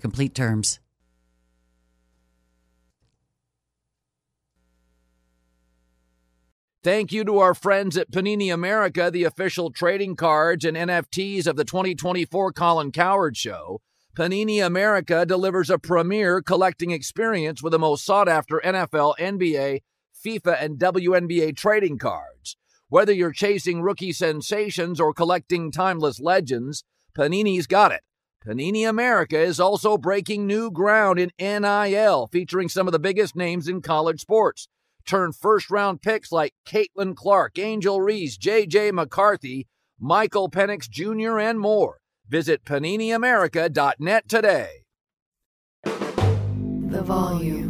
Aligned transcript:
complete 0.00 0.34
terms. 0.34 0.80
Thank 6.82 7.12
you 7.12 7.24
to 7.24 7.38
our 7.38 7.52
friends 7.52 7.98
at 7.98 8.10
Panini 8.10 8.52
America, 8.52 9.10
the 9.12 9.24
official 9.24 9.70
trading 9.70 10.16
cards 10.16 10.64
and 10.64 10.78
NFTs 10.78 11.46
of 11.46 11.56
the 11.56 11.64
2024 11.64 12.52
Colin 12.52 12.90
Cowherd 12.90 13.36
Show. 13.36 13.82
Panini 14.16 14.64
America 14.64 15.26
delivers 15.26 15.68
a 15.68 15.78
premier 15.78 16.40
collecting 16.40 16.90
experience 16.90 17.62
with 17.62 17.72
the 17.72 17.78
most 17.78 18.04
sought 18.04 18.28
after 18.28 18.62
NFL, 18.64 19.14
NBA, 19.18 19.80
FIFA, 20.24 20.62
and 20.62 20.78
WNBA 20.78 21.54
trading 21.54 21.98
cards. 21.98 22.56
Whether 22.88 23.12
you're 23.12 23.32
chasing 23.32 23.82
rookie 23.82 24.12
sensations 24.12 25.00
or 25.00 25.12
collecting 25.12 25.70
timeless 25.70 26.18
legends, 26.18 26.82
Panini's 27.14 27.66
got 27.66 27.92
it. 27.92 28.00
Panini 28.46 28.88
America 28.88 29.38
is 29.38 29.60
also 29.60 29.98
breaking 29.98 30.46
new 30.46 30.70
ground 30.70 31.18
in 31.18 31.30
NIL, 31.38 32.26
featuring 32.32 32.70
some 32.70 32.88
of 32.88 32.92
the 32.92 32.98
biggest 32.98 33.36
names 33.36 33.68
in 33.68 33.82
college 33.82 34.20
sports. 34.20 34.66
Turn 35.06 35.32
first 35.32 35.70
round 35.70 36.00
picks 36.00 36.32
like 36.32 36.54
Caitlin 36.66 37.14
Clark, 37.14 37.58
Angel 37.58 38.00
Reese, 38.00 38.38
J.J. 38.38 38.92
McCarthy, 38.92 39.68
Michael 39.98 40.48
Penix 40.48 40.88
Jr., 40.88 41.38
and 41.38 41.60
more. 41.60 41.98
Visit 42.28 42.64
PaniniAmerica.net 42.64 44.26
today. 44.26 44.84
The 45.84 47.02
volume. 47.02 47.69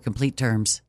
complete 0.01 0.35
terms. 0.35 0.81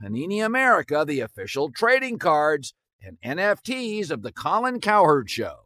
Panini 0.00 0.44
America, 0.44 1.04
the 1.06 1.20
official 1.20 1.70
trading 1.70 2.18
cards 2.18 2.74
and 3.02 3.18
NFTs 3.24 4.10
of 4.10 4.22
the 4.22 4.32
Colin 4.32 4.80
Cowherd 4.80 5.30
Show. 5.30 5.65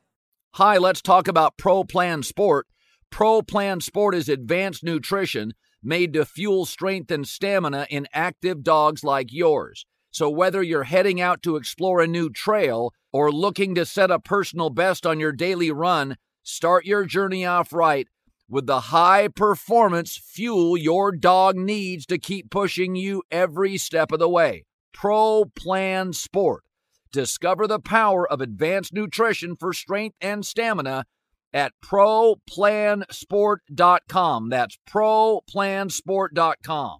Hi, 0.55 0.77
let's 0.77 1.01
talk 1.01 1.29
about 1.29 1.55
Pro 1.55 1.85
Plan 1.85 2.23
Sport. 2.23 2.67
Pro 3.09 3.41
Plan 3.41 3.79
Sport 3.79 4.13
is 4.13 4.27
advanced 4.27 4.83
nutrition 4.83 5.53
made 5.81 6.11
to 6.11 6.25
fuel 6.25 6.65
strength 6.65 7.09
and 7.09 7.25
stamina 7.25 7.87
in 7.89 8.05
active 8.11 8.61
dogs 8.61 9.01
like 9.01 9.31
yours. 9.31 9.85
So 10.11 10.29
whether 10.29 10.61
you're 10.61 10.83
heading 10.83 11.21
out 11.21 11.41
to 11.43 11.55
explore 11.55 12.01
a 12.01 12.07
new 12.07 12.29
trail 12.29 12.93
or 13.13 13.31
looking 13.31 13.75
to 13.75 13.85
set 13.85 14.11
a 14.11 14.19
personal 14.19 14.69
best 14.69 15.05
on 15.05 15.21
your 15.21 15.31
daily 15.31 15.71
run, 15.71 16.17
start 16.43 16.85
your 16.85 17.05
journey 17.05 17.45
off 17.45 17.71
right 17.71 18.09
with 18.49 18.67
the 18.67 18.81
high 18.81 19.29
performance 19.29 20.17
fuel 20.17 20.75
your 20.75 21.13
dog 21.13 21.55
needs 21.55 22.05
to 22.07 22.17
keep 22.17 22.51
pushing 22.51 22.97
you 22.97 23.23
every 23.31 23.77
step 23.77 24.11
of 24.11 24.19
the 24.19 24.27
way. 24.27 24.65
Pro 24.91 25.45
Plan 25.55 26.11
Sport. 26.11 26.65
Discover 27.11 27.67
the 27.67 27.79
power 27.79 28.31
of 28.31 28.39
advanced 28.39 28.93
nutrition 28.93 29.57
for 29.57 29.73
strength 29.73 30.15
and 30.21 30.45
stamina 30.45 31.03
at 31.53 31.73
ProPlansport.com. 31.83 34.49
That's 34.49 34.77
ProPlansport.com. 34.89 36.99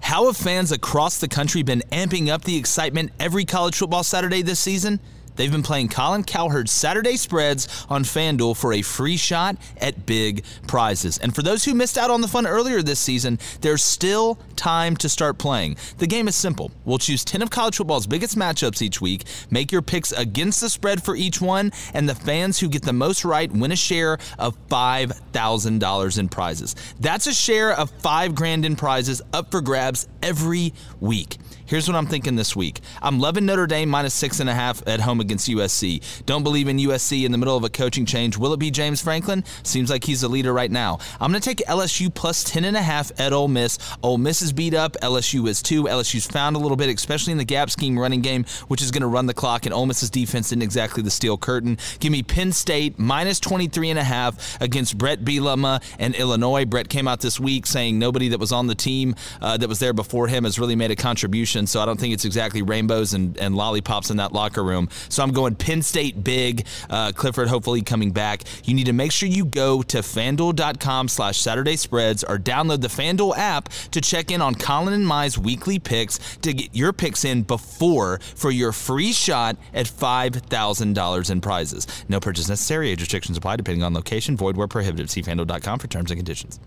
How 0.00 0.26
have 0.26 0.36
fans 0.36 0.72
across 0.72 1.18
the 1.18 1.28
country 1.28 1.62
been 1.62 1.82
amping 1.90 2.28
up 2.28 2.44
the 2.44 2.56
excitement 2.56 3.10
every 3.18 3.44
college 3.44 3.76
football 3.76 4.04
Saturday 4.04 4.42
this 4.42 4.60
season? 4.60 5.00
They've 5.36 5.52
been 5.52 5.62
playing 5.62 5.88
Colin 5.88 6.24
Cowherd's 6.24 6.72
Saturday 6.72 7.16
spreads 7.16 7.86
on 7.88 8.02
FanDuel 8.04 8.56
for 8.56 8.72
a 8.72 8.82
free 8.82 9.16
shot 9.16 9.56
at 9.78 10.06
big 10.06 10.44
prizes. 10.66 11.18
And 11.18 11.34
for 11.34 11.42
those 11.42 11.64
who 11.64 11.74
missed 11.74 11.98
out 11.98 12.10
on 12.10 12.20
the 12.20 12.28
fun 12.28 12.46
earlier 12.46 12.82
this 12.82 13.00
season, 13.00 13.38
there's 13.60 13.84
still 13.84 14.38
time 14.56 14.96
to 14.96 15.08
start 15.08 15.38
playing. 15.38 15.76
The 15.98 16.06
game 16.06 16.28
is 16.28 16.36
simple. 16.36 16.70
We'll 16.84 16.98
choose 16.98 17.24
10 17.24 17.42
of 17.42 17.50
college 17.50 17.76
football's 17.76 18.06
biggest 18.06 18.36
matchups 18.36 18.82
each 18.82 19.00
week, 19.00 19.24
make 19.50 19.70
your 19.70 19.82
picks 19.82 20.12
against 20.12 20.60
the 20.60 20.70
spread 20.70 21.02
for 21.02 21.14
each 21.14 21.40
one, 21.40 21.72
and 21.94 22.08
the 22.08 22.14
fans 22.14 22.58
who 22.58 22.68
get 22.68 22.82
the 22.82 22.92
most 22.92 23.24
right 23.24 23.50
win 23.52 23.72
a 23.72 23.76
share 23.76 24.18
of 24.38 24.56
$5,000 24.68 26.18
in 26.18 26.28
prizes. 26.28 26.74
That's 27.00 27.26
a 27.26 27.34
share 27.34 27.72
of 27.72 27.90
5 27.90 28.34
grand 28.34 28.64
in 28.64 28.76
prizes 28.76 29.22
up 29.32 29.50
for 29.50 29.60
grabs 29.60 30.08
every 30.22 30.72
week. 31.00 31.36
Here's 31.66 31.88
what 31.88 31.96
I'm 31.96 32.06
thinking 32.06 32.36
this 32.36 32.54
week. 32.54 32.80
I'm 33.02 33.18
loving 33.18 33.44
Notre 33.44 33.66
Dame 33.66 33.88
minus 33.88 34.14
six 34.14 34.38
and 34.38 34.48
a 34.48 34.54
half 34.54 34.86
at 34.86 35.00
home 35.00 35.18
against 35.18 35.48
USC. 35.48 36.24
Don't 36.24 36.44
believe 36.44 36.68
in 36.68 36.76
USC 36.76 37.26
in 37.26 37.32
the 37.32 37.38
middle 37.38 37.56
of 37.56 37.64
a 37.64 37.68
coaching 37.68 38.06
change. 38.06 38.38
Will 38.38 38.52
it 38.52 38.60
be 38.60 38.70
James 38.70 39.02
Franklin? 39.02 39.42
Seems 39.64 39.90
like 39.90 40.04
he's 40.04 40.20
the 40.20 40.28
leader 40.28 40.52
right 40.52 40.70
now. 40.70 41.00
I'm 41.20 41.32
going 41.32 41.40
to 41.40 41.44
take 41.44 41.66
LSU 41.66 42.14
plus 42.14 42.44
10 42.44 42.64
and 42.64 42.76
at 42.76 43.32
Ole 43.32 43.48
Miss. 43.48 43.78
Ole 44.04 44.16
Miss 44.16 44.42
is 44.42 44.52
beat 44.52 44.74
up. 44.74 44.96
LSU 45.02 45.48
is 45.48 45.60
too. 45.60 45.84
LSU's 45.84 46.26
found 46.26 46.54
a 46.54 46.60
little 46.60 46.76
bit, 46.76 46.88
especially 46.88 47.32
in 47.32 47.38
the 47.38 47.44
gap 47.44 47.68
scheme 47.68 47.98
running 47.98 48.20
game, 48.20 48.44
which 48.68 48.80
is 48.80 48.92
going 48.92 49.02
to 49.02 49.08
run 49.08 49.26
the 49.26 49.34
clock. 49.34 49.66
And 49.66 49.74
Ole 49.74 49.86
Miss's 49.86 50.10
defense 50.10 50.46
isn't 50.48 50.62
exactly 50.62 51.02
the 51.02 51.10
steel 51.10 51.36
curtain. 51.36 51.78
Give 51.98 52.12
me 52.12 52.22
Penn 52.22 52.52
State 52.52 52.96
minus 52.96 53.40
23 53.40 53.90
and 53.90 53.98
a 53.98 54.04
half 54.04 54.60
against 54.60 54.98
Bret 54.98 55.24
Bielema 55.24 55.82
and 55.98 56.14
Illinois. 56.14 56.64
Brett 56.64 56.88
came 56.88 57.08
out 57.08 57.22
this 57.22 57.40
week 57.40 57.66
saying 57.66 57.98
nobody 57.98 58.28
that 58.28 58.38
was 58.38 58.52
on 58.52 58.68
the 58.68 58.76
team 58.76 59.16
uh, 59.40 59.56
that 59.56 59.68
was 59.68 59.80
there 59.80 59.92
before 59.92 60.28
him 60.28 60.44
has 60.44 60.60
really 60.60 60.76
made 60.76 60.92
a 60.92 60.96
contribution 60.96 61.55
so 61.64 61.80
I 61.80 61.86
don't 61.86 61.98
think 61.98 62.12
it's 62.12 62.24
exactly 62.24 62.60
rainbows 62.60 63.14
and, 63.14 63.38
and 63.38 63.56
lollipops 63.56 64.10
in 64.10 64.16
that 64.18 64.32
locker 64.32 64.64
room. 64.64 64.88
So 65.08 65.22
I'm 65.22 65.32
going 65.32 65.54
Penn 65.54 65.80
State 65.80 66.22
big. 66.24 66.66
Uh, 66.90 67.12
Clifford 67.12 67.48
hopefully 67.48 67.82
coming 67.82 68.10
back. 68.10 68.42
You 68.64 68.74
need 68.74 68.86
to 68.86 68.92
make 68.92 69.12
sure 69.12 69.28
you 69.28 69.44
go 69.44 69.82
to 69.82 69.98
fanduel.com 69.98 71.08
slash 71.08 71.38
Saturday 71.38 71.76
spreads 71.76 72.24
or 72.24 72.38
download 72.38 72.80
the 72.80 72.88
FanDuel 72.88 73.38
app 73.38 73.68
to 73.92 74.00
check 74.00 74.30
in 74.30 74.42
on 74.42 74.54
Colin 74.54 74.92
and 74.92 75.06
Mai's 75.06 75.38
weekly 75.38 75.78
picks 75.78 76.36
to 76.38 76.52
get 76.52 76.74
your 76.74 76.92
picks 76.92 77.24
in 77.24 77.42
before 77.42 78.18
for 78.34 78.50
your 78.50 78.72
free 78.72 79.12
shot 79.12 79.56
at 79.72 79.86
$5,000 79.86 81.30
in 81.30 81.40
prizes. 81.40 81.86
No 82.08 82.20
purchase 82.20 82.48
necessary. 82.48 82.90
Age 82.90 83.00
restrictions 83.00 83.38
apply 83.38 83.56
depending 83.56 83.82
on 83.82 83.94
location. 83.94 84.36
Void 84.36 84.56
where 84.56 84.68
prohibited. 84.68 85.10
See 85.10 85.22
fanduel.com 85.22 85.78
for 85.78 85.86
terms 85.88 86.10
and 86.10 86.18
conditions. 86.18 86.58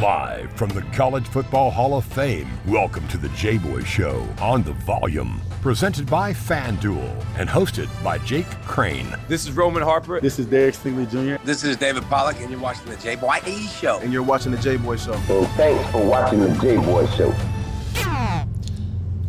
Live 0.00 0.52
from 0.52 0.68
the 0.70 0.82
College 0.92 1.26
Football 1.26 1.70
Hall 1.70 1.96
of 1.96 2.04
Fame, 2.04 2.48
welcome 2.66 3.06
to 3.08 3.16
the 3.16 3.28
J 3.30 3.58
Boy 3.58 3.82
Show 3.82 4.26
on 4.40 4.62
the 4.62 4.72
volume. 4.72 5.40
Presented 5.60 6.08
by 6.08 6.32
FanDuel 6.32 7.24
and 7.36 7.48
hosted 7.48 7.88
by 8.02 8.18
Jake 8.18 8.48
Crane. 8.64 9.14
This 9.28 9.44
is 9.44 9.52
Roman 9.52 9.82
Harper. 9.82 10.20
This 10.20 10.38
is 10.38 10.46
Derek 10.46 10.74
Stingley 10.74 11.10
Jr. 11.10 11.44
This 11.44 11.64
is 11.64 11.76
David 11.76 12.04
Pollack, 12.04 12.40
and 12.40 12.50
you're 12.50 12.60
watching 12.60 12.86
the 12.86 12.96
J 12.96 13.16
Boy 13.16 13.38
Show. 13.80 13.98
And 13.98 14.12
you're 14.12 14.22
watching 14.22 14.52
the 14.52 14.58
J 14.58 14.76
Boy 14.76 14.96
Show. 14.96 15.14
And 15.14 15.48
thanks 15.50 15.90
for 15.90 16.04
watching 16.04 16.40
the 16.40 16.56
J 16.60 16.76
Boy 16.76 17.06
Show. 17.08 17.34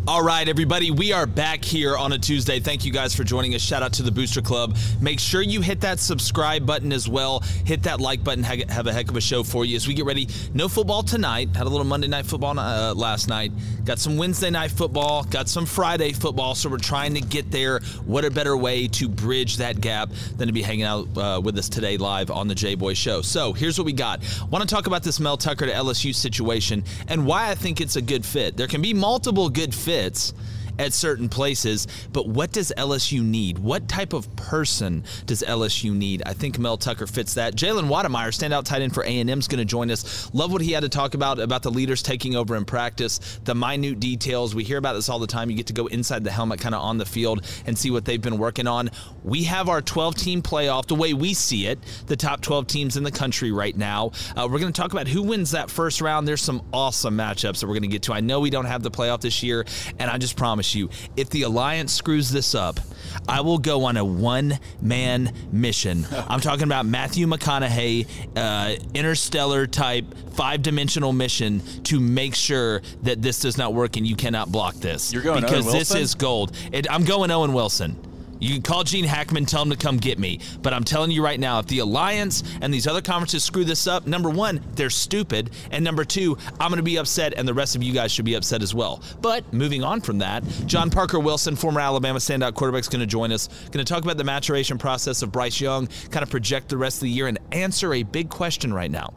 All 0.05 0.21
right, 0.21 0.45
everybody, 0.49 0.91
we 0.91 1.13
are 1.13 1.25
back 1.25 1.63
here 1.63 1.95
on 1.95 2.11
a 2.11 2.17
Tuesday. 2.17 2.59
Thank 2.59 2.83
you 2.83 2.91
guys 2.91 3.15
for 3.15 3.23
joining 3.23 3.55
us. 3.55 3.61
Shout 3.61 3.83
out 3.83 3.93
to 3.93 4.03
the 4.03 4.11
Booster 4.11 4.41
Club. 4.41 4.75
Make 4.99 5.17
sure 5.17 5.41
you 5.41 5.61
hit 5.61 5.79
that 5.79 5.97
subscribe 5.97 6.65
button 6.65 6.91
as 6.91 7.07
well. 7.07 7.39
Hit 7.65 7.83
that 7.83 8.01
like 8.01 8.21
button. 8.21 8.43
Have 8.43 8.85
a 8.87 8.91
heck 8.91 9.07
of 9.07 9.15
a 9.15 9.21
show 9.21 9.43
for 9.43 9.63
you 9.63 9.77
as 9.77 9.87
we 9.87 9.93
get 9.93 10.03
ready. 10.03 10.27
No 10.53 10.67
football 10.67 11.03
tonight. 11.03 11.55
Had 11.55 11.67
a 11.67 11.69
little 11.69 11.85
Monday 11.85 12.09
night 12.09 12.25
football 12.25 12.59
uh, 12.59 12.93
last 12.93 13.29
night. 13.29 13.53
Got 13.85 13.97
some 13.97 14.17
Wednesday 14.17 14.49
night 14.49 14.71
football. 14.71 15.23
Got 15.23 15.47
some 15.47 15.65
Friday 15.65 16.11
football. 16.11 16.53
So 16.53 16.67
we're 16.67 16.79
trying 16.79 17.13
to 17.13 17.21
get 17.21 17.49
there. 17.49 17.79
What 18.05 18.25
a 18.25 18.29
better 18.29 18.57
way 18.57 18.89
to 18.89 19.07
bridge 19.07 19.55
that 19.57 19.79
gap 19.79 20.09
than 20.35 20.47
to 20.47 20.53
be 20.53 20.63
hanging 20.63 20.83
out 20.83 21.07
uh, 21.17 21.39
with 21.41 21.57
us 21.57 21.69
today 21.69 21.95
live 21.95 22.29
on 22.29 22.49
the 22.49 22.55
J 22.55 22.75
Boy 22.75 22.93
Show. 22.93 23.21
So 23.21 23.53
here's 23.53 23.77
what 23.77 23.85
we 23.85 23.93
got. 23.93 24.21
Want 24.49 24.67
to 24.67 24.75
talk 24.75 24.85
about 24.85 25.03
this 25.03 25.21
Mel 25.21 25.37
Tucker 25.37 25.65
to 25.65 25.71
LSU 25.71 26.13
situation 26.13 26.83
and 27.07 27.25
why 27.25 27.49
I 27.49 27.55
think 27.55 27.79
it's 27.79 27.95
a 27.95 28.01
good 28.01 28.25
fit. 28.25 28.57
There 28.57 28.67
can 28.67 28.81
be 28.81 28.93
multiple 28.93 29.49
good 29.49 29.73
fits 29.73 29.92
fits 29.93 30.33
at 30.79 30.93
certain 30.93 31.29
places. 31.29 31.87
But 32.11 32.27
what 32.27 32.51
does 32.51 32.71
LSU 32.77 33.23
need? 33.23 33.59
What 33.59 33.87
type 33.87 34.13
of 34.13 34.33
person 34.35 35.03
does 35.25 35.43
LSU 35.43 35.93
need? 35.93 36.23
I 36.25 36.33
think 36.33 36.59
Mel 36.59 36.77
Tucker 36.77 37.07
fits 37.07 37.35
that. 37.35 37.55
Jalen 37.55 37.87
Wydermyer, 37.87 38.29
standout 38.29 38.65
tight 38.65 38.81
end 38.81 38.93
for 38.93 39.03
A&M, 39.03 39.29
is 39.29 39.47
going 39.47 39.59
to 39.59 39.65
join 39.65 39.91
us. 39.91 40.33
Love 40.33 40.51
what 40.51 40.61
he 40.61 40.71
had 40.71 40.83
to 40.83 40.89
talk 40.89 41.13
about 41.13 41.39
about 41.39 41.63
the 41.63 41.71
leaders 41.71 42.01
taking 42.01 42.35
over 42.35 42.55
in 42.55 42.65
practice, 42.65 43.39
the 43.43 43.55
minute 43.55 43.99
details. 43.99 44.55
We 44.55 44.63
hear 44.63 44.77
about 44.77 44.93
this 44.93 45.09
all 45.09 45.19
the 45.19 45.27
time. 45.27 45.49
You 45.49 45.55
get 45.55 45.67
to 45.67 45.73
go 45.73 45.87
inside 45.87 46.23
the 46.23 46.31
helmet, 46.31 46.59
kind 46.59 46.75
of 46.75 46.81
on 46.81 46.97
the 46.97 47.05
field, 47.05 47.45
and 47.65 47.77
see 47.77 47.91
what 47.91 48.05
they've 48.05 48.21
been 48.21 48.37
working 48.37 48.67
on. 48.67 48.89
We 49.23 49.43
have 49.43 49.69
our 49.69 49.81
12-team 49.81 50.41
playoff 50.41 50.87
the 50.87 50.95
way 50.95 51.13
we 51.13 51.33
see 51.33 51.67
it. 51.67 51.79
The 52.07 52.15
top 52.15 52.41
12 52.41 52.67
teams 52.67 52.97
in 52.97 53.03
the 53.03 53.11
country 53.11 53.51
right 53.51 53.75
now. 53.75 54.11
Uh, 54.35 54.47
we're 54.49 54.59
going 54.59 54.73
to 54.73 54.81
talk 54.81 54.93
about 54.93 55.07
who 55.07 55.23
wins 55.23 55.51
that 55.51 55.69
first 55.69 56.01
round. 56.01 56.27
There's 56.27 56.41
some 56.41 56.61
awesome 56.73 57.17
matchups 57.17 57.59
that 57.59 57.67
we're 57.67 57.73
going 57.73 57.83
to 57.83 57.87
get 57.87 58.03
to. 58.03 58.13
I 58.13 58.19
know 58.19 58.39
we 58.39 58.49
don't 58.49 58.65
have 58.65 58.83
the 58.83 58.91
playoff 58.91 59.21
this 59.21 59.43
year, 59.43 59.65
and 59.99 60.09
I 60.09 60.17
just 60.17 60.35
promise 60.35 60.62
promise 60.63 60.75
you, 60.75 60.89
if 61.17 61.29
the 61.29 61.43
Alliance 61.43 61.91
screws 61.91 62.29
this 62.29 62.55
up, 62.55 62.79
I 63.27 63.41
will 63.41 63.57
go 63.57 63.83
on 63.85 63.97
a 63.97 64.05
one 64.05 64.59
man 64.81 65.33
mission. 65.51 66.05
I'm 66.11 66.39
talking 66.39 66.63
about 66.63 66.85
Matthew 66.85 67.27
McConaughey, 67.27 68.07
uh, 68.35 68.75
interstellar 68.93 69.67
type, 69.67 70.05
five 70.31 70.61
dimensional 70.61 71.11
mission 71.13 71.61
to 71.83 71.99
make 71.99 72.35
sure 72.35 72.81
that 73.03 73.21
this 73.21 73.39
does 73.39 73.57
not 73.57 73.73
work 73.73 73.97
and 73.97 74.07
you 74.07 74.15
cannot 74.15 74.51
block 74.51 74.75
this. 74.75 75.11
You're 75.11 75.23
going 75.23 75.41
because 75.41 75.71
this 75.71 75.93
is 75.93 76.15
gold. 76.15 76.55
It, 76.71 76.89
I'm 76.89 77.03
going 77.03 77.29
Owen 77.31 77.53
Wilson. 77.53 77.95
You 78.43 78.53
can 78.55 78.61
call 78.61 78.83
Gene 78.83 79.05
Hackman, 79.05 79.45
tell 79.45 79.61
him 79.61 79.69
to 79.69 79.77
come 79.77 79.95
get 79.95 80.19
me. 80.19 80.41
But 80.61 80.73
I'm 80.73 80.83
telling 80.83 81.11
you 81.11 81.23
right 81.23 81.39
now, 81.39 81.59
if 81.59 81.67
the 81.67 81.79
Alliance 81.79 82.43
and 82.59 82.73
these 82.73 82.87
other 82.87 83.01
conferences 83.01 83.41
screw 83.41 83.63
this 83.63 83.87
up, 83.87 84.05
number 84.05 84.29
one, 84.29 84.61
they're 84.75 84.89
stupid. 84.89 85.51
And 85.71 85.81
number 85.81 86.03
two, 86.03 86.37
I'm 86.59 86.69
going 86.69 86.75
to 86.75 86.83
be 86.83 86.97
upset, 86.97 87.33
and 87.37 87.47
the 87.47 87.53
rest 87.53 87.77
of 87.77 87.83
you 87.83 87.93
guys 87.93 88.11
should 88.11 88.25
be 88.25 88.33
upset 88.33 88.61
as 88.61 88.75
well. 88.75 89.01
But 89.21 89.53
moving 89.53 89.81
on 89.81 90.01
from 90.01 90.17
that, 90.17 90.43
John 90.65 90.89
Parker 90.89 91.21
Wilson, 91.21 91.55
former 91.55 91.79
Alabama 91.79 92.19
standout 92.19 92.53
quarterback, 92.53 92.81
is 92.81 92.89
going 92.89 92.99
to 92.99 93.07
join 93.07 93.31
us. 93.31 93.47
Going 93.71 93.85
to 93.85 93.85
talk 93.85 94.03
about 94.03 94.17
the 94.17 94.25
maturation 94.25 94.77
process 94.77 95.21
of 95.21 95.31
Bryce 95.31 95.61
Young, 95.61 95.87
kind 96.11 96.21
of 96.23 96.29
project 96.29 96.67
the 96.67 96.77
rest 96.77 96.97
of 96.97 97.03
the 97.03 97.11
year, 97.11 97.27
and 97.27 97.39
answer 97.53 97.93
a 97.93 98.03
big 98.03 98.29
question 98.29 98.73
right 98.73 98.91
now 98.91 99.13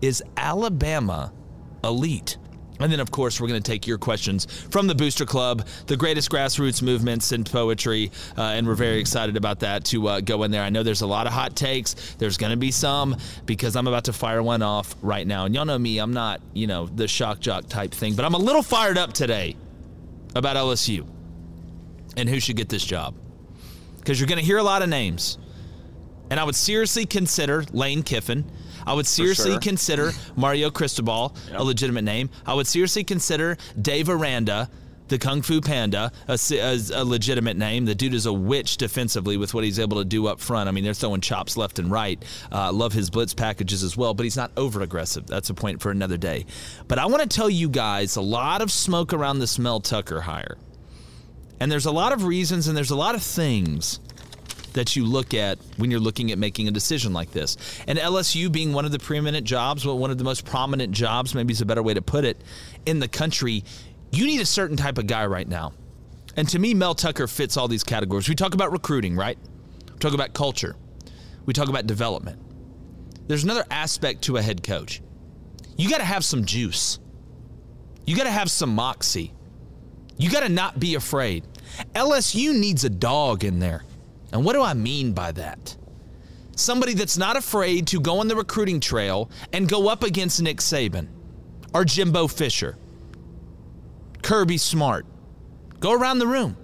Is 0.00 0.22
Alabama 0.38 1.34
elite? 1.84 2.38
And 2.80 2.90
then, 2.90 3.00
of 3.00 3.10
course, 3.10 3.40
we're 3.40 3.48
going 3.48 3.62
to 3.62 3.70
take 3.70 3.86
your 3.86 3.98
questions 3.98 4.46
from 4.70 4.86
the 4.86 4.94
Booster 4.94 5.26
Club, 5.26 5.66
the 5.86 5.96
greatest 5.96 6.30
grassroots 6.30 6.82
movements 6.82 7.30
in 7.32 7.44
poetry, 7.44 8.10
uh, 8.38 8.42
and 8.42 8.66
we're 8.66 8.74
very 8.74 8.98
excited 8.98 9.36
about 9.36 9.60
that 9.60 9.84
to 9.86 10.08
uh, 10.08 10.20
go 10.20 10.42
in 10.42 10.50
there. 10.50 10.62
I 10.62 10.70
know 10.70 10.82
there's 10.82 11.02
a 11.02 11.06
lot 11.06 11.26
of 11.26 11.32
hot 11.32 11.54
takes. 11.54 12.14
There's 12.18 12.38
going 12.38 12.50
to 12.50 12.56
be 12.56 12.70
some 12.70 13.16
because 13.44 13.76
I'm 13.76 13.86
about 13.86 14.04
to 14.04 14.12
fire 14.12 14.42
one 14.42 14.62
off 14.62 14.96
right 15.02 15.26
now. 15.26 15.44
And 15.44 15.54
y'all 15.54 15.66
know 15.66 15.78
me, 15.78 15.98
I'm 15.98 16.12
not, 16.12 16.40
you 16.54 16.66
know, 16.66 16.86
the 16.86 17.06
shock 17.06 17.40
jock 17.40 17.68
type 17.68 17.92
thing, 17.92 18.14
but 18.14 18.24
I'm 18.24 18.34
a 18.34 18.38
little 18.38 18.62
fired 18.62 18.98
up 18.98 19.12
today 19.12 19.56
about 20.34 20.56
LSU 20.56 21.06
and 22.16 22.28
who 22.28 22.40
should 22.40 22.56
get 22.56 22.68
this 22.68 22.84
job. 22.84 23.14
Because 23.98 24.18
you're 24.18 24.28
going 24.28 24.38
to 24.38 24.44
hear 24.44 24.58
a 24.58 24.62
lot 24.62 24.82
of 24.82 24.88
names. 24.88 25.38
And 26.30 26.40
I 26.40 26.44
would 26.44 26.54
seriously 26.54 27.04
consider 27.04 27.64
Lane 27.72 28.02
Kiffin. 28.02 28.50
I 28.90 28.94
would 28.94 29.06
seriously 29.06 29.52
sure. 29.52 29.60
consider 29.60 30.12
Mario 30.36 30.70
Cristobal, 30.70 31.36
yep. 31.48 31.60
a 31.60 31.62
legitimate 31.62 32.02
name. 32.02 32.28
I 32.44 32.54
would 32.54 32.66
seriously 32.66 33.04
consider 33.04 33.56
Dave 33.80 34.08
Aranda, 34.08 34.68
the 35.06 35.16
Kung 35.16 35.42
Fu 35.42 35.60
Panda, 35.60 36.10
a, 36.26 36.36
a, 36.52 36.78
a, 36.94 37.04
legitimate 37.04 37.56
name. 37.56 37.84
The 37.84 37.94
dude 37.94 38.14
is 38.14 38.26
a 38.26 38.32
witch 38.32 38.78
defensively 38.78 39.36
with 39.36 39.54
what 39.54 39.62
he's 39.62 39.78
able 39.78 39.98
to 39.98 40.04
do 40.04 40.26
up 40.26 40.40
front. 40.40 40.68
I 40.68 40.72
mean, 40.72 40.82
they're 40.82 40.92
throwing 40.92 41.20
chops 41.20 41.56
left 41.56 41.78
and 41.78 41.88
right. 41.88 42.20
Uh, 42.50 42.72
love 42.72 42.92
his 42.92 43.10
blitz 43.10 43.32
packages 43.32 43.84
as 43.84 43.96
well, 43.96 44.12
but 44.12 44.24
he's 44.24 44.36
not 44.36 44.50
over 44.56 44.82
aggressive. 44.82 45.26
That's 45.28 45.50
a 45.50 45.54
point 45.54 45.80
for 45.80 45.92
another 45.92 46.16
day. 46.16 46.46
But 46.88 46.98
I 46.98 47.06
want 47.06 47.22
to 47.22 47.28
tell 47.28 47.48
you 47.48 47.68
guys 47.68 48.16
a 48.16 48.20
lot 48.20 48.60
of 48.60 48.72
smoke 48.72 49.12
around 49.12 49.38
this 49.38 49.56
Mel 49.56 49.78
Tucker 49.78 50.20
hire. 50.20 50.58
And 51.60 51.70
there's 51.70 51.86
a 51.86 51.92
lot 51.92 52.12
of 52.12 52.24
reasons 52.24 52.66
and 52.66 52.76
there's 52.76 52.90
a 52.90 52.96
lot 52.96 53.14
of 53.14 53.22
things 53.22 54.00
that 54.74 54.96
you 54.96 55.04
look 55.04 55.34
at 55.34 55.58
when 55.76 55.90
you're 55.90 56.00
looking 56.00 56.30
at 56.32 56.38
making 56.38 56.68
a 56.68 56.70
decision 56.70 57.12
like 57.12 57.30
this. 57.32 57.56
And 57.86 57.98
LSU 57.98 58.50
being 58.50 58.72
one 58.72 58.84
of 58.84 58.92
the 58.92 58.98
preeminent 58.98 59.46
jobs, 59.46 59.84
well, 59.86 59.98
one 59.98 60.10
of 60.10 60.18
the 60.18 60.24
most 60.24 60.44
prominent 60.44 60.92
jobs, 60.92 61.34
maybe 61.34 61.52
is 61.52 61.60
a 61.60 61.66
better 61.66 61.82
way 61.82 61.94
to 61.94 62.02
put 62.02 62.24
it, 62.24 62.42
in 62.86 62.98
the 63.00 63.08
country, 63.08 63.64
you 64.12 64.26
need 64.26 64.40
a 64.40 64.46
certain 64.46 64.76
type 64.76 64.98
of 64.98 65.06
guy 65.06 65.26
right 65.26 65.48
now. 65.48 65.72
And 66.36 66.48
to 66.50 66.58
me, 66.58 66.74
Mel 66.74 66.94
Tucker 66.94 67.26
fits 67.26 67.56
all 67.56 67.68
these 67.68 67.84
categories. 67.84 68.28
We 68.28 68.34
talk 68.34 68.54
about 68.54 68.72
recruiting, 68.72 69.16
right? 69.16 69.38
We 69.92 69.98
talk 69.98 70.14
about 70.14 70.32
culture. 70.32 70.76
We 71.46 71.52
talk 71.52 71.68
about 71.68 71.86
development. 71.86 72.40
there's 73.26 73.44
another 73.44 73.64
aspect 73.70 74.22
to 74.22 74.36
a 74.36 74.42
head 74.42 74.62
coach. 74.62 75.02
You 75.76 75.88
got 75.88 75.98
to 75.98 76.04
have 76.04 76.24
some 76.24 76.44
juice. 76.44 76.98
You 78.06 78.16
got 78.16 78.24
to 78.24 78.30
have 78.30 78.50
some 78.50 78.74
moxie. 78.74 79.32
You 80.18 80.30
got 80.30 80.40
to 80.40 80.48
not 80.48 80.78
be 80.78 80.96
afraid. 80.96 81.44
LSU 81.94 82.54
needs 82.58 82.84
a 82.84 82.90
dog 82.90 83.44
in 83.44 83.58
there. 83.60 83.84
And 84.32 84.44
what 84.44 84.54
do 84.54 84.62
I 84.62 84.74
mean 84.74 85.12
by 85.12 85.32
that? 85.32 85.76
Somebody 86.56 86.94
that's 86.94 87.16
not 87.16 87.36
afraid 87.36 87.86
to 87.88 88.00
go 88.00 88.18
on 88.18 88.28
the 88.28 88.36
recruiting 88.36 88.80
trail 88.80 89.30
and 89.52 89.68
go 89.68 89.88
up 89.88 90.02
against 90.02 90.42
Nick 90.42 90.58
Saban 90.58 91.08
or 91.72 91.84
Jimbo 91.84 92.26
Fisher, 92.26 92.76
Kirby 94.22 94.58
Smart. 94.58 95.06
Go 95.78 95.92
around 95.92 96.18
the 96.18 96.26
room. 96.26 96.56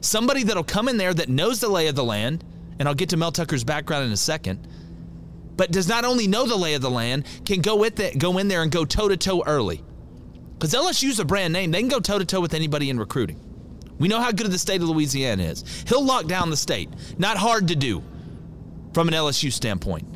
Somebody 0.00 0.44
that'll 0.44 0.64
come 0.64 0.88
in 0.88 0.96
there 0.96 1.14
that 1.14 1.28
knows 1.28 1.60
the 1.60 1.68
lay 1.68 1.88
of 1.88 1.96
the 1.96 2.04
land, 2.04 2.44
and 2.78 2.86
I'll 2.86 2.94
get 2.94 3.08
to 3.08 3.16
Mel 3.16 3.32
Tucker's 3.32 3.64
background 3.64 4.06
in 4.06 4.12
a 4.12 4.16
second, 4.16 4.68
but 5.56 5.72
does 5.72 5.88
not 5.88 6.04
only 6.04 6.28
know 6.28 6.46
the 6.46 6.56
lay 6.56 6.74
of 6.74 6.82
the 6.82 6.90
land, 6.90 7.26
can 7.44 7.60
go 7.60 7.76
with 7.76 7.98
it, 8.00 8.18
go 8.18 8.38
in 8.38 8.48
there 8.48 8.62
and 8.62 8.70
go 8.70 8.84
toe 8.84 9.08
to 9.08 9.16
toe 9.16 9.42
early. 9.46 9.82
Because 10.52 10.72
LSU's 10.72 11.18
a 11.18 11.24
brand 11.24 11.52
name, 11.52 11.70
they 11.70 11.80
can 11.80 11.88
go 11.88 12.00
toe 12.00 12.18
to 12.18 12.24
toe 12.24 12.40
with 12.40 12.54
anybody 12.54 12.90
in 12.90 12.98
recruiting. 12.98 13.40
We 13.98 14.08
know 14.08 14.20
how 14.20 14.32
good 14.32 14.50
the 14.50 14.58
state 14.58 14.82
of 14.82 14.88
Louisiana 14.88 15.44
is. 15.44 15.64
He'll 15.86 16.04
lock 16.04 16.26
down 16.26 16.50
the 16.50 16.56
state. 16.56 16.90
Not 17.18 17.36
hard 17.36 17.68
to 17.68 17.76
do 17.76 18.02
from 18.92 19.08
an 19.08 19.14
LSU 19.14 19.52
standpoint. 19.52 20.06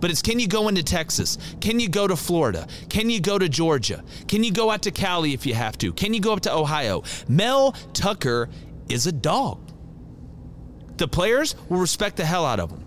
But 0.00 0.10
it's 0.10 0.22
can 0.22 0.38
you 0.38 0.46
go 0.46 0.68
into 0.68 0.82
Texas? 0.82 1.38
Can 1.60 1.80
you 1.80 1.88
go 1.88 2.06
to 2.06 2.16
Florida? 2.16 2.66
Can 2.88 3.10
you 3.10 3.20
go 3.20 3.38
to 3.38 3.48
Georgia? 3.48 4.04
Can 4.28 4.44
you 4.44 4.52
go 4.52 4.70
out 4.70 4.82
to 4.82 4.90
Cali 4.90 5.32
if 5.34 5.44
you 5.44 5.54
have 5.54 5.76
to? 5.78 5.92
Can 5.92 6.14
you 6.14 6.20
go 6.20 6.32
up 6.32 6.40
to 6.42 6.54
Ohio? 6.54 7.02
Mel 7.28 7.72
Tucker 7.92 8.48
is 8.88 9.06
a 9.06 9.12
dog. 9.12 9.72
The 10.96 11.08
players 11.08 11.54
will 11.68 11.78
respect 11.78 12.16
the 12.16 12.24
hell 12.24 12.44
out 12.44 12.60
of 12.60 12.70
him. 12.70 12.84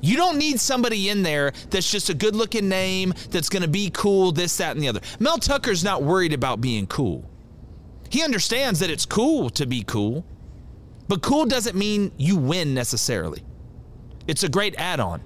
You 0.00 0.16
don't 0.16 0.36
need 0.36 0.60
somebody 0.60 1.08
in 1.08 1.22
there 1.22 1.52
that's 1.70 1.90
just 1.90 2.10
a 2.10 2.14
good 2.14 2.36
looking 2.36 2.68
name 2.68 3.14
that's 3.30 3.48
going 3.48 3.62
to 3.62 3.68
be 3.68 3.90
cool, 3.90 4.32
this, 4.32 4.58
that, 4.58 4.72
and 4.72 4.82
the 4.82 4.88
other. 4.88 5.00
Mel 5.18 5.38
Tucker's 5.38 5.82
not 5.82 6.02
worried 6.02 6.32
about 6.32 6.60
being 6.60 6.86
cool. 6.86 7.28
He 8.14 8.22
understands 8.22 8.78
that 8.78 8.90
it's 8.90 9.06
cool 9.06 9.50
to 9.50 9.66
be 9.66 9.82
cool, 9.82 10.24
but 11.08 11.20
cool 11.20 11.46
doesn't 11.46 11.74
mean 11.74 12.12
you 12.16 12.36
win 12.36 12.72
necessarily. 12.72 13.42
It's 14.28 14.44
a 14.44 14.48
great 14.48 14.76
add 14.78 15.00
on. 15.00 15.20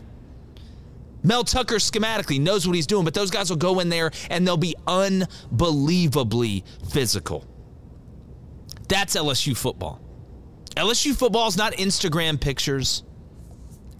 Mel 1.22 1.44
Tucker 1.44 1.74
schematically 1.74 2.40
knows 2.40 2.66
what 2.66 2.74
he's 2.74 2.86
doing, 2.86 3.04
but 3.04 3.12
those 3.12 3.30
guys 3.30 3.50
will 3.50 3.58
go 3.58 3.80
in 3.80 3.90
there 3.90 4.10
and 4.30 4.46
they'll 4.46 4.56
be 4.56 4.74
unbelievably 4.86 6.64
physical. 6.88 7.44
That's 8.88 9.16
LSU 9.16 9.54
football. 9.54 10.00
LSU 10.74 11.14
football 11.14 11.46
is 11.46 11.58
not 11.58 11.74
Instagram 11.74 12.40
pictures. 12.40 13.02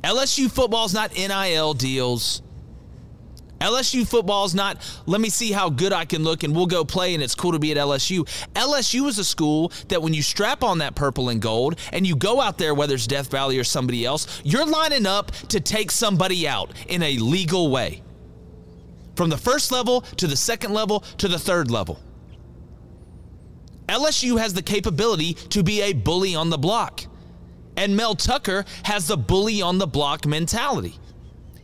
LSU 0.02 0.50
football 0.50 0.86
is 0.86 0.94
not 0.94 1.14
NIL 1.14 1.74
deals. 1.74 2.40
LSU 3.60 4.06
football 4.06 4.44
is 4.44 4.54
not, 4.54 4.78
let 5.06 5.20
me 5.20 5.28
see 5.28 5.50
how 5.50 5.68
good 5.68 5.92
I 5.92 6.04
can 6.04 6.22
look 6.22 6.44
and 6.44 6.54
we'll 6.54 6.66
go 6.66 6.84
play 6.84 7.14
and 7.14 7.22
it's 7.22 7.34
cool 7.34 7.52
to 7.52 7.58
be 7.58 7.72
at 7.72 7.76
LSU. 7.76 8.28
LSU 8.54 9.08
is 9.08 9.18
a 9.18 9.24
school 9.24 9.72
that 9.88 10.00
when 10.00 10.14
you 10.14 10.22
strap 10.22 10.62
on 10.62 10.78
that 10.78 10.94
purple 10.94 11.28
and 11.28 11.42
gold 11.42 11.78
and 11.92 12.06
you 12.06 12.14
go 12.14 12.40
out 12.40 12.58
there, 12.58 12.74
whether 12.74 12.94
it's 12.94 13.06
Death 13.06 13.30
Valley 13.30 13.58
or 13.58 13.64
somebody 13.64 14.04
else, 14.04 14.40
you're 14.44 14.66
lining 14.66 15.06
up 15.06 15.32
to 15.48 15.60
take 15.60 15.90
somebody 15.90 16.46
out 16.46 16.72
in 16.88 17.02
a 17.02 17.18
legal 17.18 17.70
way. 17.70 18.02
From 19.16 19.30
the 19.30 19.36
first 19.36 19.72
level 19.72 20.02
to 20.02 20.28
the 20.28 20.36
second 20.36 20.72
level 20.72 21.00
to 21.18 21.26
the 21.26 21.38
third 21.38 21.70
level. 21.70 22.00
LSU 23.88 24.38
has 24.38 24.54
the 24.54 24.62
capability 24.62 25.34
to 25.34 25.62
be 25.62 25.80
a 25.82 25.92
bully 25.92 26.34
on 26.36 26.50
the 26.50 26.58
block. 26.58 27.02
And 27.76 27.96
Mel 27.96 28.14
Tucker 28.14 28.64
has 28.84 29.08
the 29.08 29.16
bully 29.16 29.62
on 29.62 29.78
the 29.78 29.86
block 29.86 30.26
mentality. 30.26 30.98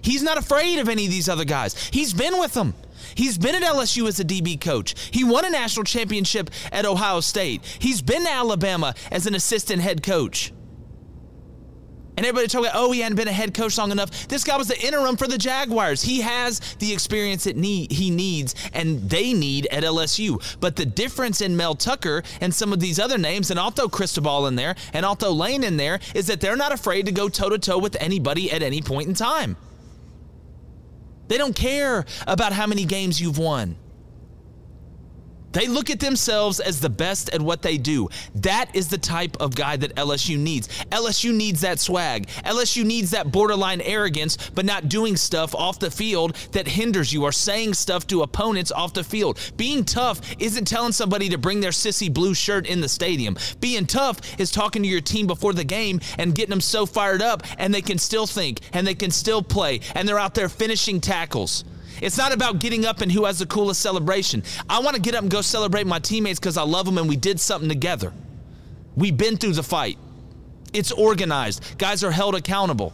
He's 0.04 0.22
not 0.22 0.38
afraid 0.38 0.78
of 0.78 0.88
any 0.88 1.06
of 1.06 1.10
these 1.10 1.28
other 1.28 1.44
guys. 1.44 1.74
He's 1.88 2.12
been 2.12 2.38
with 2.38 2.52
them. 2.52 2.74
He's 3.14 3.38
been 3.38 3.54
at 3.54 3.62
LSU 3.62 4.06
as 4.06 4.20
a 4.20 4.24
DB 4.24 4.60
coach. 4.60 4.94
He 5.10 5.24
won 5.24 5.44
a 5.44 5.50
national 5.50 5.84
championship 5.84 6.50
at 6.70 6.84
Ohio 6.84 7.20
State. 7.20 7.64
He's 7.78 8.02
been 8.02 8.24
to 8.24 8.30
Alabama 8.30 8.94
as 9.10 9.26
an 9.26 9.34
assistant 9.34 9.80
head 9.82 10.02
coach. 10.02 10.52
And 12.16 12.24
everybody 12.24 12.46
talking 12.46 12.66
about, 12.66 12.80
oh, 12.80 12.92
he 12.92 13.00
hadn't 13.00 13.16
been 13.16 13.26
a 13.26 13.32
head 13.32 13.54
coach 13.54 13.76
long 13.76 13.90
enough. 13.90 14.28
This 14.28 14.44
guy 14.44 14.56
was 14.56 14.68
the 14.68 14.80
interim 14.80 15.16
for 15.16 15.26
the 15.26 15.38
Jaguars. 15.38 16.02
He 16.02 16.20
has 16.20 16.60
the 16.78 16.92
experience 16.92 17.44
that 17.44 17.56
need, 17.56 17.90
he 17.90 18.10
needs 18.10 18.54
and 18.72 19.10
they 19.10 19.32
need 19.32 19.66
at 19.72 19.82
LSU. 19.82 20.40
But 20.60 20.76
the 20.76 20.86
difference 20.86 21.40
in 21.40 21.56
Mel 21.56 21.74
Tucker 21.74 22.22
and 22.40 22.54
some 22.54 22.72
of 22.72 22.78
these 22.78 23.00
other 23.00 23.18
names, 23.18 23.50
and 23.50 23.58
I'll 23.58 23.72
Cristobal 23.88 24.46
in 24.46 24.54
there 24.54 24.76
and 24.92 25.04
I'll 25.04 25.16
Lane 25.32 25.64
in 25.64 25.76
there, 25.76 25.98
is 26.14 26.28
that 26.28 26.40
they're 26.40 26.56
not 26.56 26.72
afraid 26.72 27.06
to 27.06 27.12
go 27.12 27.28
toe 27.28 27.48
to 27.48 27.58
toe 27.58 27.78
with 27.78 27.96
anybody 27.98 28.52
at 28.52 28.62
any 28.62 28.80
point 28.80 29.08
in 29.08 29.14
time. 29.14 29.56
They 31.28 31.38
don't 31.38 31.56
care 31.56 32.04
about 32.26 32.52
how 32.52 32.66
many 32.66 32.84
games 32.84 33.20
you've 33.20 33.38
won. 33.38 33.76
They 35.54 35.68
look 35.68 35.88
at 35.88 36.00
themselves 36.00 36.58
as 36.58 36.80
the 36.80 36.90
best 36.90 37.30
at 37.30 37.40
what 37.40 37.62
they 37.62 37.78
do. 37.78 38.08
That 38.34 38.74
is 38.74 38.88
the 38.88 38.98
type 38.98 39.36
of 39.40 39.54
guy 39.54 39.76
that 39.76 39.94
LSU 39.94 40.36
needs. 40.36 40.68
LSU 40.90 41.32
needs 41.32 41.60
that 41.60 41.78
swag. 41.78 42.26
LSU 42.44 42.84
needs 42.84 43.12
that 43.12 43.30
borderline 43.30 43.80
arrogance, 43.80 44.50
but 44.50 44.64
not 44.64 44.88
doing 44.88 45.16
stuff 45.16 45.54
off 45.54 45.78
the 45.78 45.92
field 45.92 46.34
that 46.52 46.66
hinders 46.66 47.12
you 47.12 47.22
or 47.22 47.30
saying 47.30 47.74
stuff 47.74 48.04
to 48.08 48.22
opponents 48.22 48.72
off 48.72 48.94
the 48.94 49.04
field. 49.04 49.38
Being 49.56 49.84
tough 49.84 50.20
isn't 50.40 50.66
telling 50.66 50.92
somebody 50.92 51.28
to 51.28 51.38
bring 51.38 51.60
their 51.60 51.70
sissy 51.70 52.12
blue 52.12 52.34
shirt 52.34 52.66
in 52.66 52.80
the 52.80 52.88
stadium. 52.88 53.36
Being 53.60 53.86
tough 53.86 54.20
is 54.40 54.50
talking 54.50 54.82
to 54.82 54.88
your 54.88 55.00
team 55.00 55.28
before 55.28 55.52
the 55.52 55.64
game 55.64 56.00
and 56.18 56.34
getting 56.34 56.50
them 56.50 56.60
so 56.60 56.84
fired 56.84 57.22
up 57.22 57.44
and 57.58 57.72
they 57.72 57.82
can 57.82 57.98
still 57.98 58.26
think 58.26 58.58
and 58.72 58.84
they 58.84 58.94
can 58.94 59.12
still 59.12 59.42
play 59.42 59.80
and 59.94 60.08
they're 60.08 60.18
out 60.18 60.34
there 60.34 60.48
finishing 60.48 61.00
tackles. 61.00 61.64
It's 62.04 62.18
not 62.18 62.34
about 62.34 62.58
getting 62.58 62.84
up 62.84 63.00
and 63.00 63.10
who 63.10 63.24
has 63.24 63.38
the 63.38 63.46
coolest 63.46 63.80
celebration. 63.80 64.42
I 64.68 64.80
want 64.80 64.94
to 64.94 65.00
get 65.00 65.14
up 65.14 65.22
and 65.22 65.30
go 65.30 65.40
celebrate 65.40 65.86
my 65.86 65.98
teammates 65.98 66.38
because 66.38 66.58
I 66.58 66.62
love 66.62 66.84
them 66.84 66.98
and 66.98 67.08
we 67.08 67.16
did 67.16 67.40
something 67.40 67.66
together. 67.66 68.12
We've 68.94 69.16
been 69.16 69.38
through 69.38 69.54
the 69.54 69.62
fight. 69.62 69.96
It's 70.74 70.92
organized. 70.92 71.78
Guys 71.78 72.04
are 72.04 72.10
held 72.10 72.34
accountable. 72.34 72.92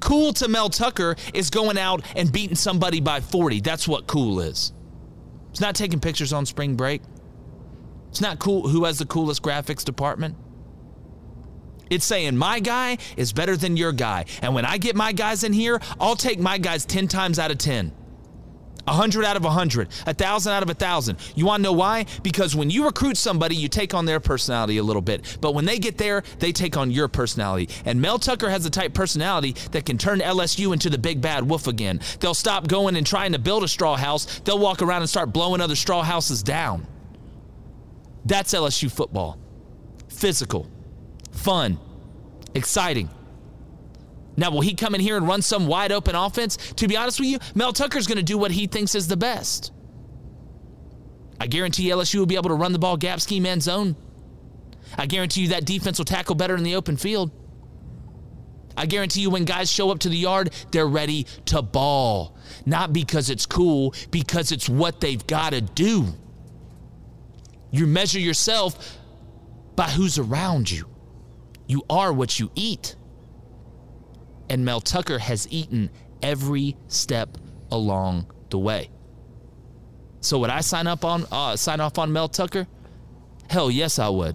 Cool 0.00 0.32
to 0.34 0.48
Mel 0.48 0.70
Tucker 0.70 1.14
is 1.32 1.50
going 1.50 1.78
out 1.78 2.04
and 2.16 2.32
beating 2.32 2.56
somebody 2.56 3.00
by 3.00 3.20
40. 3.20 3.60
That's 3.60 3.86
what 3.86 4.08
cool 4.08 4.40
is. 4.40 4.72
It's 5.52 5.60
not 5.60 5.76
taking 5.76 6.00
pictures 6.00 6.32
on 6.32 6.46
spring 6.46 6.74
break. 6.74 7.00
It's 8.08 8.20
not 8.20 8.40
cool 8.40 8.66
who 8.66 8.86
has 8.86 8.98
the 8.98 9.06
coolest 9.06 9.40
graphics 9.40 9.84
department. 9.84 10.34
It's 11.90 12.06
saying 12.06 12.36
my 12.36 12.60
guy 12.60 12.98
is 13.16 13.32
better 13.32 13.56
than 13.56 13.76
your 13.76 13.92
guy. 13.92 14.24
And 14.42 14.54
when 14.54 14.64
I 14.64 14.78
get 14.78 14.94
my 14.96 15.12
guys 15.12 15.44
in 15.44 15.52
here, 15.52 15.80
I'll 16.00 16.16
take 16.16 16.38
my 16.38 16.56
guys 16.56 16.84
10 16.84 17.08
times 17.08 17.38
out 17.38 17.50
of 17.50 17.58
10. 17.58 17.92
100 18.84 19.24
out 19.24 19.36
of 19.36 19.44
100, 19.44 19.88
1,000 20.04 20.52
out 20.52 20.62
of 20.62 20.68
1,000. 20.68 21.18
You 21.36 21.46
want 21.46 21.60
to 21.60 21.62
know 21.64 21.72
why? 21.72 22.06
Because 22.22 22.56
when 22.56 22.70
you 22.70 22.84
recruit 22.84 23.16
somebody, 23.16 23.54
you 23.54 23.68
take 23.68 23.94
on 23.94 24.04
their 24.04 24.20
personality 24.20 24.78
a 24.78 24.82
little 24.82 25.02
bit. 25.02 25.38
But 25.40 25.54
when 25.54 25.64
they 25.64 25.78
get 25.78 25.98
there, 25.98 26.22
they 26.38 26.50
take 26.50 26.76
on 26.76 26.90
your 26.90 27.06
personality. 27.06 27.68
And 27.84 28.00
Mel 28.00 28.18
Tucker 28.18 28.48
has 28.48 28.64
a 28.66 28.70
type 28.70 28.94
personality 28.94 29.54
that 29.72 29.84
can 29.84 29.98
turn 29.98 30.20
LSU 30.20 30.72
into 30.72 30.90
the 30.90 30.98
big 30.98 31.20
bad 31.20 31.48
wolf 31.48 31.66
again. 31.66 32.00
They'll 32.20 32.34
stop 32.34 32.68
going 32.68 32.96
and 32.96 33.06
trying 33.06 33.32
to 33.32 33.38
build 33.38 33.64
a 33.64 33.68
straw 33.68 33.96
house, 33.96 34.40
they'll 34.40 34.58
walk 34.58 34.82
around 34.82 35.02
and 35.02 35.10
start 35.10 35.32
blowing 35.32 35.60
other 35.60 35.76
straw 35.76 36.02
houses 36.02 36.42
down. 36.42 36.86
That's 38.24 38.54
LSU 38.54 38.90
football. 38.90 39.38
Physical 40.08 40.66
fun, 41.32 41.78
exciting. 42.54 43.10
Now, 44.36 44.50
will 44.50 44.60
he 44.60 44.74
come 44.74 44.94
in 44.94 45.00
here 45.00 45.16
and 45.16 45.26
run 45.26 45.42
some 45.42 45.66
wide 45.66 45.92
open 45.92 46.14
offense? 46.14 46.56
To 46.56 46.88
be 46.88 46.96
honest 46.96 47.20
with 47.20 47.28
you, 47.28 47.38
Mel 47.54 47.72
Tucker's 47.72 48.06
going 48.06 48.18
to 48.18 48.24
do 48.24 48.38
what 48.38 48.50
he 48.50 48.66
thinks 48.66 48.94
is 48.94 49.06
the 49.08 49.16
best. 49.16 49.72
I 51.38 51.46
guarantee 51.46 51.90
LSU 51.90 52.18
will 52.18 52.26
be 52.26 52.36
able 52.36 52.50
to 52.50 52.54
run 52.54 52.72
the 52.72 52.78
ball 52.78 52.96
gap 52.96 53.20
scheme 53.20 53.46
end 53.46 53.62
zone. 53.62 53.96
I 54.96 55.06
guarantee 55.06 55.42
you 55.42 55.48
that 55.48 55.64
defense 55.64 55.98
will 55.98 56.04
tackle 56.04 56.34
better 56.34 56.56
in 56.56 56.62
the 56.62 56.74
open 56.74 56.96
field. 56.96 57.30
I 58.76 58.86
guarantee 58.86 59.20
you 59.20 59.30
when 59.30 59.44
guys 59.44 59.70
show 59.70 59.90
up 59.90 59.98
to 60.00 60.08
the 60.08 60.16
yard, 60.16 60.50
they're 60.70 60.86
ready 60.86 61.26
to 61.46 61.60
ball. 61.60 62.36
Not 62.66 62.92
because 62.92 63.30
it's 63.30 63.46
cool, 63.46 63.94
because 64.10 64.52
it's 64.52 64.68
what 64.68 65.00
they've 65.00 65.26
got 65.26 65.50
to 65.50 65.60
do. 65.60 66.06
You 67.70 67.86
measure 67.86 68.20
yourself 68.20 68.98
by 69.76 69.90
who's 69.90 70.18
around 70.18 70.70
you. 70.70 70.86
You 71.70 71.84
are 71.88 72.12
what 72.12 72.40
you 72.40 72.50
eat. 72.56 72.96
And 74.48 74.64
Mel 74.64 74.80
Tucker 74.80 75.20
has 75.20 75.46
eaten 75.52 75.90
every 76.20 76.76
step 76.88 77.38
along 77.70 78.26
the 78.48 78.58
way. 78.58 78.90
So 80.20 80.40
would 80.40 80.50
I 80.50 80.62
sign 80.62 80.88
up 80.88 81.04
on 81.04 81.26
uh, 81.30 81.54
sign 81.54 81.78
off 81.78 81.96
on 81.96 82.12
Mel 82.12 82.28
Tucker? 82.28 82.66
Hell 83.48 83.70
yes, 83.70 84.00
I 84.00 84.08
would. 84.08 84.34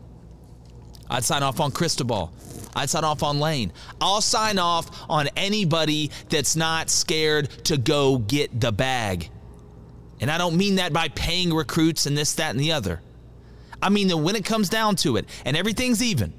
I'd 1.10 1.26
sign 1.26 1.44
off 1.44 1.60
on 1.60 1.72
Cristobal. 1.72 2.32
I'd 2.74 2.90
sign 2.90 3.04
off 3.04 3.22
on 3.22 3.42
Lane. 3.42 3.74
I'll 4.00 4.22
sign 4.22 4.58
off 4.58 4.90
on 5.10 5.28
anybody 5.36 6.12
that's 6.30 6.56
not 6.56 6.90
scared 6.90 7.50
to 7.66 7.76
go 7.76 8.18
get 8.18 8.62
the 8.62 8.72
bag. 8.72 9.30
And 10.22 10.32
I 10.32 10.38
don't 10.38 10.56
mean 10.56 10.76
that 10.76 10.94
by 10.94 11.10
paying 11.10 11.54
recruits 11.54 12.06
and 12.06 12.18
this, 12.18 12.36
that, 12.36 12.52
and 12.52 12.60
the 12.62 12.72
other. 12.72 13.02
I 13.82 13.90
mean 13.90 14.08
that 14.08 14.18
when 14.18 14.38
it 14.38 14.46
comes 14.46 14.70
down 14.70 14.96
to 14.98 15.18
it 15.18 15.28
and 15.44 15.58
everything's 15.58 16.02
even, 16.02 16.32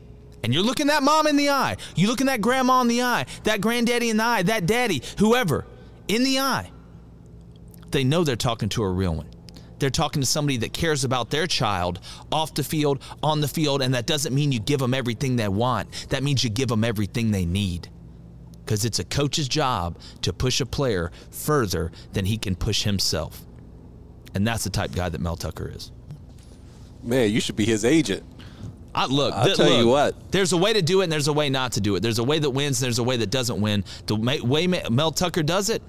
and 0.43 0.55
you're 0.55 0.63
looking 0.63 0.89
that 0.89 1.03
mom 1.03 1.27
in 1.27 1.37
the 1.37 1.51
eye, 1.51 1.77
you 1.95 2.09
looking 2.09 2.27
that 2.27 2.41
grandma 2.41 2.81
in 2.81 2.89
the 2.89 3.03
eye, 3.03 3.27
that 3.45 3.61
granddaddy 3.61 4.11
in 4.11 4.17
the 4.17 4.25
eye, 4.25 4.43
that 4.43 4.67
daddy, 4.67 5.03
whoever, 5.19 5.67
in 6.09 6.25
the 6.25 6.39
eye, 6.39 6.71
they 7.91 8.05
know 8.05 8.25
they're 8.25 8.37
talking 8.37 8.69
to 8.71 8.83
a 8.83 8.91
real 8.91 9.15
one. 9.15 9.29
They're 9.79 9.91
talking 9.91 10.23
to 10.23 10.27
somebody 10.27 10.57
that 10.59 10.73
cares 10.73 11.05
about 11.05 11.31
their 11.31 11.47
child 11.47 12.01
off 12.33 12.55
the 12.55 12.65
field, 12.65 13.03
on 13.23 13.41
the 13.41 13.49
field, 13.49 13.83
and 13.83 13.95
that 13.95 14.07
doesn't 14.07 14.35
mean 14.35 14.53
you 14.53 14.61
give 14.61 14.81
them 14.81 14.95
everything 14.95 15.37
they 15.37 15.49
want. 15.49 16.09
That 16.11 16.23
means 16.23 16.43
you 16.43 16.51
give 16.51 16.69
them 16.69 16.85
everything 16.85 17.31
they 17.31 17.45
need. 17.45 17.89
Because 18.65 18.85
it's 18.85 18.99
a 18.99 19.05
coach's 19.05 19.49
job 19.49 19.99
to 20.23 20.33
push 20.33 20.61
a 20.61 20.67
player 20.67 21.13
further 21.31 21.93
than 22.15 22.25
he 22.25 22.39
can 22.39 22.57
push 22.57 22.83
himself. 22.85 23.43
And 24.35 24.47
that's 24.47 24.65
the 24.65 24.71
type 24.71 24.91
of 24.91 24.97
guy 24.97 25.09
that 25.09 25.21
Mel 25.21 25.37
Tucker 25.37 25.71
is. 25.75 25.93
Man, 27.03 27.31
you 27.31 27.41
should 27.41 27.57
be 27.57 27.67
his 27.67 27.85
agent. 27.85 28.25
I, 28.97 29.07
look, 29.07 29.35
I'll 29.35 29.45
th- 29.45 29.57
tell 29.59 29.69
look, 29.69 29.79
you 29.79 29.89
what. 29.89 30.33
There's 30.33 30.53
a 30.53 30.57
way 30.57 30.73
to 30.73 30.81
do 30.81 31.03
it, 31.03 31.05
and 31.05 31.13
there's 31.13 31.29
a 31.29 31.33
way 31.33 31.51
not 31.51 31.73
to 31.73 31.83
do 31.83 31.97
it. 31.97 32.01
There's 32.01 32.19
a 32.19 32.25
way 32.25 32.39
that 32.39 32.49
wins, 32.51 32.81
and 32.81 32.87
there's 32.87 32.99
a 32.99 33.05
way 33.05 33.19
that 33.19 33.31
doesn't 33.31 33.61
win. 33.61 33.85
The 34.07 34.17
way 34.17 34.67
Mel 34.67 35.13
Tucker 35.13 35.43
does 35.43 35.69
it, 35.69 35.83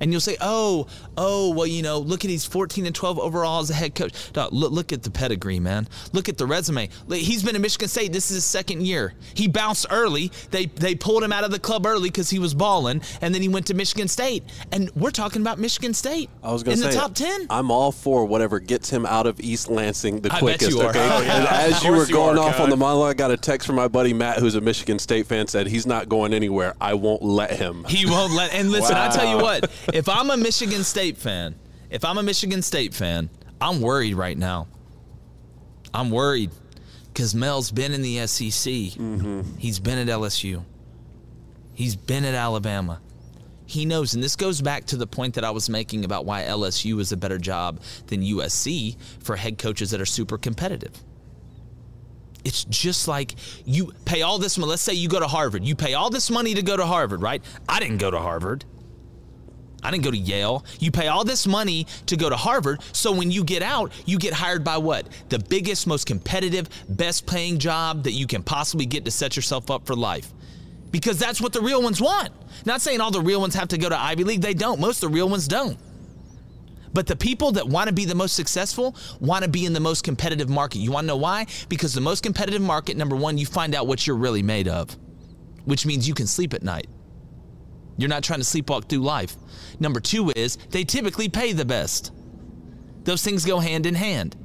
and 0.00 0.12
you'll 0.12 0.20
say, 0.20 0.36
"Oh, 0.40 0.86
oh, 1.16 1.54
well, 1.54 1.66
you 1.66 1.82
know, 1.82 1.98
look 1.98 2.24
at 2.24 2.30
he's 2.30 2.44
14 2.44 2.86
and 2.86 2.94
12 2.94 3.18
overall 3.18 3.60
as 3.60 3.70
a 3.70 3.74
head 3.74 3.94
coach." 3.94 4.32
Dog, 4.32 4.52
look, 4.52 4.72
look 4.72 4.92
at 4.92 5.02
the 5.02 5.10
pedigree, 5.10 5.60
man. 5.60 5.88
Look 6.12 6.28
at 6.28 6.38
the 6.38 6.46
resume. 6.46 6.88
He's 7.10 7.42
been 7.42 7.54
at 7.54 7.60
Michigan 7.60 7.88
State. 7.88 8.12
This 8.12 8.30
is 8.30 8.36
his 8.36 8.44
second 8.44 8.82
year. 8.86 9.14
He 9.34 9.48
bounced 9.48 9.86
early. 9.90 10.30
They 10.50 10.66
they 10.66 10.94
pulled 10.94 11.22
him 11.22 11.32
out 11.32 11.44
of 11.44 11.50
the 11.50 11.58
club 11.58 11.86
early 11.86 12.08
because 12.10 12.30
he 12.30 12.38
was 12.38 12.54
balling, 12.54 13.02
and 13.20 13.34
then 13.34 13.42
he 13.42 13.48
went 13.48 13.66
to 13.66 13.74
Michigan 13.74 14.08
State. 14.08 14.44
And 14.72 14.90
we're 14.94 15.10
talking 15.10 15.42
about 15.42 15.58
Michigan 15.58 15.94
State. 15.94 16.30
I 16.42 16.52
was 16.52 16.62
going 16.62 16.76
in 16.76 16.82
to 16.82 16.90
say 16.90 16.94
the 16.94 17.00
top 17.00 17.14
10. 17.14 17.46
I'm 17.50 17.70
all 17.70 17.92
for 17.92 18.24
whatever 18.24 18.60
gets 18.60 18.90
him 18.90 19.06
out 19.06 19.26
of 19.26 19.40
East 19.40 19.68
Lansing 19.68 20.20
the 20.20 20.30
I 20.32 20.40
bet 20.40 20.58
quickest. 20.58 20.78
Okay. 20.78 21.08
Oh, 21.10 21.46
as 21.50 21.82
you 21.82 21.90
were 21.90 21.96
course 21.98 22.08
you 22.08 22.14
going 22.14 22.38
are, 22.38 22.48
off 22.48 22.60
on 22.60 22.70
the 22.70 22.76
monologue, 22.76 23.10
I 23.10 23.14
got 23.14 23.30
a 23.30 23.36
text 23.36 23.66
from 23.66 23.76
my 23.76 23.88
buddy 23.88 24.12
Matt, 24.12 24.38
who's 24.38 24.54
a 24.54 24.60
Michigan 24.60 24.98
State 24.98 25.26
fan, 25.26 25.46
said 25.46 25.66
he's 25.66 25.86
not 25.86 26.08
going 26.08 26.32
anywhere. 26.32 26.74
I 26.80 26.94
won't 26.94 27.22
let 27.22 27.52
him. 27.52 27.84
He 27.84 28.06
won't 28.06 28.32
let. 28.32 28.52
And 28.54 28.70
listen, 28.70 28.96
I 28.96 29.08
tell 29.08 29.28
you 29.28 29.42
what, 29.42 29.70
if 29.94 30.08
I'm 30.08 30.30
a 30.30 30.36
Michigan 30.36 30.84
State 30.84 31.16
fan, 31.16 31.54
if 31.90 32.04
I'm 32.04 32.18
a 32.18 32.22
Michigan 32.22 32.62
State 32.62 32.94
fan, 32.94 33.30
I'm 33.60 33.80
worried 33.80 34.14
right 34.14 34.36
now. 34.36 34.68
I'm 35.94 36.10
worried 36.10 36.50
because 37.12 37.34
Mel's 37.34 37.70
been 37.70 37.92
in 37.92 38.02
the 38.02 38.26
SEC. 38.26 38.72
Mm-hmm. 38.72 39.56
He's 39.58 39.78
been 39.78 39.98
at 39.98 40.08
LSU. 40.08 40.62
He's 41.74 41.96
been 41.96 42.24
at 42.24 42.34
Alabama. 42.34 43.00
He 43.66 43.84
knows, 43.84 44.14
and 44.14 44.22
this 44.22 44.36
goes 44.36 44.62
back 44.62 44.84
to 44.86 44.96
the 44.96 45.06
point 45.06 45.34
that 45.34 45.44
I 45.44 45.50
was 45.50 45.68
making 45.68 46.04
about 46.04 46.24
why 46.24 46.42
LSU 46.42 47.00
is 47.00 47.12
a 47.12 47.16
better 47.16 47.38
job 47.38 47.80
than 48.06 48.22
USC 48.22 48.96
for 49.20 49.34
head 49.34 49.58
coaches 49.58 49.90
that 49.90 50.00
are 50.00 50.06
super 50.06 50.38
competitive. 50.38 50.92
It's 52.44 52.64
just 52.64 53.08
like 53.08 53.34
you 53.64 53.92
pay 54.04 54.22
all 54.22 54.38
this 54.38 54.56
money. 54.56 54.70
Let's 54.70 54.82
say 54.82 54.92
you 54.92 55.08
go 55.08 55.18
to 55.18 55.26
Harvard. 55.26 55.64
You 55.64 55.74
pay 55.74 55.94
all 55.94 56.10
this 56.10 56.30
money 56.30 56.54
to 56.54 56.62
go 56.62 56.76
to 56.76 56.86
Harvard, 56.86 57.20
right? 57.20 57.42
I 57.68 57.80
didn't 57.80 57.98
go 57.98 58.10
to 58.10 58.18
Harvard. 58.20 58.64
I 59.82 59.90
didn't 59.90 60.04
go 60.04 60.10
to 60.10 60.16
Yale. 60.16 60.64
You 60.80 60.90
pay 60.90 61.08
all 61.08 61.24
this 61.24 61.46
money 61.46 61.86
to 62.06 62.16
go 62.16 62.28
to 62.28 62.36
Harvard, 62.36 62.80
so 62.92 63.12
when 63.12 63.30
you 63.30 63.44
get 63.44 63.62
out, 63.62 63.92
you 64.04 64.18
get 64.18 64.32
hired 64.32 64.64
by 64.64 64.78
what? 64.78 65.08
The 65.28 65.38
biggest, 65.38 65.86
most 65.86 66.06
competitive, 66.06 66.68
best 66.88 67.26
paying 67.26 67.58
job 67.58 68.04
that 68.04 68.12
you 68.12 68.26
can 68.26 68.42
possibly 68.42 68.86
get 68.86 69.04
to 69.04 69.10
set 69.10 69.36
yourself 69.36 69.70
up 69.70 69.86
for 69.86 69.94
life. 69.94 70.32
Because 70.90 71.18
that's 71.18 71.40
what 71.40 71.52
the 71.52 71.60
real 71.60 71.82
ones 71.82 72.00
want. 72.00 72.32
Not 72.64 72.80
saying 72.80 73.00
all 73.00 73.10
the 73.10 73.20
real 73.20 73.40
ones 73.40 73.54
have 73.54 73.68
to 73.68 73.78
go 73.78 73.88
to 73.88 73.98
Ivy 73.98 74.24
League, 74.24 74.40
they 74.40 74.54
don't. 74.54 74.80
Most 74.80 75.02
of 75.02 75.10
the 75.10 75.14
real 75.14 75.28
ones 75.28 75.46
don't. 75.46 75.78
But 76.92 77.06
the 77.06 77.16
people 77.16 77.52
that 77.52 77.68
want 77.68 77.88
to 77.88 77.92
be 77.92 78.06
the 78.06 78.14
most 78.14 78.34
successful 78.34 78.96
want 79.20 79.44
to 79.44 79.50
be 79.50 79.66
in 79.66 79.74
the 79.74 79.80
most 79.80 80.02
competitive 80.02 80.48
market. 80.48 80.78
You 80.78 80.90
want 80.90 81.04
to 81.04 81.08
know 81.08 81.16
why? 81.16 81.46
Because 81.68 81.92
the 81.92 82.00
most 82.00 82.22
competitive 82.22 82.62
market, 82.62 82.96
number 82.96 83.14
one, 83.14 83.36
you 83.36 83.44
find 83.44 83.74
out 83.74 83.86
what 83.86 84.06
you're 84.06 84.16
really 84.16 84.42
made 84.42 84.66
of, 84.66 84.96
which 85.66 85.84
means 85.84 86.08
you 86.08 86.14
can 86.14 86.26
sleep 86.26 86.54
at 86.54 86.62
night. 86.62 86.86
You're 87.98 88.08
not 88.08 88.22
trying 88.22 88.40
to 88.40 88.46
sleepwalk 88.46 88.88
through 88.88 89.00
life. 89.00 89.36
Number 89.78 90.00
two 90.00 90.32
is 90.34 90.56
they 90.70 90.84
typically 90.84 91.28
pay 91.28 91.52
the 91.52 91.64
best. 91.64 92.12
Those 93.04 93.22
things 93.22 93.44
go 93.44 93.58
hand 93.58 93.86
in 93.86 93.94
hand. 93.94 94.36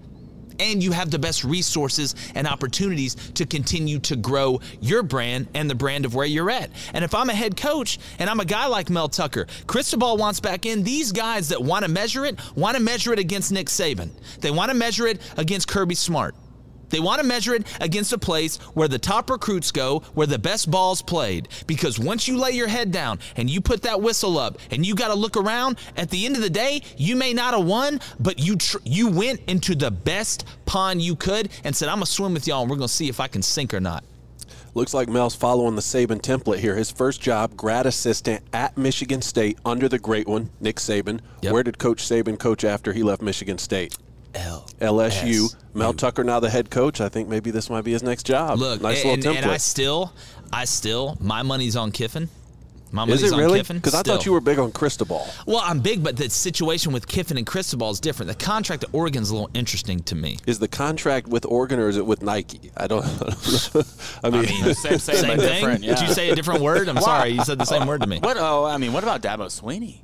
And 0.60 0.84
you 0.84 0.91
have 0.91 1.10
the 1.10 1.17
best 1.17 1.44
resources 1.44 2.13
and 2.36 2.46
opportunities 2.46 3.15
to 3.32 3.48
continue 3.48 3.98
to 4.02 4.15
grow 4.15 4.60
your 4.80 5.02
brand 5.02 5.48
and 5.56 5.67
the 5.67 5.74
brand 5.74 6.06
of 6.06 6.13
where 6.13 6.26
you're 6.26 6.52
at. 6.52 6.70
And 6.94 7.04
if 7.04 7.15
I'm 7.15 7.32
a 7.32 7.34
head 7.34 7.58
coach 7.58 7.98
and 8.20 8.30
I'm 8.30 8.39
a 8.39 8.46
guy 8.46 8.67
like 8.67 8.91
Mel 8.91 9.10
Tucker, 9.10 9.48
Cristobal 9.65 10.17
wants 10.17 10.39
back 10.39 10.67
in 10.67 10.84
these 10.84 11.12
guys 11.12 11.50
that 11.50 11.63
want 11.63 11.84
to 11.84 11.89
measure 11.89 12.26
it, 12.26 12.39
want 12.56 12.78
to 12.78 12.84
measure 12.84 13.12
it 13.12 13.17
against 13.17 13.52
Nick 13.52 13.67
Saban. 13.67 14.12
They 14.39 14.52
want 14.52 14.70
to 14.70 14.78
measure 14.78 15.08
it 15.08 15.20
against 15.38 15.67
Kirby 15.67 15.96
Smart. 15.96 16.36
They 16.91 16.99
want 16.99 17.21
to 17.21 17.27
measure 17.27 17.56
it 17.56 17.65
against 17.82 18.13
a 18.13 18.17
place 18.17 18.58
where 18.73 18.88
the 18.88 18.99
top 18.99 19.30
recruits 19.30 19.71
go, 19.71 19.99
where 20.13 20.27
the 20.27 20.39
best 20.39 20.69
ball's 20.69 21.01
played. 21.01 21.47
Because 21.65 21.97
once 21.97 22.27
you 22.27 22.38
lay 22.38 22.51
your 22.51 22.67
head 22.67 22.91
down 22.91 23.19
and 23.36 23.49
you 23.49 23.62
put 23.62 23.82
that 23.84 24.01
whistle 24.01 24.38
up 24.38 24.60
and 24.69 24.86
you 24.86 24.93
got 24.93 25.08
to 25.08 25.15
look 25.15 25.36
around, 25.38 25.80
at 25.97 26.10
the 26.10 26.25
end 26.25 26.36
of 26.36 26.41
the 26.41 26.49
day, 26.49 26.82
you 26.97 27.15
may 27.15 27.34
not 27.34 27.54
have 27.54 27.65
won, 27.65 27.99
but 28.19 28.39
you 28.39 28.56
tr- 28.56 28.77
you 28.84 29.08
went 29.08 29.39
into 29.47 29.73
the 29.73 29.89
best 29.89 30.45
pond 30.65 31.01
you 31.01 31.15
could 31.15 31.49
and 31.63 31.75
said, 31.75 31.89
"I'm 31.89 31.97
gonna 31.97 32.06
swim 32.06 32.34
with 32.34 32.47
y'all, 32.47 32.62
and 32.62 32.69
we're 32.69 32.77
gonna 32.77 32.88
see 32.88 33.10
if 33.10 33.19
I 33.19 33.27
can 33.27 33.41
sink 33.41 33.73
or 33.73 33.80
not." 33.80 34.04
Looks 34.73 34.93
like 34.93 35.10
Mel's 35.10 35.36
following 35.36 35.75
the 35.75 35.82
Saban 35.82 36.21
template 36.21 36.60
here. 36.60 36.75
His 36.75 36.91
first 36.91 37.19
job, 37.19 37.58
grad 37.58 37.86
assistant 37.86 38.41
at 38.54 38.77
Michigan 38.77 39.21
State 39.21 39.58
under 39.65 39.89
the 39.89 39.99
great 39.99 40.27
one, 40.27 40.49
Nick 40.62 40.77
Saban. 40.77 41.19
Where 41.51 41.63
did 41.63 41.77
Coach 41.77 42.04
Saban 42.04 42.39
coach 42.39 42.63
after 42.63 42.93
he 42.93 43.04
left 43.04 43.21
Michigan 43.21 43.58
State? 43.58 43.97
L. 44.36 44.67
LSU. 44.80 45.56
Mel 45.74 45.94
Tucker 45.94 46.24
now 46.24 46.39
the 46.39 46.50
head 46.50 46.70
coach. 46.70 47.02
I 47.02 47.10
think 47.10 47.30
maybe 47.30 47.52
this 47.52 47.70
might 47.70 47.84
be 47.84 47.91
his 47.91 48.04
next 48.04 48.24
job. 48.24 48.60
Look, 48.60 48.82
nice 48.82 49.04
and, 49.04 49.24
little 49.24 49.34
template. 49.34 49.44
and 49.44 49.52
I 49.52 49.58
still, 49.58 50.13
I 50.52 50.65
still, 50.65 51.17
my 51.20 51.44
money's 51.44 51.76
on 51.76 51.91
Kiffin. 51.91 52.30
My 52.94 53.04
Is 53.04 53.08
money's 53.08 53.24
it 53.24 53.34
on 53.34 53.39
really? 53.39 53.60
Kiffin. 53.60 53.78
Because 53.78 53.96
I 53.96 54.02
thought 54.02 54.26
you 54.26 54.34
were 54.34 54.41
big 54.41 54.60
on 54.60 54.74
Cristobal. 54.74 55.26
Well, 55.46 55.62
I'm 55.63 55.80
big, 55.80 56.04
but 56.04 56.17
the 56.17 56.30
situation 56.30 56.91
with 56.91 57.08
Kiffin 57.08 57.38
and 57.38 57.48
Cristobal 57.48 57.89
is 57.89 58.02
different. 58.02 58.38
The 58.38 58.46
contract 58.46 58.84
at 58.84 58.89
Oregon's 58.94 59.30
a 59.30 59.34
little 59.34 59.50
interesting 59.54 60.02
to 60.04 60.15
me. 60.15 60.39
Is 60.46 60.60
the 60.60 60.67
contract 60.67 61.28
with 61.28 61.46
Oregon 61.46 61.80
or 61.80 61.88
is 61.88 61.96
it 61.96 62.06
with 62.06 62.22
Nike? 62.22 62.70
I 62.76 62.88
don't. 62.88 63.06
I 64.24 64.30
mean, 64.30 64.74
same, 64.74 65.00
same, 65.00 65.38
but 65.38 65.39
thing. 65.39 65.84
Yeah. 65.84 65.96
Did 65.96 66.02
you 66.02 66.13
say 66.13 66.30
a 66.32 66.36
different 66.36 66.62
word? 66.62 66.89
I'm 66.89 67.00
sorry, 67.00 67.30
you 67.30 67.44
said 67.46 67.60
the 67.60 67.65
same 67.65 67.88
word 67.88 68.02
to 68.02 68.08
me. 68.08 68.20
What? 68.20 68.36
Oh, 68.38 68.65
I 68.65 68.78
mean, 68.78 68.91
what 68.91 69.04
about 69.04 69.22
Dabo 69.22 69.46
Swinney? 69.46 70.00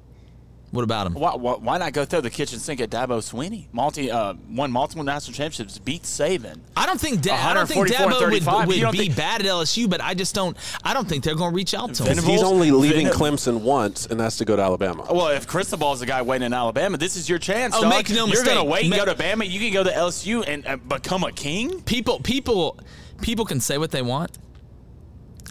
What 0.77 0.83
about 0.83 1.07
him? 1.07 1.15
Why, 1.15 1.35
why, 1.35 1.53
why 1.55 1.77
not 1.79 1.93
go 1.93 2.05
throw 2.05 2.21
the 2.21 2.29
kitchen 2.29 2.59
sink 2.59 2.79
at 2.81 2.91
Dabo 2.91 3.17
Swinney? 3.17 3.65
Multi, 3.71 4.11
uh, 4.11 4.35
won 4.47 4.71
multiple 4.71 5.03
national 5.03 5.33
championships, 5.33 5.79
beat 5.79 6.03
Saban. 6.03 6.59
I 6.75 6.85
don't 6.85 7.01
think 7.01 7.21
da- 7.21 7.33
I 7.33 7.55
don't 7.55 7.65
think 7.65 7.87
Dabo 7.87 8.29
would, 8.67 8.67
would 8.67 8.91
be 8.91 8.97
think- 8.99 9.15
bad 9.15 9.41
at 9.41 9.47
LSU, 9.47 9.89
but 9.89 10.01
I 10.01 10.13
just 10.13 10.35
don't. 10.35 10.55
I 10.83 10.93
don't 10.93 11.09
think 11.09 11.23
they're 11.23 11.33
going 11.33 11.49
to 11.49 11.55
reach 11.55 11.73
out 11.73 11.95
to 11.95 12.03
him. 12.03 12.19
He's 12.23 12.43
only 12.43 12.69
leaving 12.69 13.07
Venom- 13.07 13.19
Clemson 13.19 13.61
once, 13.61 14.05
and 14.05 14.19
that's 14.19 14.37
to 14.37 14.45
go 14.45 14.55
to 14.55 14.61
Alabama. 14.61 15.07
Well, 15.11 15.29
if 15.29 15.47
Cristobal's 15.47 15.99
the 15.99 16.05
guy 16.05 16.21
waiting 16.21 16.45
in 16.45 16.53
Alabama, 16.53 16.97
this 16.97 17.15
is 17.15 17.27
your 17.27 17.39
chance. 17.39 17.73
Oh, 17.75 17.81
dog. 17.81 17.89
make 17.89 18.11
no 18.11 18.27
You're 18.27 18.43
gonna 18.43 18.63
wait 18.63 18.81
and 18.81 18.91
Ma- 18.91 18.97
go 18.97 19.05
to 19.05 19.15
Bama. 19.15 19.49
You 19.49 19.59
can 19.59 19.73
go 19.73 19.83
to 19.83 19.89
LSU 19.89 20.43
and 20.47 20.67
uh, 20.67 20.77
become 20.77 21.23
a 21.23 21.31
king. 21.31 21.81
People, 21.81 22.19
people, 22.19 22.79
people 23.23 23.45
can 23.45 23.59
say 23.59 23.79
what 23.79 23.89
they 23.89 24.03
want. 24.03 24.37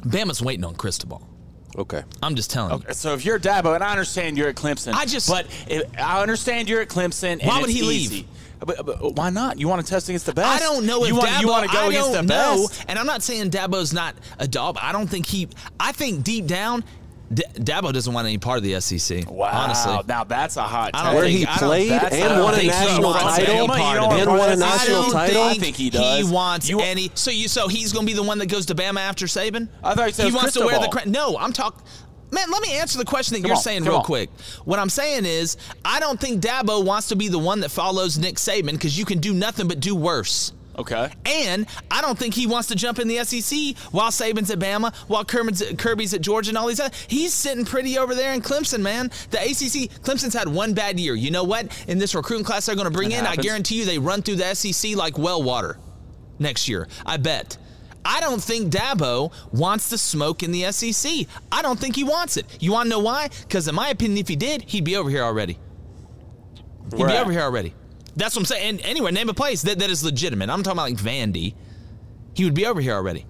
Bama's 0.04 0.40
waiting 0.40 0.64
on 0.64 0.76
Cristobal. 0.76 1.26
Okay. 1.76 2.02
I'm 2.22 2.34
just 2.34 2.50
telling 2.50 2.70
you. 2.70 2.76
Okay, 2.78 2.92
so 2.92 3.12
if 3.14 3.24
you're 3.24 3.38
Dabo, 3.38 3.74
and 3.74 3.84
I 3.84 3.90
understand 3.90 4.38
you're 4.38 4.48
at 4.48 4.56
Clemson, 4.56 4.94
I 4.94 5.04
just- 5.04 5.28
but 5.28 5.46
if, 5.68 5.82
I 5.98 6.22
understand 6.22 6.68
you're 6.68 6.80
at 6.80 6.88
Clemson. 6.88 7.32
And 7.32 7.42
Why 7.42 7.60
would 7.60 7.70
he 7.70 7.82
leave? 7.82 8.12
easy. 8.12 8.28
But, 8.58 8.86
but 8.86 9.14
why 9.14 9.28
not? 9.28 9.58
You 9.60 9.68
want 9.68 9.84
to 9.84 9.90
test 9.92 10.08
against 10.08 10.24
the 10.24 10.32
best. 10.32 10.62
I 10.62 10.64
don't 10.64 10.86
know 10.86 11.02
if 11.02 11.08
you 11.08 11.16
want, 11.16 11.28
Dabo. 11.28 11.40
you 11.42 11.48
want 11.48 11.66
to 11.68 11.76
go 11.76 11.84
I 11.84 11.88
against 11.88 12.12
don't 12.12 12.26
the 12.26 12.34
know, 12.34 12.66
best. 12.68 12.84
and 12.88 12.98
I'm 12.98 13.04
not 13.04 13.22
saying 13.22 13.50
Dabo's 13.50 13.92
not 13.92 14.14
a 14.38 14.48
dog. 14.48 14.78
I 14.80 14.92
don't 14.92 15.06
think 15.08 15.26
he. 15.26 15.48
I 15.78 15.92
think 15.92 16.24
deep 16.24 16.46
down, 16.46 16.82
D- 17.32 17.42
Dabo 17.54 17.92
doesn't 17.92 18.12
want 18.14 18.26
any 18.26 18.38
part 18.38 18.58
of 18.58 18.62
the 18.64 18.80
SEC. 18.80 19.28
Wow, 19.28 19.50
honestly, 19.52 19.98
now 20.06 20.22
that's 20.24 20.56
a 20.56 20.62
hot. 20.62 20.92
I 20.94 21.06
take. 21.10 21.14
Where 21.14 21.24
think- 21.24 21.38
he 21.40 21.46
played 21.58 21.90
and 21.90 22.42
won 22.42 22.54
a 22.54 22.62
national 22.62 23.02
wants 23.10 23.22
title 23.36 23.54
any 23.56 23.66
part 23.68 23.98
of 23.98 24.12
it. 24.12 24.20
and 24.20 24.30
won 24.30 24.48
a 24.48 24.52
I 24.52 24.54
national 24.54 25.02
don't 25.02 25.12
title. 25.12 25.42
I 25.42 25.54
think 25.54 25.74
he 25.76 25.90
does. 25.90 26.26
He 26.28 26.32
wants 26.32 26.68
You- 26.68 26.80
any. 26.80 27.10
So 27.14 27.30
you. 27.32 27.48
So 27.48 27.66
he's 27.68 27.92
going 27.92 28.06
to 28.06 28.12
be 28.12 28.16
the 28.16 28.22
one 28.22 28.38
that 28.38 28.46
goes 28.46 28.66
to 28.66 28.74
Bama 28.76 29.00
after 29.00 29.26
Saban. 29.26 29.68
I 29.82 29.94
thought 29.94 30.06
you 30.06 30.12
said 30.12 30.22
he 30.22 30.28
it 30.28 30.32
was 30.34 30.42
wants 30.42 30.54
to 30.54 30.60
wear 30.60 30.78
the. 30.78 30.86
Cristobal. 30.88 31.00
Cra- 31.02 31.10
no, 31.32 31.36
I'm 31.38 31.52
talking. 31.52 31.82
Man, 32.30 32.50
let 32.50 32.60
me 32.62 32.76
answer 32.76 32.98
the 32.98 33.04
question 33.04 33.34
that 33.34 33.40
Come 33.42 33.48
you're 33.48 33.56
on, 33.56 33.62
saying 33.62 33.84
real 33.84 33.96
on. 33.96 34.04
quick. 34.04 34.30
What 34.64 34.78
I'm 34.80 34.88
saying 34.88 35.26
is, 35.26 35.56
I 35.84 36.00
don't 36.00 36.20
think 36.20 36.42
Dabo 36.42 36.84
wants 36.84 37.08
to 37.08 37.16
be 37.16 37.28
the 37.28 37.38
one 37.38 37.60
that 37.60 37.70
follows 37.70 38.18
Nick 38.18 38.36
Saban 38.36 38.72
because 38.72 38.98
you 38.98 39.04
can 39.04 39.18
do 39.20 39.32
nothing 39.32 39.68
but 39.68 39.78
do 39.80 39.94
worse. 39.94 40.52
Okay. 40.78 41.10
And 41.24 41.66
I 41.90 42.02
don't 42.02 42.18
think 42.18 42.34
he 42.34 42.46
wants 42.46 42.68
to 42.68 42.74
jump 42.74 42.98
in 42.98 43.08
the 43.08 43.24
SEC 43.24 43.76
while 43.92 44.10
Saban's 44.10 44.50
at 44.50 44.58
Bama, 44.58 44.94
while 45.08 45.24
Kirby's 45.24 45.62
at, 45.62 45.78
Kirby's 45.78 46.12
at 46.12 46.20
Georgia, 46.20 46.50
and 46.50 46.58
all 46.58 46.66
these 46.66 46.80
other. 46.80 46.94
He's 47.08 47.32
sitting 47.32 47.64
pretty 47.64 47.98
over 47.98 48.14
there 48.14 48.32
in 48.34 48.42
Clemson, 48.42 48.80
man. 48.80 49.10
The 49.30 49.38
ACC, 49.38 49.90
Clemson's 50.02 50.34
had 50.34 50.48
one 50.48 50.74
bad 50.74 51.00
year. 51.00 51.14
You 51.14 51.30
know 51.30 51.44
what? 51.44 51.84
In 51.88 51.98
this 51.98 52.14
recruiting 52.14 52.44
class 52.44 52.66
they're 52.66 52.74
going 52.74 52.86
to 52.86 52.92
bring 52.92 53.12
in, 53.12 53.26
I 53.26 53.36
guarantee 53.36 53.76
you 53.76 53.84
they 53.84 53.98
run 53.98 54.22
through 54.22 54.36
the 54.36 54.54
SEC 54.54 54.96
like 54.96 55.16
well 55.16 55.42
water 55.42 55.78
next 56.38 56.68
year. 56.68 56.88
I 57.04 57.16
bet. 57.16 57.56
I 58.04 58.20
don't 58.20 58.40
think 58.42 58.72
Dabo 58.72 59.32
wants 59.52 59.88
to 59.88 59.98
smoke 59.98 60.44
in 60.44 60.52
the 60.52 60.70
SEC. 60.70 61.26
I 61.50 61.62
don't 61.62 61.78
think 61.78 61.96
he 61.96 62.04
wants 62.04 62.36
it. 62.36 62.46
You 62.60 62.70
want 62.70 62.86
to 62.86 62.90
know 62.90 63.00
why? 63.00 63.30
Because 63.40 63.66
in 63.66 63.74
my 63.74 63.88
opinion, 63.88 64.18
if 64.18 64.28
he 64.28 64.36
did, 64.36 64.62
he'd 64.62 64.84
be 64.84 64.96
over 64.96 65.10
here 65.10 65.22
already. 65.22 65.58
He'd 66.96 66.98
be 66.98 67.02
at? 67.02 67.22
over 67.22 67.32
here 67.32 67.40
already. 67.40 67.74
That's 68.16 68.34
what 68.34 68.42
I'm 68.42 68.46
saying. 68.46 68.68
And 68.68 68.80
anyway, 68.80 69.12
name 69.12 69.28
a 69.28 69.34
place 69.34 69.62
that, 69.62 69.78
that 69.78 69.90
is 69.90 70.02
legitimate. 70.02 70.48
I'm 70.48 70.62
talking 70.62 70.78
about 70.78 70.90
like 70.90 70.98
Vandy. 70.98 71.54
He 72.34 72.44
would 72.44 72.54
be 72.54 72.66
over 72.66 72.80
here 72.80 72.94
already. 72.94 73.26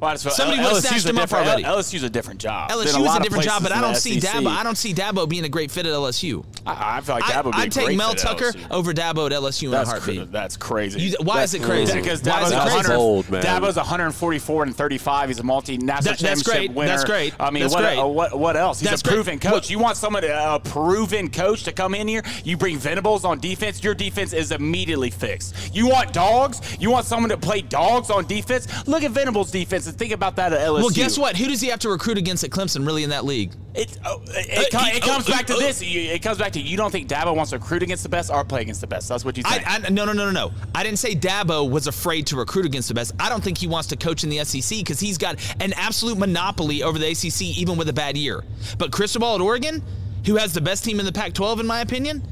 Well, 0.00 0.10
that's- 0.16 0.34
Somebody 0.36 0.60
LSU's 0.62 0.72
was 0.72 0.84
snatched 0.88 1.06
him 1.06 1.18
up 1.18 1.22
different- 1.24 1.46
already. 1.46 1.62
LSU's 1.64 2.02
a 2.02 2.10
different 2.10 2.40
job. 2.40 2.68
than 2.70 2.78
LSU 2.78 2.86
is 2.86 2.96
lot 2.96 3.20
a 3.20 3.22
different 3.22 3.44
job, 3.44 3.62
but 3.62 3.72
I 3.72 3.80
don't 3.80 3.96
see 3.96 4.18
SEC. 4.20 4.34
Dabo. 4.34 4.46
I 4.48 4.62
don't 4.62 4.76
see 4.78 4.94
Dabo 4.94 5.28
being 5.28 5.44
a 5.44 5.48
great 5.48 5.70
fit 5.70 5.84
at 5.86 5.92
LSU. 5.92 6.44
I, 6.66 6.96
I 6.96 7.00
feel 7.02 7.16
like 7.16 7.24
Dabo 7.24 7.44
would 7.46 7.54
be 7.54 7.60
I'd 7.60 7.68
a 7.68 7.70
take 7.70 7.84
great 7.86 7.98
Mel 7.98 8.10
fit 8.10 8.18
Tucker 8.20 8.52
over 8.70 8.92
Dabo 8.94 9.26
at 9.26 9.32
LSU 9.32 9.64
in 9.64 9.70
That's 9.72 9.88
a 9.88 9.92
heartbeat. 9.92 10.16
cra- 10.18 10.26
that's 10.26 10.56
crazy. 10.56 11.00
You- 11.00 11.16
why 11.20 11.42
is 11.42 11.52
it 11.54 11.62
crazy? 11.62 11.92
Because 11.92 12.22
Dabo's 12.22 12.52
crazy? 12.72 12.92
Old, 12.92 13.28
man. 13.30 13.42
Dabo's 13.42 13.76
144 13.76 14.62
and 14.64 14.74
35. 14.76 15.28
He's 15.28 15.38
a 15.38 15.42
multi-national 15.42 16.02
That- 16.02 16.18
that's 16.18 16.22
championship 16.42 16.52
great. 16.54 16.72
winner. 16.72 16.88
That's 16.92 17.04
great. 17.04 17.34
I 17.38 17.50
mean, 17.50 17.62
That's 17.64 17.74
what, 17.74 17.82
great. 17.82 17.98
uh, 17.98 18.06
what 18.06 18.38
what 18.38 18.56
else? 18.56 18.80
He's 18.80 18.88
That's 18.88 19.02
a 19.02 19.04
great. 19.04 19.14
proven 19.16 19.38
coach. 19.38 19.52
Look- 19.52 19.70
you 19.70 19.78
want 19.78 19.96
someone, 19.98 20.24
a 20.24 20.60
proven 20.64 21.28
coach, 21.30 21.64
to 21.64 21.72
come 21.72 21.94
in 21.94 22.08
here. 22.08 22.22
You 22.44 22.56
bring 22.56 22.78
Venables 22.78 23.24
on 23.24 23.38
defense. 23.38 23.82
Your 23.84 23.94
defense 23.94 24.32
is 24.32 24.50
immediately 24.50 25.10
fixed. 25.10 25.54
You 25.74 25.88
want 25.88 26.12
dogs. 26.12 26.60
You 26.78 26.90
want 26.90 27.04
someone 27.06 27.30
to 27.30 27.36
play 27.36 27.60
dogs 27.62 28.10
on 28.10 28.24
defense. 28.26 28.66
Look 28.86 29.02
at 29.02 29.10
Venables' 29.10 29.50
defense 29.50 29.89
and 29.90 29.98
think 29.98 30.12
about 30.12 30.36
that 30.36 30.52
at 30.52 30.60
LSU. 30.60 30.80
Well, 30.80 30.90
guess 30.90 31.18
what? 31.18 31.36
Who 31.36 31.46
does 31.46 31.60
he 31.60 31.68
have 31.68 31.80
to 31.80 31.90
recruit 31.90 32.16
against 32.16 32.44
at 32.44 32.50
Clemson? 32.50 32.86
Really 32.86 33.04
in 33.04 33.10
that 33.10 33.24
league? 33.24 33.52
It, 33.74 33.98
oh, 34.04 34.22
it, 34.28 34.74
Uh, 34.74 34.80
it 34.86 35.02
comes 35.02 35.28
oh, 35.28 35.32
back 35.32 35.46
to 35.46 35.54
oh, 35.54 35.58
this. 35.58 35.82
It 35.82 36.22
comes 36.22 36.38
back 36.38 36.52
to 36.52 36.60
you 36.60 36.76
don't 36.76 36.90
think 36.90 37.08
Dabo 37.08 37.34
wants 37.36 37.50
to 37.50 37.58
recruit 37.58 37.82
against 37.82 38.02
the 38.02 38.08
best 38.08 38.30
or 38.30 38.44
play 38.44 38.62
against 38.62 38.80
the 38.80 38.86
best. 38.86 39.08
That's 39.08 39.24
what 39.24 39.36
you 39.36 39.42
think. 39.42 39.68
I, 39.68 39.76
I, 39.76 39.90
no, 39.90 40.04
no, 40.04 40.12
no, 40.12 40.30
no, 40.30 40.48
no. 40.48 40.52
I 40.74 40.82
didn't 40.82 40.98
say 40.98 41.14
Dabo 41.14 41.68
was 41.68 41.86
afraid 41.86 42.26
to 42.28 42.36
recruit 42.36 42.66
against 42.66 42.88
the 42.88 42.94
best. 42.94 43.12
I 43.20 43.28
don't 43.28 43.42
think 43.42 43.58
he 43.58 43.66
wants 43.66 43.88
to 43.88 43.96
coach 43.96 44.24
in 44.24 44.30
the 44.30 44.44
SEC 44.44 44.78
because 44.78 45.00
he's 45.00 45.18
got 45.18 45.36
an 45.60 45.72
absolute 45.74 46.18
monopoly 46.18 46.82
over 46.82 46.98
the 46.98 47.10
ACC, 47.10 47.42
even 47.58 47.76
with 47.76 47.88
a 47.88 47.92
bad 47.92 48.16
year. 48.16 48.42
But 48.78 48.92
Cristobal 48.92 49.34
at 49.34 49.40
Oregon, 49.40 49.82
who 50.26 50.36
has 50.36 50.52
the 50.52 50.60
best 50.60 50.84
team 50.84 51.00
in 51.00 51.06
the 51.06 51.12
Pac-12, 51.12 51.60
in 51.60 51.66
my 51.66 51.80
opinion, 51.80 52.22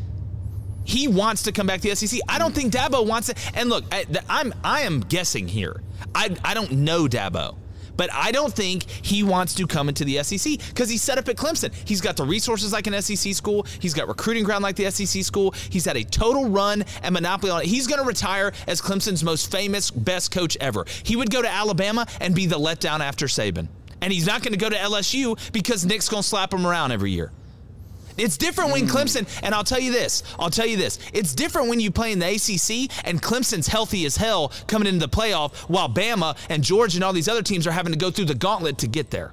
he 0.89 1.07
wants 1.07 1.43
to 1.43 1.53
come 1.53 1.67
back 1.67 1.83
to 1.83 1.89
the 1.89 1.95
SEC. 1.95 2.19
I 2.29 2.39
don't 2.39 2.55
think 2.55 2.73
Dabo 2.73 3.07
wants 3.07 3.29
it. 3.29 3.37
And 3.55 3.69
look, 3.69 3.85
I, 3.93 4.07
I'm 4.29 4.55
I 4.65 4.81
am 4.83 5.01
guessing 5.01 5.47
here. 5.47 5.83
I 6.15 6.35
I 6.43 6.55
don't 6.55 6.73
know 6.73 7.07
Dabo. 7.07 7.57
But 7.97 8.11
I 8.15 8.31
don't 8.31 8.55
think 8.55 8.85
he 8.89 9.25
wants 9.25 9.55
to 9.57 9.67
come 9.67 9.89
into 9.89 10.05
the 10.05 10.23
SEC 10.23 10.59
because 10.69 10.89
he's 10.89 11.03
set 11.03 11.19
up 11.19 11.29
at 11.29 11.37
Clemson. 11.37 11.75
He's 11.85 12.01
got 12.01 12.17
the 12.17 12.25
resources 12.25 12.73
like 12.73 12.87
an 12.87 13.03
SEC 13.03 13.35
school. 13.35 13.67
He's 13.81 13.93
got 13.93 14.07
recruiting 14.07 14.45
ground 14.45 14.63
like 14.63 14.77
the 14.77 14.89
SEC 14.91 15.25
school. 15.25 15.53
He's 15.69 15.85
had 15.85 15.97
a 15.97 16.05
total 16.05 16.49
run 16.49 16.85
and 17.03 17.13
monopoly 17.13 17.51
on 17.51 17.63
it. 17.63 17.67
He's 17.67 17.89
going 17.89 18.01
to 18.01 18.07
retire 18.07 18.53
as 18.69 18.81
Clemson's 18.81 19.25
most 19.25 19.51
famous, 19.51 19.91
best 19.91 20.31
coach 20.31 20.57
ever. 20.61 20.87
He 21.03 21.17
would 21.17 21.29
go 21.31 21.43
to 21.43 21.51
Alabama 21.51 22.07
and 22.21 22.37
be 22.37 22.47
the 22.47 22.59
letdown 22.59 23.01
after 23.01 23.27
Saban. 23.27 23.67
And 24.01 24.13
he's 24.13 24.29
not 24.29 24.43
going 24.43 24.53
to 24.53 24.59
go 24.59 24.71
to 24.71 24.77
LSU 24.77 25.37
because 25.53 25.85
Nick's 25.85 26.09
going 26.09 26.23
to 26.23 26.29
slap 26.29 26.55
him 26.55 26.65
around 26.65 26.93
every 26.93 27.11
year. 27.11 27.33
It's 28.19 28.37
different 28.37 28.73
when 28.73 28.87
mm. 28.87 28.91
Clemson, 28.91 29.27
and 29.43 29.55
I'll 29.55 29.65
tell 29.65 29.81
you 29.81 29.93
this, 29.93 30.23
I'll 30.39 30.51
tell 30.51 30.67
you 30.67 30.77
this. 30.77 30.99
It's 31.13 31.35
different 31.35 31.69
when 31.69 31.81
you 31.81 31.91
play 31.91 32.13
in 32.13 32.19
the 32.19 32.27
ACC 32.27 32.91
and 33.07 33.23
Clemson's 33.23 33.69
healthy 33.69 34.05
as 34.07 34.17
hell 34.17 34.53
coming 34.67 34.89
into 34.89 35.07
the 35.07 35.09
playoff 35.09 35.55
while 35.69 35.89
Bama 35.89 36.37
and 36.49 36.63
Georgia 36.63 36.99
and 36.99 37.05
all 37.05 37.13
these 37.13 37.29
other 37.29 37.43
teams 37.43 37.67
are 37.67 37.73
having 37.73 37.93
to 37.93 37.99
go 37.99 38.11
through 38.11 38.27
the 38.27 38.35
gauntlet 38.35 38.79
to 38.79 38.87
get 38.87 39.11
there. 39.11 39.33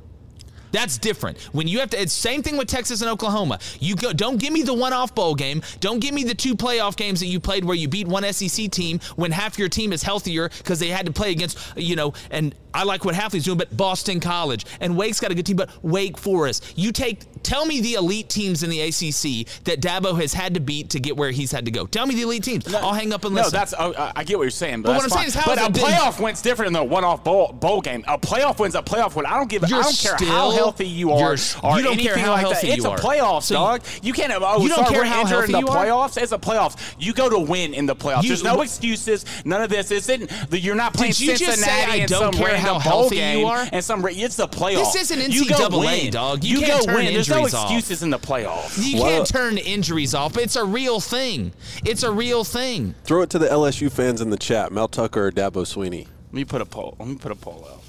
That's 0.75 0.97
different. 0.97 1.39
When 1.53 1.69
you 1.69 1.79
have 1.79 1.91
to, 1.91 2.01
it's 2.01 2.11
same 2.11 2.43
thing 2.43 2.57
with 2.57 2.67
Texas 2.67 2.99
and 2.99 3.09
Oklahoma. 3.09 3.59
You 3.79 3.95
go, 3.95 4.11
don't 4.11 4.37
give 4.37 4.51
me 4.51 4.61
the 4.61 4.73
one-off 4.73 5.15
bowl 5.15 5.33
game. 5.33 5.61
Don't 5.79 5.99
give 5.99 6.13
me 6.13 6.25
the 6.25 6.35
two 6.35 6.53
playoff 6.53 6.97
games 6.97 7.21
that 7.21 7.27
you 7.27 7.39
played 7.39 7.63
where 7.63 7.77
you 7.77 7.87
beat 7.87 8.07
one 8.07 8.23
SEC 8.33 8.69
team 8.71 8.99
when 9.15 9.31
half 9.31 9.57
your 9.57 9.69
team 9.69 9.93
is 9.93 10.03
healthier 10.03 10.49
because 10.49 10.79
they 10.79 10.89
had 10.89 11.05
to 11.05 11.13
play 11.13 11.31
against, 11.31 11.57
you 11.77 11.95
know. 11.95 12.13
And 12.29 12.53
I 12.75 12.83
like 12.83 13.05
what 13.05 13.15
Hafley's 13.15 13.45
doing, 13.45 13.57
but 13.57 13.75
Boston 13.75 14.19
College 14.19 14.65
and 14.79 14.97
Wake's 14.97 15.19
got 15.19 15.31
a 15.31 15.35
good 15.35 15.45
team, 15.45 15.55
but 15.55 15.69
Wake 15.83 16.17
Forest. 16.17 16.73
You 16.75 16.91
take, 16.91 17.19
tell 17.43 17.65
me 17.65 17.79
the 17.81 17.93
elite 17.93 18.29
teams 18.29 18.63
in 18.63 18.69
the 18.69 18.81
ACC 18.81 19.47
that 19.63 19.81
Dabo 19.81 20.19
has 20.19 20.33
had 20.33 20.53
to 20.55 20.59
beat 20.59 20.89
to 20.91 20.99
get 20.99 21.15
where 21.17 21.31
he's 21.31 21.51
had 21.51 21.65
to 21.65 21.71
go. 21.71 21.85
Tell 21.85 22.05
me 22.05 22.15
the 22.15 22.21
elite 22.23 22.43
teams. 22.43 22.73
I'll 22.73 22.93
hang 22.93 23.13
up 23.13 23.23
and 23.25 23.33
listen. 23.33 23.53
No, 23.53 23.57
that's 23.57 23.73
oh, 23.77 23.93
I 23.97 24.11
I 24.17 24.23
get 24.23 24.37
what 24.37 24.43
you're 24.43 24.51
saying, 24.51 24.81
but, 24.81 24.89
But 24.89 24.95
what 24.97 25.03
I'm 25.05 25.09
fine. 25.09 25.17
saying 25.19 25.27
is 25.29 25.35
how 25.35 25.45
but 25.45 25.57
a 25.59 25.71
playoff 25.81 26.21
win's 26.21 26.41
different 26.41 26.73
than 26.73 26.81
a 26.81 26.85
one-off 26.85 27.23
bowl, 27.23 27.53
bowl 27.53 27.81
game. 27.81 28.03
A 28.07 28.17
playoff 28.17 28.59
win's 28.59 28.75
a 28.75 28.81
playoff 28.81 29.15
win. 29.15 29.25
I 29.25 29.37
don't 29.37 29.49
give. 29.49 29.63
I 29.63 29.67
You're 29.67 29.81
don't 29.83 29.97
care 29.97 30.27
how 30.27 30.51
healthy 30.51 30.87
you 30.87 31.11
are. 31.11 31.33
or 31.63 31.77
you 31.77 31.83
don't 31.83 31.97
care 31.99 32.17
how 32.17 32.31
like 32.31 32.41
healthy 32.41 32.67
that. 32.67 32.73
It's 32.77 32.83
you 32.83 32.89
a 32.89 32.93
are. 32.93 32.97
playoffs, 32.97 33.43
So 33.43 33.55
dog. 33.55 33.81
You 34.01 34.13
can't. 34.13 34.31
have 34.31 34.43
Oh, 34.43 34.61
You 34.61 34.69
don't 34.69 34.79
sorry, 34.85 34.93
care 34.95 35.05
how 35.05 35.25
healthy 35.25 35.51
the 35.53 35.59
you 35.59 35.67
are? 35.67 35.85
It's 36.17 36.31
a 36.31 36.37
playoffs. 36.37 36.77
You 36.99 37.13
go 37.13 37.29
to 37.29 37.39
win 37.39 37.73
in 37.73 37.85
the 37.85 37.95
playoffs. 37.95 38.23
You- 38.23 38.29
There's 38.29 38.43
no 38.43 38.61
excuses. 38.61 39.25
None 39.45 39.61
of 39.61 39.69
this. 39.69 39.91
It's 39.91 40.09
in, 40.09 40.27
you're 40.51 40.75
not 40.75 40.93
playing 40.93 41.11
Did 41.13 41.19
you 41.21 41.27
just 41.37 41.43
say 41.43 41.51
Cincinnati 41.55 41.91
I 41.91 41.95
and 42.03 42.09
don't 42.09 42.33
care 42.33 42.57
how 42.65 42.73
bowl 42.73 42.81
healthy 43.09 43.15
you 43.17 43.45
are? 43.45 43.65
and 43.71 43.83
some. 43.83 44.05
It's 44.07 44.35
the 44.35 44.47
playoffs. 44.47 44.93
This 44.93 45.11
isn't 45.11 45.31
You 45.31 45.47
go 45.49 45.55
NCAA, 45.69 45.79
win, 46.03 46.11
dog. 46.11 46.43
You 46.43 46.59
You, 46.59 46.65
can't 46.65 46.79
go 46.81 46.85
turn 46.85 46.95
win. 47.05 47.13
There's 47.13 47.29
no 47.29 47.35
injuries 47.37 47.53
off. 47.53 47.71
excuses 47.71 48.03
in 48.03 48.09
the 48.09 48.19
playoffs. 48.19 48.77
you 48.85 49.01
Well- 49.01 49.09
can't 49.09 49.27
turn 49.27 49.57
injuries 49.57 50.13
off. 50.13 50.37
It's 50.37 50.55
a 50.55 50.63
real 50.65 50.99
thing. 50.99 51.51
It's 51.83 52.03
a 52.03 52.11
real 52.11 52.43
thing. 52.43 52.95
Throw 53.03 53.21
it 53.21 53.29
to 53.31 53.39
the 53.39 53.47
LSU 53.47 53.89
fans 53.91 54.21
in 54.21 54.29
the 54.29 54.37
chat. 54.37 54.71
Mel 54.71 54.87
Tucker 54.87 55.27
or 55.27 55.31
Dabo 55.31 55.63
Swinney? 55.65 56.07
Let 56.27 56.33
me 56.33 56.45
put 56.45 56.61
a 56.61 56.65
poll. 56.65 56.95
Let 56.99 57.07
me 57.07 57.15
put 57.15 57.31
a 57.31 57.35
poll 57.35 57.67
out. 57.71 57.81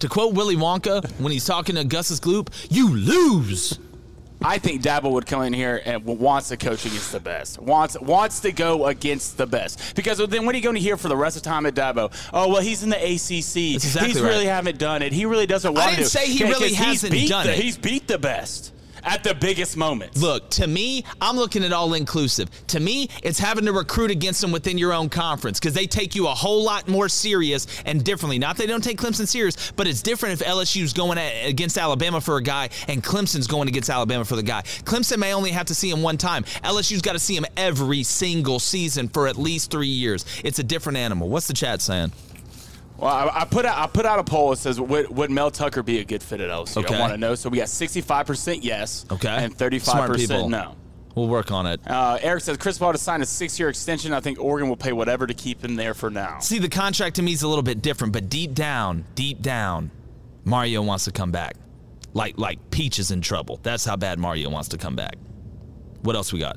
To 0.00 0.08
quote 0.08 0.34
Willy 0.34 0.54
Wonka 0.56 1.08
when 1.20 1.32
he's 1.32 1.44
talking 1.44 1.74
to 1.74 1.84
Gus's 1.84 2.20
Gloop, 2.20 2.48
you 2.70 2.94
lose. 2.94 3.78
I 4.40 4.58
think 4.58 4.82
Dabo 4.82 5.10
would 5.12 5.26
come 5.26 5.42
in 5.42 5.52
here 5.52 5.82
and 5.84 6.04
wants 6.04 6.48
to 6.48 6.56
coach 6.56 6.86
against 6.86 7.10
the 7.12 7.18
best. 7.20 7.58
Wants 7.58 7.98
wants 8.00 8.40
to 8.40 8.52
go 8.52 8.86
against 8.86 9.36
the 9.36 9.46
best. 9.46 9.96
Because 9.96 10.18
then 10.28 10.46
what 10.46 10.54
are 10.54 10.58
you 10.58 10.62
going 10.64 10.76
to 10.76 10.80
hear 10.80 10.96
for 10.96 11.08
the 11.08 11.16
rest 11.16 11.36
of 11.36 11.42
the 11.42 11.48
time 11.48 11.66
at 11.66 11.74
Dabo? 11.74 12.12
Oh 12.32 12.48
well, 12.48 12.62
he's 12.62 12.82
in 12.84 12.90
the 12.90 12.96
ACC. 12.96 13.74
Exactly 13.74 14.08
he's 14.12 14.20
right. 14.22 14.28
really 14.28 14.46
haven't 14.46 14.78
done 14.78 15.02
it. 15.02 15.12
He 15.12 15.26
really 15.26 15.46
doesn't 15.46 15.74
want 15.74 15.84
to. 15.84 15.88
I 15.88 15.96
didn't 15.96 16.04
to. 16.04 16.10
say 16.10 16.26
he 16.26 16.44
really 16.44 16.68
he's 16.68 16.76
hasn't 16.78 17.12
beat 17.12 17.28
done 17.28 17.46
the- 17.46 17.52
it. 17.54 17.58
He's 17.58 17.76
beat 17.76 18.06
the 18.06 18.18
best 18.18 18.72
at 19.04 19.24
the 19.24 19.34
biggest 19.34 19.76
moments. 19.76 20.20
Look, 20.20 20.50
to 20.50 20.66
me, 20.66 21.04
I'm 21.20 21.36
looking 21.36 21.64
at 21.64 21.72
all 21.72 21.94
inclusive. 21.94 22.48
To 22.68 22.80
me, 22.80 23.08
it's 23.22 23.38
having 23.38 23.64
to 23.66 23.72
recruit 23.72 24.10
against 24.10 24.40
them 24.40 24.52
within 24.52 24.78
your 24.78 24.92
own 24.92 25.08
conference 25.08 25.58
because 25.58 25.74
they 25.74 25.86
take 25.86 26.14
you 26.14 26.26
a 26.26 26.34
whole 26.34 26.64
lot 26.64 26.88
more 26.88 27.08
serious 27.08 27.66
and 27.84 28.04
differently. 28.04 28.38
Not 28.38 28.56
they 28.56 28.66
don't 28.66 28.84
take 28.84 28.98
Clemson 28.98 29.26
serious, 29.26 29.72
but 29.72 29.86
it's 29.86 30.02
different 30.02 30.40
if 30.40 30.46
LSU's 30.46 30.92
going 30.92 31.18
at, 31.18 31.46
against 31.46 31.78
Alabama 31.78 32.20
for 32.20 32.36
a 32.36 32.42
guy 32.42 32.70
and 32.88 33.02
Clemson's 33.02 33.46
going 33.46 33.68
against 33.68 33.90
Alabama 33.90 34.24
for 34.24 34.36
the 34.36 34.42
guy. 34.42 34.62
Clemson 34.62 35.18
may 35.18 35.34
only 35.34 35.50
have 35.50 35.66
to 35.66 35.74
see 35.74 35.90
him 35.90 36.02
one 36.02 36.16
time. 36.16 36.44
LSU's 36.64 37.02
got 37.02 37.12
to 37.12 37.18
see 37.18 37.36
him 37.36 37.46
every 37.56 38.02
single 38.02 38.58
season 38.58 39.08
for 39.08 39.28
at 39.28 39.36
least 39.36 39.70
three 39.70 39.88
years. 39.88 40.24
It's 40.44 40.58
a 40.58 40.64
different 40.64 40.98
animal. 40.98 41.28
What's 41.28 41.46
the 41.46 41.54
chat 41.54 41.80
saying? 41.80 42.12
Well, 42.98 43.10
I, 43.10 43.42
I 43.42 43.44
put 43.44 43.64
out 43.64 43.78
I 43.78 43.86
put 43.86 44.04
out 44.04 44.18
a 44.18 44.24
poll 44.24 44.50
that 44.50 44.56
says 44.56 44.80
would, 44.80 45.08
would 45.08 45.30
Mel 45.30 45.50
Tucker 45.50 45.82
be 45.82 46.00
a 46.00 46.04
good 46.04 46.22
fit 46.22 46.40
at 46.40 46.50
LSU? 46.50 46.84
Okay. 46.84 46.96
I 46.96 47.00
want 47.00 47.12
to 47.12 47.18
know. 47.18 47.34
So 47.34 47.48
we 47.48 47.58
got 47.58 47.68
65 47.68 48.26
percent 48.26 48.64
yes. 48.64 49.06
Okay. 49.10 49.28
And 49.28 49.56
thirty 49.56 49.78
five 49.78 50.10
percent 50.10 50.48
no. 50.48 50.74
We'll 51.14 51.28
work 51.28 51.50
on 51.50 51.66
it. 51.66 51.80
Uh, 51.84 52.18
Eric 52.20 52.44
says 52.44 52.56
Cristobal 52.58 52.92
to 52.92 52.98
sign 52.98 53.22
a 53.22 53.26
six-year 53.26 53.68
extension. 53.68 54.12
I 54.12 54.20
think 54.20 54.38
Oregon 54.38 54.68
will 54.68 54.76
pay 54.76 54.92
whatever 54.92 55.26
to 55.26 55.34
keep 55.34 55.64
him 55.64 55.74
there 55.74 55.92
for 55.92 56.10
now. 56.10 56.38
See, 56.38 56.60
the 56.60 56.68
contract 56.68 57.16
to 57.16 57.22
me 57.22 57.32
is 57.32 57.42
a 57.42 57.48
little 57.48 57.64
bit 57.64 57.82
different, 57.82 58.12
but 58.12 58.28
deep 58.28 58.54
down, 58.54 59.04
deep 59.16 59.42
down, 59.42 59.90
Mario 60.44 60.80
wants 60.80 61.06
to 61.06 61.10
come 61.10 61.32
back. 61.32 61.56
Like 62.14 62.38
like 62.38 62.70
Peach 62.70 62.98
is 62.98 63.10
in 63.10 63.20
trouble. 63.20 63.58
That's 63.62 63.84
how 63.84 63.96
bad 63.96 64.18
Mario 64.18 64.48
wants 64.50 64.68
to 64.68 64.78
come 64.78 64.94
back. 64.94 65.16
What 66.02 66.14
else 66.14 66.32
we 66.32 66.38
got? 66.38 66.56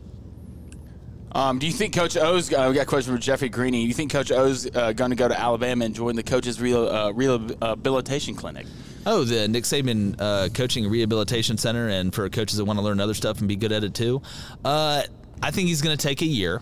Um, 1.33 1.59
do 1.59 1.65
you 1.65 1.71
think 1.71 1.95
Coach 1.95 2.17
O's? 2.17 2.51
Uh, 2.51 2.65
we 2.69 2.75
got 2.75 2.81
a 2.81 2.85
question 2.85 3.13
from 3.13 3.21
Jeffrey 3.21 3.49
Greeny. 3.49 3.85
You 3.85 3.93
think 3.93 4.11
Coach 4.11 4.31
O's 4.31 4.73
uh, 4.75 4.91
going 4.91 5.11
to 5.11 5.15
go 5.15 5.27
to 5.27 5.39
Alabama 5.39 5.85
and 5.85 5.95
join 5.95 6.15
the 6.15 6.23
coaches' 6.23 6.61
uh, 6.61 7.11
rehabilitation 7.13 8.35
clinic? 8.35 8.65
Oh, 9.05 9.23
the 9.23 9.47
Nick 9.47 9.63
Saban 9.63 10.15
uh, 10.19 10.49
Coaching 10.49 10.89
Rehabilitation 10.89 11.57
Center, 11.57 11.87
and 11.87 12.13
for 12.13 12.29
coaches 12.29 12.57
that 12.57 12.65
want 12.65 12.77
to 12.79 12.83
learn 12.83 12.99
other 12.99 13.13
stuff 13.13 13.39
and 13.39 13.47
be 13.47 13.55
good 13.55 13.71
at 13.71 13.83
it 13.83 13.93
too. 13.93 14.21
Uh, 14.63 15.03
I 15.41 15.51
think 15.51 15.69
he's 15.69 15.81
going 15.81 15.97
to 15.97 16.07
take 16.07 16.21
a 16.21 16.25
year. 16.25 16.61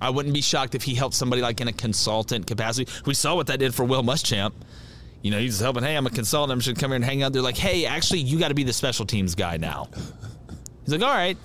I 0.00 0.10
wouldn't 0.10 0.34
be 0.34 0.42
shocked 0.42 0.74
if 0.74 0.82
he 0.82 0.94
helped 0.94 1.14
somebody 1.14 1.40
like 1.40 1.60
in 1.60 1.68
a 1.68 1.72
consultant 1.72 2.46
capacity. 2.46 2.90
We 3.06 3.14
saw 3.14 3.34
what 3.34 3.46
that 3.46 3.58
did 3.58 3.74
for 3.74 3.84
Will 3.84 4.02
Muschamp. 4.02 4.52
You 5.22 5.30
know, 5.30 5.38
he's 5.38 5.58
helping. 5.58 5.82
Hey, 5.82 5.96
I'm 5.96 6.06
a 6.06 6.10
consultant. 6.10 6.52
I'm 6.52 6.60
just 6.60 6.68
gonna 6.68 6.80
come 6.80 6.90
here 6.90 6.96
and 6.96 7.04
hang 7.04 7.22
out. 7.22 7.32
They're 7.32 7.40
like, 7.40 7.56
hey, 7.56 7.86
actually, 7.86 8.20
you 8.20 8.38
got 8.38 8.48
to 8.48 8.54
be 8.54 8.64
the 8.64 8.74
special 8.74 9.06
teams 9.06 9.34
guy 9.34 9.56
now. 9.56 9.88
He's 10.84 10.92
like, 10.92 11.02
all 11.02 11.14
right, 11.14 11.38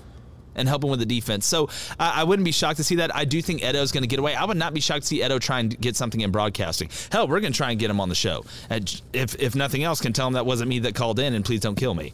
and 0.60 0.68
help 0.68 0.84
him 0.84 0.90
with 0.90 1.00
the 1.00 1.06
defense. 1.06 1.46
So 1.46 1.68
I, 1.98 2.20
I 2.20 2.24
wouldn't 2.24 2.44
be 2.44 2.52
shocked 2.52 2.76
to 2.76 2.84
see 2.84 2.96
that. 2.96 3.14
I 3.14 3.24
do 3.24 3.42
think 3.42 3.64
Edo 3.64 3.82
is 3.82 3.90
going 3.92 4.02
to 4.02 4.08
get 4.08 4.18
away. 4.18 4.34
I 4.36 4.44
would 4.44 4.56
not 4.56 4.72
be 4.74 4.80
shocked 4.80 5.02
to 5.02 5.06
see 5.08 5.24
Edo 5.24 5.38
try 5.38 5.60
and 5.60 5.78
get 5.80 5.96
something 5.96 6.20
in 6.20 6.30
broadcasting. 6.30 6.90
Hell, 7.10 7.26
we're 7.26 7.40
going 7.40 7.52
to 7.52 7.56
try 7.56 7.70
and 7.70 7.80
get 7.80 7.90
him 7.90 8.00
on 8.00 8.08
the 8.08 8.14
show. 8.14 8.44
And 8.68 9.00
if 9.12 9.34
if 9.40 9.54
nothing 9.56 9.82
else, 9.82 10.00
can 10.00 10.12
tell 10.12 10.26
him 10.28 10.34
that 10.34 10.46
wasn't 10.46 10.68
me 10.68 10.78
that 10.80 10.94
called 10.94 11.18
in, 11.18 11.34
and 11.34 11.44
please 11.44 11.60
don't 11.60 11.74
kill 11.76 11.94
me. 11.94 12.12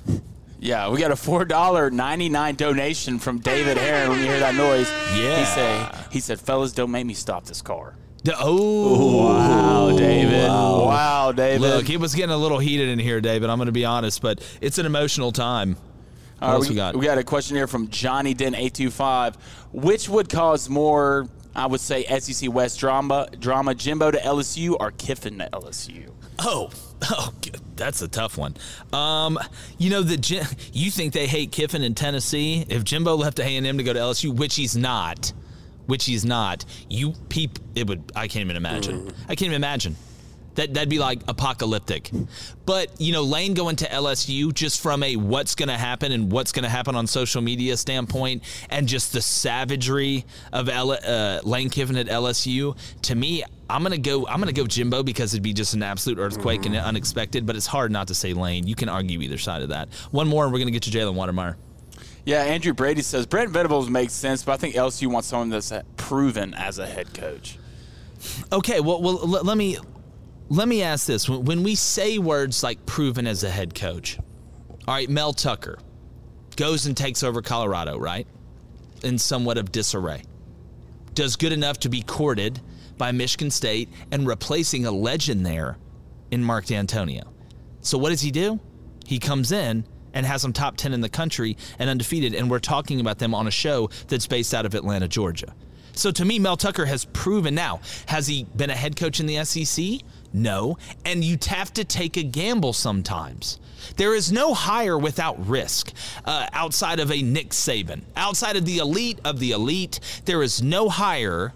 Yeah, 0.58 0.88
we 0.88 0.98
got 0.98 1.10
a 1.10 1.16
four 1.16 1.44
dollar 1.44 1.90
ninety 1.90 2.28
nine 2.30 2.54
donation 2.54 3.18
from 3.18 3.40
David 3.40 3.76
Heron. 3.76 4.08
When 4.10 4.20
you 4.20 4.26
hear 4.26 4.40
that 4.40 4.54
noise, 4.54 4.90
Yeah. 5.14 5.38
he 5.38 5.44
say 5.44 5.88
he 6.12 6.20
said, 6.20 6.40
"Fellas, 6.40 6.72
don't 6.72 6.90
make 6.90 7.04
me 7.04 7.12
stop 7.14 7.44
this 7.44 7.60
car." 7.60 7.94
Oh, 8.38 9.26
Wow, 9.28 9.96
David! 9.96 10.48
Wow, 10.48 11.30
David! 11.32 11.60
Look, 11.60 11.90
it 11.90 11.98
was 12.00 12.14
getting 12.14 12.32
a 12.34 12.36
little 12.36 12.58
heated 12.58 12.88
in 12.88 12.98
here, 12.98 13.20
David. 13.20 13.50
I'm 13.50 13.58
going 13.58 13.66
to 13.66 13.72
be 13.72 13.84
honest, 13.84 14.20
but 14.22 14.40
it's 14.60 14.78
an 14.78 14.86
emotional 14.86 15.30
time. 15.30 15.76
What 16.38 16.48
right, 16.48 16.54
else 16.54 16.68
we, 16.68 16.74
got? 16.74 16.96
We 16.96 17.06
got 17.06 17.18
a 17.18 17.24
question 17.24 17.56
here 17.56 17.66
from 17.66 17.88
Johnny 17.88 18.34
Den 18.34 18.54
eight 18.54 18.74
two 18.74 18.90
five. 18.90 19.36
Which 19.72 20.08
would 20.08 20.28
cause 20.28 20.68
more? 20.68 21.28
I 21.54 21.66
would 21.66 21.80
say 21.80 22.04
SEC 22.04 22.52
West 22.52 22.78
drama, 22.78 23.28
drama 23.38 23.74
Jimbo 23.74 24.10
to 24.10 24.18
LSU 24.18 24.76
or 24.78 24.90
Kiffin 24.90 25.38
to 25.38 25.48
LSU. 25.54 26.10
Oh, 26.38 26.70
oh, 27.10 27.32
that's 27.76 28.02
a 28.02 28.08
tough 28.08 28.36
one. 28.36 28.54
Um, 28.92 29.38
you 29.78 29.88
know 29.88 30.02
the 30.02 30.56
you 30.72 30.90
think 30.90 31.14
they 31.14 31.26
hate 31.26 31.52
Kiffin 31.52 31.82
in 31.82 31.94
Tennessee? 31.94 32.66
If 32.68 32.84
Jimbo 32.84 33.16
left 33.16 33.40
A 33.40 33.56
and 33.56 33.66
M 33.66 33.78
to 33.78 33.84
go 33.84 33.94
to 33.94 33.98
LSU, 33.98 34.34
which 34.36 34.56
he's 34.56 34.76
not, 34.76 35.32
which 35.86 36.04
he's 36.04 36.26
not, 36.26 36.66
you 36.90 37.14
peep, 37.30 37.58
it 37.74 37.88
would. 37.88 38.12
I 38.14 38.28
can't 38.28 38.44
even 38.44 38.56
imagine. 38.56 39.10
I 39.24 39.34
can't 39.34 39.42
even 39.42 39.56
imagine. 39.56 39.96
That 40.56 40.74
that'd 40.74 40.88
be 40.88 40.98
like 40.98 41.20
apocalyptic. 41.28 42.10
But 42.66 43.00
you 43.00 43.12
know, 43.12 43.22
Lane 43.22 43.54
going 43.54 43.76
to 43.76 43.88
LSU 43.88 44.52
just 44.52 44.80
from 44.80 45.02
a 45.02 45.16
what's 45.16 45.54
going 45.54 45.68
to 45.68 45.76
happen 45.76 46.12
and 46.12 46.30
what's 46.30 46.52
going 46.52 46.64
to 46.64 46.68
happen 46.68 46.96
on 46.96 47.06
social 47.06 47.40
media 47.40 47.76
standpoint, 47.76 48.42
and 48.68 48.86
just 48.86 49.12
the 49.12 49.22
savagery 49.22 50.24
of 50.52 50.68
L- 50.68 50.92
uh, 50.92 51.40
Lane 51.44 51.70
Kiffin 51.70 51.96
at 51.96 52.06
LSU. 52.06 52.76
To 53.02 53.14
me, 53.14 53.44
I'm 53.68 53.82
gonna 53.82 53.98
go. 53.98 54.26
I'm 54.26 54.38
gonna 54.40 54.52
go 54.52 54.66
Jimbo 54.66 55.02
because 55.02 55.34
it'd 55.34 55.42
be 55.42 55.52
just 55.52 55.74
an 55.74 55.82
absolute 55.82 56.18
earthquake 56.18 56.62
mm-hmm. 56.62 56.74
and 56.74 56.84
unexpected. 56.84 57.46
But 57.46 57.56
it's 57.56 57.66
hard 57.66 57.90
not 57.90 58.08
to 58.08 58.14
say 58.14 58.32
Lane. 58.32 58.66
You 58.66 58.74
can 58.74 58.88
argue 58.88 59.20
either 59.20 59.38
side 59.38 59.62
of 59.62 59.70
that. 59.70 59.92
One 60.10 60.28
more, 60.28 60.44
and 60.44 60.52
we're 60.52 60.60
gonna 60.60 60.70
get 60.70 60.82
to 60.84 60.90
Jalen 60.90 61.14
Wydermyer. 61.14 61.56
Yeah, 62.24 62.42
Andrew 62.42 62.72
Brady 62.72 63.02
says 63.02 63.24
Brent 63.24 63.50
Venables 63.50 63.88
makes 63.88 64.12
sense, 64.12 64.42
but 64.42 64.52
I 64.52 64.56
think 64.56 64.74
LSU 64.74 65.06
wants 65.06 65.28
someone 65.28 65.48
that's 65.48 65.72
proven 65.96 66.54
as 66.54 66.78
a 66.78 66.86
head 66.86 67.14
coach. 67.14 67.56
Okay, 68.52 68.80
well, 68.80 69.00
well, 69.00 69.18
let 69.26 69.56
me 69.56 69.78
let 70.48 70.68
me 70.68 70.82
ask 70.82 71.06
this: 71.06 71.28
when 71.28 71.62
we 71.62 71.74
say 71.74 72.18
words 72.18 72.62
like 72.62 72.84
"proven 72.86 73.26
as 73.26 73.44
a 73.44 73.50
head 73.50 73.74
coach," 73.74 74.18
all 74.86 74.94
right, 74.94 75.08
Mel 75.08 75.32
Tucker 75.32 75.78
goes 76.56 76.86
and 76.86 76.96
takes 76.96 77.22
over 77.22 77.42
Colorado, 77.42 77.98
right, 77.98 78.26
in 79.02 79.18
somewhat 79.18 79.58
of 79.58 79.72
disarray, 79.72 80.22
does 81.14 81.36
good 81.36 81.52
enough 81.52 81.78
to 81.80 81.88
be 81.88 82.02
courted 82.02 82.60
by 82.96 83.12
Michigan 83.12 83.50
State 83.50 83.88
and 84.10 84.26
replacing 84.26 84.86
a 84.86 84.90
legend 84.90 85.44
there 85.44 85.76
in 86.30 86.42
Mark 86.42 86.66
Dantonio. 86.66 87.24
So 87.82 87.98
what 87.98 88.10
does 88.10 88.22
he 88.22 88.30
do? 88.30 88.58
He 89.04 89.18
comes 89.18 89.52
in 89.52 89.84
and 90.14 90.24
has 90.24 90.42
them 90.42 90.52
top 90.52 90.76
10 90.76 90.94
in 90.94 91.02
the 91.02 91.08
country 91.08 91.56
and 91.78 91.90
undefeated, 91.90 92.34
and 92.34 92.50
we're 92.50 92.58
talking 92.58 93.00
about 93.00 93.18
them 93.18 93.34
on 93.34 93.46
a 93.46 93.50
show 93.50 93.90
that's 94.08 94.26
based 94.26 94.54
out 94.54 94.64
of 94.64 94.74
Atlanta, 94.74 95.06
Georgia. 95.06 95.54
So 95.92 96.10
to 96.10 96.24
me, 96.24 96.38
Mel 96.38 96.56
Tucker 96.56 96.86
has 96.86 97.04
proven 97.06 97.54
now. 97.54 97.80
Has 98.06 98.26
he 98.26 98.44
been 98.56 98.70
a 98.70 98.74
head 98.74 98.96
coach 98.96 99.20
in 99.20 99.26
the 99.26 99.44
SEC? 99.44 100.00
No. 100.36 100.76
And 101.04 101.24
you 101.24 101.38
have 101.48 101.72
to 101.74 101.84
take 101.84 102.16
a 102.16 102.22
gamble 102.22 102.72
sometimes. 102.72 103.58
There 103.96 104.14
is 104.14 104.30
no 104.30 104.52
hire 104.52 104.98
without 104.98 105.46
risk 105.46 105.92
uh, 106.24 106.46
outside 106.52 107.00
of 107.00 107.10
a 107.10 107.22
Nick 107.22 107.50
Saban. 107.50 108.02
Outside 108.16 108.56
of 108.56 108.66
the 108.66 108.78
elite 108.78 109.18
of 109.24 109.38
the 109.38 109.52
elite, 109.52 109.98
there 110.26 110.42
is 110.42 110.62
no 110.62 110.88
hire 110.88 111.54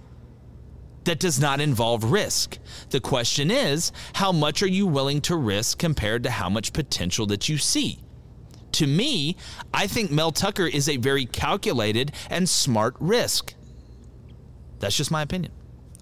that 1.05 1.19
does 1.19 1.41
not 1.41 1.61
involve 1.61 2.05
risk. 2.05 2.59
The 2.91 3.01
question 3.01 3.51
is, 3.51 3.93
how 4.15 4.33
much 4.33 4.63
are 4.63 4.69
you 4.69 4.87
willing 4.87 5.21
to 5.23 5.37
risk 5.37 5.79
compared 5.79 6.23
to 6.25 6.31
how 6.31 6.49
much 6.49 6.73
potential 6.73 7.27
that 7.27 7.49
you 7.49 7.59
see? 7.59 7.99
To 8.73 8.87
me, 8.87 9.37
I 9.75 9.87
think 9.87 10.11
Mel 10.11 10.33
Tucker 10.33 10.67
is 10.67 10.89
a 10.89 10.97
very 10.97 11.27
calculated 11.27 12.13
and 12.31 12.49
smart 12.49 12.95
risk. 13.01 13.55
That's 14.79 14.97
just 14.97 15.11
my 15.11 15.23
opinion. 15.23 15.53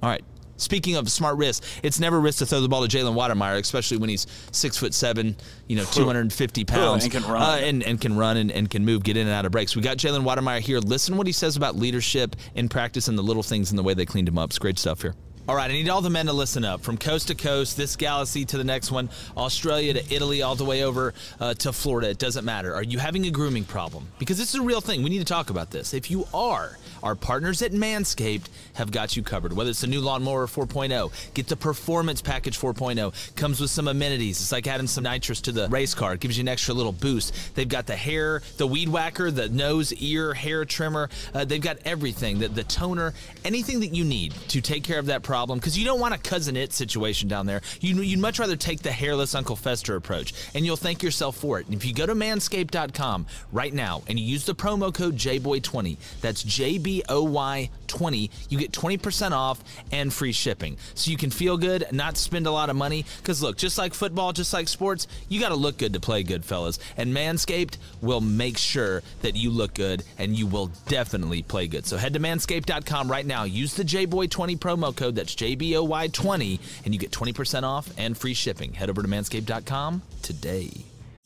All 0.03 0.11
right. 0.11 0.25
Speaking 0.59 0.97
of 0.97 1.09
smart 1.11 1.37
risk, 1.37 1.65
it's 1.83 1.99
never 1.99 2.21
risk 2.21 2.39
to 2.39 2.47
throw 2.47 2.61
the 2.61 2.69
ball 2.69 2.87
to 2.87 2.97
Jalen 2.97 3.15
Wydermyer, 3.15 3.59
especially 3.59 3.97
when 3.97 4.11
he's 4.11 4.27
six 4.53 4.77
foot 4.77 4.93
seven, 4.93 5.37
you 5.67 5.77
know, 5.77 5.85
250 5.85 6.65
pounds, 6.65 7.05
and 7.05 7.13
can 7.13 7.23
run, 7.23 7.43
uh, 7.43 7.57
and, 7.65 7.83
and, 7.83 8.01
can 8.01 8.17
run 8.17 8.37
and, 8.37 8.51
and, 8.53 8.69
can 8.69 8.85
move, 8.85 9.03
get 9.03 9.17
in 9.17 9.27
and 9.27 9.35
out 9.35 9.47
of 9.47 9.53
breaks. 9.53 9.75
We 9.75 9.83
got 9.83 9.97
Jalen 9.97 10.25
Wydermyer 10.25 10.61
here. 10.61 10.79
Listen 10.79 11.17
what 11.17 11.27
he 11.27 11.33
says 11.33 11.57
about 11.57 11.77
leadership 11.77 12.37
in 12.55 12.69
practice 12.69 13.09
and 13.09 13.17
the 13.17 13.23
little 13.23 13.43
things 13.43 13.71
and 13.71 13.79
the 13.79 13.83
way 13.83 13.95
they 13.95 14.05
cleaned 14.05 14.29
him 14.29 14.37
up. 14.37 14.51
It's 14.51 14.59
great 14.59 14.79
stuff 14.79 15.03
here. 15.03 15.15
All 15.49 15.57
right, 15.57 15.71
I 15.71 15.73
need 15.73 15.89
all 15.89 16.03
the 16.03 16.11
men 16.11 16.27
to 16.27 16.35
listen 16.35 16.63
up. 16.63 16.83
From 16.83 16.99
coast 16.99 17.29
to 17.29 17.35
coast, 17.35 17.75
this 17.75 17.97
galaxy 17.97 18.45
to 18.45 18.59
the 18.59 18.65
next 18.65 18.91
one, 18.91 19.09
Australia 19.35 19.95
to 19.95 20.15
Italy, 20.15 20.43
all 20.43 20.55
the 20.55 20.65
way 20.67 20.85
over 20.85 21.15
uh, 21.41 21.55
to 21.55 21.73
Florida. 21.73 22.11
It 22.11 22.19
doesn't 22.19 22.45
matter. 22.45 22.75
Are 22.75 22.83
you 22.83 22.99
having 22.99 23.25
a 23.27 23.31
grooming 23.31 23.65
problem? 23.65 24.09
Because 24.19 24.37
this 24.37 24.51
is 24.51 24.57
a 24.57 24.63
real 24.63 24.83
thing. 24.83 25.03
We 25.03 25.09
need 25.09 25.21
to 25.21 25.25
talk 25.25 25.49
about 25.49 25.71
this. 25.71 25.95
If 25.95 26.11
you 26.11 26.27
are, 26.35 26.77
our 27.03 27.15
partners 27.15 27.63
at 27.63 27.73
Manscaped 27.73 28.47
have 28.75 28.91
got 28.91 29.17
you 29.17 29.23
covered. 29.23 29.53
Whether 29.53 29.71
it's 29.71 29.81
the 29.81 29.87
new 29.87 30.01
lawnmower 30.01 30.47
4.0, 30.47 31.35
get 31.35 31.47
the 31.49 31.57
performance 31.57 32.21
package 32.21 32.59
4.0. 32.59 33.35
Comes 33.37 33.61
with 33.61 33.71
some 33.71 33.89
amenities. 33.89 34.41
It's 34.41 34.53
like 34.53 34.67
adding 34.67 34.87
some 34.87 35.05
nitrous 35.05 35.41
to 35.43 35.53
the 35.53 35.69
race 35.69 35.95
car. 35.95 36.15
It 36.15 36.21
gives 36.21 36.37
you 36.37 36.43
an 36.43 36.49
extra 36.49 36.75
little 36.75 36.93
boost. 36.93 37.55
They've 37.55 37.69
got 37.69 37.87
the 37.87 37.97
hair, 37.97 38.43
the 38.57 38.67
weed 38.67 38.89
whacker, 38.89 39.31
the 39.31 39.49
nose, 39.49 39.93
ear, 39.95 40.35
hair 40.35 40.65
trimmer. 40.65 41.09
Uh, 41.35 41.45
they've 41.45 41.61
got 41.61 41.79
everything. 41.85 42.39
The, 42.39 42.49
the 42.49 42.65
toner, 42.65 43.15
anything 43.45 43.81
that 43.81 43.95
you 43.95 44.05
need 44.05 44.33
to 44.49 44.61
take 44.61 44.85
care 44.85 44.99
of 44.99 45.07
that 45.07 45.23
problem. 45.23 45.59
Because 45.59 45.79
you 45.79 45.85
don't 45.85 46.01
want 46.01 46.15
a 46.15 46.19
Cousin 46.19 46.57
Itt 46.57 46.73
situation 46.73 47.29
down 47.29 47.47
there. 47.47 47.61
You, 47.81 47.97
you'd 48.03 48.19
much 48.19 48.39
rather 48.39 48.57
take 48.57 48.81
the 48.81 48.93
hairless 48.93 49.35
Uncle 49.35 49.57
Fester 49.57 49.97
approach, 49.97 50.35
and 50.55 50.65
you'll 50.65 50.77
thank 50.77 51.03
yourself 51.03 51.37
for 51.37 51.61
it. 51.61 51.67
And 51.67 51.75
if 51.75 51.85
you 51.85 51.95
go 51.95 52.07
to 52.07 52.15
manscaped.com 52.15 53.27
right 53.53 53.73
now 53.73 54.03
and 54.09 54.19
you 54.19 54.25
use 54.25 54.45
the 54.45 54.55
promo 54.55 54.93
code 54.93 55.17
JBoy20, 55.17 55.97
that's 56.21 56.45
JB 56.45 56.88
ABOY20. 56.89 58.31
You 58.49 58.59
get 58.59 58.73
20% 58.73 59.33
off 59.33 59.63
and 59.93 60.13
free 60.13 60.33
shipping. 60.33 60.77
So 60.95 61.11
you 61.11 61.17
can 61.17 61.31
feel 61.31 61.57
good, 61.57 61.87
not 61.93 62.17
spend 62.17 62.47
a 62.47 62.51
lot 62.51 62.71
of 62.71 62.77
money. 62.77 63.05
Because 63.19 63.43
look, 63.43 63.57
just 63.57 63.79
like 63.79 63.95
football, 63.95 64.33
just 64.33 64.53
like 64.53 64.69
sports, 64.69 65.07
you 65.29 65.41
got 65.41 65.51
to 65.51 65.57
look 65.57 65.79
good 65.79 65.93
to 65.93 66.01
play 66.01 66.23
good, 66.23 66.45
fellas. 66.45 66.79
And 66.97 67.15
Manscaped 67.15 67.77
will 68.01 68.21
make 68.21 68.59
sure 68.59 69.03
that 69.23 69.37
you 69.37 69.51
look 69.51 69.75
good 69.75 70.03
and 70.19 70.37
you 70.37 70.47
will 70.47 70.71
definitely 70.87 71.43
play 71.43 71.69
good. 71.69 71.87
So 71.87 71.97
head 71.97 72.15
to 72.15 72.21
manscaped.com 72.21 73.11
right 73.11 73.27
now. 73.27 73.45
Use 73.45 73.75
the 73.75 73.85
JBOY20 73.85 74.59
promo 74.59 74.95
code. 74.95 75.15
That's 75.15 75.35
JBOY20. 75.35 76.61
And 76.85 76.95
you 76.95 77.01
get 77.01 77.11
20% 77.11 77.63
off 77.63 77.93
and 77.99 78.17
free 78.17 78.35
shipping. 78.35 78.75
Head 78.75 78.91
over 78.91 79.03
to 79.03 79.09
manscaped.com 79.09 80.03
today. 80.23 80.71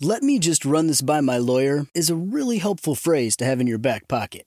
Let 0.01 0.25
me 0.25 0.41
just 0.41 0.65
run 0.65 0.89
this 0.89 1.01
by 1.01 1.21
my 1.21 1.39
lawyer 1.39 1.87
is 1.95 2.11
a 2.11 2.17
really 2.17 2.59
helpful 2.59 2.97
phrase 2.97 3.37
to 3.37 3.45
have 3.45 3.61
in 3.61 3.69
your 3.69 3.79
back 3.79 4.09
pocket. 4.09 4.47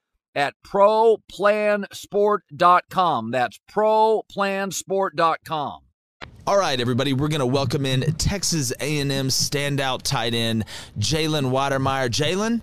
at 0.35 0.55
ProPlansport.com. 0.65 3.31
That's 3.31 3.59
ProPlansport.com. 3.69 5.81
All 6.47 6.57
right, 6.57 6.79
everybody, 6.79 7.13
we're 7.13 7.27
going 7.27 7.39
to 7.39 7.45
welcome 7.45 7.85
in 7.85 8.01
Texas 8.13 8.73
A&M 8.79 9.27
standout 9.27 10.01
tight 10.01 10.33
end 10.33 10.65
Jalen 10.97 11.51
Wydermyer. 11.51 12.09
Jalen 12.09 12.61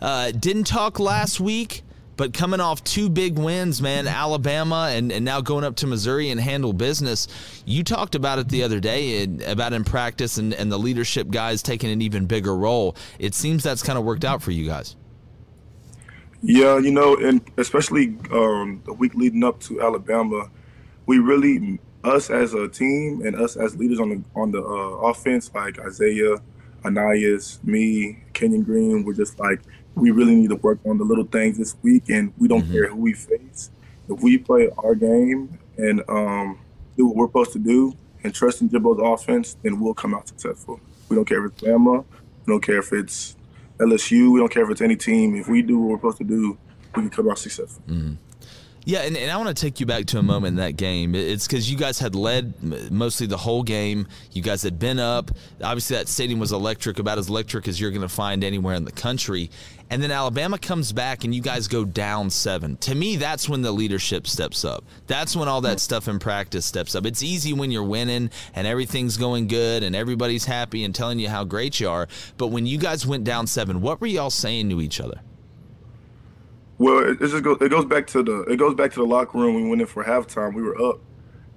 uh, 0.00 0.30
didn't 0.30 0.64
talk 0.64 0.98
last 0.98 1.38
week, 1.38 1.82
but 2.16 2.32
coming 2.32 2.60
off 2.60 2.82
two 2.84 3.10
big 3.10 3.38
wins, 3.38 3.82
man, 3.82 4.06
Alabama 4.06 4.88
and, 4.90 5.12
and 5.12 5.26
now 5.26 5.42
going 5.42 5.62
up 5.62 5.76
to 5.76 5.86
Missouri 5.86 6.30
and 6.30 6.40
handle 6.40 6.72
business. 6.72 7.28
You 7.66 7.84
talked 7.84 8.14
about 8.14 8.38
it 8.38 8.48
the 8.48 8.62
other 8.62 8.80
day 8.80 9.24
about 9.46 9.74
in 9.74 9.84
practice 9.84 10.38
and, 10.38 10.54
and 10.54 10.72
the 10.72 10.78
leadership 10.78 11.28
guys 11.28 11.62
taking 11.62 11.90
an 11.90 12.00
even 12.00 12.24
bigger 12.24 12.56
role. 12.56 12.96
It 13.18 13.34
seems 13.34 13.62
that's 13.62 13.82
kind 13.82 13.98
of 13.98 14.06
worked 14.06 14.24
out 14.24 14.42
for 14.42 14.52
you 14.52 14.66
guys. 14.66 14.96
Yeah, 16.42 16.78
you 16.78 16.92
know, 16.92 17.16
and 17.16 17.40
especially 17.56 18.16
um, 18.30 18.80
the 18.86 18.92
week 18.92 19.14
leading 19.14 19.42
up 19.42 19.60
to 19.62 19.80
Alabama, 19.80 20.50
we 21.06 21.18
really 21.18 21.80
us 22.04 22.30
as 22.30 22.54
a 22.54 22.68
team 22.68 23.22
and 23.26 23.34
us 23.34 23.56
as 23.56 23.76
leaders 23.76 23.98
on 23.98 24.10
the 24.10 24.22
on 24.34 24.52
the 24.52 24.62
uh, 24.62 25.08
offense, 25.08 25.50
like 25.52 25.80
Isaiah, 25.80 26.36
Ainias, 26.84 27.62
me, 27.64 28.22
Kenyon 28.34 28.62
Green, 28.62 29.04
we're 29.04 29.14
just 29.14 29.38
like 29.40 29.60
we 29.94 30.10
really 30.12 30.34
need 30.34 30.50
to 30.50 30.56
work 30.56 30.78
on 30.86 30.96
the 30.96 31.04
little 31.04 31.24
things 31.24 31.58
this 31.58 31.76
week, 31.82 32.08
and 32.08 32.32
we 32.38 32.46
don't 32.46 32.62
mm-hmm. 32.62 32.72
care 32.72 32.88
who 32.88 32.96
we 32.96 33.14
face. 33.14 33.70
If 34.08 34.22
we 34.22 34.38
play 34.38 34.70
our 34.78 34.94
game 34.94 35.58
and 35.76 36.02
um, 36.08 36.60
do 36.96 37.06
what 37.08 37.16
we're 37.16 37.26
supposed 37.26 37.52
to 37.54 37.58
do 37.58 37.94
and 38.22 38.32
trust 38.32 38.62
in 38.62 38.68
Jimbo's 38.68 39.00
offense, 39.02 39.56
then 39.62 39.80
we'll 39.80 39.94
come 39.94 40.14
out 40.14 40.28
successful. 40.28 40.80
We 41.08 41.16
don't 41.16 41.24
care 41.24 41.44
if 41.44 41.52
it's 41.52 41.62
Bama, 41.62 42.04
we 42.46 42.52
don't 42.52 42.62
care 42.62 42.78
if 42.78 42.92
it's 42.92 43.36
LSU, 43.78 44.32
we 44.32 44.40
don't 44.40 44.50
care 44.50 44.64
if 44.64 44.70
it's 44.70 44.80
any 44.80 44.96
team. 44.96 45.36
If 45.36 45.48
we 45.48 45.62
do 45.62 45.78
what 45.78 45.88
we're 45.88 45.96
supposed 45.96 46.18
to 46.18 46.24
do, 46.24 46.58
we 46.94 47.02
can 47.02 47.10
come 47.10 47.30
out 47.30 47.38
successful. 47.38 47.82
Mm-hmm. 47.88 48.14
Yeah, 48.88 49.00
and, 49.00 49.18
and 49.18 49.30
I 49.30 49.36
want 49.36 49.54
to 49.54 49.54
take 49.54 49.80
you 49.80 49.84
back 49.84 50.06
to 50.06 50.18
a 50.18 50.22
moment 50.22 50.52
in 50.52 50.56
that 50.64 50.78
game. 50.78 51.14
It's 51.14 51.46
because 51.46 51.70
you 51.70 51.76
guys 51.76 51.98
had 51.98 52.14
led 52.14 52.90
mostly 52.90 53.26
the 53.26 53.36
whole 53.36 53.62
game. 53.62 54.06
You 54.32 54.40
guys 54.40 54.62
had 54.62 54.78
been 54.78 54.98
up. 54.98 55.30
Obviously, 55.62 55.96
that 55.96 56.08
stadium 56.08 56.40
was 56.40 56.52
electric, 56.52 56.98
about 56.98 57.18
as 57.18 57.28
electric 57.28 57.68
as 57.68 57.78
you're 57.78 57.90
going 57.90 58.00
to 58.00 58.08
find 58.08 58.42
anywhere 58.42 58.74
in 58.76 58.86
the 58.86 58.92
country. 58.92 59.50
And 59.90 60.02
then 60.02 60.10
Alabama 60.10 60.56
comes 60.56 60.94
back 60.94 61.24
and 61.24 61.34
you 61.34 61.42
guys 61.42 61.68
go 61.68 61.84
down 61.84 62.30
seven. 62.30 62.78
To 62.78 62.94
me, 62.94 63.16
that's 63.16 63.46
when 63.46 63.60
the 63.60 63.72
leadership 63.72 64.26
steps 64.26 64.64
up. 64.64 64.86
That's 65.06 65.36
when 65.36 65.48
all 65.48 65.60
that 65.60 65.80
stuff 65.80 66.08
in 66.08 66.18
practice 66.18 66.64
steps 66.64 66.94
up. 66.94 67.04
It's 67.04 67.22
easy 67.22 67.52
when 67.52 67.70
you're 67.70 67.84
winning 67.84 68.30
and 68.54 68.66
everything's 68.66 69.18
going 69.18 69.48
good 69.48 69.82
and 69.82 69.94
everybody's 69.94 70.46
happy 70.46 70.82
and 70.84 70.94
telling 70.94 71.18
you 71.18 71.28
how 71.28 71.44
great 71.44 71.78
you 71.78 71.90
are. 71.90 72.08
But 72.38 72.46
when 72.46 72.64
you 72.64 72.78
guys 72.78 73.06
went 73.06 73.24
down 73.24 73.48
seven, 73.48 73.82
what 73.82 74.00
were 74.00 74.06
y'all 74.06 74.30
saying 74.30 74.70
to 74.70 74.80
each 74.80 74.98
other? 74.98 75.20
Well, 76.78 77.10
it, 77.10 77.18
just 77.18 77.42
goes. 77.42 77.58
It 77.60 77.70
goes 77.70 77.84
back 77.84 78.06
to 78.08 78.22
the. 78.22 78.42
It 78.42 78.56
goes 78.56 78.74
back 78.74 78.92
to 78.92 79.00
the 79.00 79.06
locker 79.06 79.36
room. 79.36 79.56
We 79.56 79.68
went 79.68 79.80
in 79.80 79.88
for 79.88 80.04
halftime. 80.04 80.54
We 80.54 80.62
were 80.62 80.80
up, 80.80 81.00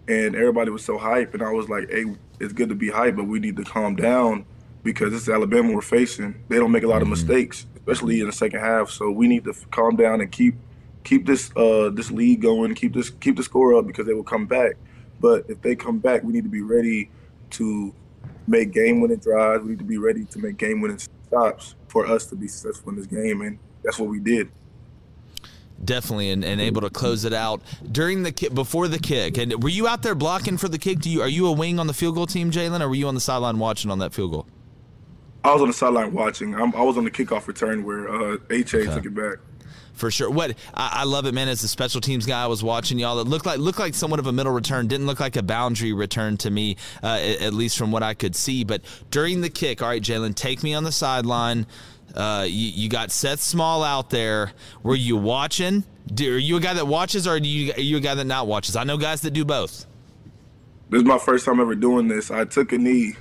and 0.07 0.36
everybody 0.36 0.71
was 0.71 0.84
so 0.84 0.97
hype. 0.97 1.36
And 1.36 1.43
I 1.43 1.51
was 1.51 1.69
like, 1.69 1.91
"Hey, 1.91 2.05
it's 2.39 2.53
good 2.53 2.69
to 2.69 2.75
be 2.75 2.89
hype, 2.89 3.15
but 3.15 3.25
we 3.25 3.39
need 3.39 3.55
to 3.57 3.63
calm 3.63 3.95
down 3.95 4.45
because 4.81 5.12
this 5.12 5.21
is 5.21 5.29
Alabama 5.29 5.73
we're 5.73 5.81
facing. 5.81 6.43
They 6.49 6.57
don't 6.57 6.71
make 6.71 6.84
a 6.84 6.88
lot 6.88 7.03
of 7.03 7.03
mm-hmm. 7.03 7.12
mistakes, 7.12 7.67
especially 7.75 8.19
in 8.19 8.25
the 8.25 8.34
second 8.34 8.62
half. 8.62 8.89
So 8.89 9.12
we 9.12 9.27
need 9.27 9.43
to 9.43 9.53
calm 9.69 9.95
down 9.95 10.21
and 10.21 10.31
keep 10.31 10.55
keep 11.03 11.27
this 11.27 11.55
uh, 11.55 11.91
this 11.93 12.10
lead 12.10 12.41
going. 12.41 12.73
Keep 12.73 12.95
this 12.95 13.12
keep 13.12 13.38
the 13.38 13.43
score 13.43 13.75
up 13.75 13.86
because 13.86 14.07
they 14.07 14.15
will 14.15 14.23
come 14.23 14.47
back. 14.47 14.75
But 15.19 15.45
if 15.49 15.62
they 15.62 15.75
come 15.75 15.99
back, 15.99 16.23
we 16.23 16.34
need 16.34 16.45
to 16.45 16.49
be 16.49 16.63
ready 16.63 17.12
to 17.51 17.93
make 18.47 18.71
game 18.71 19.01
winning 19.01 19.19
drives. 19.19 19.63
We 19.63 19.71
need 19.71 19.79
to 19.79 19.86
be 19.86 19.99
ready 19.99 20.25
to 20.25 20.39
make 20.39 20.57
game 20.57 20.81
winning 20.81 20.97
stops 20.97 21.75
for 21.89 22.07
us 22.07 22.25
to 22.27 22.36
be 22.36 22.47
successful 22.47 22.89
in 22.89 22.95
this 22.95 23.05
game, 23.05 23.41
and 23.41 23.60
that's 23.84 23.99
what 23.99 24.10
we 24.10 24.19
did 24.19 24.49
definitely 25.85 26.29
and, 26.29 26.43
and 26.43 26.61
able 26.61 26.81
to 26.81 26.89
close 26.89 27.25
it 27.25 27.33
out 27.33 27.61
during 27.91 28.23
the 28.23 28.31
kick 28.31 28.53
before 28.53 28.87
the 28.87 28.99
kick 28.99 29.37
and 29.37 29.61
were 29.63 29.69
you 29.69 29.87
out 29.87 30.03
there 30.03 30.15
blocking 30.15 30.57
for 30.57 30.67
the 30.67 30.77
kick 30.77 30.99
do 30.99 31.09
you 31.09 31.21
are 31.21 31.27
you 31.27 31.47
a 31.47 31.51
wing 31.51 31.79
on 31.79 31.87
the 31.87 31.93
field 31.93 32.15
goal 32.15 32.25
team 32.25 32.51
jalen 32.51 32.81
or 32.81 32.89
were 32.89 32.95
you 32.95 33.07
on 33.07 33.15
the 33.15 33.21
sideline 33.21 33.59
watching 33.59 33.89
on 33.91 33.99
that 33.99 34.13
field 34.13 34.31
goal 34.31 34.45
i 35.43 35.51
was 35.51 35.61
on 35.61 35.67
the 35.67 35.73
sideline 35.73 36.13
watching 36.13 36.55
I'm, 36.55 36.73
i 36.75 36.81
was 36.81 36.97
on 36.97 37.03
the 37.03 37.11
kickoff 37.11 37.47
return 37.47 37.83
where 37.83 38.09
uh 38.09 38.37
ha 38.37 38.55
okay. 38.55 38.85
took 38.85 39.05
it 39.05 39.15
back 39.15 39.39
for 39.93 40.09
sure. 40.09 40.29
What 40.29 40.55
I, 40.73 41.01
I, 41.01 41.03
love 41.03 41.25
it, 41.25 41.33
man. 41.33 41.47
As 41.47 41.63
a 41.63 41.67
special 41.67 42.01
teams 42.01 42.25
guy, 42.25 42.43
I 42.43 42.47
was 42.47 42.63
watching 42.63 42.97
y'all. 42.97 43.19
It 43.19 43.27
looked 43.27 43.45
like 43.45 43.59
looked 43.59 43.79
like 43.79 43.93
somewhat 43.93 44.19
of 44.19 44.27
a 44.27 44.31
middle 44.31 44.51
return. 44.51 44.87
Didn't 44.87 45.05
look 45.05 45.19
like 45.19 45.35
a 45.35 45.43
boundary 45.43 45.93
return 45.93 46.37
to 46.37 46.49
me, 46.49 46.77
uh, 47.03 47.19
at, 47.21 47.41
at, 47.41 47.53
least 47.53 47.77
from 47.77 47.91
what 47.91 48.01
I 48.01 48.13
could 48.13 48.35
see. 48.35 48.63
But 48.63 48.81
during 49.11 49.41
the 49.41 49.49
kick, 49.49 49.81
all 49.81 49.89
right, 49.89 50.01
Jalen, 50.01 50.35
take 50.35 50.63
me 50.63 50.73
on 50.73 50.83
the 50.83 50.91
sideline. 50.91 51.67
Uh, 52.15 52.45
you, 52.47 52.67
you, 52.69 52.89
got 52.89 53.12
Seth 53.12 53.41
Small 53.41 53.84
out 53.84 54.10
there. 54.10 54.52
Were 54.84 54.95
you 54.95 55.17
watching? 55.17 55.84
Do, 56.13 56.36
are 56.36 56.38
you 56.38 56.58
a 56.58 56.60
guy 56.60 56.74
that 56.74 56.88
watches, 56.88 57.28
or 57.28 57.32
are 57.32 57.38
you, 57.38 57.74
are 57.74 57.80
you 57.80 57.97
a 57.97 58.00
guy 58.02 58.15
that 58.15 58.26
not 58.26 58.47
watches? 58.47 58.76
I 58.76 58.84
know 58.84 58.97
guys 58.97 59.21
that 59.21 59.32
do 59.32 59.45
both. 59.45 59.86
This 60.89 61.02
is 61.02 61.08
my 61.08 61.17
first 61.17 61.45
time 61.45 61.60
ever 61.60 61.76
doing 61.76 62.08
this. 62.08 62.32
I 62.32 62.43
took 62.45 62.74
a 62.74 62.78
knee. 62.78 63.13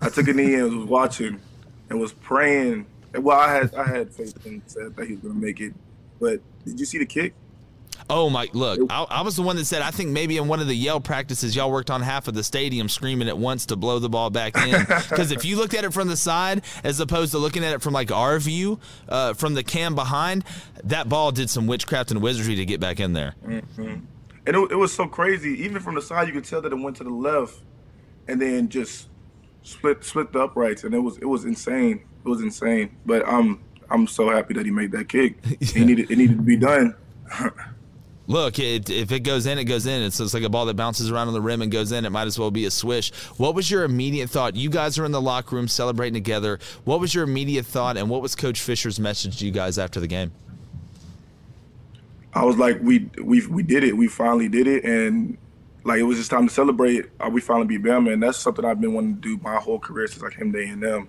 I 0.00 0.10
took 0.10 0.28
a 0.28 0.32
knee 0.32 0.54
and 0.54 0.78
was 0.78 0.86
watching 0.86 1.40
and 1.88 2.00
was 2.00 2.12
praying. 2.12 2.86
Well, 3.14 3.38
I 3.38 3.52
had 3.52 3.74
I 3.74 3.88
had 3.88 4.12
faith 4.12 4.46
in 4.46 4.62
Seth 4.66 4.94
that 4.94 5.06
he 5.06 5.14
was 5.14 5.22
going 5.22 5.34
to 5.34 5.40
make 5.40 5.60
it. 5.60 5.74
But 6.20 6.40
did 6.64 6.78
you 6.78 6.86
see 6.86 6.98
the 6.98 7.06
kick? 7.06 7.34
Oh 8.08 8.30
my! 8.30 8.48
Look, 8.52 8.80
I, 8.90 9.04
I, 9.04 9.22
was 9.22 9.36
the 9.36 9.42
one 9.42 9.56
that 9.56 9.64
said 9.64 9.82
I 9.82 9.90
think 9.90 10.10
maybe 10.10 10.36
in 10.36 10.46
one 10.46 10.60
of 10.60 10.68
the 10.68 10.74
yell 10.74 11.00
practices 11.00 11.56
y'all 11.56 11.70
worked 11.70 11.90
on 11.90 12.02
half 12.02 12.28
of 12.28 12.34
the 12.34 12.44
stadium 12.44 12.88
screaming 12.88 13.28
at 13.28 13.36
once 13.36 13.66
to 13.66 13.76
blow 13.76 13.98
the 13.98 14.08
ball 14.08 14.30
back 14.30 14.56
in. 14.56 14.86
Because 15.08 15.30
if 15.30 15.44
you 15.44 15.56
looked 15.56 15.74
at 15.74 15.84
it 15.84 15.92
from 15.92 16.08
the 16.08 16.16
side 16.16 16.62
as 16.84 17.00
opposed 17.00 17.32
to 17.32 17.38
looking 17.38 17.64
at 17.64 17.72
it 17.72 17.82
from 17.82 17.92
like 17.92 18.10
our 18.12 18.38
view, 18.38 18.78
uh, 19.08 19.34
from 19.34 19.54
the 19.54 19.62
cam 19.62 19.94
behind, 19.94 20.44
that 20.84 21.08
ball 21.08 21.32
did 21.32 21.48
some 21.48 21.66
witchcraft 21.66 22.10
and 22.10 22.20
wizardry 22.22 22.56
to 22.56 22.64
get 22.64 22.80
back 22.80 23.00
in 23.00 23.12
there. 23.12 23.34
Mm-hmm. 23.44 23.82
And 24.46 24.56
it, 24.56 24.72
it 24.72 24.76
was 24.76 24.92
so 24.92 25.06
crazy. 25.06 25.62
Even 25.64 25.80
from 25.82 25.94
the 25.94 26.02
side, 26.02 26.28
you 26.28 26.34
could 26.34 26.44
tell 26.44 26.60
that 26.62 26.72
it 26.72 26.76
went 26.76 26.96
to 26.96 27.04
the 27.04 27.10
left, 27.10 27.60
and 28.28 28.40
then 28.40 28.68
just 28.68 29.08
split 29.62 30.04
split 30.04 30.32
the 30.32 30.40
uprights, 30.40 30.84
and 30.84 30.94
it 30.94 31.00
was 31.00 31.18
it 31.18 31.24
was 31.26 31.44
insane. 31.44 32.04
It 32.24 32.28
was 32.28 32.40
insane. 32.40 32.96
But 33.04 33.26
I'm 33.26 33.62
I'm 33.90 34.06
so 34.06 34.30
happy 34.30 34.54
that 34.54 34.64
he 34.64 34.72
made 34.72 34.92
that 34.92 35.08
kick. 35.08 35.36
yeah. 35.44 35.56
It 35.60 35.86
needed 35.86 36.10
it 36.10 36.18
needed 36.18 36.36
to 36.36 36.42
be 36.42 36.56
done. 36.56 36.94
look, 38.26 38.58
it, 38.58 38.90
if 38.90 39.12
it 39.12 39.20
goes 39.20 39.46
in, 39.46 39.58
it 39.58 39.64
goes 39.64 39.86
in. 39.86 40.02
It's 40.02 40.34
like 40.34 40.42
a 40.42 40.48
ball 40.48 40.66
that 40.66 40.76
bounces 40.76 41.10
around 41.10 41.28
on 41.28 41.34
the 41.34 41.40
rim 41.40 41.62
and 41.62 41.70
goes 41.70 41.92
in. 41.92 42.04
It 42.04 42.10
might 42.10 42.26
as 42.26 42.38
well 42.38 42.50
be 42.50 42.64
a 42.64 42.70
swish. 42.70 43.12
What 43.36 43.54
was 43.54 43.70
your 43.70 43.84
immediate 43.84 44.30
thought? 44.30 44.56
You 44.56 44.70
guys 44.70 44.98
are 44.98 45.04
in 45.04 45.12
the 45.12 45.20
locker 45.20 45.56
room 45.56 45.68
celebrating 45.68 46.14
together. 46.14 46.58
What 46.84 47.00
was 47.00 47.14
your 47.14 47.24
immediate 47.24 47.66
thought, 47.66 47.96
and 47.96 48.10
what 48.10 48.22
was 48.22 48.34
Coach 48.34 48.60
Fisher's 48.60 48.98
message 49.00 49.38
to 49.38 49.46
you 49.46 49.52
guys 49.52 49.78
after 49.78 50.00
the 50.00 50.08
game? 50.08 50.32
I 52.34 52.44
was 52.44 52.58
like, 52.58 52.78
we 52.82 53.08
we 53.22 53.46
we 53.46 53.62
did 53.62 53.82
it. 53.82 53.96
We 53.96 54.08
finally 54.08 54.48
did 54.48 54.66
it, 54.66 54.84
and 54.84 55.38
like 55.84 56.00
it 56.00 56.02
was 56.02 56.18
just 56.18 56.30
time 56.30 56.48
to 56.48 56.52
celebrate. 56.52 57.06
Uh, 57.18 57.30
we 57.30 57.40
finally 57.40 57.66
beat 57.66 57.82
Bama, 57.82 58.12
and 58.12 58.22
that's 58.22 58.36
something 58.36 58.64
I've 58.64 58.80
been 58.80 58.92
wanting 58.92 59.14
to 59.14 59.20
do 59.20 59.42
my 59.42 59.56
whole 59.56 59.78
career 59.78 60.06
since 60.06 60.22
I 60.22 60.30
came 60.30 60.52
to 60.52 60.58
A 60.58 60.66
and 60.66 60.84
M. 60.84 61.08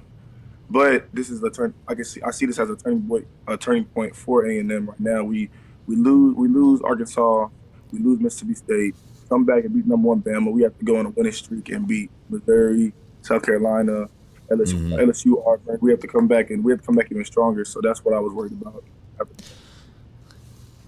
But 0.70 1.08
this 1.14 1.30
is 1.30 1.41
the 1.41 1.50
turn. 1.50 1.74
I 1.88 1.96
can 1.96 2.06
see 2.06 2.22
I 2.22 2.32
see 2.32 2.46
this 2.46 2.60
as 2.60 2.70
a 2.70 2.76
turning 2.76 3.02
point, 3.08 3.28
a 3.48 3.58
turning 3.58 3.86
point 3.86 4.16
for 4.16 4.46
A 4.46 4.60
and 4.60 4.72
M 4.72 4.89
right 4.89 5.00
now. 5.00 5.24
We 5.24 5.50
we 5.88 5.96
lose 5.96 6.36
we 6.36 6.48
lose 6.48 6.82
Arkansas, 6.82 7.48
we 7.92 8.00
lose 8.00 8.20
Mississippi 8.20 8.54
State, 8.54 8.96
come 9.30 9.46
back 9.46 9.64
and 9.64 9.74
beat 9.74 9.88
number 9.88 10.08
one 10.08 10.22
Bama. 10.22 10.52
We 10.52 10.64
have 10.64 10.78
to 10.78 10.86
go 10.86 10.98
on 10.98 11.06
a 11.06 11.10
winning 11.10 11.32
streak 11.32 11.70
and 11.70 11.88
beat 11.88 12.12
Missouri, 12.30 12.94
South 13.22 13.44
Carolina, 13.44 14.08
LSU, 14.50 14.76
mm-hmm. 14.76 14.94
LSU 14.94 15.48
Auburn. 15.48 15.80
We 15.82 15.92
have 15.92 16.00
to 16.02 16.08
come 16.08 16.28
back 16.28 16.50
and 16.52 16.64
we 16.64 16.72
have 16.72 16.82
to 16.82 16.86
come 16.86 16.96
back 16.96 17.08
even 17.12 17.26
stronger. 17.26 17.66
So 17.66 17.82
that's 17.82 18.04
what 18.04 18.14
I 18.14 18.20
was 18.20 18.34
worried 18.34 18.54
about. 18.54 18.84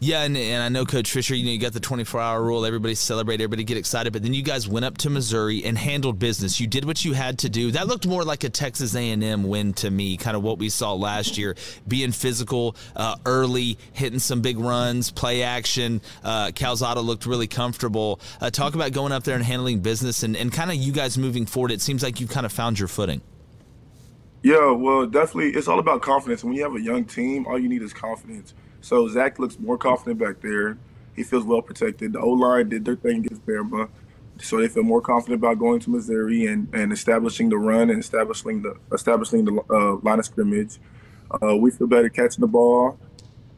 Yeah, 0.01 0.23
and, 0.23 0.37
and 0.37 0.63
I 0.63 0.69
know 0.69 0.85
Coach 0.85 1.11
Fisher. 1.11 1.35
You 1.35 1.43
know, 1.43 1.51
you 1.51 1.57
got 1.57 1.73
the 1.73 1.81
24-hour 1.81 2.41
rule. 2.41 2.65
Everybody 2.65 2.95
celebrate, 2.95 3.41
everybody 3.41 3.65
get 3.65 3.75
excited. 3.75 4.13
But 4.13 4.23
then 4.23 4.33
you 4.33 4.43
guys 4.43 4.65
went 4.65 4.85
up 4.85 4.97
to 4.99 5.09
Missouri 5.09 5.65
and 5.65 5.77
handled 5.77 6.19
business. 6.19 6.57
You 6.57 6.67
did 6.67 6.85
what 6.85 7.03
you 7.03 7.11
had 7.11 7.39
to 7.39 7.49
do. 7.49 7.71
That 7.71 7.87
looked 7.87 8.07
more 8.07 8.23
like 8.23 8.45
a 8.45 8.49
Texas 8.49 8.95
A&M 8.95 9.43
win 9.43 9.73
to 9.73 9.91
me, 9.91 10.15
kind 10.15 10.37
of 10.37 10.43
what 10.43 10.57
we 10.57 10.69
saw 10.69 10.93
last 10.93 11.37
year. 11.37 11.57
Being 11.85 12.13
physical, 12.13 12.77
uh, 12.95 13.17
early, 13.25 13.77
hitting 13.91 14.19
some 14.19 14.39
big 14.39 14.57
runs, 14.57 15.11
play 15.11 15.43
action. 15.43 15.99
Uh, 16.23 16.51
Calzada 16.55 17.01
looked 17.01 17.25
really 17.25 17.47
comfortable. 17.47 18.21
Uh, 18.39 18.49
talk 18.49 18.75
about 18.75 18.93
going 18.93 19.11
up 19.11 19.25
there 19.25 19.35
and 19.35 19.43
handling 19.43 19.81
business, 19.81 20.23
and, 20.23 20.37
and 20.37 20.53
kind 20.53 20.71
of 20.71 20.77
you 20.77 20.93
guys 20.93 21.17
moving 21.17 21.45
forward. 21.45 21.71
It 21.71 21.81
seems 21.81 22.03
like 22.03 22.21
you've 22.21 22.29
kind 22.29 22.45
of 22.45 22.53
found 22.53 22.79
your 22.79 22.87
footing. 22.87 23.21
Yeah, 24.43 24.71
well, 24.71 25.05
definitely, 25.05 25.49
it's 25.49 25.67
all 25.67 25.79
about 25.79 26.01
confidence. 26.01 26.41
When 26.41 26.53
you 26.53 26.63
have 26.63 26.73
a 26.73 26.81
young 26.81 27.03
team, 27.03 27.45
all 27.45 27.59
you 27.59 27.67
need 27.67 27.81
is 27.81 27.91
confidence. 27.91 28.53
So 28.81 29.07
Zach 29.07 29.39
looks 29.39 29.59
more 29.59 29.77
confident 29.77 30.19
back 30.19 30.41
there. 30.41 30.77
He 31.15 31.23
feels 31.23 31.43
well 31.43 31.61
protected. 31.61 32.13
The 32.13 32.19
O 32.19 32.29
line 32.29 32.69
did 32.69 32.85
their 32.85 32.95
thing 32.95 33.25
against 33.25 33.45
Bama, 33.45 33.89
so 34.39 34.57
they 34.57 34.69
feel 34.69 34.83
more 34.83 35.01
confident 35.01 35.41
about 35.41 35.59
going 35.59 35.79
to 35.81 35.89
Missouri 35.89 36.45
and, 36.45 36.73
and 36.73 36.93
establishing 36.93 37.49
the 37.49 37.57
run 37.57 37.89
and 37.89 37.99
establishing 37.99 38.61
the 38.61 38.77
establishing 38.93 39.45
the 39.45 39.61
uh, 39.69 39.97
line 39.97 40.19
of 40.19 40.25
scrimmage. 40.25 40.79
Uh, 41.41 41.55
we 41.57 41.71
feel 41.71 41.87
better 41.87 42.09
catching 42.09 42.41
the 42.41 42.47
ball. 42.47 42.97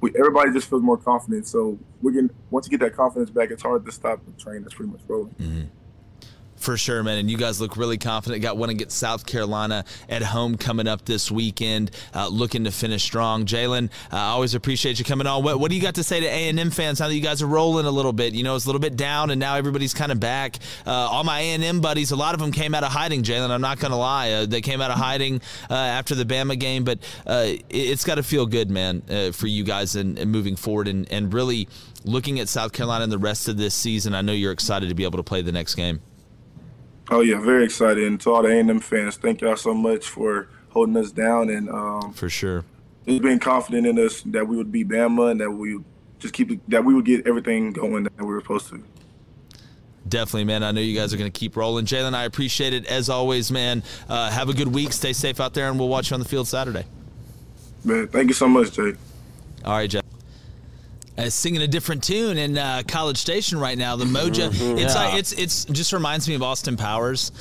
We, 0.02 0.12
everybody 0.18 0.52
just 0.52 0.70
feels 0.70 0.82
more 0.82 0.98
confident. 0.98 1.46
So 1.46 1.78
we 2.02 2.14
can 2.14 2.32
once 2.50 2.66
you 2.66 2.72
get 2.72 2.84
that 2.84 2.96
confidence 2.96 3.30
back, 3.30 3.52
it's 3.52 3.62
hard 3.62 3.86
to 3.86 3.92
stop 3.92 4.26
the 4.26 4.32
train 4.42 4.64
that's 4.64 4.74
pretty 4.74 4.92
much 4.92 5.02
rolling. 5.08 5.36
Mm-hmm. 5.40 5.81
For 6.62 6.78
sure, 6.78 7.02
man. 7.02 7.18
And 7.18 7.30
you 7.30 7.38
guys 7.38 7.60
look 7.60 7.76
really 7.76 7.98
confident. 7.98 8.44
Got 8.44 8.56
one 8.56 8.70
against 8.70 8.96
South 8.96 9.26
Carolina 9.26 9.84
at 10.08 10.22
home 10.22 10.58
coming 10.58 10.88
up 10.88 11.06
this 11.06 11.32
weekend. 11.32 11.90
Uh, 12.14 12.28
looking 12.28 12.66
to 12.66 12.72
finish 12.72 13.02
strong. 13.02 13.48
Jalen, 13.48 13.90
uh, 14.14 14.18
I 14.18 14.28
always 14.28 14.54
appreciate 14.54 15.00
you 15.00 15.04
coming 15.04 15.26
on. 15.26 15.44
What, 15.44 15.60
what 15.60 15.72
do 15.72 15.76
you 15.76 15.82
got 15.82 15.96
to 15.96 16.04
say 16.04 16.20
to 16.20 16.28
A&M 16.28 16.70
fans 16.70 17.00
now 17.00 17.08
that 17.08 17.16
you 17.16 17.22
guys 17.22 17.42
are 17.42 17.48
rolling 17.48 17.88
a 17.88 17.92
little 17.92 18.14
bit? 18.14 18.36
You 18.36 18.44
know, 18.44 18.56
it's 18.56 18.66
a 18.66 18.68
little 18.68 18.80
bit 18.80 18.96
down, 18.96 19.32
and 19.32 19.40
now 19.40 19.56
everybody's 19.56 19.96
kind 19.96 20.12
of 20.12 20.20
back. 20.20 20.58
Uh, 20.86 20.92
all 20.92 21.24
my 21.24 21.40
A&M 21.40 21.82
buddies, 21.82 22.12
a 22.12 22.16
lot 22.16 22.36
of 22.36 22.40
them 22.40 22.52
came 22.52 22.76
out 22.76 22.84
of 22.84 22.92
hiding, 22.92 23.24
Jalen. 23.24 23.50
I'm 23.50 23.60
not 23.60 23.80
going 23.80 23.92
to 23.92 23.98
lie. 23.98 24.30
Uh, 24.30 24.46
they 24.46 24.62
came 24.62 24.82
out 24.82 24.92
of 24.92 25.00
hiding 25.00 25.42
uh, 25.68 25.74
after 25.74 26.14
the 26.14 26.26
Bama 26.26 26.60
game, 26.60 26.84
but 26.84 27.00
uh, 27.26 27.54
it, 27.70 27.90
has 27.90 28.04
got 28.04 28.16
to 28.16 28.24
feel 28.24 28.46
good, 28.46 28.70
man, 28.70 29.02
for 29.32 29.48
you 29.48 29.64
guys 29.64 29.96
and, 29.96 30.20
and 30.20 30.32
moving 30.32 30.56
forward 30.56 30.88
and, 30.88 31.12
and 31.12 31.34
really 31.34 31.68
looking 32.06 32.40
at 32.40 32.50
South 32.50 32.72
Carolina 32.72 33.04
and 33.04 33.12
the 33.12 33.18
rest 33.18 33.48
of 33.48 33.58
this 33.58 33.74
season. 33.74 34.14
I 34.14 34.22
know 34.22 34.34
you're 34.34 34.52
excited 34.52 34.90
to 34.90 34.96
be 34.96 35.06
able 35.06 35.18
to 35.18 35.24
play 35.24 35.42
the 35.42 35.52
next 35.52 35.74
game. 35.74 36.02
Oh 37.12 37.20
yeah, 37.20 37.42
very 37.42 37.66
excited. 37.66 38.06
And 38.06 38.20
to 38.22 38.32
all 38.32 38.42
the 38.42 38.48
A&M 38.48 38.80
fans, 38.80 39.18
thank 39.18 39.42
y'all 39.42 39.58
so 39.58 39.74
much 39.74 40.08
for 40.08 40.48
holding 40.70 40.96
us 40.96 41.12
down 41.12 41.50
and 41.50 41.70
um, 41.70 42.14
for 42.14 42.30
sure, 42.30 42.64
just 43.06 43.22
being 43.22 43.38
confident 43.38 43.86
in 43.86 44.00
us 44.00 44.22
that 44.22 44.48
we 44.48 44.56
would 44.56 44.72
beat 44.72 44.88
Bama 44.88 45.32
and 45.32 45.42
that 45.42 45.52
we 45.52 45.76
would 45.76 45.86
just 46.20 46.34
keep 46.34 46.66
that 46.70 46.86
we 46.86 46.94
would 46.94 47.04
get 47.04 47.28
everything 47.28 47.74
going 47.74 48.04
that 48.04 48.18
we 48.18 48.26
were 48.28 48.40
supposed 48.40 48.70
to. 48.70 48.82
Definitely, 50.08 50.46
man. 50.46 50.64
I 50.64 50.72
know 50.72 50.80
you 50.80 50.98
guys 50.98 51.14
are 51.14 51.18
going 51.18 51.32
to 51.32 51.38
keep 51.38 51.58
rolling. 51.58 51.86
Jalen, 51.86 52.14
I 52.14 52.24
appreciate 52.24 52.74
it 52.74 52.86
as 52.86 53.10
always, 53.10 53.52
man. 53.52 53.84
Uh, 54.08 54.32
have 54.32 54.50
a 54.50 54.54
good 54.54 54.74
week. 54.74 54.94
Stay 54.94 55.14
safe 55.14 55.40
out 55.40 55.54
there, 55.54 55.70
and 55.70 55.78
we'll 55.78 55.90
watch 55.90 56.10
you 56.10 56.16
on 56.16 56.22
the 56.22 56.28
field 56.28 56.48
Saturday. 56.48 56.86
Man, 57.84 58.08
thank 58.08 58.30
you 58.30 58.34
so 58.34 58.48
much, 58.48 58.72
Jay. 58.72 58.94
All 59.66 59.74
right, 59.74 59.90
Jeff 59.90 60.11
uh, 61.18 61.30
singing 61.30 61.62
a 61.62 61.68
different 61.68 62.04
tune 62.04 62.38
in 62.38 62.58
uh, 62.58 62.84
College 62.88 63.18
Station 63.18 63.60
right 63.60 63.78
now. 63.78 63.96
The 63.96 64.06
mojo. 64.06 64.50
Mm-hmm. 64.50 64.78
It's 64.78 64.96
yeah. 64.96 65.04
like 65.04 65.20
it's 65.20 65.34
it's 65.34 65.66
just 65.66 65.94
reminds 65.94 66.28
me 66.28 66.36
of 66.36 66.44
Austin 66.44 66.78
Powers 66.78 67.32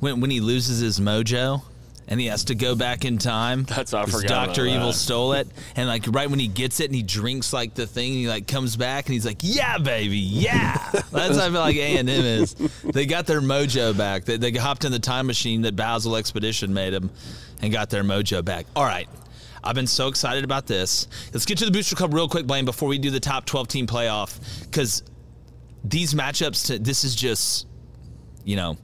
when 0.00 0.20
when 0.20 0.30
he 0.30 0.40
loses 0.40 0.80
his 0.80 1.00
mojo 1.00 1.62
and 2.08 2.18
he 2.18 2.26
has 2.26 2.44
to 2.44 2.54
go 2.54 2.74
back 2.74 3.04
in 3.04 3.18
time. 3.18 3.64
That's 3.64 3.92
I 3.92 4.06
forgot. 4.06 4.28
Doctor 4.28 4.64
Evil 4.64 4.92
stole 4.94 5.34
it, 5.34 5.46
and 5.76 5.86
like 5.86 6.04
right 6.08 6.28
when 6.28 6.38
he 6.38 6.48
gets 6.48 6.80
it, 6.80 6.86
and 6.86 6.94
he 6.94 7.02
drinks 7.02 7.52
like 7.52 7.74
the 7.74 7.86
thing, 7.86 8.12
and 8.12 8.20
he 8.20 8.28
like 8.28 8.46
comes 8.46 8.76
back, 8.76 9.06
and 9.06 9.12
he's 9.12 9.26
like, 9.26 9.38
"Yeah, 9.42 9.78
baby, 9.78 10.16
yeah." 10.16 10.76
That's 11.12 11.36
how 11.36 11.46
I 11.46 11.50
feel 11.50 11.60
like 11.60 11.76
A 11.76 11.98
and 11.98 12.08
M 12.08 12.24
is. 12.24 12.54
They 12.82 13.04
got 13.04 13.26
their 13.26 13.42
mojo 13.42 13.96
back. 13.96 14.24
They, 14.24 14.38
they 14.38 14.52
hopped 14.52 14.84
in 14.84 14.92
the 14.92 14.98
time 14.98 15.26
machine 15.26 15.62
that 15.62 15.76
Basil 15.76 16.16
Exposition 16.16 16.72
made 16.72 16.94
them, 16.94 17.10
and 17.60 17.70
got 17.72 17.90
their 17.90 18.02
mojo 18.02 18.42
back. 18.42 18.66
All 18.74 18.84
right. 18.84 19.08
I've 19.62 19.74
been 19.74 19.86
so 19.86 20.08
excited 20.08 20.44
about 20.44 20.66
this. 20.66 21.08
Let's 21.32 21.44
get 21.44 21.58
to 21.58 21.64
the 21.64 21.70
Booster 21.70 21.96
Club 21.96 22.14
real 22.14 22.28
quick, 22.28 22.46
Blaine, 22.46 22.64
before 22.64 22.88
we 22.88 22.98
do 22.98 23.10
the 23.10 23.20
top 23.20 23.46
12 23.46 23.68
team 23.68 23.86
playoff. 23.86 24.38
Because 24.64 25.02
these 25.84 26.14
matchups, 26.14 26.66
to, 26.66 26.78
this 26.78 27.04
is 27.04 27.14
just, 27.14 27.66
you 28.44 28.56
know, 28.56 28.76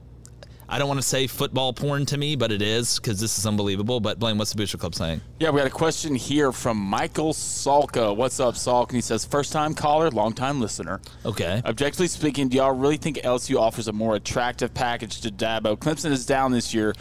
I 0.67 0.79
don't 0.79 0.87
want 0.87 0.99
to 0.99 1.07
say 1.07 1.27
football 1.27 1.73
porn 1.73 2.07
to 2.07 2.17
me, 2.17 2.35
but 2.35 2.51
it 2.51 2.61
is 2.61 2.99
because 2.99 3.19
this 3.19 3.37
is 3.37 3.45
unbelievable. 3.45 3.99
But 3.99 4.17
Blaine, 4.17 4.37
what's 4.37 4.51
the 4.51 4.57
Booster 4.57 4.77
Club 4.77 4.95
saying? 4.95 5.21
Yeah, 5.39 5.51
we 5.51 5.59
got 5.59 5.67
a 5.67 5.71
question 5.71 6.15
here 6.15 6.51
from 6.51 6.77
Michael 6.77 7.33
Salka. 7.33 8.15
What's 8.15 8.39
up, 8.39 8.55
Salk? 8.55 8.87
And 8.87 8.95
he 8.95 9.01
says, 9.01 9.25
first 9.25 9.53
time 9.53 9.75
caller, 9.75 10.09
long 10.09 10.33
time 10.33 10.59
listener. 10.59 11.01
Okay. 11.23 11.61
Objectively 11.65 12.07
speaking, 12.07 12.49
do 12.49 12.57
y'all 12.57 12.75
really 12.75 12.97
think 12.97 13.17
LSU 13.17 13.59
offers 13.59 13.87
a 13.87 13.93
more 13.93 14.15
attractive 14.15 14.73
package 14.73 15.21
to 15.21 15.29
Dabo? 15.29 15.77
Clemson 15.77 16.11
is 16.11 16.25
down 16.25 16.51
this 16.51 16.73
year, 16.73 16.95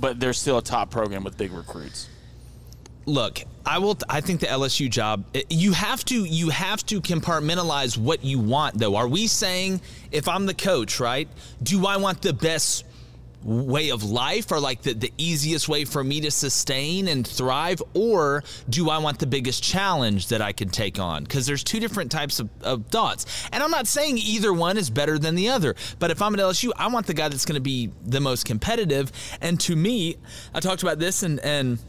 but 0.00 0.18
they're 0.18 0.32
still 0.32 0.58
a 0.58 0.62
top 0.62 0.90
program 0.90 1.22
with 1.22 1.36
big 1.36 1.52
recruits 1.52 2.08
look, 3.06 3.42
I 3.64 3.78
will. 3.78 3.96
I 4.08 4.20
think 4.20 4.40
the 4.40 4.46
LSU 4.46 4.90
job. 4.90 5.24
Eh, 5.34 5.42
you 5.48 5.72
have 5.72 6.04
to. 6.06 6.24
You 6.24 6.50
have 6.50 6.84
to 6.86 7.00
compartmentalize 7.00 7.96
what 7.96 8.24
you 8.24 8.38
want, 8.38 8.78
though. 8.78 8.96
Are 8.96 9.08
we 9.08 9.26
saying 9.26 9.80
if 10.10 10.28
I'm 10.28 10.46
the 10.46 10.54
coach, 10.54 11.00
right? 11.00 11.28
Do 11.62 11.86
I 11.86 11.96
want 11.96 12.22
the 12.22 12.32
best 12.32 12.84
way 13.44 13.90
of 13.90 14.04
life 14.04 14.52
or 14.52 14.60
like 14.60 14.82
the, 14.82 14.94
the 14.94 15.12
easiest 15.18 15.68
way 15.68 15.84
for 15.84 16.02
me 16.04 16.20
to 16.20 16.30
sustain 16.30 17.08
and 17.08 17.26
thrive 17.26 17.82
or 17.94 18.44
do 18.68 18.88
i 18.88 18.98
want 18.98 19.18
the 19.18 19.26
biggest 19.26 19.62
challenge 19.62 20.28
that 20.28 20.40
i 20.40 20.52
can 20.52 20.68
take 20.68 20.98
on 20.98 21.24
because 21.24 21.44
there's 21.44 21.64
two 21.64 21.80
different 21.80 22.10
types 22.10 22.38
of, 22.38 22.48
of, 22.62 22.86
thoughts 22.86 23.26
and 23.52 23.62
i'm 23.62 23.70
not 23.70 23.86
saying 23.86 24.16
either 24.18 24.52
one 24.52 24.76
is 24.76 24.90
better 24.90 25.18
than 25.18 25.34
the 25.34 25.48
other 25.48 25.74
but 25.98 26.10
if 26.10 26.22
i'm 26.22 26.34
at 26.34 26.40
lsu 26.40 26.70
i 26.76 26.86
want 26.86 27.06
the 27.06 27.14
guy 27.14 27.28
that's 27.28 27.44
going 27.44 27.54
to 27.54 27.60
be 27.60 27.90
the 28.04 28.20
most 28.20 28.44
competitive 28.44 29.10
and 29.40 29.58
to 29.58 29.74
me 29.74 30.16
i 30.54 30.60
talked 30.60 30.82
about 30.82 31.00
this 31.00 31.24
and 31.24 31.40
and 31.40 31.80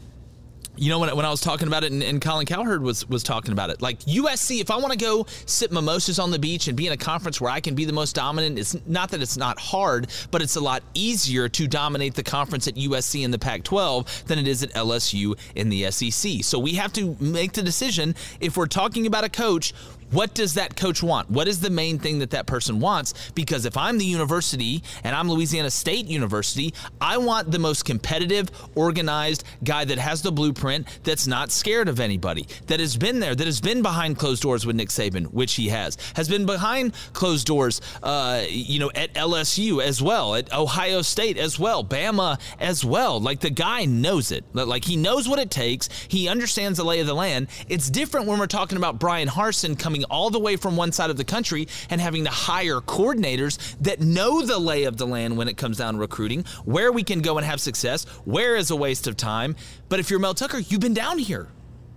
you 0.76 0.90
know, 0.90 0.98
when, 0.98 1.14
when 1.16 1.24
I 1.24 1.30
was 1.30 1.40
talking 1.40 1.68
about 1.68 1.84
it, 1.84 1.92
and, 1.92 2.02
and, 2.02 2.20
Colin 2.20 2.46
Cowherd 2.46 2.82
was 2.82 3.08
was 3.08 3.22
talking 3.22 3.52
about 3.52 3.70
it, 3.70 3.80
like 3.80 4.00
USC, 4.00 4.60
if 4.60 4.70
I 4.70 4.76
want 4.76 4.92
to 4.92 4.98
go 4.98 5.26
sip 5.46 5.70
mimosas 5.70 6.18
on 6.18 6.30
the 6.30 6.38
beach 6.38 6.68
and 6.68 6.76
be 6.76 6.86
in 6.86 6.92
a 6.92 6.96
conference 6.96 7.40
where 7.40 7.50
I 7.50 7.60
can 7.60 7.74
be 7.74 7.84
the 7.84 7.92
most 7.92 8.14
dominant, 8.14 8.58
it's 8.58 8.76
not 8.86 9.10
that 9.10 9.22
it's 9.22 9.36
not 9.36 9.58
hard, 9.58 10.08
but 10.30 10.42
it's 10.42 10.56
a 10.56 10.60
lot 10.60 10.82
easier 10.94 11.48
to 11.48 11.66
dominate 11.66 12.14
the 12.14 12.22
conference 12.22 12.66
at 12.66 12.74
USC 12.74 13.24
in 13.24 13.30
the 13.30 13.38
Pac-12 13.38 14.24
than 14.24 14.38
it 14.38 14.48
is 14.48 14.62
at 14.62 14.72
LSU 14.72 15.38
in 15.54 15.68
the 15.68 15.90
SEC. 15.90 16.42
So 16.42 16.58
we 16.58 16.72
have 16.72 16.92
to 16.94 17.16
make 17.20 17.52
the 17.52 17.62
decision 17.62 18.14
if 18.40 18.56
we're 18.56 18.66
talking 18.66 19.06
about 19.06 19.24
a 19.24 19.28
coach, 19.28 19.72
what 20.14 20.32
does 20.32 20.54
that 20.54 20.76
coach 20.76 21.02
want? 21.02 21.28
What 21.28 21.48
is 21.48 21.60
the 21.60 21.70
main 21.70 21.98
thing 21.98 22.20
that 22.20 22.30
that 22.30 22.46
person 22.46 22.78
wants? 22.78 23.14
Because 23.34 23.64
if 23.64 23.76
I'm 23.76 23.98
the 23.98 24.04
university 24.04 24.82
and 25.02 25.14
I'm 25.14 25.28
Louisiana 25.28 25.70
State 25.70 26.06
University, 26.06 26.72
I 27.00 27.18
want 27.18 27.50
the 27.50 27.58
most 27.58 27.84
competitive, 27.84 28.48
organized 28.76 29.42
guy 29.64 29.84
that 29.84 29.98
has 29.98 30.22
the 30.22 30.30
blueprint, 30.30 30.86
that's 31.02 31.26
not 31.26 31.50
scared 31.50 31.88
of 31.88 31.98
anybody, 31.98 32.46
that 32.68 32.78
has 32.78 32.96
been 32.96 33.18
there, 33.18 33.34
that 33.34 33.46
has 33.46 33.60
been 33.60 33.82
behind 33.82 34.16
closed 34.16 34.42
doors 34.42 34.64
with 34.64 34.76
Nick 34.76 34.90
Saban, 34.90 35.26
which 35.32 35.54
he 35.54 35.68
has, 35.68 35.98
has 36.14 36.28
been 36.28 36.46
behind 36.46 36.94
closed 37.12 37.46
doors, 37.46 37.80
uh, 38.04 38.44
you 38.48 38.78
know, 38.78 38.92
at 38.94 39.12
LSU 39.14 39.82
as 39.82 40.00
well, 40.00 40.36
at 40.36 40.52
Ohio 40.52 41.02
State 41.02 41.38
as 41.38 41.58
well, 41.58 41.84
Bama 41.84 42.40
as 42.60 42.84
well. 42.84 43.20
Like 43.20 43.40
the 43.40 43.50
guy 43.50 43.84
knows 43.84 44.30
it. 44.30 44.44
Like 44.54 44.84
he 44.84 44.96
knows 44.96 45.28
what 45.28 45.40
it 45.40 45.50
takes. 45.50 45.88
He 46.06 46.28
understands 46.28 46.78
the 46.78 46.84
lay 46.84 47.00
of 47.00 47.08
the 47.08 47.14
land. 47.14 47.48
It's 47.68 47.90
different 47.90 48.28
when 48.28 48.38
we're 48.38 48.46
talking 48.46 48.78
about 48.78 49.00
Bryan 49.00 49.28
Harsin 49.28 49.76
coming 49.76 50.03
all 50.04 50.30
the 50.30 50.38
way 50.38 50.56
from 50.56 50.76
one 50.76 50.92
side 50.92 51.10
of 51.10 51.16
the 51.16 51.24
country 51.24 51.68
and 51.90 52.00
having 52.00 52.24
to 52.24 52.30
hire 52.30 52.80
coordinators 52.80 53.76
that 53.80 54.00
know 54.00 54.42
the 54.42 54.58
lay 54.58 54.84
of 54.84 54.96
the 54.96 55.06
land 55.06 55.36
when 55.36 55.48
it 55.48 55.56
comes 55.56 55.78
down 55.78 55.94
to 55.94 56.00
recruiting, 56.00 56.44
where 56.64 56.92
we 56.92 57.02
can 57.02 57.20
go 57.20 57.38
and 57.38 57.46
have 57.46 57.60
success, 57.60 58.04
where 58.24 58.56
is 58.56 58.70
a 58.70 58.76
waste 58.76 59.06
of 59.06 59.16
time. 59.16 59.56
But 59.88 60.00
if 60.00 60.10
you're 60.10 60.20
Mel 60.20 60.34
Tucker, 60.34 60.58
you've 60.58 60.80
been 60.80 60.94
down 60.94 61.18
here. 61.18 61.48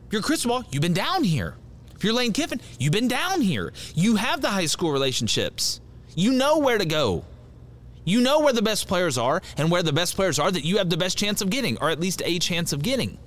If 0.07 0.13
you're 0.13 0.21
Cristobal, 0.21 0.63
you've 0.71 0.81
been 0.81 0.93
down 0.93 1.23
here. 1.23 1.55
If 1.95 2.03
you're 2.03 2.13
Lane 2.13 2.31
Kiffin, 2.31 2.61
you've 2.79 2.93
been 2.93 3.07
down 3.07 3.41
here. 3.41 3.73
You 3.95 4.15
have 4.17 4.41
the 4.41 4.49
high 4.49 4.67
school 4.67 4.91
relationships. 4.91 5.81
You 6.15 6.31
know 6.31 6.59
where 6.59 6.77
to 6.77 6.85
go. 6.85 7.25
You 8.05 8.21
know 8.21 8.39
where 8.39 8.53
the 8.53 8.61
best 8.61 8.87
players 8.87 9.17
are 9.17 9.41
and 9.57 9.69
where 9.69 9.83
the 9.83 9.91
best 9.91 10.15
players 10.15 10.39
are 10.39 10.49
that 10.49 10.63
you 10.63 10.77
have 10.77 10.89
the 10.89 10.95
best 10.95 11.17
chance 11.17 11.41
of 11.41 11.49
getting, 11.49 11.77
or 11.79 11.89
at 11.89 11.99
least 11.99 12.21
a 12.23 12.39
chance 12.39 12.71
of 12.71 12.81
getting. 12.81 13.17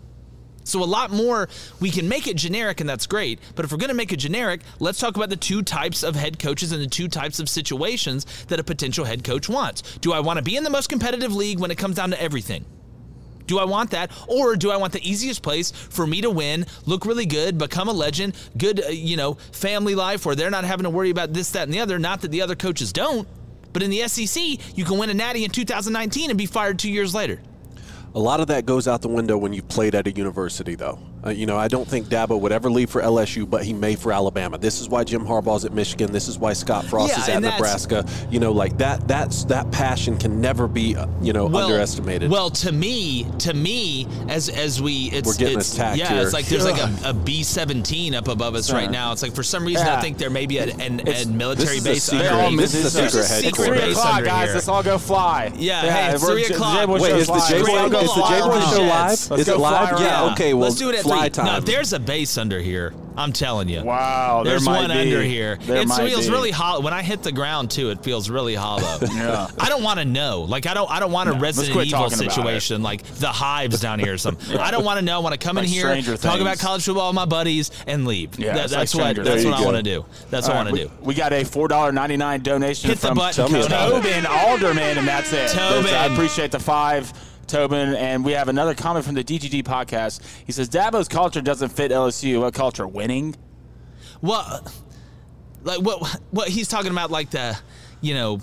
So 0.64 0.82
a 0.82 0.84
lot 0.84 1.10
more, 1.10 1.48
we 1.80 1.90
can 1.90 2.08
make 2.08 2.26
it 2.26 2.36
generic 2.36 2.80
and 2.80 2.88
that's 2.88 3.06
great. 3.06 3.40
But 3.54 3.64
if 3.64 3.72
we're 3.72 3.78
going 3.78 3.88
to 3.88 3.94
make 3.94 4.12
it 4.12 4.18
generic, 4.18 4.60
let's 4.78 4.98
talk 4.98 5.16
about 5.16 5.30
the 5.30 5.36
two 5.36 5.62
types 5.62 6.02
of 6.02 6.14
head 6.14 6.38
coaches 6.38 6.72
and 6.72 6.82
the 6.82 6.86
two 6.86 7.08
types 7.08 7.40
of 7.40 7.48
situations 7.48 8.26
that 8.48 8.60
a 8.60 8.64
potential 8.64 9.04
head 9.04 9.24
coach 9.24 9.48
wants. 9.48 9.82
Do 9.98 10.12
I 10.12 10.20
want 10.20 10.36
to 10.36 10.42
be 10.42 10.56
in 10.56 10.64
the 10.64 10.70
most 10.70 10.88
competitive 10.88 11.34
league 11.34 11.58
when 11.58 11.70
it 11.70 11.78
comes 11.78 11.96
down 11.96 12.10
to 12.10 12.22
everything? 12.22 12.64
Do 13.46 13.58
I 13.58 13.64
want 13.64 13.90
that? 13.90 14.12
Or 14.28 14.54
do 14.54 14.70
I 14.70 14.76
want 14.76 14.92
the 14.92 15.08
easiest 15.08 15.42
place 15.42 15.72
for 15.72 16.06
me 16.06 16.20
to 16.20 16.30
win, 16.30 16.66
look 16.86 17.04
really 17.04 17.26
good, 17.26 17.58
become 17.58 17.88
a 17.88 17.92
legend, 17.92 18.36
good, 18.56 18.80
uh, 18.80 18.90
you 18.90 19.16
know, 19.16 19.34
family 19.50 19.96
life 19.96 20.24
where 20.24 20.36
they're 20.36 20.50
not 20.50 20.62
having 20.62 20.84
to 20.84 20.90
worry 20.90 21.10
about 21.10 21.32
this, 21.32 21.50
that, 21.50 21.64
and 21.64 21.74
the 21.74 21.80
other? 21.80 21.98
Not 21.98 22.20
that 22.20 22.30
the 22.30 22.42
other 22.42 22.54
coaches 22.54 22.92
don't. 22.92 23.26
But 23.72 23.82
in 23.82 23.90
the 23.90 24.06
SEC, 24.06 24.76
you 24.76 24.84
can 24.84 24.98
win 24.98 25.10
a 25.10 25.14
natty 25.14 25.44
in 25.44 25.50
2019 25.50 26.30
and 26.30 26.38
be 26.38 26.46
fired 26.46 26.78
two 26.78 26.90
years 26.92 27.12
later. 27.12 27.40
A 28.12 28.18
lot 28.18 28.40
of 28.40 28.48
that 28.48 28.66
goes 28.66 28.88
out 28.88 29.02
the 29.02 29.08
window 29.08 29.38
when 29.38 29.52
you 29.52 29.62
played 29.62 29.94
at 29.94 30.08
a 30.08 30.10
university, 30.10 30.74
though. 30.74 30.98
Uh, 31.24 31.30
you 31.30 31.44
know, 31.44 31.56
I 31.58 31.68
don't 31.68 31.86
think 31.86 32.06
Dabo 32.06 32.40
would 32.40 32.50
ever 32.52 32.70
leave 32.70 32.88
for 32.88 33.02
LSU, 33.02 33.48
but 33.48 33.62
he 33.64 33.72
may 33.74 33.94
for 33.94 34.10
Alabama. 34.12 34.56
This 34.56 34.80
is 34.80 34.88
why 34.88 35.04
Jim 35.04 35.24
Harbaugh's 35.24 35.64
at 35.66 35.72
Michigan. 35.72 36.12
This 36.12 36.28
is 36.28 36.38
why 36.38 36.54
Scott 36.54 36.84
Frost 36.86 37.12
Yeah, 37.14 37.22
is 37.22 37.28
at 37.28 37.42
Nebraska. 37.42 38.06
You 38.30 38.40
know, 38.40 38.52
like 38.52 38.78
that. 38.78 39.06
That's 39.06 39.44
that 39.44 39.70
passion 39.70 40.16
can 40.16 40.40
never 40.40 40.66
be, 40.66 40.96
uh, 40.96 41.06
you 41.20 41.32
know, 41.34 41.46
well, 41.46 41.66
underestimated. 41.66 42.30
Well, 42.30 42.48
to 42.50 42.72
me, 42.72 43.26
to 43.40 43.52
me, 43.52 44.06
as 44.28 44.48
as 44.48 44.80
we, 44.80 45.10
it's 45.12 45.26
We're 45.28 45.34
getting 45.34 45.58
it's, 45.58 45.74
attacked 45.74 45.98
Yeah, 45.98 46.08
here. 46.14 46.22
it's 46.22 46.32
like 46.32 46.46
there's 46.46 46.64
like 46.64 46.80
a, 46.80 47.10
a 47.10 47.12
B 47.12 47.42
seventeen 47.42 48.14
up 48.14 48.28
above 48.28 48.54
us 48.54 48.72
right 48.72 48.90
now. 48.90 49.12
It's 49.12 49.22
like 49.22 49.34
for 49.34 49.42
some 49.42 49.64
reason 49.64 49.86
I 49.86 50.00
think 50.00 50.16
there 50.16 50.30
may 50.30 50.46
be 50.46 50.56
a, 50.58 50.64
an, 50.76 51.00
It's- 51.00 51.26
a 51.26 51.28
military 51.28 51.80
this 51.80 51.80
is 51.80 51.84
a 51.84 51.90
base 51.90 52.02
secret- 52.04 52.26
under 52.30 52.42
all- 52.44 52.48
here. 52.50 52.60
this 52.60 52.74
is 52.74 52.94
a 52.94 52.98
There's 52.98 53.12
secret 53.12 53.24
secret 53.26 53.46
It's 53.48 53.66
three 53.66 53.78
base 53.78 53.96
o'clock, 53.98 54.14
under 54.14 54.24
guys. 54.26 54.44
here. 54.46 54.54
Let's 54.54 54.68
all 54.68 54.82
go 54.82 54.96
fly. 54.98 55.52
Yeah, 55.56 55.82
hey, 55.82 56.14
it's 56.14 56.22
we're- 56.22 56.34
three 56.34 56.48
J- 56.48 56.54
o'clock. 56.54 56.78
J-Boy 56.80 57.00
Wait, 57.00 57.08
Show's 57.10 57.20
is 57.22 57.26
the. 57.26 57.32
J-Boy- 57.34 57.84
is 58.00 58.14
the 58.14 58.22
J-Boy 58.28 58.60
show 58.60 58.82
live? 58.82 59.12
Is 59.40 59.48
it 59.48 59.58
live? 59.58 60.00
Yeah, 60.00 60.32
okay, 60.32 60.54
well, 60.54 60.64
Let's 60.68 60.76
do 60.76 60.88
it 60.88 60.94
at 60.94 61.04
fly 61.16 61.28
time. 61.28 61.46
No, 61.46 61.60
there's 61.60 61.92
a 61.92 61.98
base 62.00 62.36
under 62.38 62.60
here. 62.60 62.92
I'm 63.16 63.32
telling 63.32 63.68
you. 63.68 63.82
Wow, 63.82 64.42
there 64.44 64.52
There's 64.52 64.64
might 64.64 64.80
one 64.82 64.90
be. 64.90 64.96
under 64.96 65.22
here. 65.22 65.58
There 65.62 65.76
it 65.78 65.88
might 65.88 66.08
feels 66.08 66.26
be. 66.26 66.32
really 66.32 66.50
hollow. 66.52 66.80
When 66.80 66.94
I 66.94 67.02
hit 67.02 67.22
the 67.22 67.32
ground 67.32 67.70
too, 67.70 67.90
it 67.90 68.02
feels 68.02 68.30
really 68.30 68.54
hollow. 68.54 68.98
Yeah. 69.12 69.48
I 69.58 69.68
don't 69.68 69.82
want 69.82 69.98
to 69.98 70.04
know. 70.06 70.42
Like 70.42 70.66
I 70.66 70.72
don't. 70.74 70.90
I 70.90 71.00
don't 71.00 71.12
want 71.12 71.28
a 71.28 71.32
No, 71.34 71.38
let's 71.40 71.58
Resident 71.58 71.86
Evil 71.86 71.98
talking 72.00 72.14
about 72.18 72.26
it. 72.28 72.30
situation, 72.34 72.82
like 72.82 73.02
the 73.04 73.26
hives 73.28 73.80
down 73.80 73.98
here 73.98 74.14
or 74.14 74.18
something. 74.18 74.56
I 74.56 74.70
don't 74.70 74.84
want 74.84 74.98
to 75.00 75.04
know. 75.04 75.16
I 75.16 75.18
want 75.18 75.38
to 75.38 75.44
come 75.44 75.58
in 75.58 75.64
here, 75.64 75.82
Stranger 75.82 76.16
talk 76.16 76.40
about 76.40 76.58
college 76.60 76.84
football 76.84 77.08
with 77.08 77.16
my 77.16 77.24
buddies, 77.26 77.70
and 77.86 78.06
leave. 78.06 78.38
Yeah, 78.38 78.54
That- 78.54 78.64
it's 78.66 78.72
like 78.72 78.78
that's 78.80 78.94
what. 78.94 79.00
Stranger 79.02 79.24
That's 79.24 79.42
Things. 79.42 79.52
what 79.54 79.60
I 79.60 79.64
want 79.64 79.76
to 79.76 79.82
do. 79.82 80.04
That's 80.30 80.46
what 80.46 80.56
I 80.56 80.62
want 80.64 80.76
to 80.76 80.84
do. 80.84 80.90
we, 81.00 81.06
we 81.08 81.14
got 81.14 81.32
a 81.32 81.44
four 81.44 81.68
dollar 81.68 81.92
ninety 81.92 82.16
nine 82.16 82.40
donation 82.42 82.88
Hit 82.90 83.00
the 83.00 83.12
button, 83.12 83.34
Tell 83.34 83.48
me 83.50 83.66
about 83.66 83.88
it. 83.92 84.02
Tobin 84.02 84.26
Alderman, 84.26 84.98
and 84.98 85.06
that's 85.08 85.32
it. 85.32 85.48
Tobin. 85.50 85.92
I 85.92 86.06
appreciate 86.06 86.52
the 86.52 86.60
five. 86.60 87.12
Tobin, 87.50 87.94
and 87.94 88.24
we 88.24 88.32
have 88.32 88.48
another 88.48 88.74
comment 88.74 89.04
from 89.04 89.14
the 89.14 89.24
DGD 89.24 89.62
podcast. 89.64 90.20
He 90.46 90.52
says 90.52 90.68
Dabo's 90.68 91.08
culture 91.08 91.40
doesn't 91.40 91.70
fit 91.70 91.90
LSU. 91.90 92.40
What 92.40 92.54
culture? 92.54 92.86
Winning. 92.86 93.34
Well, 94.22 94.64
like 95.64 95.80
what? 95.80 96.20
What 96.30 96.48
he's 96.48 96.68
talking 96.68 96.90
about, 96.92 97.10
like 97.10 97.30
the, 97.30 97.58
you 98.00 98.14
know. 98.14 98.40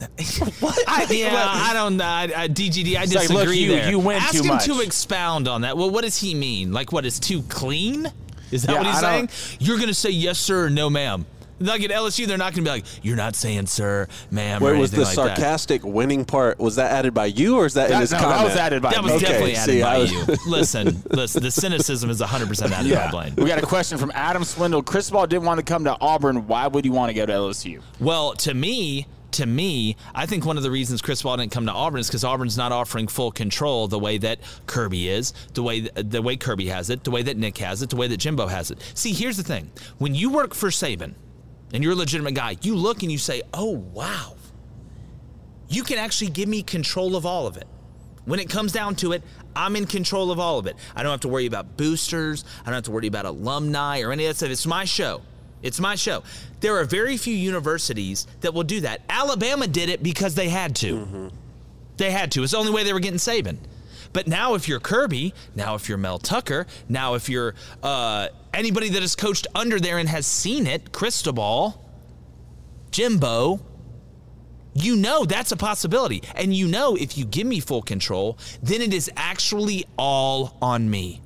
what? 0.60 0.78
I, 0.88 1.06
yeah, 1.10 1.32
I 1.48 1.72
don't 1.74 1.96
know. 1.96 2.04
I, 2.04 2.22
I, 2.36 2.48
DGD, 2.48 2.96
I 2.96 3.04
It's 3.04 3.14
like, 3.14 3.28
disagree 3.28 3.44
look, 3.44 3.54
you- 3.56 3.68
there. 3.68 3.90
you 3.90 3.98
win 3.98 4.16
Ask 4.16 4.34
him 4.34 4.46
much. 4.48 4.64
to 4.64 4.80
expound 4.80 5.46
on 5.48 5.60
that. 5.62 5.76
Well, 5.76 5.90
what 5.90 6.02
does 6.02 6.18
he 6.18 6.34
mean? 6.34 6.72
Like, 6.72 6.92
what 6.92 7.06
is 7.06 7.20
too 7.20 7.42
clean? 7.42 8.10
Is 8.50 8.62
that 8.64 8.72
Yeah, 8.72 8.78
what 8.78 8.86
he's 8.88 8.98
saying? 9.00 9.28
You're 9.60 9.78
gonna 9.78 9.94
say 9.94 10.10
yes, 10.10 10.38
sir, 10.38 10.66
or 10.66 10.70
no, 10.70 10.90
ma'am. 10.90 11.24
Like 11.62 11.82
at 11.82 11.90
LSU, 11.90 12.26
they're 12.26 12.36
not 12.38 12.52
gonna 12.52 12.62
be 12.64 12.70
like, 12.70 12.84
"You're 13.02 13.16
not 13.16 13.34
saying 13.36 13.66
sir, 13.66 14.08
ma'am." 14.30 14.62
or 14.62 14.66
Where 14.66 14.76
was 14.76 14.90
the 14.90 15.02
like 15.02 15.16
that. 15.16 15.36
sarcastic 15.36 15.84
winning 15.84 16.24
part? 16.24 16.58
Was 16.58 16.76
that 16.76 16.92
added 16.92 17.14
by 17.14 17.26
you, 17.26 17.56
or 17.58 17.66
is 17.66 17.74
that, 17.74 17.90
in 17.90 18.00
his 18.00 18.12
no, 18.12 18.18
that 18.20 18.44
was 18.44 18.56
added 18.56 18.82
by 18.82 18.92
That 18.92 19.02
was. 19.02 19.12
Okay, 19.12 19.24
definitely 19.26 19.56
added 19.56 19.72
see, 19.72 19.82
by 19.82 19.98
was- 19.98 20.12
you. 20.12 20.24
Listen, 20.46 21.02
listen. 21.10 21.42
The 21.42 21.50
cynicism 21.50 22.10
is 22.10 22.20
100 22.20 22.48
percent 22.48 22.72
added 22.72 22.92
by 22.94 23.10
Blaine. 23.10 23.34
We 23.36 23.46
got 23.46 23.58
a 23.62 23.66
question 23.66 23.98
from 23.98 24.12
Adam 24.14 24.44
Swindle. 24.44 24.82
Cristobal 24.82 25.26
didn't 25.26 25.44
want 25.44 25.58
to 25.58 25.64
come 25.64 25.84
to 25.84 25.96
Auburn. 26.00 26.46
Why 26.46 26.66
would 26.66 26.84
you 26.84 26.92
want 26.92 27.10
to 27.10 27.14
go 27.14 27.26
to 27.26 27.32
LSU? 27.32 27.80
Well, 28.00 28.32
to 28.34 28.54
me, 28.54 29.06
to 29.32 29.46
me, 29.46 29.96
I 30.14 30.26
think 30.26 30.44
one 30.44 30.56
of 30.58 30.62
the 30.62 30.70
reasons 30.70 31.00
Cristobal 31.00 31.36
didn't 31.38 31.52
come 31.52 31.64
to 31.66 31.72
Auburn 31.72 32.00
is 32.00 32.06
because 32.06 32.22
Auburn's 32.24 32.56
not 32.58 32.70
offering 32.72 33.08
full 33.08 33.30
control 33.32 33.88
the 33.88 33.98
way 33.98 34.18
that 34.18 34.40
Kirby 34.66 35.08
is, 35.08 35.32
the 35.54 35.62
way 35.62 35.80
the 35.80 36.20
way 36.20 36.36
Kirby 36.36 36.66
has 36.66 36.90
it, 36.90 37.04
the 37.04 37.10
way 37.10 37.22
that 37.22 37.36
Nick 37.36 37.56
has 37.58 37.82
it, 37.82 37.88
the 37.90 37.96
way 37.96 38.08
that 38.08 38.18
Jimbo 38.18 38.46
has 38.48 38.70
it. 38.70 38.78
See, 38.94 39.12
here's 39.12 39.36
the 39.38 39.42
thing: 39.42 39.70
when 39.98 40.14
you 40.14 40.30
work 40.30 40.54
for 40.54 40.68
Saban, 40.68 41.14
and 41.72 41.82
you're 41.82 41.92
a 41.92 41.96
legitimate 41.96 42.34
guy, 42.34 42.56
you 42.62 42.76
look 42.76 43.02
and 43.02 43.10
you 43.10 43.18
say, 43.18 43.42
"Oh 43.52 43.70
wow, 43.70 44.34
you 45.68 45.82
can 45.82 45.98
actually 45.98 46.30
give 46.30 46.48
me 46.48 46.62
control 46.62 47.16
of 47.16 47.26
all 47.26 47.46
of 47.46 47.56
it." 47.56 47.66
When 48.24 48.38
it 48.38 48.48
comes 48.48 48.72
down 48.72 48.94
to 48.96 49.12
it, 49.12 49.22
I'm 49.56 49.74
in 49.74 49.86
control 49.86 50.30
of 50.30 50.38
all 50.38 50.58
of 50.58 50.66
it. 50.66 50.76
I 50.94 51.02
don't 51.02 51.10
have 51.10 51.20
to 51.20 51.28
worry 51.28 51.46
about 51.46 51.76
boosters. 51.76 52.44
I 52.60 52.66
don't 52.66 52.74
have 52.74 52.84
to 52.84 52.92
worry 52.92 53.08
about 53.08 53.26
alumni 53.26 54.00
or 54.00 54.12
any 54.12 54.26
of 54.26 54.30
that 54.30 54.36
stuff. 54.36 54.50
It's 54.50 54.66
my 54.66 54.84
show. 54.84 55.22
It's 55.62 55.80
my 55.80 55.94
show. 55.94 56.22
There 56.60 56.76
are 56.76 56.84
very 56.84 57.16
few 57.16 57.34
universities 57.34 58.26
that 58.40 58.52
will 58.54 58.64
do 58.64 58.80
that. 58.80 59.02
Alabama 59.08 59.66
did 59.66 59.88
it 59.88 60.02
because 60.02 60.34
they 60.34 60.48
had 60.48 60.76
to. 60.76 60.96
Mm-hmm. 60.96 61.28
They 61.96 62.10
had 62.10 62.32
to. 62.32 62.42
It's 62.42 62.52
the 62.52 62.58
only 62.58 62.72
way 62.72 62.84
they 62.84 62.92
were 62.92 63.00
getting 63.00 63.18
Saban. 63.18 63.58
But 64.12 64.26
now, 64.26 64.54
if 64.54 64.68
you're 64.68 64.80
Kirby, 64.80 65.34
now 65.54 65.74
if 65.74 65.88
you're 65.88 65.98
Mel 65.98 66.18
Tucker, 66.18 66.66
now 66.88 67.14
if 67.14 67.28
you're 67.28 67.54
uh, 67.82 68.28
anybody 68.52 68.90
that 68.90 69.02
has 69.02 69.16
coached 69.16 69.46
under 69.54 69.80
there 69.80 69.98
and 69.98 70.08
has 70.08 70.26
seen 70.26 70.66
it, 70.66 70.92
Cristobal, 70.92 71.82
Jimbo, 72.90 73.60
you 74.74 74.96
know 74.96 75.24
that's 75.24 75.52
a 75.52 75.56
possibility. 75.56 76.22
And 76.34 76.54
you 76.54 76.68
know 76.68 76.96
if 76.96 77.16
you 77.18 77.24
give 77.24 77.46
me 77.46 77.60
full 77.60 77.82
control, 77.82 78.38
then 78.62 78.80
it 78.80 78.92
is 78.92 79.10
actually 79.16 79.84
all 79.96 80.56
on 80.62 80.88
me. 80.88 81.20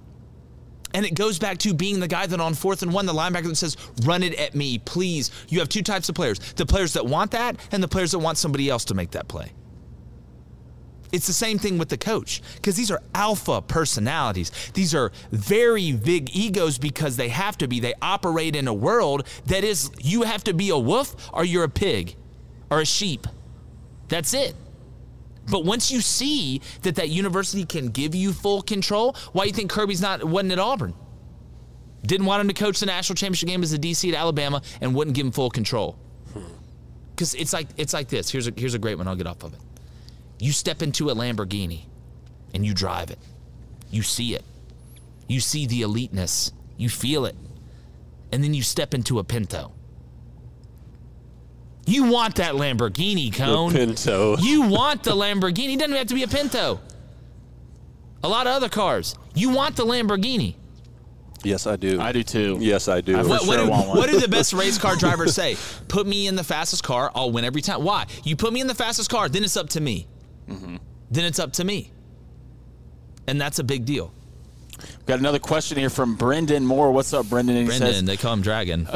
And 0.95 1.05
it 1.05 1.15
goes 1.15 1.39
back 1.39 1.59
to 1.59 1.75
being 1.75 2.01
the 2.01 2.09
guy 2.09 2.27
that 2.27 2.41
on 2.41 2.55
fourth 2.55 2.83
and 2.83 2.93
one, 2.93 3.05
the 3.05 3.13
linebacker 3.13 3.49
that 3.49 3.57
says, 3.57 3.77
run 4.05 4.23
it 4.23 4.35
at 4.35 4.55
me, 4.55 4.79
please. 4.79 5.31
You 5.49 5.59
have 5.59 5.69
two 5.69 5.83
types 5.83 6.09
of 6.09 6.15
players 6.15 6.39
the 6.55 6.65
players 6.65 6.95
that 6.95 7.05
want 7.05 7.33
that 7.33 7.57
and 7.73 7.83
the 7.83 7.89
players 7.89 8.13
that 8.13 8.21
want 8.21 8.39
somebody 8.39 8.71
else 8.71 8.85
to 8.87 8.95
make 8.95 9.11
that 9.11 9.29
play. 9.29 9.53
It's 11.13 11.27
the 11.27 11.33
same 11.33 11.59
thing 11.59 11.79
with 11.79 11.89
the 11.89 11.97
coach 11.97 12.43
because 12.57 12.77
these 12.77 12.91
are 12.91 13.01
alpha 13.15 13.63
personalities. 13.63 14.51
These 14.75 14.95
are 14.95 15.13
very 15.31 15.93
big 15.93 16.35
egos 16.35 16.79
because 16.79 17.17
they 17.17 17.29
have 17.29 17.57
to 17.59 17.69
be. 17.69 17.81
They 17.81 17.95
operate 18.03 18.57
in 18.57 18.69
a 18.69 18.75
world 18.75 19.27
that 19.47 19.65
is, 19.65 19.91
you 20.01 20.23
have 20.23 20.45
to 20.45 20.55
be 20.55 20.71
a 20.71 20.79
wolf 20.79 21.31
or 21.33 21.45
you're 21.45 21.65
a 21.65 21.69
pig 21.69 22.17
or 22.71 22.81
a 22.81 22.87
sheep. 22.87 23.27
That's 24.09 24.35
it. 24.35 24.55
But 25.51 25.65
once 25.65 25.91
you 25.91 26.01
see 26.01 26.61
that 26.83 26.97
that 26.97 27.09
university 27.09 27.65
can 27.65 27.89
give 27.89 28.15
you 28.15 28.33
full 28.33 28.63
control, 28.63 29.17
why 29.33 29.45
do 29.45 29.49
you 29.49 29.55
think 29.55 29.71
Kirby's 29.71 30.01
not 30.01 30.25
wasn't 30.25 30.53
at 30.53 30.59
Auburn? 30.59 30.95
Didn't 32.05 32.27
want 32.27 32.41
him 32.41 32.49
to 32.49 32.55
coach 32.55 32.81
the 32.81 32.87
national 32.87 33.17
championship 33.17 33.49
game 33.49 33.63
as 33.63 33.73
a 33.73 33.79
DC 33.79 34.09
at 34.13 34.19
Alabama 34.19 34.63
and 34.81 34.95
wouldn't 34.95 35.17
give 35.17 35.27
him 35.27 35.33
full 35.33 35.51
control. 35.51 35.99
Hmm. 36.33 36.41
Because 37.11 37.35
it's 37.35 37.53
like 37.53 37.69
it's 37.77 37.93
like 37.93 38.09
this. 38.09 38.31
Here's 38.31 38.47
a 38.49 38.53
here's 38.57 38.75
a 38.75 38.79
great 38.79 38.99
one. 38.99 39.09
I'll 39.09 39.17
get 39.17 39.27
off 39.27 39.43
of 39.43 39.55
it. 39.55 39.61
You 40.39 40.53
step 40.53 40.83
into 40.83 41.11
a 41.11 41.15
Lamborghini 41.15 41.85
and 42.55 42.65
you 42.65 42.75
drive 42.75 43.11
it. 43.11 43.19
You 43.91 44.03
see 44.03 44.35
it. 44.35 44.45
You 45.29 45.41
see 45.41 45.67
the 45.67 45.83
eliteness. 45.83 46.53
You 46.77 46.89
feel 46.89 47.25
it. 47.27 47.37
And 48.33 48.43
then 48.45 48.55
you 48.55 48.63
step 48.63 48.95
into 48.95 49.19
a 49.19 49.25
Pinto. 49.25 49.73
You 51.87 52.11
want 52.11 52.35
that 52.37 52.55
Lamborghini, 52.55 53.33
Cone. 53.33 53.73
Pinto. 53.73 54.37
You 54.39 54.63
want 54.63 55.05
the 55.05 55.13
Lamborghini. 55.13 55.75
It 55.75 55.79
doesn't 55.79 55.95
have 55.97 56.09
to 56.09 56.15
be 56.15 56.25
a 56.25 56.29
Pinto. 56.29 56.81
A 58.25 58.29
lot 58.29 58.47
of 58.49 58.53
other 58.55 58.69
cars. 58.69 59.15
You 59.35 59.51
want 59.51 59.77
the 59.77 59.85
Lamborghini. 59.85 60.57
Yes, 61.45 61.67
I 61.69 61.77
do. 61.77 62.01
I 62.01 62.11
do 62.11 62.25
too. 62.25 62.59
Yes, 62.61 62.89
I 62.89 63.01
do. 63.01 63.17
I 63.17 63.23
What, 63.23 63.43
for 63.43 63.47
what 63.47 63.57
do, 63.59 63.71
want 63.71 63.89
one. 63.89 63.99
what 63.99 64.11
do 64.11 64.19
the 64.19 64.27
best 64.27 64.53
race 64.53 64.79
car 64.79 64.97
drivers 64.97 65.35
say? 65.35 65.57
Put 65.87 66.07
me 66.07 66.27
in 66.27 66.35
the 66.35 66.43
fastest 66.43 66.83
car, 66.83 67.13
I'll 67.15 67.31
win 67.31 67.45
every 67.45 67.63
time. 67.63 67.85
Why? 67.85 68.07
You 68.25 68.35
put 68.35 68.53
me 68.53 68.61
in 68.61 68.67
the 68.67 68.75
fastest 68.75 69.09
car, 69.11 69.29
then 69.29 69.45
it's 69.45 69.57
up 69.57 69.69
to 69.71 69.81
me. 69.81 70.09
Mm-hmm. 70.49 70.77
Then 71.11 71.25
it's 71.25 71.39
up 71.39 71.53
to 71.55 71.65
me. 71.65 71.91
And 73.27 73.41
that's 73.41 73.59
a 73.59 73.65
big 73.65 73.85
deal. 73.85 74.13
we 74.79 74.87
Got 75.07 75.19
another 75.19 75.39
question 75.39 75.79
here 75.79 75.91
from 75.91 76.15
Brendan 76.17 76.65
Moore. 76.65 76.93
What's 76.93 77.13
up, 77.13 77.27
Brendan? 77.29 77.57
And 77.57 77.65
he 77.65 77.69
Brendan, 77.69 77.93
says, 77.95 78.05
they 78.05 78.17
call 78.17 78.33
him 78.33 78.43
Dragon. 78.43 78.85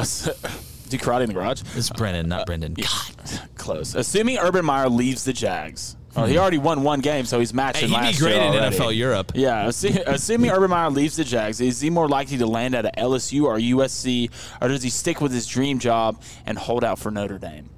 Do 0.90 0.98
karate 0.98 1.22
in 1.22 1.28
the 1.28 1.34
garage? 1.34 1.62
It's 1.76 1.88
Brendan, 1.90 2.28
not 2.28 2.46
Brendan. 2.46 2.74
God, 2.74 3.14
close. 3.56 3.94
Assuming 3.94 4.38
Urban 4.38 4.64
Meyer 4.64 4.88
leaves 4.88 5.24
the 5.24 5.32
Jags. 5.32 5.96
Oh, 6.16 6.24
he 6.24 6.36
already 6.36 6.58
won 6.58 6.82
one 6.82 6.98
game, 7.00 7.24
so 7.24 7.38
he's 7.38 7.54
matching 7.54 7.88
Hey, 7.88 8.06
he'd 8.06 8.12
be 8.14 8.18
great 8.18 8.34
in. 8.34 8.52
NFL 8.52 8.96
Europe. 8.96 9.30
Yeah, 9.36 9.66
assuming 10.06 10.50
Urban 10.50 10.68
Meyer 10.70 10.90
leaves 10.90 11.14
the 11.14 11.22
Jags, 11.22 11.60
is 11.60 11.80
he 11.80 11.88
more 11.90 12.08
likely 12.08 12.36
to 12.38 12.46
land 12.46 12.74
at 12.74 12.96
LSU 12.96 13.44
or 13.44 13.58
USC, 13.58 14.28
or 14.60 14.66
does 14.66 14.82
he 14.82 14.90
stick 14.90 15.20
with 15.20 15.30
his 15.30 15.46
dream 15.46 15.78
job 15.78 16.20
and 16.46 16.58
hold 16.58 16.82
out 16.82 16.98
for 16.98 17.12
Notre 17.12 17.38
Dame? 17.38 17.70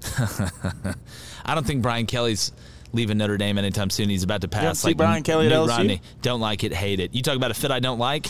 I 1.44 1.54
don't 1.54 1.66
think 1.66 1.82
Brian 1.82 2.06
Kelly's 2.06 2.52
leaving 2.92 3.18
Notre 3.18 3.36
Dame 3.36 3.58
anytime 3.58 3.90
soon. 3.90 4.08
He's 4.08 4.22
about 4.24 4.40
to 4.42 4.48
pass. 4.48 4.62
don't 4.64 4.74
see 4.74 4.88
like 4.88 4.96
Brian 4.96 5.22
Kelly 5.22 5.46
at 5.46 5.52
LSU? 5.52 5.68
Romney. 5.68 6.02
Don't 6.22 6.40
like 6.40 6.64
it, 6.64 6.72
hate 6.72 7.00
it. 7.00 7.14
You 7.14 7.22
talk 7.22 7.36
about 7.36 7.50
a 7.50 7.54
fit 7.54 7.70
I 7.70 7.80
don't 7.80 7.98
like. 7.98 8.26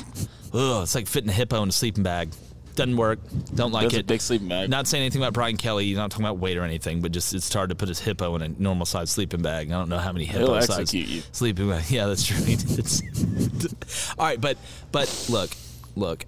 Ugh, 0.52 0.82
it's 0.82 0.94
like 0.94 1.06
fitting 1.06 1.30
a 1.30 1.32
hippo 1.32 1.62
in 1.62 1.68
a 1.68 1.72
sleeping 1.72 2.02
bag. 2.02 2.30
Doesn't 2.76 2.96
work. 2.96 3.18
Don't 3.54 3.72
like 3.72 3.84
That's 3.84 3.96
a 3.96 3.98
it. 4.00 4.06
big 4.06 4.20
sleeping 4.20 4.48
bag. 4.48 4.70
Not 4.70 4.86
saying 4.86 5.02
anything 5.02 5.20
about 5.20 5.32
Brian 5.32 5.56
Kelly. 5.56 5.86
He's 5.86 5.96
not 5.96 6.11
talking 6.11 6.24
about 6.24 6.38
weight 6.38 6.56
or 6.56 6.62
anything, 6.62 7.00
but 7.02 7.11
just 7.12 7.34
it's 7.34 7.52
hard 7.52 7.68
to 7.70 7.74
put 7.74 7.88
his 7.88 7.98
hippo 7.98 8.34
in 8.36 8.42
a 8.42 8.48
normal 8.48 8.86
sized 8.86 9.11
sleeping 9.11 9.42
bag. 9.42 9.68
I 9.68 9.72
don't 9.78 9.88
know 9.88 9.98
how 9.98 10.12
many 10.12 10.24
He'll 10.24 10.54
hippo 10.54 10.61
sized 10.61 10.94
you. 10.94 11.22
sleeping 11.32 11.68
bag. 11.68 11.84
Yeah, 11.90 12.06
that's 12.06 12.24
true. 12.24 12.38
All 14.18 14.24
right, 14.26 14.40
but 14.40 14.56
but 14.92 15.26
look, 15.28 15.50
look. 15.96 16.24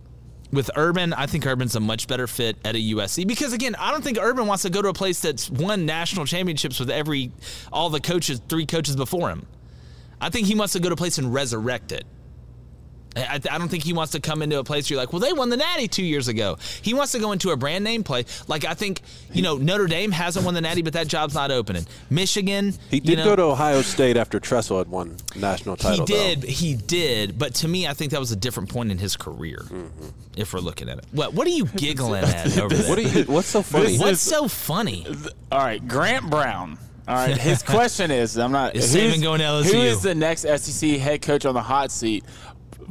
With 0.53 0.71
Urban, 0.77 1.15
I 1.15 1.27
think 1.27 1.47
Urban's 1.47 1.77
a 1.77 1.81
much 1.81 2.07
better 2.07 2.27
fit 2.27 2.59
at 2.63 2.77
a 2.77 2.79
USC 2.79 3.27
because 3.27 3.55
again, 3.55 3.75
I 3.79 3.91
don't 3.91 4.05
think 4.05 4.19
Urban 4.21 4.47
wants 4.47 4.63
to 4.65 4.71
go 4.71 4.83
to 4.83 4.89
a 4.89 4.93
place 4.93 5.21
that's 5.21 5.49
won 5.49 5.87
national 5.87 6.27
championships 6.27 6.79
with 6.79 6.91
every 6.91 7.33
all 7.73 7.89
the 7.89 8.01
coaches, 8.01 8.41
three 8.51 8.67
coaches 8.67 8.95
before 8.95 9.31
him. 9.31 9.47
I 10.21 10.29
think 10.29 10.47
he 10.47 10.55
wants 10.55 10.75
to 10.75 10.81
go 10.81 10.91
to 10.91 10.93
a 10.93 10.97
place 10.97 11.17
and 11.17 11.33
resurrect 11.33 11.91
it. 11.91 12.05
I, 13.17 13.35
I, 13.35 13.59
don't 13.59 13.69
think 13.69 13.85
he 13.85 13.93
wants 13.93 14.13
to 14.13 14.21
come 14.21 14.43
into 14.43 14.59
a 14.59 14.65
place 14.65 14.89
where 14.89 14.95
you're 14.97 15.03
like, 15.03 15.13
well, 15.13 15.21
they 15.21 15.33
won 15.33 15.51
the 15.51 15.57
Natty 15.57 15.89
two 15.89 16.05
years 16.05 16.29
ago. 16.29 16.57
He 16.81 16.95
wants 16.95 17.13
to 17.13 17.19
go 17.19 17.33
into 17.33 17.51
a 17.51 17.57
brand 17.57 17.85
name 17.85 18.05
play. 18.05 18.25
Like 18.49 18.65
I 18.65 18.75
think, 18.75 19.03
you 19.33 19.43
know, 19.43 19.57
Notre 19.57 19.87
Dame 19.87 20.13
hasn't 20.13 20.45
won 20.45 20.55
the 20.55 20.61
Natty, 20.61 20.83
but 20.83 20.95
that 20.95 21.09
job's 21.09 21.35
not 21.35 21.51
opening. 21.51 21.87
Michigan, 22.11 22.75
he 22.91 23.01
did 23.01 23.09
you 23.11 23.17
know, 23.17 23.25
go 23.25 23.37
to 23.37 23.43
Ohio 23.43 23.83
State 23.83 24.17
after 24.17 24.41
Tressel 24.41 24.79
had 24.79 24.89
won 24.89 25.17
national 25.37 25.77
title. 25.77 26.07
He 26.07 26.13
did, 26.13 26.43
though. 26.43 26.47
he 26.49 26.75
did. 26.75 27.39
But 27.39 27.55
to 27.57 27.69
me, 27.69 27.87
I 27.87 27.95
think 27.95 28.13
that 28.13 28.21
was 28.21 28.33
a 28.33 28.37
different 28.37 28.71
point 28.71 28.91
in 28.91 28.99
his 28.99 29.17
career. 29.17 29.59
Mm-hmm. 29.65 30.09
If 30.37 30.55
we're 30.55 30.61
looking 30.61 30.89
at 30.89 30.99
it, 30.99 31.05
what 31.13 31.35
what 31.35 31.47
are 31.47 31.51
you 31.51 31.67
giggling 31.77 32.25
at 32.25 32.59
over 32.59 32.75
there? 32.75 32.89
What 32.89 32.99
are 32.99 33.03
you? 33.03 33.25
What's 33.25 33.49
so 33.49 33.63
funny? 33.63 33.99
What's 33.99 34.23
so 34.23 34.49
funny? 34.49 35.07
All 35.51 35.59
right, 35.59 35.87
Grant 35.87 36.31
Brown. 36.31 36.79
All 37.07 37.17
right, 37.17 37.37
his 37.37 37.63
question 37.65 38.11
is: 38.11 38.39
I'm 38.39 38.53
not. 38.53 38.77
Is 38.77 38.95
Saban 38.95 39.21
going 39.23 39.41
to 39.41 39.45
LSU? 39.45 39.73
Who 39.73 39.81
is 39.81 40.03
the 40.03 40.15
next 40.15 40.43
SEC 40.43 40.91
head 40.91 41.21
coach 41.21 41.45
on 41.45 41.55
the 41.55 41.63
hot 41.63 41.91
seat? 41.91 42.25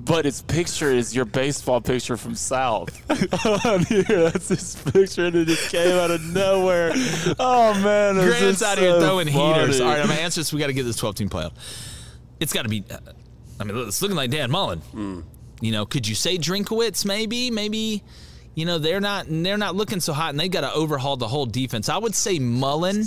But 0.03 0.25
his 0.25 0.41
picture 0.41 0.89
is 0.91 1.15
your 1.15 1.25
baseball 1.25 1.79
picture 1.79 2.17
from 2.17 2.35
South. 2.35 2.89
on 3.65 3.85
here, 3.85 4.03
that's 4.03 4.49
his 4.49 4.75
picture, 4.75 5.25
and 5.25 5.35
it 5.35 5.47
just 5.47 5.71
came 5.71 5.97
out 5.97 6.09
of 6.11 6.21
nowhere. 6.23 6.91
Oh 7.39 7.73
man, 7.83 8.15
Grant's 8.15 8.63
out 8.63 8.77
so 8.77 8.81
here 8.81 8.99
throwing 8.99 9.27
funny. 9.27 9.53
heaters. 9.53 9.79
All 9.79 9.87
right, 9.87 9.99
I'm 9.99 10.07
gonna 10.07 10.19
answer 10.19 10.41
this. 10.41 10.51
We 10.51 10.59
got 10.59 10.67
to 10.67 10.73
get 10.73 10.83
this 10.83 10.95
12 10.95 11.15
team 11.15 11.29
playoff. 11.29 11.53
It's 12.39 12.53
got 12.53 12.63
to 12.63 12.69
be. 12.69 12.83
Uh, 12.89 12.97
I 13.59 13.63
mean, 13.63 13.77
it's 13.87 14.01
looking 14.01 14.17
like 14.17 14.31
Dan 14.31 14.49
Mullen. 14.49 14.81
Mm. 14.93 15.23
You 15.61 15.71
know, 15.71 15.85
could 15.85 16.07
you 16.07 16.15
say 16.15 16.37
Drinkwitz? 16.37 17.05
Maybe, 17.05 17.51
maybe. 17.51 18.03
You 18.55 18.65
know, 18.65 18.79
they're 18.79 18.99
not 18.99 19.27
they're 19.29 19.57
not 19.57 19.75
looking 19.75 19.99
so 19.99 20.13
hot, 20.13 20.31
and 20.31 20.39
they 20.39 20.49
got 20.49 20.61
to 20.61 20.73
overhaul 20.73 21.15
the 21.15 21.27
whole 21.27 21.45
defense. 21.45 21.89
I 21.89 21.97
would 21.97 22.15
say 22.15 22.39
Mullen 22.39 23.05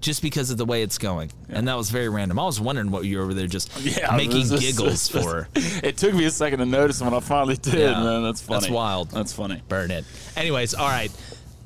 just 0.00 0.22
because 0.22 0.50
of 0.50 0.58
the 0.58 0.64
way 0.64 0.82
it's 0.82 0.98
going. 0.98 1.30
Yeah. 1.48 1.58
And 1.58 1.68
that 1.68 1.76
was 1.76 1.90
very 1.90 2.08
random. 2.08 2.38
I 2.38 2.44
was 2.44 2.60
wondering 2.60 2.90
what 2.90 3.04
you 3.04 3.18
were 3.18 3.24
over 3.24 3.34
there 3.34 3.46
just 3.46 3.70
yeah, 3.80 4.16
making 4.16 4.46
just, 4.46 4.62
giggles 4.62 5.08
for. 5.10 5.48
It 5.54 5.96
took 5.96 6.14
me 6.14 6.24
a 6.24 6.30
second 6.30 6.60
to 6.60 6.66
notice 6.66 7.00
when 7.00 7.14
I 7.14 7.20
finally 7.20 7.56
did, 7.56 7.74
yeah, 7.74 8.02
man. 8.02 8.22
That's 8.22 8.40
funny. 8.40 8.60
That's 8.60 8.70
wild. 8.70 9.10
That's 9.10 9.32
funny. 9.32 9.62
Burn 9.68 9.90
it. 9.90 10.04
Anyways, 10.36 10.74
all 10.74 10.88
right. 10.88 11.10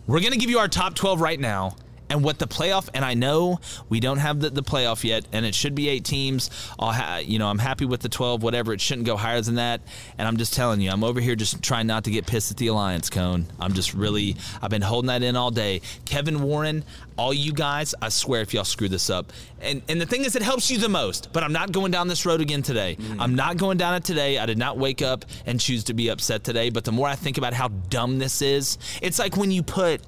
We're 0.06 0.20
going 0.20 0.32
to 0.32 0.38
give 0.38 0.50
you 0.50 0.58
our 0.58 0.68
top 0.68 0.94
12 0.94 1.20
right 1.20 1.40
now 1.40 1.76
and 2.10 2.22
what 2.22 2.38
the 2.38 2.46
playoff 2.46 2.88
and 2.94 3.04
I 3.04 3.14
know 3.14 3.60
we 3.88 4.00
don't 4.00 4.18
have 4.18 4.40
the, 4.40 4.50
the 4.50 4.62
playoff 4.62 5.04
yet 5.04 5.26
and 5.32 5.46
it 5.46 5.54
should 5.54 5.74
be 5.74 5.88
eight 5.88 6.04
teams. 6.04 6.50
I'll 6.78 6.92
ha, 6.92 7.16
you 7.18 7.38
know 7.38 7.48
I'm 7.48 7.58
happy 7.58 7.84
with 7.84 8.00
the 8.00 8.08
12 8.08 8.42
whatever. 8.42 8.72
It 8.72 8.80
shouldn't 8.80 9.06
go 9.06 9.16
higher 9.16 9.40
than 9.40 9.56
that. 9.56 9.80
And 10.18 10.28
I'm 10.28 10.36
just 10.36 10.54
telling 10.54 10.80
you 10.80 10.90
I'm 10.90 11.04
over 11.04 11.20
here 11.20 11.34
just 11.34 11.62
trying 11.62 11.86
not 11.86 12.04
to 12.04 12.10
get 12.10 12.26
pissed 12.26 12.50
at 12.50 12.56
the 12.56 12.68
alliance 12.68 13.10
cone. 13.10 13.46
I'm 13.58 13.72
just 13.72 13.94
really 13.94 14.36
I've 14.62 14.70
been 14.70 14.82
holding 14.82 15.08
that 15.08 15.22
in 15.22 15.36
all 15.36 15.50
day. 15.50 15.80
Kevin 16.04 16.42
Warren 16.42 16.84
all 17.16 17.32
you 17.32 17.52
guys 17.52 17.94
I 18.02 18.08
swear 18.08 18.40
if 18.40 18.52
y'all 18.52 18.64
screw 18.64 18.88
this 18.88 19.10
up. 19.10 19.32
And 19.60 19.82
and 19.88 20.00
the 20.00 20.06
thing 20.06 20.24
is 20.24 20.36
it 20.36 20.42
helps 20.42 20.70
you 20.70 20.78
the 20.78 20.88
most 20.88 21.32
but 21.32 21.42
I'm 21.42 21.52
not 21.52 21.72
going 21.72 21.90
down 21.90 22.08
this 22.08 22.26
road 22.26 22.40
again 22.40 22.62
today. 22.62 22.96
Mm. 22.98 23.16
I'm 23.20 23.34
not 23.34 23.56
going 23.56 23.78
down 23.78 23.94
it 23.94 24.04
today. 24.04 24.38
I 24.38 24.46
did 24.46 24.58
not 24.58 24.78
wake 24.78 25.02
up 25.02 25.24
and 25.46 25.58
choose 25.58 25.84
to 25.84 25.94
be 25.94 26.08
upset 26.08 26.44
today 26.44 26.70
but 26.70 26.84
the 26.84 26.92
more 26.92 27.08
I 27.08 27.14
think 27.14 27.38
about 27.38 27.54
how 27.54 27.68
dumb 27.68 28.18
this 28.18 28.42
is 28.42 28.78
it's 29.00 29.18
like 29.18 29.36
when 29.36 29.50
you 29.50 29.62
put 29.62 30.02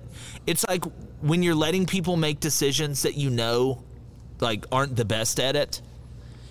it's 0.47 0.66
like 0.68 0.84
when 1.20 1.42
you're 1.42 1.55
letting 1.55 1.86
people 1.86 2.16
make 2.16 2.40
decisions 2.40 3.03
that 3.03 3.14
you 3.14 3.30
know 3.30 3.82
like 4.40 4.66
aren't 4.70 4.97
the 4.97 5.05
best 5.05 5.40
at 5.40 5.57
it. 5.57 5.80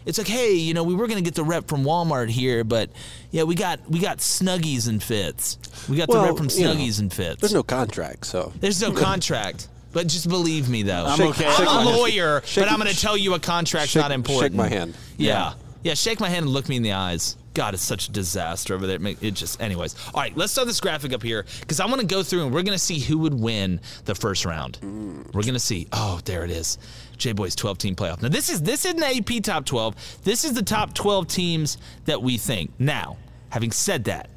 It's 0.06 0.20
like 0.20 0.28
hey 0.28 0.54
you 0.54 0.76
know 0.76 0.84
we 0.84 0.94
were 0.94 1.08
going 1.08 1.18
to 1.18 1.24
get 1.24 1.34
the 1.34 1.44
rep 1.44 1.68
from 1.68 1.84
walmart 1.84 2.30
here 2.30 2.64
but 2.64 2.92
yeah 3.32 3.42
we 3.42 3.56
got 3.56 3.80
we 3.90 3.98
got 3.98 4.20
snuggies 4.20 4.88
and 4.88 5.02
fits 5.02 5.58
we 5.90 5.98
got 5.98 6.10
well, 6.10 6.22
the 6.22 6.28
rep 6.28 6.38
from 6.38 6.48
snuggies 6.48 6.58
you 6.60 6.66
know, 6.66 7.00
and 7.00 7.14
fits 7.14 7.42
there's 7.42 7.56
no 7.56 7.64
contract 7.64 8.28
so. 8.28 8.54
There's 8.60 8.80
no 8.80 8.92
contract 8.92 9.68
but 9.94 10.06
just 10.06 10.30
believe 10.30 10.70
me 10.70 10.84
though. 10.84 11.06
I'm 11.08 11.20
okay. 11.30 11.48
i'm 11.48 11.88
a 11.88 11.90
lawyer 11.90 12.44
shake, 12.46 12.66
but 12.66 12.72
i'm 12.72 12.80
going 12.80 12.94
to 12.94 13.02
tell 13.02 13.18
you 13.18 13.34
a 13.34 13.40
contract's 13.40 13.94
shake, 13.94 14.04
not 14.04 14.12
important. 14.12 14.54
shake 14.54 14.56
my 14.56 14.68
hand. 14.68 14.96
Yeah. 15.18 15.28
yeah. 15.28 15.54
Yeah 15.82 15.94
shake 15.96 16.20
my 16.20 16.30
hand 16.30 16.46
and 16.46 16.54
look 16.54 16.70
me 16.70 16.76
in 16.76 16.84
the 16.84 16.94
eyes 16.94 17.36
God, 17.56 17.74
it's 17.74 17.84
such 17.84 18.10
a 18.10 18.12
disaster 18.12 18.76
over 18.76 18.86
there. 18.86 19.00
It 19.22 19.32
just, 19.32 19.60
anyways. 19.62 19.96
All 20.14 20.22
right, 20.22 20.36
let's 20.38 20.52
start 20.52 20.68
this 20.68 20.80
graphic 20.80 21.14
up 21.14 21.24
here 21.24 21.46
because 21.62 21.80
I 21.80 21.86
want 21.88 22.02
to 22.02 22.08
go 22.08 22.22
through 22.22 22.44
and 22.44 22.54
we're 22.54 22.64
going 22.64 22.78
to 22.78 22.84
see 22.84 23.00
who 23.00 23.18
would 23.20 23.34
win 23.34 23.82
the 24.04 24.14
first 24.14 24.46
round. 24.46 24.78
Mm. 24.82 25.34
We're 25.34 25.42
going 25.42 25.54
to 25.54 25.60
see. 25.60 25.88
Oh, 25.92 26.20
there 26.26 26.44
it 26.44 26.52
is. 26.52 26.78
J 27.18 27.32
Boys 27.32 27.56
12 27.56 27.78
team 27.78 27.96
playoff. 27.96 28.22
Now, 28.22 28.28
this 28.28 28.50
is 28.50 28.62
this 28.62 28.86
isn't 28.86 29.00
the 29.00 29.38
AP 29.38 29.42
top 29.42 29.66
12. 29.66 30.24
This 30.24 30.44
is 30.44 30.54
the 30.54 30.64
top 30.64 30.94
12 30.94 31.28
teams 31.28 31.78
that 32.06 32.22
we 32.22 32.38
think. 32.38 32.72
Now, 32.78 33.18
having 33.50 33.72
said 33.72 34.04
that, 34.04 34.30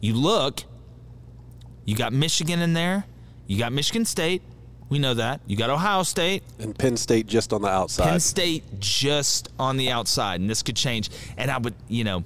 you 0.00 0.14
look, 0.14 0.62
you 1.84 1.96
got 1.96 2.12
Michigan 2.12 2.60
in 2.60 2.72
there, 2.72 3.04
you 3.48 3.58
got 3.58 3.72
Michigan 3.72 4.04
State, 4.04 4.42
we 4.92 4.98
know 4.98 5.14
that. 5.14 5.40
You 5.46 5.56
got 5.56 5.70
Ohio 5.70 6.02
State. 6.02 6.42
And 6.58 6.78
Penn 6.78 6.98
State 6.98 7.26
just 7.26 7.54
on 7.54 7.62
the 7.62 7.68
outside. 7.68 8.10
Penn 8.10 8.20
State 8.20 8.62
just 8.78 9.48
on 9.58 9.78
the 9.78 9.90
outside. 9.90 10.38
And 10.38 10.50
this 10.50 10.62
could 10.62 10.76
change. 10.76 11.08
And 11.38 11.50
I 11.50 11.56
would, 11.56 11.72
you 11.88 12.04
know, 12.04 12.24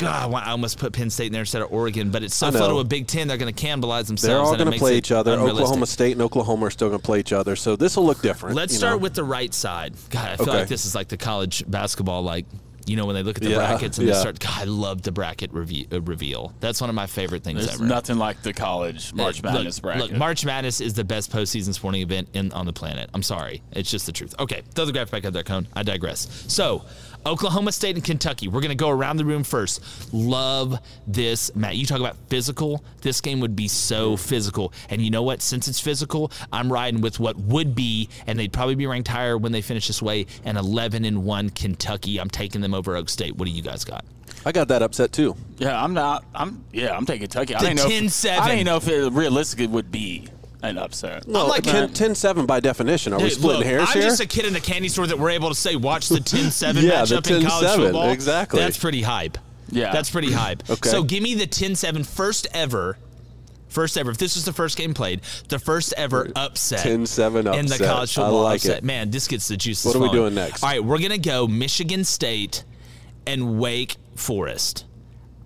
God, 0.00 0.34
I 0.34 0.50
almost 0.50 0.78
put 0.78 0.92
Penn 0.92 1.10
State 1.10 1.26
in 1.26 1.32
there 1.32 1.42
instead 1.42 1.62
of 1.62 1.72
Oregon, 1.72 2.10
but 2.10 2.22
it's 2.22 2.34
so 2.34 2.50
fun 2.50 2.70
to 2.70 2.78
a 2.78 2.84
Big 2.84 3.06
Ten. 3.06 3.28
They're 3.28 3.36
going 3.36 3.52
to 3.52 3.66
cannibalize 3.66 4.06
themselves. 4.06 4.22
They're 4.22 4.38
all 4.38 4.56
going 4.56 4.70
to 4.70 4.78
play 4.78 4.96
each 4.96 5.12
other. 5.12 5.32
Oklahoma 5.32 5.86
State 5.86 6.12
and 6.12 6.22
Oklahoma 6.22 6.66
are 6.66 6.70
still 6.70 6.88
going 6.88 7.00
to 7.00 7.04
play 7.04 7.20
each 7.20 7.32
other, 7.32 7.56
so 7.56 7.76
this 7.76 7.96
will 7.96 8.06
look 8.06 8.22
different. 8.22 8.56
Let's 8.56 8.74
start 8.74 8.94
know? 8.94 8.98
with 8.98 9.14
the 9.14 9.24
right 9.24 9.52
side. 9.52 9.94
God, 10.10 10.28
I 10.28 10.36
feel 10.36 10.48
okay. 10.48 10.58
like 10.60 10.68
this 10.68 10.84
is 10.84 10.94
like 10.94 11.08
the 11.08 11.16
college 11.16 11.64
basketball, 11.68 12.22
like 12.22 12.46
you 12.86 12.96
know, 12.96 13.06
when 13.06 13.14
they 13.14 13.22
look 13.22 13.36
at 13.36 13.42
the 13.42 13.50
yeah, 13.50 13.56
brackets 13.56 13.98
and 13.98 14.06
yeah. 14.06 14.14
they 14.14 14.20
start. 14.20 14.40
God, 14.40 14.62
I 14.62 14.64
love 14.64 15.02
the 15.02 15.12
bracket 15.12 15.52
review, 15.52 15.86
uh, 15.92 16.00
reveal. 16.00 16.52
That's 16.60 16.80
one 16.80 16.90
of 16.90 16.96
my 16.96 17.06
favorite 17.06 17.44
things 17.44 17.60
There's 17.64 17.74
ever. 17.74 17.84
nothing 17.84 18.18
like 18.18 18.42
the 18.42 18.52
college 18.52 19.14
March 19.14 19.42
Madness 19.42 19.76
look, 19.76 19.82
bracket. 19.82 20.10
Look, 20.10 20.18
March 20.18 20.44
Madness 20.44 20.80
is 20.80 20.94
the 20.94 21.04
best 21.04 21.30
postseason 21.30 21.74
sporting 21.74 22.02
event 22.02 22.28
in, 22.32 22.52
on 22.52 22.66
the 22.66 22.72
planet. 22.72 23.10
I'm 23.14 23.22
sorry, 23.22 23.62
it's 23.72 23.90
just 23.90 24.06
the 24.06 24.12
truth. 24.12 24.34
Okay, 24.38 24.62
throw 24.74 24.86
the 24.86 24.92
graphic 24.92 25.12
back 25.12 25.24
up 25.24 25.32
there, 25.32 25.42
Cone. 25.42 25.68
I 25.74 25.82
digress. 25.82 26.44
So 26.48 26.84
Oklahoma 27.26 27.72
State 27.72 27.96
and 27.96 28.04
Kentucky. 28.04 28.48
We're 28.48 28.60
going 28.60 28.70
to 28.70 28.74
go 28.74 28.88
around 28.88 29.18
the 29.18 29.24
room 29.24 29.44
first. 29.44 29.82
Love 30.12 30.78
this 31.06 31.54
Matt. 31.54 31.76
You 31.76 31.86
talk 31.86 32.00
about 32.00 32.16
physical. 32.28 32.84
This 33.02 33.20
game 33.20 33.40
would 33.40 33.54
be 33.54 33.68
so 33.68 34.16
physical. 34.16 34.72
And 34.88 35.02
you 35.02 35.10
know 35.10 35.22
what? 35.22 35.42
Since 35.42 35.68
it's 35.68 35.80
physical, 35.80 36.32
I'm 36.52 36.72
riding 36.72 37.00
with 37.00 37.20
what 37.20 37.36
would 37.36 37.74
be, 37.74 38.08
and 38.26 38.38
they'd 38.38 38.52
probably 38.52 38.74
be 38.74 38.86
ranked 38.86 39.08
higher 39.08 39.36
when 39.36 39.52
they 39.52 39.62
finish 39.62 39.86
this 39.86 40.02
way, 40.02 40.26
an 40.44 40.56
11 40.56 41.04
and 41.04 41.24
1 41.24 41.50
Kentucky. 41.50 42.18
I'm 42.18 42.30
taking 42.30 42.60
them 42.60 42.74
over 42.74 42.96
Oak 42.96 43.08
State. 43.08 43.36
What 43.36 43.46
do 43.46 43.50
you 43.52 43.62
guys 43.62 43.84
got? 43.84 44.04
I 44.44 44.52
got 44.52 44.68
that 44.68 44.82
upset 44.82 45.12
too. 45.12 45.36
Yeah, 45.58 45.82
I'm 45.82 45.92
not. 45.92 46.24
I'm 46.34 46.64
yeah, 46.72 46.96
I'm 46.96 47.04
taking 47.04 47.28
Kentucky. 47.28 47.54
I 47.54 47.60
the 47.60 47.66
don't 47.74 47.76
know. 47.76 47.96
10-7. 47.96 48.24
If, 48.24 48.40
I 48.40 48.54
don't 48.56 48.64
know 48.64 48.76
if 48.76 48.88
it 48.88 49.12
realistically 49.12 49.66
would 49.66 49.92
be 49.92 50.28
an 50.62 50.78
upset. 50.78 51.26
No, 51.26 51.46
like 51.46 51.62
10, 51.62 51.90
10-7 51.90 52.46
by 52.46 52.60
definition. 52.60 53.12
Are 53.12 53.18
Dude, 53.18 53.24
we 53.24 53.30
splitting 53.30 53.58
look, 53.58 53.66
hairs 53.66 53.88
I'm 53.88 53.94
here? 53.94 54.02
I'm 54.02 54.08
just 54.08 54.20
a 54.20 54.26
kid 54.26 54.46
in 54.46 54.56
a 54.56 54.60
candy 54.60 54.88
store 54.88 55.06
that 55.06 55.18
we're 55.18 55.30
able 55.30 55.48
to 55.48 55.54
say, 55.54 55.76
watch 55.76 56.08
the 56.08 56.16
10-7 56.18 56.82
yeah, 56.82 57.02
matchup 57.02 57.24
the 57.24 57.36
in 57.36 57.46
college 57.46 57.76
football. 57.76 58.10
Exactly. 58.10 58.60
That's 58.60 58.78
pretty 58.78 59.02
hype. 59.02 59.38
Yeah. 59.70 59.92
That's 59.92 60.10
pretty 60.10 60.32
hype. 60.32 60.62
okay. 60.70 60.88
So 60.88 61.02
give 61.02 61.22
me 61.22 61.34
the 61.34 61.46
10-7 61.46 62.06
first 62.06 62.46
ever 62.52 62.96
First 63.70 63.96
ever. 63.96 64.10
If 64.10 64.18
this 64.18 64.34
was 64.34 64.44
the 64.44 64.52
first 64.52 64.76
game 64.76 64.94
played, 64.94 65.20
the 65.48 65.60
first 65.60 65.94
ever 65.96 66.30
upset 66.34 66.84
10-7 66.84 67.46
upset. 67.46 67.54
in 67.54 67.66
the 67.66 67.78
college 67.78 68.12
football 68.12 68.42
like 68.42 68.56
upset. 68.56 68.78
It. 68.78 68.84
Man, 68.84 69.12
this 69.12 69.28
gets 69.28 69.46
the 69.46 69.56
juices 69.56 69.86
What 69.86 69.94
are 69.94 70.00
we 70.00 70.08
flowing. 70.08 70.22
doing 70.22 70.34
next? 70.34 70.64
All 70.64 70.70
right, 70.70 70.82
we're 70.82 70.98
going 70.98 71.12
to 71.12 71.18
go 71.18 71.46
Michigan 71.46 72.02
State 72.02 72.64
and 73.28 73.60
Wake 73.60 73.96
Forest. 74.16 74.86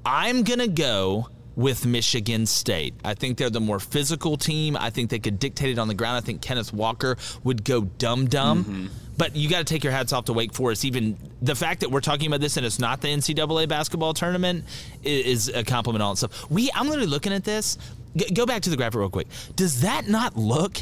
I'm 0.07 0.43
going 0.43 0.61
to 0.61 0.69
go 0.69 1.29
with 1.57 1.87
Michigan 1.87 2.47
State. 2.47 2.95
I 3.05 3.15
think 3.15 3.39
they're 3.39 3.51
the 3.51 3.61
more 3.61 3.81
physical 3.81 4.37
team. 4.37 4.77
I 4.77 4.91
think 4.91 5.11
they 5.11 5.19
could 5.19 5.39
dictate 5.39 5.71
it 5.71 5.79
on 5.79 5.89
the 5.89 5.95
ground. 5.95 6.17
I 6.17 6.21
think 6.21 6.43
Kenneth 6.43 6.73
Walker 6.73 7.17
would 7.43 7.65
go 7.65 7.83
dumb 7.83 8.27
dumb. 8.27 8.65
Mm-hmm. 8.65 8.87
But 9.17 9.37
you 9.37 9.49
got 9.49 9.59
to 9.59 9.65
take 9.65 9.85
your 9.85 9.93
hats 9.93 10.13
off 10.13 10.25
to 10.25 10.33
Wake 10.33 10.53
Forest. 10.53 10.85
Even 10.85 11.17
the 11.41 11.55
fact 11.55 11.81
that 11.81 11.91
we're 11.91 12.01
talking 12.01 12.27
about 12.27 12.41
this 12.41 12.57
and 12.57 12.67
it's 12.67 12.81
not 12.81 13.01
the 13.01 13.09
NCAA 13.09 13.69
basketball 13.69 14.13
tournament 14.13 14.65
is, 15.05 15.49
a 15.49 15.63
compliment 15.63 16.03
on 16.03 16.13
itself. 16.13 16.51
We, 16.51 16.71
I'm 16.75 16.89
literally 16.89 17.11
looking 17.11 17.33
at 17.33 17.45
this. 17.45 17.79
G- 18.17 18.33
go 18.33 18.45
back 18.45 18.63
to 18.63 18.71
the 18.71 18.77
graphic 18.77 18.99
real 18.99 19.11
quick. 19.11 19.29
Does 19.55 19.83
that 19.83 20.09
not 20.09 20.37
look 20.37 20.79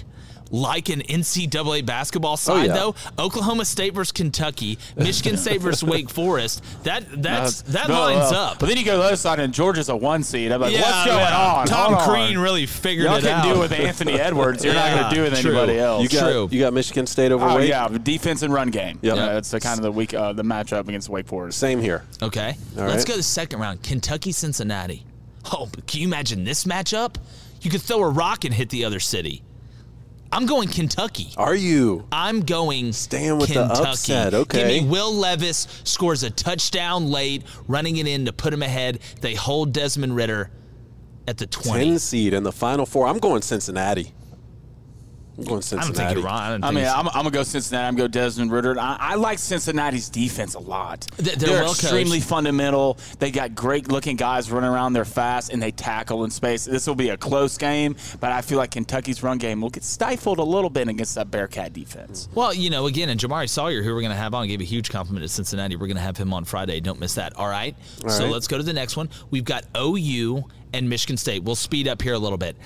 like 0.52 0.90
an 0.90 1.00
NCAA 1.00 1.84
basketball 1.84 2.36
side, 2.36 2.70
oh, 2.70 2.74
yeah. 2.74 2.74
though. 2.74 2.94
Oklahoma 3.18 3.64
State 3.64 3.94
versus 3.94 4.12
Kentucky, 4.12 4.78
Michigan 4.96 5.36
State 5.36 5.60
versus 5.60 5.82
Wake 5.82 6.08
Forest. 6.10 6.62
That 6.84 7.22
that's 7.22 7.62
that 7.62 7.88
no, 7.88 7.94
lines 8.00 8.30
no. 8.30 8.38
up. 8.38 8.58
But 8.60 8.66
then 8.66 8.76
you 8.76 8.84
go 8.84 8.92
to 8.92 8.98
the 8.98 9.04
other 9.04 9.16
side, 9.16 9.40
and 9.40 9.52
Georgia's 9.52 9.88
a 9.88 9.96
one 9.96 10.22
seed. 10.22 10.52
I'm 10.52 10.60
like, 10.60 10.72
yeah, 10.72 10.82
what's 10.82 11.06
going 11.06 11.18
yeah. 11.18 11.54
on? 11.54 11.66
Tom 11.66 11.94
Hold 11.94 12.08
Crean 12.08 12.36
on. 12.36 12.42
really 12.42 12.66
figured 12.66 13.06
Y'all 13.06 13.16
it 13.16 13.22
can 13.22 13.30
out. 13.30 13.44
do 13.44 13.50
it 13.54 13.58
with 13.58 13.72
Anthony 13.72 14.12
Edwards. 14.12 14.64
You're 14.64 14.74
yeah, 14.74 14.90
not 14.94 15.00
going 15.00 15.10
to 15.10 15.14
do 15.16 15.24
it 15.24 15.30
with 15.30 15.40
true. 15.40 15.50
anybody 15.52 15.78
else. 15.78 16.02
You 16.02 16.20
got, 16.20 16.30
True. 16.30 16.48
You 16.50 16.60
got 16.60 16.72
Michigan 16.72 17.06
State 17.06 17.32
over 17.32 17.44
Oh 17.46 17.56
Wake? 17.56 17.68
yeah, 17.70 17.88
defense 17.88 18.42
and 18.42 18.52
run 18.52 18.70
game. 18.70 18.98
Yep. 19.02 19.16
Yeah, 19.16 19.32
that's 19.32 19.50
the 19.50 19.60
kind 19.60 19.78
of 19.78 19.82
the 19.82 19.92
week 19.92 20.12
uh, 20.14 20.32
the 20.32 20.42
matchup 20.42 20.86
against 20.88 21.08
Wake 21.08 21.26
Forest. 21.26 21.58
Same 21.58 21.80
here. 21.80 22.04
Okay, 22.22 22.56
All 22.76 22.84
let's 22.84 22.98
right. 22.98 23.06
go 23.06 23.12
to 23.14 23.18
the 23.18 23.22
second 23.22 23.60
round. 23.60 23.82
Kentucky 23.82 24.32
Cincinnati. 24.32 25.04
Oh, 25.52 25.68
but 25.72 25.86
can 25.86 26.00
you 26.00 26.06
imagine 26.06 26.44
this 26.44 26.64
matchup? 26.64 27.16
You 27.62 27.70
could 27.70 27.82
throw 27.82 28.02
a 28.02 28.10
rock 28.10 28.44
and 28.44 28.52
hit 28.54 28.70
the 28.70 28.84
other 28.84 29.00
city. 29.00 29.42
I'm 30.32 30.46
going 30.46 30.68
Kentucky. 30.68 31.34
Are 31.36 31.54
you? 31.54 32.06
I'm 32.10 32.40
going 32.40 32.94
Staying 32.94 33.36
with 33.36 33.52
Kentucky. 33.52 33.82
the 33.82 33.88
upset, 33.90 34.34
okay. 34.34 34.58
Give 34.58 34.84
me 34.84 34.88
Will 34.90 35.12
Levis 35.12 35.68
scores 35.84 36.22
a 36.22 36.30
touchdown 36.30 37.10
late, 37.10 37.42
running 37.68 37.98
it 37.98 38.06
in 38.06 38.24
to 38.24 38.32
put 38.32 38.52
him 38.54 38.62
ahead. 38.62 39.00
They 39.20 39.34
hold 39.34 39.74
Desmond 39.74 40.16
Ridder 40.16 40.50
at 41.28 41.36
the 41.36 41.46
20. 41.46 41.84
10 41.84 41.98
seed 41.98 42.32
in 42.32 42.44
the 42.44 42.52
final 42.52 42.86
four. 42.86 43.06
I'm 43.06 43.18
going 43.18 43.42
Cincinnati. 43.42 44.14
I'm 45.38 45.44
going 45.44 45.56
I 45.56 45.60
don't 45.60 45.62
think 45.62 45.84
Cincinnati. 45.86 46.14
you're 46.20 46.24
wrong. 46.26 46.62
I, 46.62 46.68
I 46.68 46.70
mean, 46.72 46.84
I'm, 46.84 47.08
I'm 47.08 47.12
gonna 47.14 47.30
go 47.30 47.42
Cincinnati. 47.42 47.86
I'm 47.86 47.94
gonna 47.94 48.08
go 48.08 48.12
Desmond 48.12 48.52
Ridder. 48.52 48.78
I, 48.78 48.96
I 49.00 49.14
like 49.14 49.38
Cincinnati's 49.38 50.08
defense 50.08 50.54
a 50.54 50.58
lot. 50.58 51.06
They're- 51.16 51.36
they're 51.36 51.50
well 51.62 51.68
coached. 51.68 51.84
extremely 51.84 52.20
fundamental. 52.20 52.98
They 53.18 53.30
got 53.30 53.54
great 53.54 53.88
looking 53.90 54.16
guys 54.16 54.50
running 54.50 54.68
around. 54.70 54.92
They're 54.92 55.04
fast 55.04 55.52
and 55.52 55.62
they 55.62 55.70
tackle 55.70 56.24
in 56.24 56.30
space. 56.30 56.64
This 56.66 56.86
will 56.86 56.94
be 56.94 57.08
a 57.08 57.16
close 57.16 57.56
game, 57.56 57.96
but 58.20 58.30
I 58.32 58.42
feel 58.42 58.58
like 58.58 58.72
Kentucky's 58.72 59.22
run 59.22 59.38
game 59.38 59.60
will 59.60 59.70
get 59.70 59.84
stifled 59.84 60.38
a 60.38 60.44
little 60.44 60.70
bit 60.70 60.88
against 60.88 61.14
that 61.14 61.30
Bearcat 61.30 61.72
defense. 61.72 62.28
Well, 62.34 62.52
you 62.52 62.70
know, 62.70 62.86
again, 62.86 63.08
and 63.08 63.18
Jamari 63.18 63.48
Sawyer, 63.48 63.82
who 63.82 63.94
we're 63.94 64.00
going 64.00 64.10
to 64.12 64.16
have 64.16 64.34
on, 64.34 64.46
gave 64.48 64.60
a 64.60 64.64
huge 64.64 64.90
compliment 64.90 65.22
to 65.24 65.28
Cincinnati. 65.28 65.76
We're 65.76 65.86
going 65.86 65.96
to 65.96 66.02
have 66.02 66.16
him 66.16 66.32
on 66.34 66.44
Friday. 66.44 66.80
Don't 66.80 67.00
miss 67.00 67.14
that. 67.14 67.34
All 67.36 67.48
right. 67.48 67.74
All 68.04 68.10
so 68.10 68.24
right. 68.24 68.32
let's 68.32 68.46
go 68.48 68.58
to 68.58 68.62
the 68.62 68.72
next 68.72 68.96
one. 68.96 69.08
We've 69.30 69.44
got 69.44 69.64
OU 69.76 70.44
and 70.74 70.88
Michigan 70.88 71.16
State. 71.16 71.42
We'll 71.42 71.54
speed 71.54 71.88
up 71.88 72.00
here 72.02 72.14
a 72.14 72.18
little 72.18 72.38
bit. 72.38 72.56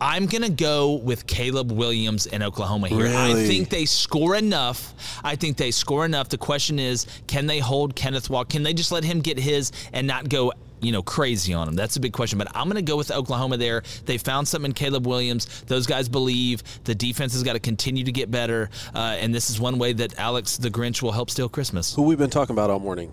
I'm 0.00 0.26
going 0.26 0.42
to 0.42 0.50
go 0.50 0.94
with 0.94 1.26
Caleb 1.26 1.72
Williams 1.72 2.26
in 2.26 2.42
Oklahoma 2.42 2.88
here. 2.88 3.06
I 3.06 3.32
think 3.34 3.70
they 3.70 3.86
score 3.86 4.34
enough. 4.34 4.94
I 5.24 5.36
think 5.36 5.56
they 5.56 5.70
score 5.70 6.04
enough. 6.04 6.28
The 6.28 6.38
question 6.38 6.78
is, 6.78 7.06
can 7.26 7.46
they 7.46 7.58
hold 7.58 7.96
Kenneth 7.96 8.28
Walker? 8.28 8.50
Can 8.50 8.62
they 8.62 8.74
just 8.74 8.92
let 8.92 9.04
him 9.04 9.20
get 9.20 9.38
his 9.38 9.72
and 9.92 10.06
not 10.06 10.28
go 10.28 10.52
you 10.80 10.92
know, 10.92 11.02
crazy 11.02 11.54
on 11.54 11.68
him? 11.68 11.74
That's 11.74 11.96
a 11.96 12.00
big 12.00 12.12
question. 12.12 12.38
But 12.38 12.48
I'm 12.54 12.64
going 12.64 12.76
to 12.76 12.82
go 12.82 12.96
with 12.96 13.10
Oklahoma 13.10 13.56
there. 13.56 13.82
They 14.04 14.18
found 14.18 14.46
something 14.46 14.70
in 14.70 14.74
Caleb 14.74 15.06
Williams. 15.06 15.62
Those 15.62 15.86
guys 15.86 16.08
believe 16.08 16.62
the 16.84 16.94
defense 16.94 17.32
has 17.32 17.42
got 17.42 17.54
to 17.54 17.60
continue 17.60 18.04
to 18.04 18.12
get 18.12 18.30
better. 18.30 18.70
Uh, 18.94 19.16
and 19.18 19.34
this 19.34 19.48
is 19.50 19.58
one 19.58 19.78
way 19.78 19.94
that 19.94 20.18
Alex 20.18 20.58
the 20.58 20.70
Grinch 20.70 21.02
will 21.02 21.12
help 21.12 21.30
steal 21.30 21.48
Christmas. 21.48 21.94
Who 21.94 22.02
we've 22.02 22.18
been 22.18 22.30
talking 22.30 22.54
about 22.54 22.70
all 22.70 22.80
morning? 22.80 23.12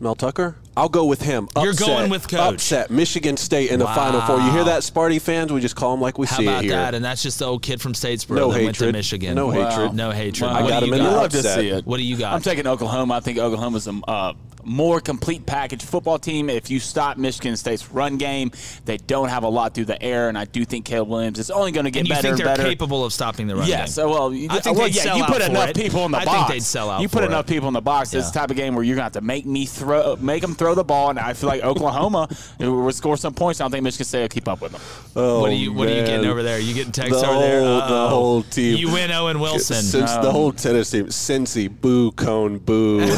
Mel 0.00 0.14
Tucker? 0.14 0.56
I'll 0.76 0.88
go 0.88 1.04
with 1.06 1.22
him. 1.22 1.48
You're 1.60 1.72
going 1.74 2.08
with 2.08 2.28
Coach. 2.28 2.54
Upset. 2.54 2.90
Michigan 2.90 3.36
State 3.36 3.70
in 3.70 3.80
the 3.80 3.86
Final 3.86 4.20
Four. 4.20 4.36
You 4.40 4.50
hear 4.52 4.64
that, 4.64 4.82
Sparty 4.82 5.20
fans? 5.20 5.52
We 5.52 5.60
just 5.60 5.74
call 5.74 5.90
them 5.92 6.00
like 6.00 6.18
we 6.18 6.26
How 6.28 6.36
see 6.36 6.44
about 6.46 6.62
it 6.62 6.66
here. 6.68 6.76
that? 6.76 6.94
And 6.94 7.04
that's 7.04 7.22
just 7.22 7.40
the 7.40 7.46
old 7.46 7.62
kid 7.62 7.80
from 7.80 7.94
Statesboro 7.94 8.36
No 8.36 8.52
that 8.52 8.62
went 8.62 8.76
to. 8.76 8.92
Michigan. 8.92 9.34
No 9.34 9.48
Wow. 9.48 9.68
hatred. 9.70 9.94
No 9.94 10.10
hatred. 10.12 10.50
I 10.50 10.68
got 10.68 10.80
do 10.80 10.86
him 10.86 10.92
you 10.94 10.98
in 10.98 11.04
the? 11.04 11.10
Love 11.10 11.30
to 11.32 11.38
upset. 11.38 11.58
see 11.58 11.68
it. 11.70 11.84
What 11.86 11.96
do 11.96 12.04
you 12.04 12.16
got? 12.16 12.32
I'm 12.34 12.42
taking 12.42 12.66
Oklahoma. 12.68 13.14
I 13.14 13.20
think 13.20 13.38
Oklahoma's 13.38 13.88
a 13.88 14.00
uh, 14.06 14.34
more 14.64 15.00
complete 15.00 15.46
package 15.46 15.82
football 15.82 16.18
team. 16.18 16.48
If 16.50 16.70
you 16.70 16.78
stop 16.78 17.16
Michigan 17.16 17.56
State's 17.56 17.90
run 17.90 18.16
game, 18.18 18.52
they 18.84 18.98
don't 18.98 19.30
have 19.30 19.42
a 19.42 19.48
lot 19.48 19.74
through 19.74 19.86
the 19.86 20.00
air, 20.02 20.28
and 20.28 20.36
I 20.36 20.44
do 20.44 20.64
think 20.64 20.84
Caleb 20.84 21.08
Williams 21.08 21.38
is 21.38 21.50
only 21.50 21.72
going 21.72 21.84
to 21.86 21.90
get 21.90 22.00
and 22.00 22.08
you 22.08 22.14
better 22.14 22.22
think 22.22 22.32
and 22.32 22.38
they're 22.40 22.56
better. 22.56 22.68
capable 22.68 23.04
of 23.04 23.12
stopping 23.12 23.46
the 23.46 23.56
run 23.56 23.66
Yes, 23.66 23.96
game? 23.96 24.10
well, 24.10 24.32
you, 24.32 24.48
I 24.50 24.60
think 24.60 24.76
well, 24.76 24.86
they'd 24.86 24.94
yeah, 24.94 25.02
sell 25.04 25.16
you 25.18 25.24
put 25.24 25.42
for 25.42 25.50
enough 25.50 25.70
it. 25.70 25.76
people 25.76 26.04
in 26.04 26.12
the 26.12 26.18
I 26.18 26.24
box. 26.26 26.36
think 26.36 26.48
they'd 26.48 26.62
sell 26.62 26.90
out 26.90 27.00
You 27.00 27.08
put 27.08 27.24
enough 27.24 27.46
it. 27.46 27.48
people 27.48 27.68
in 27.68 27.74
the 27.74 27.80
box. 27.80 28.12
It's 28.12 28.26
Yeah. 28.26 28.30
the 28.32 28.38
type 28.40 28.50
of 28.50 28.56
game 28.56 28.74
where 28.74 28.84
you're 28.84 28.96
going 28.96 29.02
to 29.10 29.16
have 29.18 29.22
to 29.22 29.26
make 29.26 29.46
me 29.46 29.64
throw, 29.64 29.87
make 30.20 30.42
them 30.42 30.54
throw 30.54 30.74
the 30.74 30.84
ball, 30.84 31.10
and 31.10 31.18
I 31.18 31.32
feel 31.34 31.48
like 31.48 31.62
Oklahoma 31.62 32.28
will 32.60 32.92
score 32.92 33.16
some 33.16 33.34
points. 33.34 33.60
I 33.60 33.64
don't 33.64 33.70
think 33.72 33.84
Michigan 33.84 34.04
State 34.06 34.22
will 34.22 34.28
keep 34.28 34.48
up 34.48 34.60
with 34.60 34.72
them. 34.72 34.80
Oh, 35.16 35.40
what 35.40 35.50
are 35.50 35.54
you 35.54 35.72
What 35.72 35.88
are 35.88 35.94
you 35.94 36.04
getting 36.04 36.26
over 36.28 36.42
there? 36.42 36.56
Are 36.56 36.60
You 36.60 36.74
getting 36.74 36.92
texts 36.92 37.20
the 37.22 37.28
over 37.28 37.38
there? 37.40 37.60
Whole, 37.60 37.76
the 37.78 37.82
Uh-oh. 37.84 38.08
whole 38.08 38.42
team. 38.42 38.76
You 38.76 38.92
win, 38.92 39.10
Owen 39.10 39.40
Wilson. 39.40 39.82
Since 39.82 40.12
the 40.12 40.28
Um, 40.28 40.32
whole 40.32 40.52
Tennessee. 40.52 41.02
Cincy, 41.02 41.68
boo, 41.68 42.12
cone, 42.12 42.58
boo. 42.58 43.00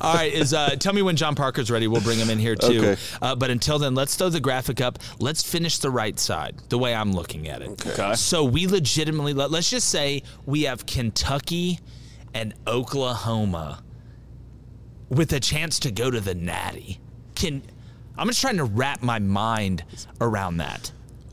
All 0.00 0.14
right, 0.14 0.30
is 0.32 0.54
uh, 0.54 0.70
tell 0.78 0.92
me 0.92 1.02
when 1.02 1.16
John 1.16 1.34
Parker's 1.34 1.70
ready. 1.70 1.86
We'll 1.88 2.00
bring 2.02 2.18
him 2.18 2.30
in 2.30 2.38
here 2.38 2.54
too. 2.56 2.78
Okay. 2.78 2.96
Uh, 3.20 3.34
but 3.34 3.50
until 3.50 3.78
then, 3.78 3.94
let's 3.94 4.16
throw 4.16 4.28
the 4.28 4.40
graphic 4.40 4.80
up. 4.80 4.98
Let's 5.18 5.42
finish 5.42 5.78
the 5.78 5.90
right 5.90 6.18
side, 6.18 6.56
the 6.68 6.78
way 6.78 6.94
I'm 6.94 7.12
looking 7.12 7.48
at 7.48 7.62
it. 7.62 7.86
Okay. 7.86 8.14
So 8.14 8.44
we 8.44 8.66
legitimately 8.66 9.34
let, 9.34 9.50
let's 9.50 9.70
just 9.70 9.88
say 9.88 10.22
we 10.46 10.62
have 10.62 10.86
Kentucky 10.86 11.78
and 12.34 12.54
Oklahoma 12.66 13.82
with 15.12 15.32
a 15.34 15.40
chance 15.40 15.78
to 15.80 15.90
go 15.90 16.10
to 16.10 16.20
the 16.20 16.34
Natty. 16.34 16.98
Can 17.34 17.62
I'm 18.16 18.28
just 18.28 18.40
trying 18.40 18.56
to 18.56 18.64
wrap 18.64 19.02
my 19.02 19.18
mind 19.18 19.84
around 20.20 20.58
that. 20.58 20.90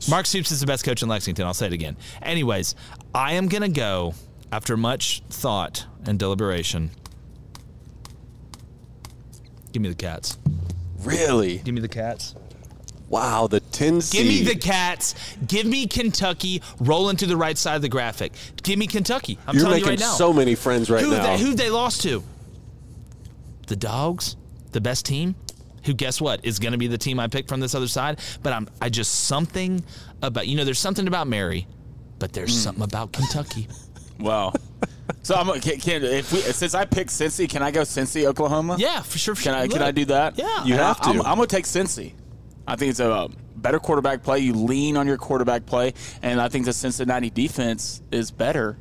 Mark 0.08 0.26
Stoops 0.26 0.50
is 0.50 0.60
the 0.60 0.66
best 0.66 0.84
coach 0.84 1.02
in 1.02 1.08
Lexington. 1.08 1.46
I'll 1.46 1.54
say 1.54 1.66
it 1.66 1.72
again. 1.72 1.96
Anyways, 2.22 2.74
I 3.14 3.34
am 3.34 3.48
gonna 3.48 3.68
go 3.68 4.14
after 4.52 4.76
much 4.76 5.22
thought 5.30 5.86
and 6.06 6.18
deliberation. 6.18 6.90
Give 9.72 9.82
me 9.82 9.88
the 9.88 9.94
cats. 9.94 10.38
really? 11.02 11.58
Give 11.58 11.74
me 11.74 11.80
the 11.80 11.88
cats. 11.88 12.34
Wow, 13.08 13.48
the 13.48 13.58
10 13.60 14.00
seed. 14.02 14.20
Give 14.20 14.28
me 14.28 14.42
the 14.44 14.58
cats. 14.58 15.16
Give 15.46 15.66
me 15.66 15.86
Kentucky 15.86 16.62
rolling 16.78 17.16
to 17.16 17.26
the 17.26 17.36
right 17.36 17.58
side 17.58 17.74
of 17.74 17.82
the 17.82 17.88
graphic. 17.88 18.32
Give 18.62 18.78
me 18.78 18.86
Kentucky. 18.86 19.36
I'm 19.48 19.56
You're 19.56 19.64
telling 19.64 19.80
you 19.80 19.86
right 19.86 19.98
now. 19.98 20.12
so 20.12 20.32
many 20.32 20.54
friends 20.54 20.88
right 20.90 21.02
who 21.02 21.10
now. 21.10 21.36
They, 21.36 21.42
who 21.42 21.54
they 21.54 21.70
lost 21.70 22.02
to? 22.02 22.22
The 23.70 23.76
Dogs, 23.76 24.36
the 24.72 24.80
best 24.80 25.06
team. 25.06 25.36
Who 25.84 25.94
guess 25.94 26.20
what 26.20 26.44
is 26.44 26.58
going 26.58 26.72
to 26.72 26.78
be 26.78 26.88
the 26.88 26.98
team 26.98 27.18
I 27.20 27.28
picked 27.28 27.48
from 27.48 27.60
this 27.60 27.74
other 27.74 27.86
side? 27.86 28.18
But 28.42 28.52
I'm 28.52 28.68
I 28.82 28.88
just 28.90 29.26
something 29.26 29.82
about 30.22 30.48
you 30.48 30.56
know 30.56 30.64
there's 30.64 30.78
something 30.80 31.06
about 31.06 31.28
Mary, 31.28 31.66
but 32.18 32.32
there's 32.32 32.52
Hmm. 32.52 32.60
something 32.60 32.84
about 32.84 33.12
Kentucky. 33.12 33.66
Wow. 34.18 34.52
So 35.22 35.34
I'm 35.34 35.46
can, 35.62 35.78
can 35.80 36.04
if 36.04 36.30
we 36.30 36.40
since 36.40 36.74
I 36.74 36.84
picked 36.84 37.08
Cincy, 37.08 37.48
can 37.48 37.62
I 37.62 37.70
go 37.70 37.80
Cincy, 37.80 38.26
Oklahoma? 38.26 38.76
Yeah, 38.78 39.00
for 39.00 39.16
sure. 39.18 39.34
For 39.34 39.44
Can 39.44 39.54
I 39.54 39.62
sure. 39.64 39.72
can 39.78 39.82
I 39.82 39.92
do 39.92 40.04
that? 40.06 40.36
Yeah. 40.38 40.62
You 40.64 40.74
have 40.74 40.98
I, 41.00 41.08
I'm, 41.08 41.14
to. 41.14 41.20
I'm 41.24 41.36
gonna 41.36 41.46
take 41.46 41.64
Cincy. 41.64 42.12
I 42.66 42.76
think 42.76 42.90
it's 42.90 43.00
a 43.00 43.30
better 43.56 43.78
quarterback 43.78 44.22
play. 44.22 44.40
You 44.40 44.52
lean 44.52 44.98
on 44.98 45.06
your 45.06 45.16
quarterback 45.16 45.64
play, 45.64 45.94
and 46.20 46.38
I 46.38 46.48
think 46.50 46.66
the 46.66 46.74
Cincinnati 46.74 47.30
defense 47.30 48.02
is 48.10 48.30
better 48.30 48.76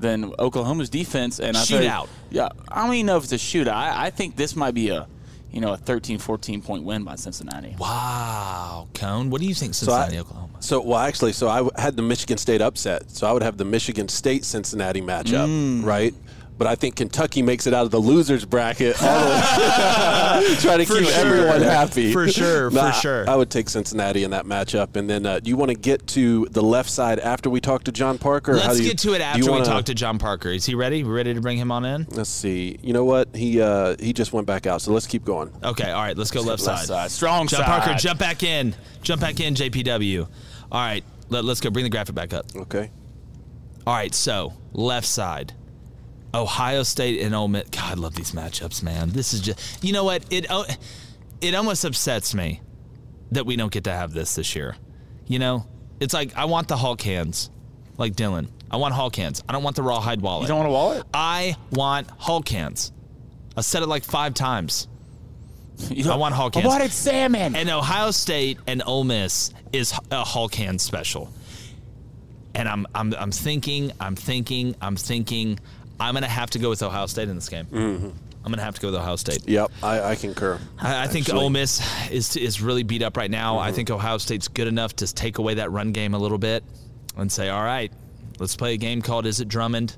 than 0.00 0.32
Oklahoma's 0.38 0.90
defense. 0.90 1.38
And 1.40 1.56
I 1.56 1.60
think- 1.64 1.82
Shootout. 1.84 2.08
yeah, 2.30 2.48
I 2.68 2.84
don't 2.84 2.94
even 2.94 3.06
know 3.06 3.16
if 3.16 3.24
it's 3.24 3.32
a 3.32 3.36
shootout. 3.36 3.68
I, 3.72 4.06
I 4.06 4.10
think 4.10 4.36
this 4.36 4.56
might 4.56 4.74
be 4.74 4.88
a 4.90 5.06
you 5.52 5.60
know 5.60 5.72
a 5.72 5.76
13, 5.76 6.18
14 6.18 6.62
point 6.62 6.84
win 6.84 7.02
by 7.04 7.16
Cincinnati. 7.16 7.74
Wow, 7.78 8.88
Cone. 8.94 9.30
What 9.30 9.40
do 9.40 9.46
you 9.46 9.54
think, 9.54 9.74
So 9.74 9.92
I- 9.92 10.02
Cincinnati, 10.06 10.18
Oklahoma? 10.20 10.46
So, 10.62 10.80
well, 10.82 10.98
actually, 10.98 11.32
so 11.32 11.48
I 11.48 11.66
had 11.80 11.96
the 11.96 12.02
Michigan 12.02 12.36
State 12.36 12.60
upset. 12.60 13.10
So 13.10 13.26
I 13.26 13.32
would 13.32 13.42
have 13.42 13.56
the 13.56 13.64
Michigan 13.64 14.08
State 14.08 14.44
Cincinnati 14.44 15.00
matchup, 15.00 15.46
Mm. 15.48 15.84
right? 15.84 16.14
But 16.60 16.66
I 16.66 16.74
think 16.74 16.96
Kentucky 16.96 17.40
makes 17.40 17.66
it 17.66 17.72
out 17.72 17.86
of 17.86 17.90
the 17.90 17.98
losers 17.98 18.44
bracket. 18.44 19.02
all 19.02 19.18
the- 19.18 20.56
Try 20.60 20.76
to 20.76 20.84
For 20.84 20.98
keep 20.98 21.06
sure. 21.08 21.26
everyone 21.26 21.62
happy. 21.62 22.12
For 22.12 22.28
sure, 22.28 22.70
for 22.70 22.76
Nah, 22.76 22.84
I- 22.88 22.90
sure. 22.90 23.30
I 23.30 23.34
would 23.34 23.48
take 23.48 23.70
Cincinnati 23.70 24.24
in 24.24 24.32
that 24.32 24.44
matchup. 24.44 24.94
And 24.94 25.08
then, 25.08 25.24
uh, 25.24 25.40
do 25.40 25.48
you 25.48 25.56
want 25.56 25.70
to 25.70 25.74
get 25.74 26.06
to 26.08 26.44
the 26.50 26.60
left 26.62 26.90
side 26.90 27.18
after 27.18 27.48
we 27.48 27.62
talk 27.62 27.84
to 27.84 27.92
John 27.92 28.18
Parker? 28.18 28.56
Let's 28.56 28.76
do 28.76 28.82
you- 28.82 28.90
get 28.90 28.98
to 28.98 29.14
it 29.14 29.22
after 29.22 29.42
we 29.42 29.48
wanna- 29.50 29.64
talk 29.64 29.86
to 29.86 29.94
John 29.94 30.18
Parker. 30.18 30.50
Is 30.50 30.66
he 30.66 30.74
ready? 30.74 31.02
We 31.02 31.10
ready 31.10 31.32
to 31.32 31.40
bring 31.40 31.56
him 31.56 31.72
on 31.72 31.86
in? 31.86 32.06
Let's 32.10 32.28
see. 32.28 32.78
You 32.82 32.92
know 32.92 33.06
what? 33.06 33.34
He 33.34 33.62
uh, 33.62 33.96
he 33.98 34.12
just 34.12 34.34
went 34.34 34.46
back 34.46 34.66
out. 34.66 34.82
So 34.82 34.92
let's 34.92 35.06
keep 35.06 35.24
going. 35.24 35.50
Okay, 35.64 35.90
all 35.90 36.02
right, 36.02 36.14
let's 36.18 36.30
go 36.30 36.40
left, 36.42 36.62
Left 36.62 36.80
side. 36.80 36.86
side. 36.88 37.10
Strong 37.10 37.46
John 37.48 37.60
side. 37.60 37.66
Parker, 37.84 37.94
jump 37.98 38.18
back 38.20 38.42
in. 38.42 38.74
Jump 39.00 39.22
back 39.22 39.40
in, 39.40 39.54
JPW. 39.54 40.28
All 40.70 40.78
right, 40.78 41.02
let, 41.30 41.42
us 41.46 41.58
go. 41.62 41.70
Bring 41.70 41.84
the 41.84 41.90
graphic 41.90 42.14
back 42.14 42.34
up. 42.34 42.44
Okay. 42.54 42.90
All 43.86 43.94
right, 43.94 44.14
so 44.14 44.52
left 44.74 45.06
side. 45.06 45.54
Ohio 46.34 46.82
State 46.82 47.20
and 47.22 47.34
Ole 47.34 47.48
Miss. 47.48 47.68
God, 47.70 47.90
I 47.90 47.94
love 47.94 48.14
these 48.14 48.32
matchups, 48.32 48.82
man. 48.82 49.10
This 49.10 49.32
is 49.32 49.40
just, 49.40 49.82
you 49.84 49.92
know 49.92 50.04
what? 50.04 50.24
It 50.30 50.46
oh, 50.50 50.64
it 51.40 51.54
almost 51.54 51.84
upsets 51.84 52.34
me 52.34 52.60
that 53.32 53.46
we 53.46 53.56
don't 53.56 53.72
get 53.72 53.84
to 53.84 53.92
have 53.92 54.12
this 54.12 54.34
this 54.36 54.54
year. 54.54 54.76
You 55.26 55.38
know, 55.38 55.66
it's 56.00 56.14
like 56.14 56.36
I 56.36 56.44
want 56.46 56.68
the 56.68 56.76
Hulk 56.76 57.00
hands, 57.02 57.50
like 57.98 58.14
Dylan. 58.14 58.48
I 58.70 58.76
want 58.76 58.94
Hulk 58.94 59.16
hands. 59.16 59.42
I 59.48 59.52
don't 59.52 59.62
want 59.64 59.76
the 59.76 59.82
rawhide 59.82 60.20
wallet. 60.20 60.42
You 60.42 60.48
don't 60.48 60.58
want 60.58 60.68
a 60.68 60.72
wallet? 60.72 61.02
I 61.12 61.56
want 61.72 62.08
Hulk 62.18 62.48
hands. 62.48 62.92
I 63.56 63.62
said 63.62 63.82
it 63.82 63.86
like 63.86 64.04
five 64.04 64.34
times. 64.34 64.86
I 66.06 66.16
want 66.16 66.34
Hulk 66.34 66.56
I 66.56 66.60
hands. 66.60 66.70
wanted 66.70 66.92
salmon. 66.92 67.56
And 67.56 67.68
Ohio 67.68 68.12
State 68.12 68.58
and 68.66 68.82
Ole 68.86 69.04
Miss 69.04 69.52
is 69.72 69.92
a 70.10 70.24
Hulk 70.24 70.54
hand 70.54 70.80
special. 70.80 71.32
And 72.54 72.68
I'm 72.68 72.86
I'm 72.94 73.14
I'm 73.14 73.30
thinking, 73.32 73.92
I'm 74.00 74.16
thinking, 74.16 74.74
I'm 74.80 74.96
thinking, 74.96 75.58
I'm 76.00 76.14
gonna 76.14 76.26
have 76.28 76.50
to 76.50 76.58
go 76.58 76.70
with 76.70 76.82
Ohio 76.82 77.06
State 77.06 77.28
in 77.28 77.34
this 77.34 77.48
game. 77.48 77.66
Mm-hmm. 77.66 78.08
I'm 78.42 78.50
gonna 78.50 78.62
have 78.62 78.74
to 78.74 78.80
go 78.80 78.88
with 78.88 78.96
Ohio 78.96 79.16
State. 79.16 79.46
Yep, 79.46 79.70
I, 79.82 80.00
I 80.00 80.14
concur. 80.16 80.58
I, 80.78 81.04
I 81.04 81.06
think. 81.06 81.32
Ole 81.32 81.50
Miss 81.50 81.80
is 82.10 82.36
is 82.36 82.62
really 82.62 82.82
beat 82.82 83.02
up 83.02 83.16
right 83.16 83.30
now. 83.30 83.58
I 83.58 83.66
mm-hmm. 83.66 83.76
think 83.76 83.90
Ohio 83.90 84.18
State's 84.18 84.48
good 84.48 84.66
enough 84.66 84.96
to 84.96 85.12
take 85.12 85.38
away 85.38 85.54
that 85.54 85.70
run 85.70 85.92
game 85.92 86.14
a 86.14 86.18
little 86.18 86.38
bit 86.38 86.64
and 87.16 87.30
say, 87.30 87.50
all 87.50 87.62
right, 87.62 87.92
let's 88.38 88.56
play 88.56 88.74
a 88.74 88.76
game 88.78 89.02
called 89.02 89.26
Is 89.26 89.40
it 89.40 89.48
Drummond? 89.48 89.96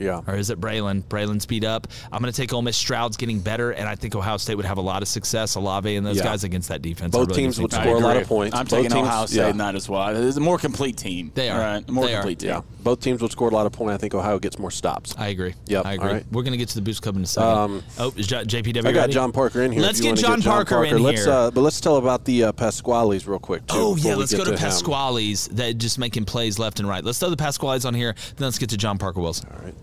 Yeah. 0.00 0.22
Or 0.26 0.34
is 0.34 0.50
it 0.50 0.60
Braylon? 0.60 1.02
Braylon 1.04 1.40
speed 1.40 1.64
up. 1.64 1.86
I'm 2.10 2.20
going 2.20 2.32
to 2.32 2.36
take 2.36 2.52
Ole 2.52 2.62
Miss. 2.62 2.76
Stroud's 2.76 3.16
getting 3.16 3.38
better, 3.40 3.70
and 3.72 3.88
I 3.88 3.94
think 3.94 4.14
Ohio 4.16 4.38
State 4.38 4.54
would 4.56 4.64
have 4.64 4.78
a 4.78 4.82
lot 4.82 5.02
of 5.02 5.08
success. 5.08 5.54
Olave 5.54 5.94
and 5.94 6.06
those 6.06 6.16
Yeah. 6.16 6.24
guys 6.24 6.42
against 6.44 6.68
that 6.70 6.80
defense. 6.82 7.12
Both 7.12 7.28
really 7.28 7.42
teams 7.42 7.60
would 7.60 7.72
score 7.72 7.96
a 7.96 7.98
lot 8.00 8.16
of 8.16 8.26
points. 8.26 8.56
I'm 8.56 8.64
Both 8.64 8.70
taking 8.70 8.90
teams- 8.90 9.06
Ohio 9.06 9.26
State 9.26 9.36
yeah. 9.36 9.48
in 9.50 9.58
that 9.58 9.74
as 9.76 9.88
well. 9.88 10.08
It's 10.16 10.36
a 10.36 10.40
more 10.40 10.58
complete 10.58 10.96
team. 10.96 11.30
They 11.34 11.48
are. 11.50 11.60
All 11.60 11.66
right, 11.66 11.88
more 11.88 12.06
They 12.06 12.14
are. 12.14 12.20
complete 12.22 12.38
team. 12.40 12.48
Yeah, 12.48 12.60
both 12.82 13.00
teams 13.00 13.20
would 13.22 13.30
score 13.30 13.48
a 13.50 13.52
lot 13.52 13.66
of 13.66 13.72
points. 13.72 13.94
I 13.94 13.98
think 13.98 14.14
Ohio 14.14 14.38
gets 14.38 14.58
more 14.58 14.70
stops. 14.70 15.14
I 15.18 15.28
agree. 15.28 15.54
Yep, 15.66 15.84
I 15.86 15.92
agree. 15.94 16.08
all 16.08 16.14
right. 16.14 16.24
We're 16.32 16.42
going 16.42 16.52
to 16.52 16.58
get 16.58 16.68
to 16.70 16.74
the 16.76 16.80
Boost 16.82 17.02
Club 17.02 17.16
in 17.16 17.22
a 17.22 17.26
second. 17.26 17.48
Um, 17.50 17.82
oh, 17.98 18.12
is 18.16 18.26
J- 18.26 18.44
JPW 18.44 18.86
I 18.86 18.92
got 18.92 19.00
ready? 19.02 19.12
John 19.12 19.32
Parker 19.32 19.60
in 19.62 19.72
here. 19.72 19.82
Let's 19.82 19.98
if 20.00 20.06
you 20.06 20.12
get 20.14 20.18
John, 20.20 20.40
Parker, 20.40 20.84
in 20.84 21.02
let's, 21.02 21.24
here. 21.24 21.32
Uh, 21.32 21.50
but 21.50 21.60
let's 21.60 21.80
tell 21.80 21.96
about 21.96 22.24
the 22.24 22.44
uh, 22.44 22.52
Pasquales 22.52 23.26
real 23.26 23.38
quick. 23.38 23.66
Too, 23.66 23.74
Oh 23.76 23.96
yeah, 23.96 24.14
let's 24.14 24.32
go 24.32 24.44
to, 24.44 24.52
him. 24.52 24.58
Pasquale's 24.58 25.48
that 25.48 25.76
just 25.78 25.98
making 25.98 26.24
plays 26.24 26.58
left 26.58 26.80
and 26.80 26.88
right. 26.88 27.04
Let's 27.04 27.18
throw 27.18 27.28
the 27.30 27.36
Pasquales 27.36 27.84
on 27.84 27.94
here, 27.94 28.14
then 28.36 28.46
let's 28.46 28.58
get 28.58 28.70
to 28.70 28.76
John 28.76 28.96
Parker 28.98 29.20
Wilson. 29.20 29.48
All 29.52 29.64
right. 29.64 29.74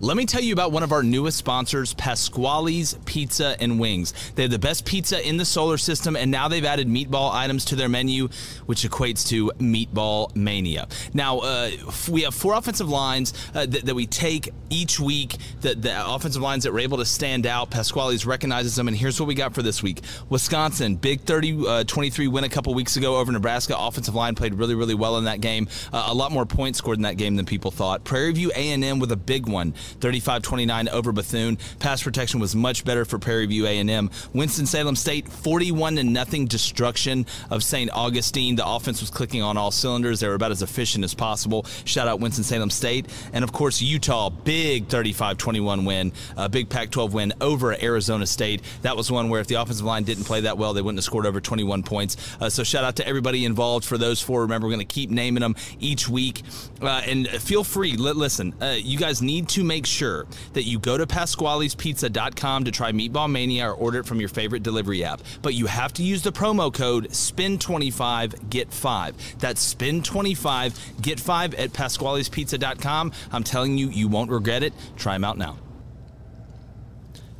Let 0.00 0.16
me 0.16 0.26
tell 0.26 0.40
you 0.40 0.52
about 0.52 0.70
one 0.70 0.84
of 0.84 0.92
our 0.92 1.02
newest 1.02 1.38
sponsors, 1.38 1.92
Pasquale's 1.94 2.96
Pizza 3.04 3.56
and 3.60 3.80
Wings. 3.80 4.14
They 4.36 4.42
have 4.42 4.52
the 4.52 4.58
best 4.58 4.84
pizza 4.84 5.26
in 5.26 5.38
the 5.38 5.44
solar 5.44 5.76
system, 5.76 6.14
and 6.14 6.30
now 6.30 6.46
they've 6.46 6.64
added 6.64 6.86
meatball 6.86 7.32
items 7.32 7.64
to 7.64 7.76
their 7.76 7.88
menu, 7.88 8.28
which 8.66 8.82
equates 8.88 9.26
to 9.30 9.50
meatball 9.58 10.34
mania. 10.36 10.86
Now, 11.14 11.38
uh, 11.40 11.70
we 12.08 12.22
have 12.22 12.32
four 12.32 12.54
offensive 12.54 12.88
lines 12.88 13.34
uh, 13.56 13.66
that, 13.66 13.86
that, 13.86 13.94
we 13.96 14.06
take 14.06 14.52
each 14.70 15.00
week, 15.00 15.36
the, 15.62 15.74
the, 15.74 16.08
offensive 16.08 16.42
lines 16.42 16.62
that 16.62 16.72
were 16.72 16.78
able 16.78 16.98
to 16.98 17.04
stand 17.04 17.44
out. 17.44 17.70
Pasquale's 17.70 18.24
recognizes 18.24 18.76
them, 18.76 18.86
and 18.86 18.96
here's 18.96 19.18
what 19.18 19.26
we 19.26 19.34
got 19.34 19.52
for 19.52 19.62
this 19.62 19.82
week 19.82 20.02
Wisconsin, 20.28 20.94
big 20.94 21.22
30 21.22 21.66
uh, 21.66 21.84
23 21.84 22.28
win 22.28 22.44
a 22.44 22.48
couple 22.48 22.72
weeks 22.72 22.96
ago 22.96 23.16
over 23.16 23.32
Nebraska. 23.32 23.76
Offensive 23.76 24.14
line 24.14 24.36
played 24.36 24.54
really, 24.54 24.76
really 24.76 24.94
well 24.94 25.18
in 25.18 25.24
that 25.24 25.40
game. 25.40 25.66
Uh, 25.92 26.06
a 26.06 26.14
lot 26.14 26.30
more 26.30 26.46
points 26.46 26.78
scored 26.78 26.98
in 26.98 27.02
that 27.02 27.16
game 27.16 27.34
than 27.34 27.46
people 27.46 27.72
thought. 27.72 28.04
Prairie 28.04 28.32
View 28.32 28.52
A&M 28.54 29.00
with 29.00 29.10
a 29.10 29.16
big 29.16 29.48
one. 29.48 29.74
35-29 30.00 30.88
over 30.88 31.12
Bethune. 31.12 31.58
Pass 31.78 32.02
protection 32.02 32.40
was 32.40 32.54
much 32.54 32.84
better 32.84 33.04
for 33.04 33.18
Prairie 33.18 33.46
View 33.46 33.66
A&M. 33.66 34.10
Winston-Salem 34.32 34.96
State 34.96 35.28
41 35.28 35.96
to 35.96 36.04
nothing 36.04 36.46
destruction 36.46 37.26
of 37.50 37.62
St. 37.62 37.90
Augustine. 37.92 38.56
The 38.56 38.66
offense 38.66 39.00
was 39.00 39.10
clicking 39.10 39.42
on 39.42 39.56
all 39.56 39.70
cylinders. 39.70 40.20
They 40.20 40.28
were 40.28 40.34
about 40.34 40.50
as 40.50 40.62
efficient 40.62 41.04
as 41.04 41.14
possible. 41.14 41.64
Shout 41.84 42.08
out 42.08 42.20
Winston-Salem 42.20 42.70
State. 42.70 43.06
And 43.32 43.44
of 43.44 43.52
course 43.52 43.80
Utah, 43.82 44.30
big 44.30 44.88
35-21 44.88 45.86
win, 45.86 46.12
a 46.36 46.48
big 46.48 46.68
Pac-12 46.68 47.12
win 47.12 47.32
over 47.40 47.76
Arizona 47.82 48.26
State. 48.26 48.62
That 48.82 48.96
was 48.96 49.10
one 49.10 49.28
where 49.28 49.40
if 49.40 49.46
the 49.46 49.56
offensive 49.56 49.86
line 49.86 50.04
didn't 50.04 50.24
play 50.24 50.42
that 50.42 50.58
well, 50.58 50.72
they 50.72 50.82
wouldn't 50.82 50.98
have 50.98 51.04
scored 51.04 51.26
over 51.26 51.40
21 51.40 51.82
points. 51.82 52.16
Uh, 52.40 52.48
so 52.48 52.62
shout 52.62 52.84
out 52.84 52.96
to 52.96 53.06
everybody 53.06 53.44
involved 53.44 53.84
for 53.84 53.98
those 53.98 54.20
four. 54.20 54.42
Remember, 54.42 54.66
we're 54.66 54.74
going 54.74 54.86
to 54.86 54.94
keep 54.94 55.10
naming 55.10 55.40
them 55.40 55.56
each 55.80 56.08
week. 56.08 56.42
Uh, 56.80 57.02
and 57.06 57.28
feel 57.28 57.64
free. 57.64 57.96
listen, 57.96 58.54
uh, 58.60 58.76
you 58.78 58.98
guys 58.98 59.20
need 59.22 59.48
to 59.48 59.64
make 59.64 59.86
sure 59.86 60.26
that 60.52 60.62
you 60.64 60.78
go 60.78 60.96
to 60.96 61.06
Pasquale'sPizza.com 61.06 62.64
to 62.64 62.70
try 62.70 62.92
Meatball 62.92 63.30
Mania 63.30 63.68
or 63.70 63.74
order 63.74 64.00
it 64.00 64.06
from 64.06 64.20
your 64.20 64.28
favorite 64.28 64.62
delivery 64.62 65.04
app. 65.04 65.20
But 65.42 65.54
you 65.54 65.66
have 65.66 65.92
to 65.94 66.02
use 66.02 66.22
the 66.22 66.32
promo 66.32 66.72
code 66.72 67.08
SPIN25 67.10 68.48
GET 68.48 68.72
5. 68.72 69.38
That's 69.38 69.74
SPIN25 69.74 71.00
GET 71.00 71.20
5 71.20 71.54
at 71.54 71.70
Pasquale'sPizza.com. 71.70 73.12
I'm 73.32 73.44
telling 73.44 73.78
you, 73.78 73.88
you 73.88 74.08
won't 74.08 74.30
regret 74.30 74.62
it. 74.62 74.72
Try 74.96 75.14
them 75.14 75.24
out 75.24 75.38
now. 75.38 75.58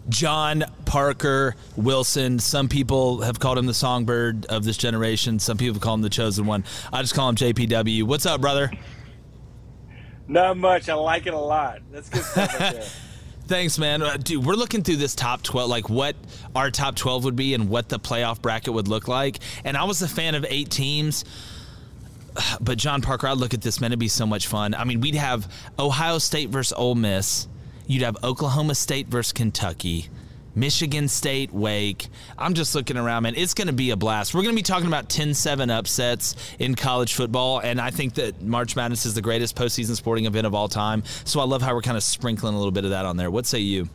John 0.09 0.65
Parker 0.87 1.55
Wilson. 1.77 2.39
Some 2.39 2.69
people 2.69 3.21
have 3.23 3.39
called 3.39 3.59
him 3.59 3.67
the 3.67 3.75
songbird 3.75 4.47
of 4.47 4.65
this 4.65 4.77
generation. 4.77 5.39
Some 5.39 5.59
people 5.59 5.81
call 5.81 5.95
him 5.95 6.03
the 6.03 6.09
chosen 6.09 6.47
one. 6.47 6.65
I 6.93 7.03
just 7.03 7.15
call 7.15 7.29
him 7.29 7.37
JPW. 7.37 8.05
What's 8.05 8.25
up, 8.25 8.41
brother? 8.41 8.71
Not 10.29 10.59
much. 10.59 10.89
I 10.89 10.95
like 10.95 11.27
it 11.27 11.35
a 11.35 11.39
lot. 11.39 11.81
That's 11.91 12.09
good 12.09 12.23
stuff 12.23 12.61
right 12.61 12.75
there. 12.75 12.85
Thanks, 13.49 13.79
man. 13.79 14.03
Uh, 14.03 14.19
dude, 14.19 14.45
we're 14.45 14.55
looking 14.55 14.83
through 14.83 14.97
this 14.97 15.15
top 15.15 15.43
12, 15.43 15.71
like 15.71 15.89
what 15.89 16.15
our 16.55 16.71
top 16.71 16.97
12 16.97 17.25
would 17.25 17.37
be 17.37 17.55
and 17.55 17.71
what 17.71 17.89
the 17.89 17.99
playoff 17.99 18.43
bracket 18.43 18.75
would 18.75 18.89
look 18.89 19.09
like. 19.09 19.39
And 19.65 19.75
I 19.75 19.85
was 19.85 20.03
a 20.03 20.09
fan 20.09 20.35
of 20.35 20.45
eight 20.49 20.71
teams. 20.71 21.25
But 22.61 22.79
John 22.79 23.03
Parker, 23.03 23.27
I 23.27 23.33
look 23.33 23.53
at 23.53 23.63
this, 23.63 23.81
man, 23.81 23.91
it'd 23.91 23.99
be 23.99 24.07
so 24.07 24.25
much 24.25 24.47
fun. 24.47 24.75
I 24.75 24.85
mean, 24.85 25.01
we'd 25.01 25.17
have 25.17 25.51
Ohio 25.77 26.19
State 26.19 26.51
versus 26.51 26.73
Ole 26.77 26.95
Miss. 26.95 27.49
You'd 27.89 28.03
have 28.03 28.23
Oklahoma 28.23 28.77
State 28.77 29.09
versus 29.09 29.33
Kentucky. 29.33 30.09
Michigan 30.59 31.09
State, 31.09 31.53
Wake. 31.53 32.09
I'm 32.37 32.55
just 32.55 32.75
looking 32.75 32.97
around, 32.97 33.23
man. 33.23 33.35
It's 33.37 33.55
going 33.55 33.69
to 33.69 33.73
be 33.73 33.91
a 33.91 33.97
blast. 33.97 34.35
We're 34.35 34.43
going 34.43 34.55
to 34.55 34.59
be 34.59 34.63
talking 34.63 34.89
about 34.89 35.09
10 35.09 35.35
7 35.35 35.71
upsets 35.71 36.35
in 36.59 36.75
college 36.75 37.15
football, 37.15 37.61
and 37.61 37.81
I 37.81 37.91
think 37.91 38.15
that 38.15 38.43
March 38.43 38.75
Madness 38.75 39.07
is 39.07 39.15
the 39.15 39.23
greatest 39.23 39.57
postseason 39.57 39.95
sporting 39.95 40.27
event 40.27 40.47
of 40.47 40.55
all 40.55 40.69
time. 40.69 41.05
So 41.25 41.41
I 41.41 41.45
love 41.45 41.63
how 41.63 41.75
we're 41.75 41.83
kind 41.83 41.97
of 41.97 42.03
sprinkling 42.03 42.55
a 42.55 42.57
little 42.57 42.73
bit 42.73 42.85
of 42.85 42.91
that 42.91 43.05
on 43.05 43.17
there. 43.17 43.31
What 43.31 43.47
say 43.47 43.61
you? 43.61 43.89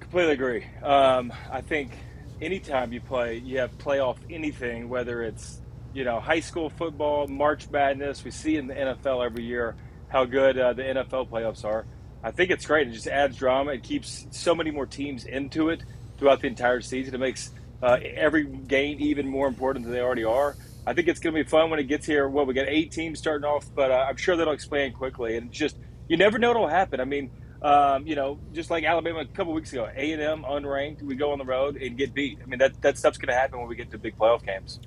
Completely 0.00 0.32
agree. 0.32 0.66
Um, 0.82 1.32
I 1.50 1.60
think 1.60 1.92
anytime 2.40 2.92
you 2.92 3.00
play, 3.00 3.38
you 3.38 3.58
have 3.58 3.76
playoff 3.78 4.16
anything, 4.30 4.88
whether 4.88 5.22
it's 5.22 5.60
you 5.94 6.04
know 6.04 6.20
high 6.20 6.40
school 6.40 6.68
football, 6.70 7.26
March 7.26 7.70
Madness. 7.70 8.24
We 8.24 8.30
see 8.30 8.56
in 8.56 8.66
the 8.66 8.74
NFL 8.74 9.24
every 9.24 9.44
year 9.44 9.76
how 10.08 10.24
good 10.24 10.58
uh, 10.58 10.72
the 10.72 10.82
NFL 10.82 11.28
playoffs 11.28 11.64
are. 11.64 11.86
I 12.22 12.30
think 12.30 12.50
it's 12.50 12.66
great. 12.66 12.88
It 12.88 12.92
just 12.92 13.06
adds 13.06 13.36
drama. 13.36 13.72
It 13.72 13.82
keeps 13.82 14.26
so 14.30 14.54
many 14.54 14.70
more 14.70 14.86
teams 14.86 15.24
into 15.24 15.68
it 15.70 15.82
throughout 16.18 16.40
the 16.40 16.48
entire 16.48 16.80
season. 16.80 17.14
It 17.14 17.18
makes 17.18 17.50
uh, 17.82 17.98
every 18.02 18.44
game 18.44 18.98
even 19.00 19.28
more 19.28 19.46
important 19.46 19.84
than 19.84 19.94
they 19.94 20.00
already 20.00 20.24
are. 20.24 20.56
I 20.86 20.94
think 20.94 21.08
it's 21.08 21.20
going 21.20 21.34
to 21.34 21.44
be 21.44 21.48
fun 21.48 21.70
when 21.70 21.78
it 21.78 21.84
gets 21.84 22.06
here. 22.06 22.28
Well, 22.28 22.46
we 22.46 22.54
got 22.54 22.66
eight 22.66 22.90
teams 22.92 23.18
starting 23.18 23.44
off, 23.44 23.66
but 23.74 23.90
uh, 23.90 24.06
I'm 24.08 24.16
sure 24.16 24.36
that'll 24.36 24.54
expand 24.54 24.94
quickly. 24.94 25.36
And 25.36 25.52
just 25.52 25.76
you 26.08 26.16
never 26.16 26.38
know 26.38 26.48
what'll 26.48 26.68
happen. 26.68 27.00
I 27.00 27.04
mean, 27.04 27.30
um, 27.62 28.06
you 28.06 28.16
know, 28.16 28.38
just 28.52 28.70
like 28.70 28.84
Alabama 28.84 29.20
a 29.20 29.26
couple 29.26 29.52
weeks 29.52 29.72
ago, 29.72 29.88
A 29.94 30.12
and 30.12 30.22
M 30.22 30.44
unranked, 30.44 31.02
we 31.02 31.14
go 31.14 31.32
on 31.32 31.38
the 31.38 31.44
road 31.44 31.76
and 31.76 31.96
get 31.96 32.14
beat. 32.14 32.38
I 32.42 32.46
mean, 32.46 32.58
that 32.58 32.80
that 32.82 32.98
stuff's 32.98 33.18
going 33.18 33.28
to 33.28 33.34
happen 33.34 33.58
when 33.58 33.68
we 33.68 33.76
get 33.76 33.90
to 33.90 33.98
big 33.98 34.16
playoff 34.16 34.44
games. 34.44 34.80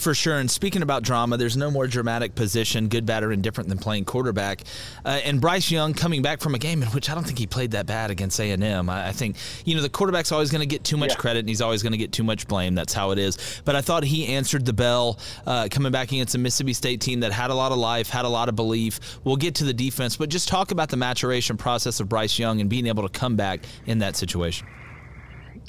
For 0.00 0.14
sure. 0.14 0.38
And 0.38 0.50
speaking 0.50 0.80
about 0.80 1.02
drama, 1.02 1.36
there's 1.36 1.58
no 1.58 1.70
more 1.70 1.86
dramatic 1.86 2.34
position, 2.34 2.88
good, 2.88 3.04
bad, 3.04 3.22
or 3.22 3.32
indifferent, 3.32 3.68
than 3.68 3.76
playing 3.76 4.06
quarterback. 4.06 4.62
Uh, 5.04 5.20
and 5.24 5.42
Bryce 5.42 5.70
Young 5.70 5.92
coming 5.92 6.22
back 6.22 6.40
from 6.40 6.54
a 6.54 6.58
game 6.58 6.82
in 6.82 6.88
which 6.88 7.10
I 7.10 7.14
don't 7.14 7.24
think 7.24 7.38
he 7.38 7.46
played 7.46 7.72
that 7.72 7.84
bad 7.84 8.10
against 8.10 8.40
A&M. 8.40 8.88
I, 8.88 9.08
I 9.08 9.12
think, 9.12 9.36
you 9.66 9.74
know, 9.74 9.82
the 9.82 9.90
quarterback's 9.90 10.32
always 10.32 10.50
going 10.50 10.62
to 10.62 10.66
get 10.66 10.84
too 10.84 10.96
much 10.96 11.10
yeah. 11.10 11.16
credit 11.16 11.40
and 11.40 11.50
he's 11.50 11.60
always 11.60 11.82
going 11.82 11.92
to 11.92 11.98
get 11.98 12.12
too 12.12 12.22
much 12.22 12.48
blame. 12.48 12.74
That's 12.74 12.94
how 12.94 13.10
it 13.10 13.18
is. 13.18 13.60
But 13.66 13.76
I 13.76 13.82
thought 13.82 14.02
he 14.02 14.26
answered 14.28 14.64
the 14.64 14.72
bell 14.72 15.18
uh, 15.46 15.68
coming 15.70 15.92
back 15.92 16.12
against 16.12 16.34
a 16.34 16.38
Mississippi 16.38 16.72
State 16.72 17.02
team 17.02 17.20
that 17.20 17.32
had 17.32 17.50
a 17.50 17.54
lot 17.54 17.70
of 17.70 17.76
life, 17.76 18.08
had 18.08 18.24
a 18.24 18.28
lot 18.30 18.48
of 18.48 18.56
belief. 18.56 19.18
We'll 19.24 19.36
get 19.36 19.56
to 19.56 19.64
the 19.64 19.74
defense, 19.74 20.16
but 20.16 20.30
just 20.30 20.48
talk 20.48 20.70
about 20.70 20.88
the 20.88 20.96
maturation 20.96 21.58
process 21.58 22.00
of 22.00 22.08
Bryce 22.08 22.38
Young 22.38 22.62
and 22.62 22.70
being 22.70 22.86
able 22.86 23.02
to 23.06 23.10
come 23.10 23.36
back 23.36 23.66
in 23.84 23.98
that 23.98 24.16
situation 24.16 24.66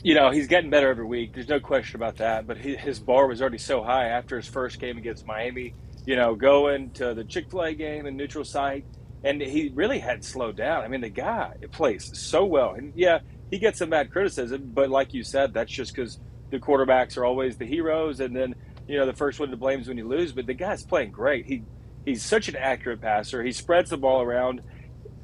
you 0.03 0.15
know, 0.15 0.31
he's 0.31 0.47
getting 0.47 0.69
better 0.69 0.89
every 0.89 1.05
week. 1.05 1.33
There's 1.33 1.47
no 1.47 1.59
question 1.59 1.97
about 1.97 2.17
that. 2.17 2.47
But 2.47 2.57
he, 2.57 2.75
his 2.75 2.99
bar 2.99 3.27
was 3.27 3.41
already 3.41 3.57
so 3.57 3.83
high 3.83 4.07
after 4.07 4.35
his 4.35 4.47
first 4.47 4.79
game 4.79 4.97
against 4.97 5.25
Miami. 5.25 5.73
You 6.05 6.15
know, 6.15 6.33
going 6.33 6.91
to 6.91 7.13
the 7.13 7.23
Chick 7.23 7.51
Fil 7.51 7.61
A 7.61 7.73
game 7.73 8.07
in 8.07 8.17
neutral 8.17 8.43
site, 8.43 8.85
and 9.23 9.39
he 9.39 9.71
really 9.75 9.99
had 9.99 10.23
slowed 10.23 10.57
down. 10.57 10.83
I 10.83 10.87
mean, 10.87 11.01
the 11.01 11.09
guy 11.09 11.53
plays 11.71 12.17
so 12.19 12.43
well, 12.45 12.73
and 12.73 12.91
yeah, 12.95 13.19
he 13.51 13.59
gets 13.59 13.77
some 13.77 13.91
bad 13.91 14.11
criticism. 14.11 14.71
But 14.73 14.89
like 14.89 15.13
you 15.13 15.23
said, 15.23 15.53
that's 15.53 15.71
just 15.71 15.93
because 15.93 16.19
the 16.49 16.57
quarterbacks 16.57 17.17
are 17.17 17.25
always 17.25 17.57
the 17.57 17.67
heroes, 17.67 18.19
and 18.19 18.35
then 18.35 18.55
you 18.87 18.97
know 18.97 19.05
the 19.05 19.13
first 19.13 19.39
one 19.39 19.51
to 19.51 19.57
blame 19.57 19.81
is 19.81 19.87
when 19.87 19.97
you 19.97 20.07
lose. 20.07 20.31
But 20.31 20.47
the 20.47 20.55
guy's 20.55 20.83
playing 20.83 21.11
great. 21.11 21.45
He 21.45 21.63
he's 22.03 22.23
such 22.23 22.49
an 22.49 22.55
accurate 22.55 23.01
passer. 23.01 23.43
He 23.43 23.51
spreads 23.51 23.91
the 23.91 23.97
ball 23.97 24.21
around 24.21 24.61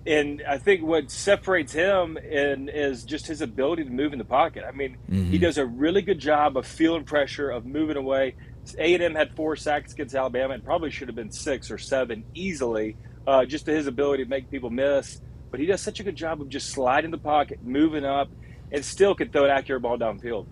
and 0.08 0.42
I 0.48 0.58
think 0.58 0.84
what 0.84 1.12
separates 1.12 1.74
him 1.74 2.18
in, 2.18 2.70
is 2.70 3.04
just 3.04 3.28
his 3.28 3.42
ability 3.42 3.84
to 3.84 3.90
move 3.90 4.14
in 4.14 4.20
the 4.20 4.26
pocket. 4.26 4.64
I 4.68 4.72
mean, 4.72 4.98
mm-hmm. 5.10 5.32
he 5.32 5.38
does 5.38 5.58
a 5.58 5.66
really 5.66 6.02
good 6.02 6.20
job 6.20 6.56
of 6.56 6.66
feeling 6.66 7.04
pressure, 7.04 7.50
of 7.50 7.66
moving 7.66 7.98
away. 7.98 8.36
A 8.80 8.94
and 8.94 9.04
M 9.04 9.16
had 9.16 9.36
four 9.36 9.58
sacks 9.58 9.94
against 9.94 10.16
Alabama, 10.16 10.54
and 10.54 10.64
probably 10.64 10.92
should 10.92 11.10
have 11.10 11.16
been 11.16 11.32
six 11.32 11.70
or 11.70 11.78
seven 11.78 12.24
easily, 12.34 12.96
uh, 13.28 13.46
just 13.46 13.66
to 13.66 13.72
his 13.72 13.88
ability 13.88 14.24
to 14.24 14.30
make 14.30 14.50
people 14.50 14.70
miss. 14.70 15.20
But 15.52 15.60
he 15.60 15.66
does 15.66 15.82
such 15.82 16.00
a 16.00 16.04
good 16.04 16.16
job 16.16 16.42
of 16.42 16.50
just 16.50 16.70
sliding 16.70 17.12
the 17.12 17.18
pocket, 17.18 17.60
moving 17.62 18.06
up, 18.06 18.30
and 18.72 18.84
still 18.84 19.14
can 19.14 19.30
throw 19.30 19.46
an 19.46 19.52
accurate 19.52 19.82
ball 19.82 19.98
downfield. 19.98 20.48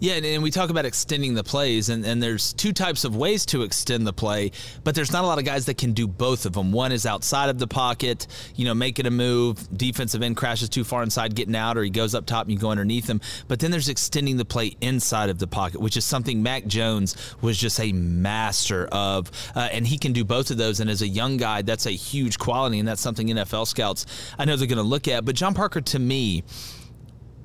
Yeah, 0.00 0.14
and, 0.14 0.24
and, 0.24 0.42
we 0.42 0.50
talk 0.50 0.70
about 0.70 0.86
extending 0.86 1.34
the 1.34 1.44
plays, 1.44 1.90
and, 1.90 2.06
and 2.06 2.22
there's 2.22 2.54
two 2.54 2.72
types 2.72 3.04
of 3.04 3.14
ways 3.14 3.44
to 3.46 3.62
extend 3.64 4.06
the 4.06 4.14
play, 4.14 4.50
but 4.82 4.94
there's 4.94 5.12
not 5.12 5.24
a 5.24 5.26
lot 5.26 5.38
of 5.38 5.44
guys 5.44 5.66
that 5.66 5.76
can 5.76 5.92
do 5.92 6.08
both 6.08 6.46
of 6.46 6.54
them. 6.54 6.72
One 6.72 6.90
is 6.90 7.04
outside 7.04 7.50
of 7.50 7.58
the 7.58 7.66
pocket, 7.66 8.26
you 8.56 8.64
know, 8.64 8.72
making 8.72 9.04
a 9.04 9.10
move, 9.10 9.68
defensive 9.76 10.22
end 10.22 10.38
crashes 10.38 10.70
too 10.70 10.84
far 10.84 11.02
inside, 11.02 11.34
getting 11.34 11.54
out, 11.54 11.76
or 11.76 11.82
he 11.82 11.90
goes 11.90 12.14
up 12.14 12.24
top 12.24 12.46
and 12.46 12.52
you 12.52 12.58
go 12.58 12.70
underneath 12.70 13.10
him. 13.10 13.20
But 13.46 13.60
then 13.60 13.70
there's 13.70 13.90
extending 13.90 14.38
the 14.38 14.46
play 14.46 14.74
inside 14.80 15.28
of 15.28 15.38
the 15.38 15.46
pocket, 15.46 15.82
which 15.82 15.98
is 15.98 16.06
something 16.06 16.42
Mac 16.42 16.64
Jones 16.64 17.14
was 17.42 17.58
just 17.58 17.78
a 17.78 17.92
master 17.92 18.86
of, 18.86 19.30
uh, 19.54 19.68
and 19.70 19.86
he 19.86 19.98
can 19.98 20.14
do 20.14 20.24
both 20.24 20.50
of 20.50 20.56
those. 20.56 20.80
And 20.80 20.88
as 20.88 21.02
a 21.02 21.08
young 21.08 21.36
guy, 21.36 21.60
that's 21.60 21.84
a 21.84 21.90
huge 21.90 22.38
quality, 22.38 22.78
and 22.78 22.88
that's 22.88 23.02
something 23.02 23.28
NFL 23.28 23.66
scouts 23.66 24.06
I 24.38 24.46
know 24.46 24.56
they're 24.56 24.66
going 24.66 24.78
to 24.78 24.82
look 24.82 25.08
at. 25.08 25.26
But 25.26 25.34
John 25.34 25.52
Parker, 25.52 25.82
to 25.82 25.98
me, 25.98 26.42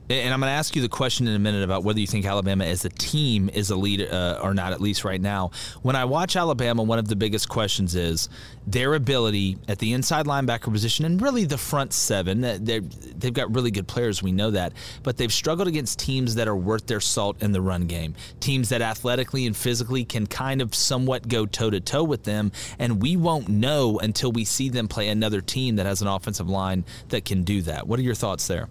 and 0.10 0.34
I'm 0.34 0.40
going 0.40 0.52
to 0.52 0.56
ask 0.56 0.76
you 0.76 0.84
the 0.84 0.90
question 0.90 1.28
in 1.28 1.36
a 1.36 1.40
minute 1.40 1.64
about 1.64 1.84
whether 1.84 2.00
you 2.00 2.06
think 2.06 2.26
Alabama 2.26 2.64
as 2.64 2.86
a 2.86 2.90
team 2.90 3.50
is 3.50 3.72
a 3.72 3.76
lead 3.76 4.02
uh, 4.02 4.40
or 4.42 4.54
not, 4.54 4.72
at 4.72 4.80
least 4.80 5.04
right 5.04 5.20
now. 5.20 5.50
When 5.82 5.96
I 5.96 6.06
watch 6.06 6.36
Alabama, 6.36 6.84
one 6.84 7.00
of 7.00 7.08
the 7.08 7.16
biggest 7.16 7.50
questions 7.50 7.96
is 7.96 8.30
their 8.68 8.94
ability 8.94 9.58
at 9.68 9.80
the 9.80 9.94
inside 9.94 10.28
linebacker 10.28 10.72
position 10.72 11.06
and 11.06 11.20
really 11.22 11.46
the 11.46 11.58
front 11.58 11.92
seven. 11.92 12.42
they 12.42 12.82
have 13.24 13.34
got 13.34 13.54
really 13.54 13.72
good 13.72 13.88
players, 13.88 14.22
we 14.22 14.32
know 14.32 14.52
that, 14.52 14.74
but 15.02 15.18
they've 15.18 15.34
struggled 15.34 15.68
against 15.68 15.98
teams 15.98 16.36
that 16.36 16.48
are 16.48 16.56
worth 16.56 16.86
their 16.86 17.00
salt 17.00 17.42
in 17.42 17.52
the 17.52 17.62
run 17.62 17.88
game. 17.88 18.14
Teams 18.40 18.70
that 18.70 18.84
athletically 18.84 19.48
and 19.48 19.58
physically 19.58 20.06
can 20.06 20.28
kind 20.28 20.62
of 20.62 20.76
somewhat 20.76 21.28
go 21.28 21.48
toe 21.48 21.72
to 21.72 21.80
toe 21.80 22.04
with 22.04 22.24
them, 22.24 22.52
and 22.78 23.02
we 23.02 23.16
won't 23.16 23.50
know 23.50 23.98
until 24.00 24.32
we 24.32 24.46
see 24.46 24.70
them 24.70 24.88
play 24.88 25.10
another 25.10 25.42
team 25.42 25.78
that 25.78 25.88
has 25.88 26.02
an 26.04 26.08
offensive 26.08 26.50
line 26.50 26.86
that 27.10 27.26
can 27.26 27.44
do 27.44 27.64
that. 27.64 27.88
What 27.88 28.00
are 28.00 28.04
your 28.04 28.16
thoughts 28.16 28.48
there? 28.48 28.70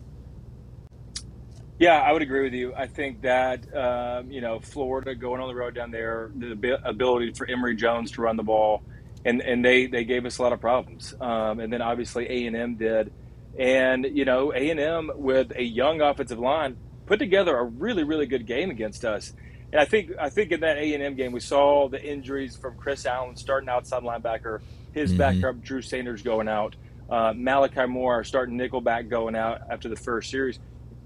Yeah, 1.85 2.01
I 2.01 2.13
would 2.13 2.23
agree 2.23 2.45
with 2.45 2.55
you. 2.55 2.73
I 2.75 2.87
think 2.87 3.21
that 3.21 3.77
um, 3.77 4.31
you 4.31 4.41
know 4.41 4.59
Florida 4.59 5.15
going 5.15 5.43
on 5.43 5.49
the 5.49 5.55
road 5.55 5.75
down 5.75 5.91
there, 5.91 6.31
the 6.35 6.79
ability 6.83 7.35
for 7.35 7.47
Emory 7.47 7.77
Jones 7.77 8.11
to 8.13 8.23
run 8.23 8.39
the 8.39 8.43
ball, 8.43 8.83
and 9.27 9.43
and 9.43 9.63
they 9.63 9.87
they 9.87 10.05
gave 10.05 10.25
us 10.25 10.39
a 10.39 10.43
lot 10.43 10.55
of 10.55 10.63
problems. 10.63 11.13
Um, 11.21 11.61
and 11.61 11.71
then 11.71 11.83
obviously 11.83 12.25
A 12.31 12.47
and 12.47 12.57
M 12.57 12.77
did. 12.77 13.13
And 13.59 14.07
you 14.07 14.25
know, 14.25 14.51
A 14.55 14.71
and 14.71 14.81
M 14.81 15.11
with 15.15 15.53
a 15.55 15.63
young 15.63 16.01
offensive 16.01 16.39
line 16.39 16.79
put 17.05 17.19
together 17.19 17.55
a 17.55 17.65
really 17.65 18.03
really 18.03 18.25
good 18.25 18.47
game 18.47 18.71
against 18.71 19.05
us. 19.05 19.35
And 19.71 19.79
I 19.79 19.85
think 19.85 20.13
I 20.19 20.31
think 20.31 20.53
in 20.53 20.61
that 20.61 20.79
A 20.79 20.95
and 20.95 21.03
M 21.03 21.17
game 21.17 21.33
we 21.33 21.41
saw 21.41 21.91
the 21.91 22.03
injuries 22.03 22.57
from 22.57 22.79
Chris 22.79 23.05
Allen 23.05 23.37
starting 23.37 23.69
outside 23.69 24.05
linebacker, 24.05 24.63
his 24.95 25.11
mm-hmm. 25.11 25.19
backup 25.19 25.61
Drew 25.61 25.83
Sanders 25.83 26.23
going 26.23 26.49
out, 26.49 26.77
uh, 27.11 27.35
Malachi 27.37 27.85
Moore 27.85 28.25
starting 28.25 28.57
nickelback 28.57 29.11
going 29.11 29.37
out 29.37 29.61
after 29.69 29.91
the 29.91 29.97
first 29.97 30.31
series. 30.31 30.59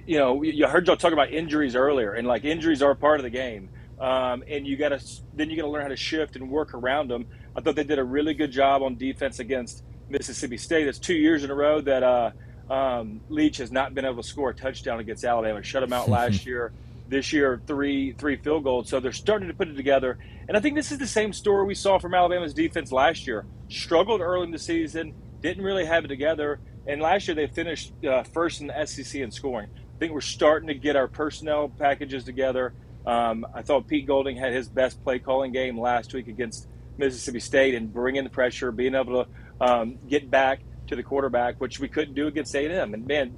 You 0.08 0.16
know, 0.16 0.42
you 0.42 0.66
heard 0.66 0.86
y'all 0.86 0.96
talk 0.96 1.12
about 1.12 1.32
injuries 1.32 1.76
earlier, 1.76 2.14
and 2.14 2.26
like 2.26 2.46
injuries 2.46 2.80
are 2.80 2.94
part 2.94 3.20
of 3.20 3.24
the 3.24 3.30
game. 3.30 3.68
Um, 4.00 4.42
and 4.48 4.66
you 4.66 4.78
got 4.78 4.88
to 4.88 5.04
then 5.34 5.50
you 5.50 5.56
got 5.56 5.64
to 5.64 5.68
learn 5.68 5.82
how 5.82 5.88
to 5.88 5.96
shift 5.96 6.34
and 6.34 6.50
work 6.50 6.72
around 6.72 7.10
them. 7.10 7.26
I 7.54 7.60
thought 7.60 7.76
they 7.76 7.84
did 7.84 7.98
a 7.98 8.04
really 8.04 8.32
good 8.32 8.50
job 8.50 8.82
on 8.82 8.96
defense 8.96 9.38
against 9.38 9.84
Mississippi 10.08 10.56
State. 10.56 10.88
It's 10.88 10.98
two 10.98 11.12
years 11.12 11.44
in 11.44 11.50
a 11.50 11.54
row 11.54 11.82
that 11.82 12.02
uh, 12.02 12.30
um, 12.70 13.20
Leach 13.28 13.58
has 13.58 13.70
not 13.70 13.94
been 13.94 14.06
able 14.06 14.22
to 14.22 14.26
score 14.26 14.48
a 14.48 14.54
touchdown 14.54 14.98
against 14.98 15.26
Alabama. 15.26 15.62
Shut 15.62 15.82
them 15.82 15.92
out 15.92 16.08
last 16.20 16.46
year. 16.46 16.72
This 17.06 17.30
year, 17.34 17.60
three 17.66 18.12
three 18.12 18.36
field 18.36 18.64
goals. 18.64 18.88
So 18.88 19.00
they're 19.00 19.12
starting 19.12 19.48
to 19.48 19.54
put 19.54 19.68
it 19.68 19.74
together. 19.74 20.18
And 20.48 20.56
I 20.56 20.60
think 20.60 20.74
this 20.74 20.90
is 20.90 20.96
the 20.96 21.06
same 21.06 21.34
story 21.34 21.66
we 21.66 21.74
saw 21.74 21.98
from 21.98 22.14
Alabama's 22.14 22.54
defense 22.54 22.92
last 22.92 23.26
year. 23.26 23.44
Struggled 23.68 24.22
early 24.22 24.44
in 24.44 24.52
the 24.52 24.58
season, 24.58 25.12
didn't 25.42 25.64
really 25.64 25.84
have 25.84 26.06
it 26.06 26.08
together. 26.08 26.60
And 26.86 27.02
last 27.02 27.28
year 27.28 27.34
they 27.34 27.46
finished 27.46 27.92
uh, 28.02 28.22
first 28.22 28.62
in 28.62 28.68
the 28.68 28.86
SEC 28.86 29.20
in 29.20 29.30
scoring. 29.30 29.68
I 29.98 30.00
think 30.00 30.12
we're 30.12 30.20
starting 30.20 30.68
to 30.68 30.74
get 30.74 30.94
our 30.94 31.08
personnel 31.08 31.68
packages 31.68 32.22
together. 32.22 32.72
Um, 33.04 33.44
I 33.52 33.62
thought 33.62 33.88
Pete 33.88 34.06
Golding 34.06 34.36
had 34.36 34.52
his 34.52 34.68
best 34.68 35.02
play 35.02 35.18
calling 35.18 35.50
game 35.50 35.76
last 35.76 36.14
week 36.14 36.28
against 36.28 36.68
Mississippi 36.98 37.40
State 37.40 37.74
and 37.74 37.92
bringing 37.92 38.22
the 38.22 38.30
pressure, 38.30 38.70
being 38.70 38.94
able 38.94 39.24
to 39.24 39.30
um, 39.60 39.98
get 40.08 40.30
back 40.30 40.60
to 40.86 40.94
the 40.94 41.02
quarterback, 41.02 41.60
which 41.60 41.80
we 41.80 41.88
couldn't 41.88 42.14
do 42.14 42.28
against 42.28 42.54
A&M. 42.54 42.94
And 42.94 43.08
man, 43.08 43.36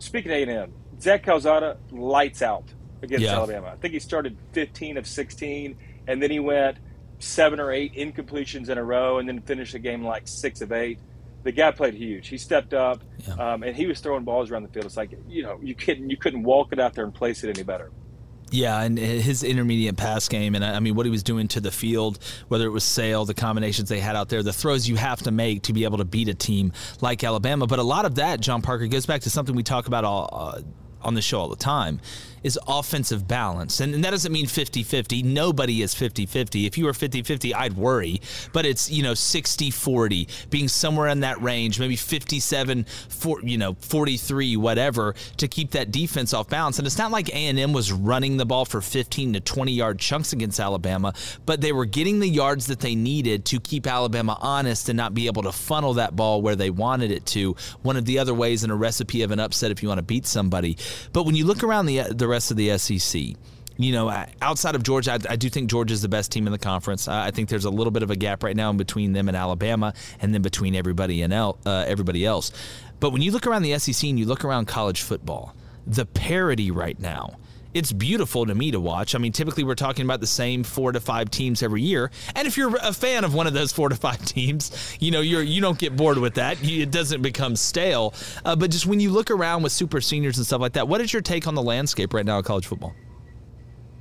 speaking 0.00 0.30
of 0.32 0.50
A&M, 0.50 0.74
Zach 1.00 1.22
Calzada 1.24 1.78
lights 1.90 2.42
out 2.42 2.64
against 3.00 3.24
yeah. 3.24 3.32
Alabama. 3.32 3.68
I 3.68 3.76
think 3.76 3.94
he 3.94 3.98
started 3.98 4.36
15 4.52 4.98
of 4.98 5.06
16, 5.06 5.78
and 6.08 6.22
then 6.22 6.30
he 6.30 6.40
went 6.40 6.76
seven 7.20 7.58
or 7.58 7.72
eight 7.72 7.94
incompletions 7.94 8.68
in 8.68 8.76
a 8.76 8.84
row, 8.84 9.16
and 9.16 9.26
then 9.26 9.40
finished 9.40 9.72
the 9.72 9.78
game 9.78 10.04
like 10.04 10.28
six 10.28 10.60
of 10.60 10.72
eight. 10.72 10.98
The 11.42 11.52
guy 11.52 11.70
played 11.72 11.94
huge. 11.94 12.28
He 12.28 12.38
stepped 12.38 12.72
up, 12.72 13.02
yeah. 13.26 13.34
um, 13.34 13.62
and 13.62 13.74
he 13.74 13.86
was 13.86 14.00
throwing 14.00 14.24
balls 14.24 14.50
around 14.50 14.62
the 14.62 14.68
field. 14.68 14.86
It's 14.86 14.96
like 14.96 15.12
you 15.28 15.42
know 15.42 15.58
you 15.62 15.74
couldn't 15.74 16.10
you 16.10 16.16
couldn't 16.16 16.42
walk 16.42 16.72
it 16.72 16.78
out 16.78 16.94
there 16.94 17.04
and 17.04 17.14
place 17.14 17.42
it 17.44 17.50
any 17.50 17.64
better. 17.64 17.90
Yeah, 18.50 18.82
and 18.82 18.98
his 18.98 19.42
intermediate 19.42 19.96
pass 19.96 20.28
game, 20.28 20.54
and 20.54 20.62
I 20.62 20.78
mean 20.78 20.94
what 20.94 21.06
he 21.06 21.10
was 21.10 21.22
doing 21.22 21.48
to 21.48 21.60
the 21.60 21.70
field, 21.70 22.18
whether 22.48 22.66
it 22.66 22.70
was 22.70 22.84
Sale, 22.84 23.24
the 23.24 23.34
combinations 23.34 23.88
they 23.88 23.98
had 23.98 24.14
out 24.14 24.28
there, 24.28 24.42
the 24.42 24.52
throws 24.52 24.86
you 24.86 24.96
have 24.96 25.22
to 25.22 25.30
make 25.30 25.62
to 25.62 25.72
be 25.72 25.84
able 25.84 25.98
to 25.98 26.04
beat 26.04 26.28
a 26.28 26.34
team 26.34 26.72
like 27.00 27.24
Alabama. 27.24 27.66
But 27.66 27.78
a 27.78 27.82
lot 27.82 28.04
of 28.04 28.16
that, 28.16 28.40
John 28.40 28.60
Parker, 28.60 28.86
goes 28.88 29.06
back 29.06 29.22
to 29.22 29.30
something 29.30 29.56
we 29.56 29.62
talk 29.62 29.86
about 29.86 30.04
all, 30.04 30.28
uh, 30.30 30.60
on 31.00 31.14
the 31.14 31.22
show 31.22 31.40
all 31.40 31.48
the 31.48 31.56
time 31.56 32.00
is 32.42 32.58
offensive 32.66 33.26
balance. 33.28 33.80
And, 33.80 33.94
and 33.94 34.04
that 34.04 34.10
doesn't 34.10 34.32
mean 34.32 34.46
50 34.46 34.82
50. 34.82 35.22
Nobody 35.22 35.82
is 35.82 35.94
50 35.94 36.26
50. 36.26 36.66
If 36.66 36.78
you 36.78 36.84
were 36.84 36.94
50 36.94 37.22
50, 37.22 37.54
I'd 37.54 37.74
worry. 37.74 38.20
But 38.52 38.66
it's, 38.66 38.90
you 38.90 39.02
know, 39.02 39.14
60 39.14 39.70
40, 39.70 40.28
being 40.50 40.68
somewhere 40.68 41.08
in 41.08 41.20
that 41.20 41.40
range, 41.42 41.78
maybe 41.78 41.96
57, 41.96 42.84
for, 43.08 43.40
you 43.42 43.58
know, 43.58 43.74
43, 43.80 44.56
whatever, 44.56 45.14
to 45.36 45.48
keep 45.48 45.72
that 45.72 45.90
defense 45.90 46.34
off 46.34 46.48
balance. 46.48 46.78
And 46.78 46.86
it's 46.86 46.98
not 46.98 47.10
like 47.10 47.28
A&M 47.28 47.72
was 47.72 47.92
running 47.92 48.36
the 48.36 48.46
ball 48.46 48.64
for 48.64 48.80
15 48.80 49.34
to 49.34 49.40
20 49.40 49.72
yard 49.72 49.98
chunks 49.98 50.32
against 50.32 50.60
Alabama, 50.60 51.14
but 51.46 51.60
they 51.60 51.72
were 51.72 51.84
getting 51.84 52.20
the 52.20 52.28
yards 52.28 52.66
that 52.66 52.80
they 52.80 52.94
needed 52.94 53.44
to 53.46 53.60
keep 53.60 53.86
Alabama 53.86 54.36
honest 54.40 54.88
and 54.88 54.96
not 54.96 55.14
be 55.14 55.26
able 55.26 55.42
to 55.42 55.52
funnel 55.52 55.94
that 55.94 56.16
ball 56.16 56.42
where 56.42 56.56
they 56.56 56.70
wanted 56.70 57.10
it 57.10 57.26
to. 57.26 57.56
One 57.82 57.96
of 57.96 58.04
the 58.04 58.18
other 58.18 58.34
ways 58.34 58.64
in 58.64 58.70
a 58.70 58.76
recipe 58.76 59.22
of 59.22 59.30
an 59.30 59.40
upset 59.40 59.70
if 59.70 59.82
you 59.82 59.88
want 59.88 59.98
to 59.98 60.02
beat 60.02 60.26
somebody. 60.26 60.76
But 61.12 61.24
when 61.24 61.34
you 61.34 61.44
look 61.44 61.62
around 61.62 61.86
the 61.86 62.02
the 62.10 62.28
rest 62.32 62.50
of 62.50 62.56
the 62.56 62.76
SEC. 62.78 63.22
You 63.78 63.92
know, 63.92 64.24
outside 64.40 64.74
of 64.74 64.82
Georgia, 64.82 65.12
I, 65.12 65.32
I 65.32 65.36
do 65.36 65.48
think 65.48 65.70
Georgia 65.70 65.94
is 65.94 66.02
the 66.02 66.08
best 66.08 66.30
team 66.32 66.46
in 66.46 66.52
the 66.52 66.58
conference. 66.58 67.08
I, 67.08 67.26
I 67.26 67.30
think 67.30 67.48
there's 67.48 67.64
a 67.64 67.70
little 67.70 67.90
bit 67.90 68.02
of 68.02 68.10
a 68.10 68.16
gap 68.16 68.42
right 68.42 68.56
now 68.56 68.70
in 68.70 68.76
between 68.76 69.12
them 69.12 69.28
and 69.28 69.36
Alabama, 69.36 69.94
and 70.20 70.34
then 70.34 70.42
between 70.42 70.74
everybody 70.74 71.22
and 71.22 71.32
el, 71.32 71.58
uh, 71.64 71.84
everybody 71.86 72.26
else. 72.26 72.52
But 73.00 73.10
when 73.10 73.22
you 73.22 73.32
look 73.32 73.46
around 73.46 73.62
the 73.62 73.78
SEC 73.78 74.08
and 74.08 74.18
you 74.18 74.26
look 74.26 74.44
around 74.44 74.66
college 74.66 75.02
football, 75.02 75.54
the 75.86 76.06
parity 76.06 76.70
right 76.70 76.98
now 76.98 77.38
it's 77.74 77.92
beautiful 77.92 78.46
to 78.46 78.54
me 78.54 78.70
to 78.70 78.80
watch. 78.80 79.14
I 79.14 79.18
mean, 79.18 79.32
typically 79.32 79.64
we're 79.64 79.74
talking 79.74 80.04
about 80.04 80.20
the 80.20 80.26
same 80.26 80.62
four 80.62 80.92
to 80.92 81.00
five 81.00 81.30
teams 81.30 81.62
every 81.62 81.82
year, 81.82 82.10
and 82.34 82.46
if 82.46 82.56
you're 82.56 82.76
a 82.76 82.92
fan 82.92 83.24
of 83.24 83.34
one 83.34 83.46
of 83.46 83.52
those 83.52 83.72
four 83.72 83.88
to 83.88 83.96
five 83.96 84.24
teams, 84.24 84.96
you 85.00 85.10
know 85.10 85.20
you're 85.20 85.42
you 85.42 85.60
don't 85.60 85.78
get 85.78 85.96
bored 85.96 86.18
with 86.18 86.34
that. 86.34 86.58
It 86.62 86.90
doesn't 86.90 87.22
become 87.22 87.56
stale. 87.56 88.14
Uh, 88.44 88.56
but 88.56 88.70
just 88.70 88.86
when 88.86 89.00
you 89.00 89.10
look 89.10 89.30
around 89.30 89.62
with 89.62 89.72
super 89.72 90.00
seniors 90.00 90.36
and 90.38 90.46
stuff 90.46 90.60
like 90.60 90.74
that, 90.74 90.88
what 90.88 91.00
is 91.00 91.12
your 91.12 91.22
take 91.22 91.46
on 91.46 91.54
the 91.54 91.62
landscape 91.62 92.14
right 92.14 92.26
now 92.26 92.38
of 92.38 92.44
college 92.44 92.66
football? 92.66 92.94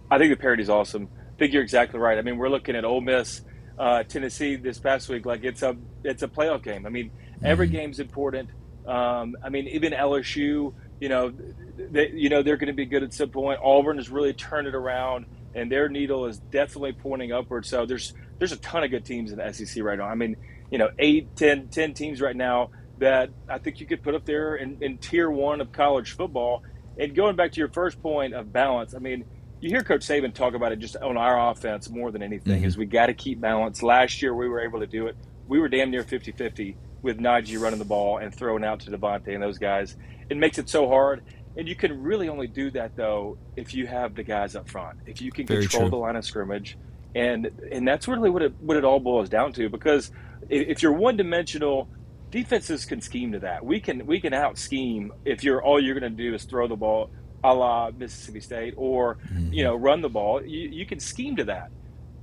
I 0.09 0.17
think 0.17 0.31
the 0.31 0.41
parity 0.41 0.63
is 0.63 0.69
awesome. 0.69 1.07
I 1.35 1.39
think 1.39 1.53
you're 1.53 1.63
exactly 1.63 1.99
right. 1.99 2.17
I 2.17 2.21
mean, 2.21 2.37
we're 2.37 2.49
looking 2.49 2.75
at 2.75 2.83
Ole 2.83 3.01
Miss, 3.01 3.41
uh, 3.79 4.03
Tennessee 4.03 4.57
this 4.57 4.77
past 4.77 5.09
week. 5.09 5.25
Like 5.25 5.43
it's 5.43 5.63
a 5.63 5.75
it's 6.03 6.23
a 6.23 6.27
playoff 6.27 6.63
game. 6.63 6.85
I 6.85 6.89
mean, 6.89 7.11
every 7.43 7.67
mm-hmm. 7.67 7.77
game's 7.77 7.99
important. 7.99 8.49
Um, 8.85 9.37
I 9.43 9.49
mean, 9.49 9.67
even 9.67 9.93
LSU 9.93 10.73
you 11.01 11.09
know, 11.09 11.33
they, 11.77 12.11
you 12.11 12.29
know 12.29 12.43
they're 12.43 12.57
going 12.57 12.67
to 12.67 12.73
be 12.73 12.85
good 12.85 13.03
at 13.03 13.13
some 13.13 13.29
point. 13.29 13.59
Auburn 13.61 13.97
has 13.97 14.09
really 14.09 14.33
turned 14.33 14.67
it 14.67 14.75
around, 14.75 15.25
and 15.55 15.69
their 15.69 15.89
needle 15.89 16.27
is 16.27 16.37
definitely 16.37 16.93
pointing 16.93 17.33
upward. 17.33 17.65
So 17.65 17.85
there's 17.85 18.13
there's 18.37 18.51
a 18.51 18.57
ton 18.57 18.83
of 18.83 18.91
good 18.91 19.03
teams 19.03 19.31
in 19.31 19.39
the 19.39 19.51
SEC 19.51 19.83
right 19.83 19.97
now. 19.97 20.05
I 20.05 20.15
mean, 20.15 20.37
you 20.69 20.77
know, 20.77 20.89
eight, 20.99 21.35
ten, 21.35 21.67
ten 21.69 21.95
teams 21.95 22.21
right 22.21 22.35
now 22.35 22.69
that 22.99 23.31
I 23.49 23.57
think 23.57 23.79
you 23.79 23.87
could 23.87 24.03
put 24.03 24.13
up 24.13 24.25
there 24.25 24.55
in, 24.55 24.77
in 24.81 24.99
tier 24.99 25.29
one 25.29 25.59
of 25.59 25.71
college 25.71 26.11
football. 26.11 26.63
And 26.99 27.15
going 27.15 27.35
back 27.35 27.53
to 27.53 27.57
your 27.59 27.69
first 27.69 27.99
point 28.01 28.35
of 28.35 28.53
balance, 28.53 28.93
I 28.93 28.99
mean, 28.99 29.25
you 29.59 29.69
hear 29.69 29.81
Coach 29.81 30.01
Saban 30.01 30.35
talk 30.35 30.53
about 30.53 30.71
it 30.71 30.77
just 30.77 30.97
on 30.97 31.17
our 31.17 31.49
offense 31.49 31.89
more 31.89 32.11
than 32.11 32.21
anything. 32.21 32.57
Mm-hmm. 32.57 32.65
Is 32.65 32.77
we 32.77 32.85
got 32.85 33.07
to 33.07 33.15
keep 33.15 33.41
balance. 33.41 33.81
Last 33.81 34.21
year 34.21 34.35
we 34.35 34.47
were 34.47 34.61
able 34.61 34.81
to 34.81 34.87
do 34.87 35.07
it. 35.07 35.15
We 35.47 35.59
were 35.59 35.67
damn 35.67 35.89
near 35.89 36.03
50-50 36.03 36.75
with 37.01 37.19
Najee 37.19 37.59
running 37.59 37.79
the 37.79 37.85
ball 37.85 38.19
and 38.19 38.33
throwing 38.33 38.63
out 38.63 38.81
to 38.81 38.91
DeVonta 38.91 39.33
and 39.33 39.41
those 39.41 39.57
guys 39.57 39.97
it 40.31 40.37
makes 40.37 40.57
it 40.57 40.69
so 40.69 40.87
hard. 40.87 41.23
And 41.57 41.67
you 41.67 41.75
can 41.75 42.01
really 42.01 42.29
only 42.29 42.47
do 42.47 42.71
that 42.71 42.95
though 42.95 43.37
if 43.57 43.73
you 43.73 43.85
have 43.85 44.15
the 44.15 44.23
guys 44.23 44.55
up 44.55 44.69
front. 44.69 44.99
If 45.05 45.21
you 45.21 45.29
can 45.29 45.45
Very 45.45 45.63
control 45.63 45.83
true. 45.83 45.89
the 45.89 45.97
line 45.97 46.15
of 46.15 46.23
scrimmage, 46.23 46.77
and 47.13 47.51
and 47.69 47.85
that's 47.85 48.07
really 48.07 48.29
what 48.29 48.41
it 48.41 48.53
what 48.61 48.77
it 48.77 48.85
all 48.85 49.01
boils 49.01 49.27
down 49.27 49.51
to. 49.53 49.67
Because 49.67 50.11
if 50.49 50.81
you're 50.81 50.93
one 50.93 51.17
dimensional, 51.17 51.89
defenses 52.29 52.85
can 52.85 53.01
scheme 53.01 53.33
to 53.33 53.39
that. 53.39 53.65
We 53.65 53.81
can 53.81 54.05
we 54.05 54.21
can 54.21 54.33
out 54.33 54.57
scheme 54.57 55.11
if 55.25 55.43
you're 55.43 55.61
all 55.61 55.83
you're 55.83 55.99
going 55.99 56.09
to 56.09 56.23
do 56.23 56.33
is 56.33 56.45
throw 56.45 56.69
the 56.69 56.77
ball, 56.77 57.09
a 57.43 57.53
la 57.53 57.91
Mississippi 57.91 58.39
State, 58.39 58.73
or 58.77 59.15
mm-hmm. 59.15 59.51
you 59.51 59.65
know 59.65 59.75
run 59.75 60.01
the 60.01 60.09
ball. 60.09 60.41
You 60.41 60.69
you 60.69 60.85
can 60.85 61.01
scheme 61.01 61.35
to 61.35 61.43
that. 61.45 61.69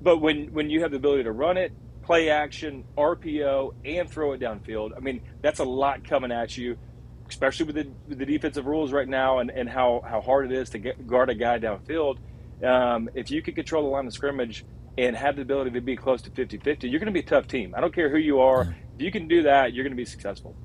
But 0.00 0.22
when 0.22 0.54
when 0.54 0.70
you 0.70 0.80
have 0.80 0.92
the 0.92 0.96
ability 0.96 1.24
to 1.24 1.32
run 1.32 1.59
it, 1.59 1.72
play 2.02 2.30
action, 2.30 2.84
RPO, 2.96 3.74
and 3.84 4.09
throw 4.09 4.32
it 4.32 4.40
downfield, 4.40 4.96
I 4.96 5.00
mean 5.00 5.20
that's 5.42 5.61
a 5.61 5.64
lot 5.64 6.02
coming 6.09 6.32
at 6.32 6.56
you 6.56 6.78
especially 7.28 7.66
with 7.66 7.76
the, 7.76 7.88
with 8.08 8.18
the 8.18 8.26
defensive 8.26 8.66
rules 8.66 8.92
right 8.92 9.08
now 9.08 9.38
and, 9.38 9.50
and 9.50 9.68
how, 9.68 10.02
how 10.06 10.20
hard 10.20 10.50
it 10.50 10.52
is 10.52 10.70
to 10.70 10.78
get, 10.78 11.06
guard 11.06 11.30
a 11.30 11.34
guy 11.34 11.58
downfield. 11.58 12.18
Um, 12.62 13.08
if 13.14 13.30
you 13.30 13.42
can 13.42 13.54
control 13.54 13.84
the 13.84 13.88
line 13.88 14.06
of 14.06 14.12
scrimmage 14.12 14.64
and 14.96 15.16
have 15.16 15.36
the 15.36 15.42
ability 15.42 15.70
to 15.72 15.80
be 15.80 15.96
close 15.96 16.22
to 16.22 16.30
50 16.30 16.58
50, 16.58 16.88
you're 16.88 16.98
going 16.98 17.06
to 17.06 17.12
be 17.12 17.20
a 17.20 17.28
tough 17.28 17.46
team. 17.46 17.74
I 17.76 17.80
don't 17.80 17.94
care 17.94 18.08
who 18.08 18.18
you 18.18 18.40
are. 18.40 18.76
If 18.96 19.02
you 19.02 19.12
can 19.12 19.28
do 19.28 19.42
that, 19.42 19.72
you're 19.72 19.84
going 19.84 19.92
to 19.92 19.96
be 19.96 20.04
successful. 20.04 20.56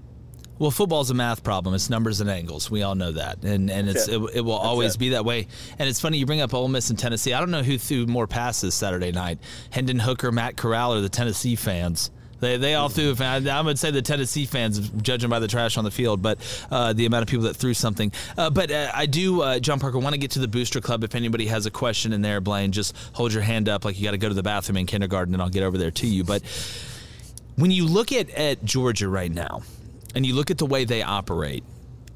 Well, 0.60 0.72
football's 0.72 1.10
a 1.10 1.14
math 1.14 1.44
problem. 1.44 1.74
It's 1.74 1.90
numbers 1.90 2.22
and 2.22 2.30
angles. 2.30 2.70
We 2.70 2.84
all 2.84 2.94
know 2.96 3.12
that, 3.14 3.44
and 3.44 3.72
and 3.72 3.90
it's 3.90 4.08
it. 4.08 4.22
It, 4.22 4.36
it, 4.36 4.42
will 4.42 4.58
That's 4.58 4.68
always 4.68 4.96
it. 4.96 5.00
be 5.00 5.10
that 5.10 5.26
way. 5.26 5.48
And 5.80 5.90
it's 5.90 6.00
funny 6.00 6.20
you 6.20 6.28
bring 6.28 6.42
up 6.42 6.54
Ole 6.54 6.68
Miss 6.68 6.90
and 6.90 6.98
Tennessee. 6.98 7.34
I 7.34 7.40
don't 7.40 7.52
know 7.52 7.64
who 7.64 7.78
threw 7.78 8.06
more 8.06 8.28
passes 8.28 8.76
Saturday 8.76 9.12
night: 9.12 9.40
Hendon 9.72 10.00
Hooker, 10.00 10.32
Matt 10.32 10.56
Corral, 10.56 10.94
or 10.94 11.02
the 11.02 11.10
Tennessee 11.10 11.56
fans. 11.56 12.12
They, 12.40 12.58
they 12.58 12.76
all 12.76 12.90
threw. 12.90 13.16
I, 13.20 13.62
would 13.62 13.80
say 13.80 13.92
the 13.92 14.02
Tennessee 14.02 14.46
fans, 14.46 14.80
judging 15.02 15.30
by 15.30 15.40
the 15.40 15.48
trash 15.48 15.78
on 15.78 15.84
the 15.84 15.92
field, 15.92 16.22
but 16.22 16.40
uh, 16.70 16.94
the 16.94 17.06
amount 17.06 17.24
of 17.24 17.30
people 17.30 17.46
that 17.46 17.56
threw 17.56 17.74
something. 17.74 18.12
Uh, 18.38 18.50
but 18.50 18.70
uh, 18.70 18.92
I 18.94 19.06
do, 19.06 19.42
uh, 19.42 19.60
John 19.60 19.80
Parker, 19.80 19.98
want 19.98 20.14
to 20.14 20.20
get 20.20 20.32
to 20.32 20.40
the 20.40 20.48
booster 20.48 20.82
club. 20.82 21.04
If 21.04 21.16
anybody 21.16 21.48
has 21.48 21.66
a 21.66 21.72
question 21.72 22.12
in 22.12 22.22
there, 22.22 22.42
Blaine, 22.42 22.72
just 22.72 22.96
hold 23.14 23.34
your 23.34 23.44
hand 23.44 23.70
up 23.70 23.86
like 23.86 23.98
you 23.98 24.04
got 24.04 24.12
to 24.12 24.18
go 24.18 24.28
to 24.28 24.36
the 24.36 24.44
bathroom 24.44 24.78
in 24.78 24.86
kindergarten, 24.86 25.34
and 25.34 25.42
I'll 25.42 25.50
get 25.50 25.64
over 25.64 25.78
there 25.78 25.92
to 25.92 26.08
you. 26.08 26.24
But 26.24 26.44
when 27.56 27.72
you 27.72 27.86
look 27.86 28.12
at, 28.12 28.30
at 28.32 28.64
Georgia 28.66 29.08
right 29.08 29.32
now, 29.32 29.62
and 30.16 30.26
you 30.26 30.36
look 30.36 30.52
at 30.52 30.58
the 30.58 30.66
way 30.66 30.86
they 30.86 31.02
operate, 31.02 31.64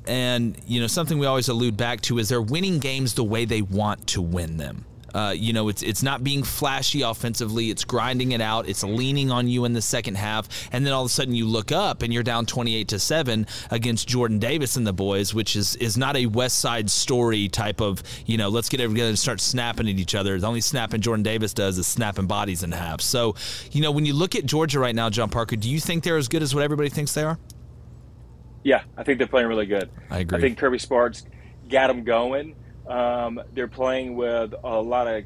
and 0.05 0.57
you 0.65 0.80
know 0.80 0.88
something 0.88 1.18
we 1.18 1.26
always 1.26 1.49
allude 1.49 1.76
back 1.76 2.01
to 2.01 2.18
is 2.18 2.30
they're 2.30 2.41
winning 2.41 2.80
games 2.80 3.13
the 3.13 3.24
way 3.24 3.45
they 3.45 3.61
want 3.61 4.07
to 4.07 4.22
win 4.22 4.57
them. 4.57 4.86
Uh, 5.14 5.34
you 5.36 5.53
know, 5.53 5.70
it's 5.70 5.84
it's 5.84 6.03
not 6.03 6.24
being 6.24 6.43
flashy 6.43 7.01
offensively. 7.01 7.70
It's 7.70 7.84
grinding 7.84 8.32
it 8.32 8.41
out. 8.41 8.68
It's 8.68 8.84
leaning 8.84 9.32
on 9.32 9.47
you 9.47 9.66
in 9.66 9.74
the 9.74 9.82
second 9.82 10.16
half, 10.16 10.47
and 10.72 10.86
then 10.86 10.93
all 10.93 11.03
of 11.03 11.08
a 11.08 11.14
sudden 11.14 11.34
you 11.34 11.47
look 11.47 11.72
up 11.72 12.01
and 12.01 12.14
you're 12.14 12.24
down 12.24 12.45
28 12.45 12.88
to 12.89 12.99
seven 12.99 13.47
against 13.72 14.08
Jordan 14.08 14.39
Davis 14.39 14.76
and 14.76 14.86
the 14.86 14.93
boys, 14.93 15.34
which 15.34 15.55
is 15.55 15.76
is 15.78 15.97
not 15.97 16.16
a 16.16 16.26
West 16.26 16.60
Side 16.60 16.89
Story 16.89 17.47
type 17.47 17.82
of 17.82 18.03
you 18.26 18.38
know 18.38 18.49
let's 18.49 18.70
get 18.70 18.80
everybody 18.80 19.08
and 19.08 19.20
start 19.20 19.39
snapping 19.41 19.89
at 19.89 19.95
each 19.95 20.16
other. 20.16 20.39
The 20.39 20.47
only 20.47 20.62
snapping 20.62 21.01
Jordan 21.01 21.24
Davis 21.24 21.53
does 21.53 21.78
is 21.78 21.88
snapping 21.88 22.28
bodies 22.28 22.64
in 22.64 22.72
half. 22.72 23.01
So, 23.01 23.36
you 23.72 23.82
know, 23.82 23.91
when 23.91 24.05
you 24.05 24.14
look 24.14 24.36
at 24.36 24.45
Georgia 24.45 24.80
right 24.80 24.95
now, 24.95 25.10
John 25.10 25.30
Parker, 25.30 25.55
do 25.55 25.70
you 25.70 25.80
think 25.80 26.03
they're 26.03 26.18
as 26.18 26.28
good 26.28 26.43
as 26.43 26.53
what 26.53 26.64
everybody 26.64 26.89
thinks 26.89 27.14
they 27.14 27.24
are? 27.24 27.38
Yeah, 28.64 28.84
I 28.97 29.03
think 29.03 29.18
they're 29.18 29.28
playing 29.28 29.47
really 29.47 29.66
good. 29.66 29.89
I 30.10 30.20
agree. 30.20 30.38
I 30.38 30.41
think 30.41 30.58
Kirby 30.58 30.80
Smart's 30.80 31.26
got 31.70 31.88
them 31.88 32.03
going. 32.03 32.55
Um, 32.88 33.41
they're 33.53 33.67
playing 33.67 34.15
with 34.15 34.53
a 34.63 34.81
lot 34.81 35.07
of 35.07 35.23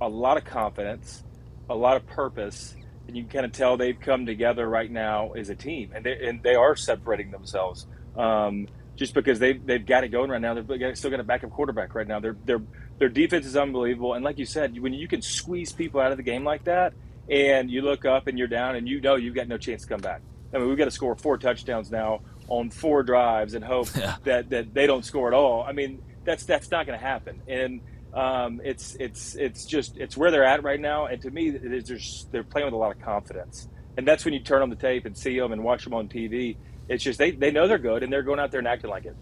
a 0.00 0.08
lot 0.08 0.36
of 0.36 0.44
confidence, 0.44 1.22
a 1.68 1.74
lot 1.74 1.96
of 1.96 2.06
purpose, 2.06 2.74
and 3.06 3.16
you 3.16 3.22
can 3.24 3.30
kind 3.30 3.46
of 3.46 3.52
tell 3.52 3.76
they've 3.76 3.98
come 3.98 4.26
together 4.26 4.68
right 4.68 4.90
now 4.90 5.32
as 5.32 5.50
a 5.50 5.54
team, 5.54 5.92
and 5.94 6.04
they 6.04 6.26
and 6.26 6.42
they 6.42 6.54
are 6.54 6.76
separating 6.76 7.30
themselves. 7.30 7.86
Um, 8.16 8.68
just 8.96 9.12
because 9.14 9.38
they've 9.38 9.64
they've 9.64 9.84
got 9.84 10.04
it 10.04 10.08
going 10.08 10.30
right 10.30 10.40
now, 10.40 10.54
they're 10.54 10.94
still 10.94 11.10
got 11.10 11.20
a 11.20 11.24
backup 11.24 11.50
quarterback 11.50 11.94
right 11.94 12.06
now. 12.06 12.20
Their 12.20 12.36
their 12.44 12.62
their 12.98 13.08
defense 13.08 13.44
is 13.46 13.56
unbelievable, 13.56 14.14
and 14.14 14.24
like 14.24 14.38
you 14.38 14.46
said, 14.46 14.78
when 14.78 14.92
you 14.92 15.08
can 15.08 15.20
squeeze 15.20 15.72
people 15.72 16.00
out 16.00 16.10
of 16.10 16.16
the 16.16 16.22
game 16.22 16.44
like 16.44 16.64
that, 16.64 16.94
and 17.28 17.70
you 17.70 17.82
look 17.82 18.04
up 18.04 18.26
and 18.28 18.38
you're 18.38 18.48
down, 18.48 18.76
and 18.76 18.88
you 18.88 19.00
know 19.00 19.16
you've 19.16 19.34
got 19.34 19.48
no 19.48 19.58
chance 19.58 19.82
to 19.82 19.88
come 19.88 20.00
back. 20.00 20.22
I 20.52 20.58
mean, 20.58 20.68
we've 20.68 20.78
got 20.78 20.84
to 20.84 20.90
score 20.90 21.16
four 21.16 21.36
touchdowns 21.38 21.90
now 21.90 22.20
on 22.46 22.70
four 22.70 23.02
drives 23.02 23.54
and 23.54 23.64
hope 23.64 23.88
yeah. 23.96 24.16
that 24.24 24.50
that 24.50 24.74
they 24.74 24.86
don't 24.86 25.04
score 25.04 25.28
at 25.28 25.34
all. 25.34 25.64
I 25.64 25.72
mean, 25.72 26.02
that's 26.24 26.44
that's 26.44 26.70
not 26.70 26.86
going 26.86 26.98
to 26.98 27.04
happen, 27.04 27.40
and 27.48 27.80
um, 28.12 28.60
it's 28.64 28.96
it's 29.00 29.34
it's 29.34 29.64
just 29.66 29.96
it's 29.96 30.16
where 30.16 30.30
they're 30.30 30.44
at 30.44 30.62
right 30.62 30.80
now. 30.80 31.06
And 31.06 31.20
to 31.22 31.30
me, 31.30 31.58
just, 31.80 32.30
they're 32.32 32.44
playing 32.44 32.66
with 32.66 32.74
a 32.74 32.78
lot 32.78 32.94
of 32.94 33.02
confidence, 33.02 33.68
and 33.96 34.06
that's 34.06 34.24
when 34.24 34.34
you 34.34 34.40
turn 34.40 34.62
on 34.62 34.70
the 34.70 34.76
tape 34.76 35.04
and 35.04 35.16
see 35.16 35.38
them 35.38 35.52
and 35.52 35.62
watch 35.64 35.84
them 35.84 35.94
on 35.94 36.08
TV. 36.08 36.56
It's 36.88 37.02
just 37.02 37.18
they 37.18 37.32
they 37.32 37.50
know 37.50 37.66
they're 37.66 37.78
good, 37.78 38.02
and 38.02 38.12
they're 38.12 38.22
going 38.22 38.38
out 38.38 38.50
there 38.50 38.60
and 38.60 38.68
acting 38.68 38.90
like 38.90 39.04
it. 39.04 39.16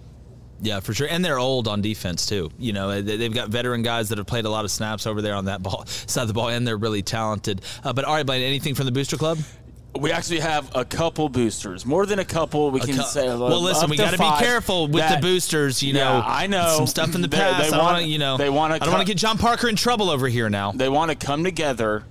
Yeah, 0.61 0.79
for 0.79 0.95
sure. 0.95 1.09
And 1.11 1.25
they're 1.25 1.41
old 1.41 1.67
on 1.67 1.83
defense 1.83 2.25
too. 2.27 2.51
You 2.57 2.73
know, 2.73 3.03
they've 3.03 3.35
got 3.35 3.49
veteran 3.49 3.83
guys 3.83 4.11
that 4.11 4.19
have 4.19 4.29
played 4.29 4.45
a 4.45 4.51
lot 4.51 4.65
of 4.65 4.71
snaps 4.71 5.09
over 5.09 5.21
there 5.21 5.35
on 5.35 5.47
that 5.47 5.61
ball 5.61 5.85
side 5.87 6.23
of 6.23 6.29
the 6.29 6.35
ball, 6.35 6.49
and 6.49 6.67
they're 6.67 6.77
really 6.77 7.03
talented. 7.03 7.63
Uh, 7.83 7.93
but 7.93 8.05
all 8.05 8.15
right, 8.15 8.25
Blaine, 8.25 8.43
anything 8.43 8.77
from 8.77 8.87
the 8.87 8.93
Booster 8.93 9.17
Club? 9.17 9.39
We 9.99 10.11
actually 10.11 10.41
have 10.41 10.75
a 10.75 10.85
couple 10.85 11.29
boosters, 11.29 11.85
more 11.85 12.07
than 12.07 12.19
a 12.19 12.25
couple. 12.25 12.71
We 12.71 12.81
a 12.81 12.85
can 12.85 12.97
cu- 12.97 13.03
say. 13.03 13.27
Well, 13.27 13.61
listen, 13.61 13.91
we 13.91 13.97
got 13.97 14.13
to 14.13 14.19
be 14.19 14.45
careful 14.45 14.89
with 14.89 15.09
the 15.09 15.19
boosters. 15.21 15.83
You 15.83 15.93
know, 15.93 16.19
yeah, 16.19 16.25
I 16.27 16.47
know 16.47 16.77
some 16.77 16.87
stuff 16.87 17.15
in 17.15 17.21
the 17.21 17.29
past. 17.29 17.63
They, 17.63 17.71
they 17.71 17.77
want 17.77 17.99
to, 17.99 18.05
you 18.05 18.19
know, 18.19 18.37
they 18.39 18.49
want 18.49 18.73
to. 18.73 18.77
I 18.77 18.79
don't 18.79 18.95
want 18.95 19.07
to 19.07 19.11
get 19.13 19.19
John 19.19 19.37
Parker 19.37 19.69
in 19.69 19.77
trouble 19.77 20.09
over 20.09 20.29
here 20.29 20.49
now. 20.49 20.73
They 20.73 20.89
want 20.89 21.11
to 21.11 21.27
come 21.27 21.45
together 21.45 22.05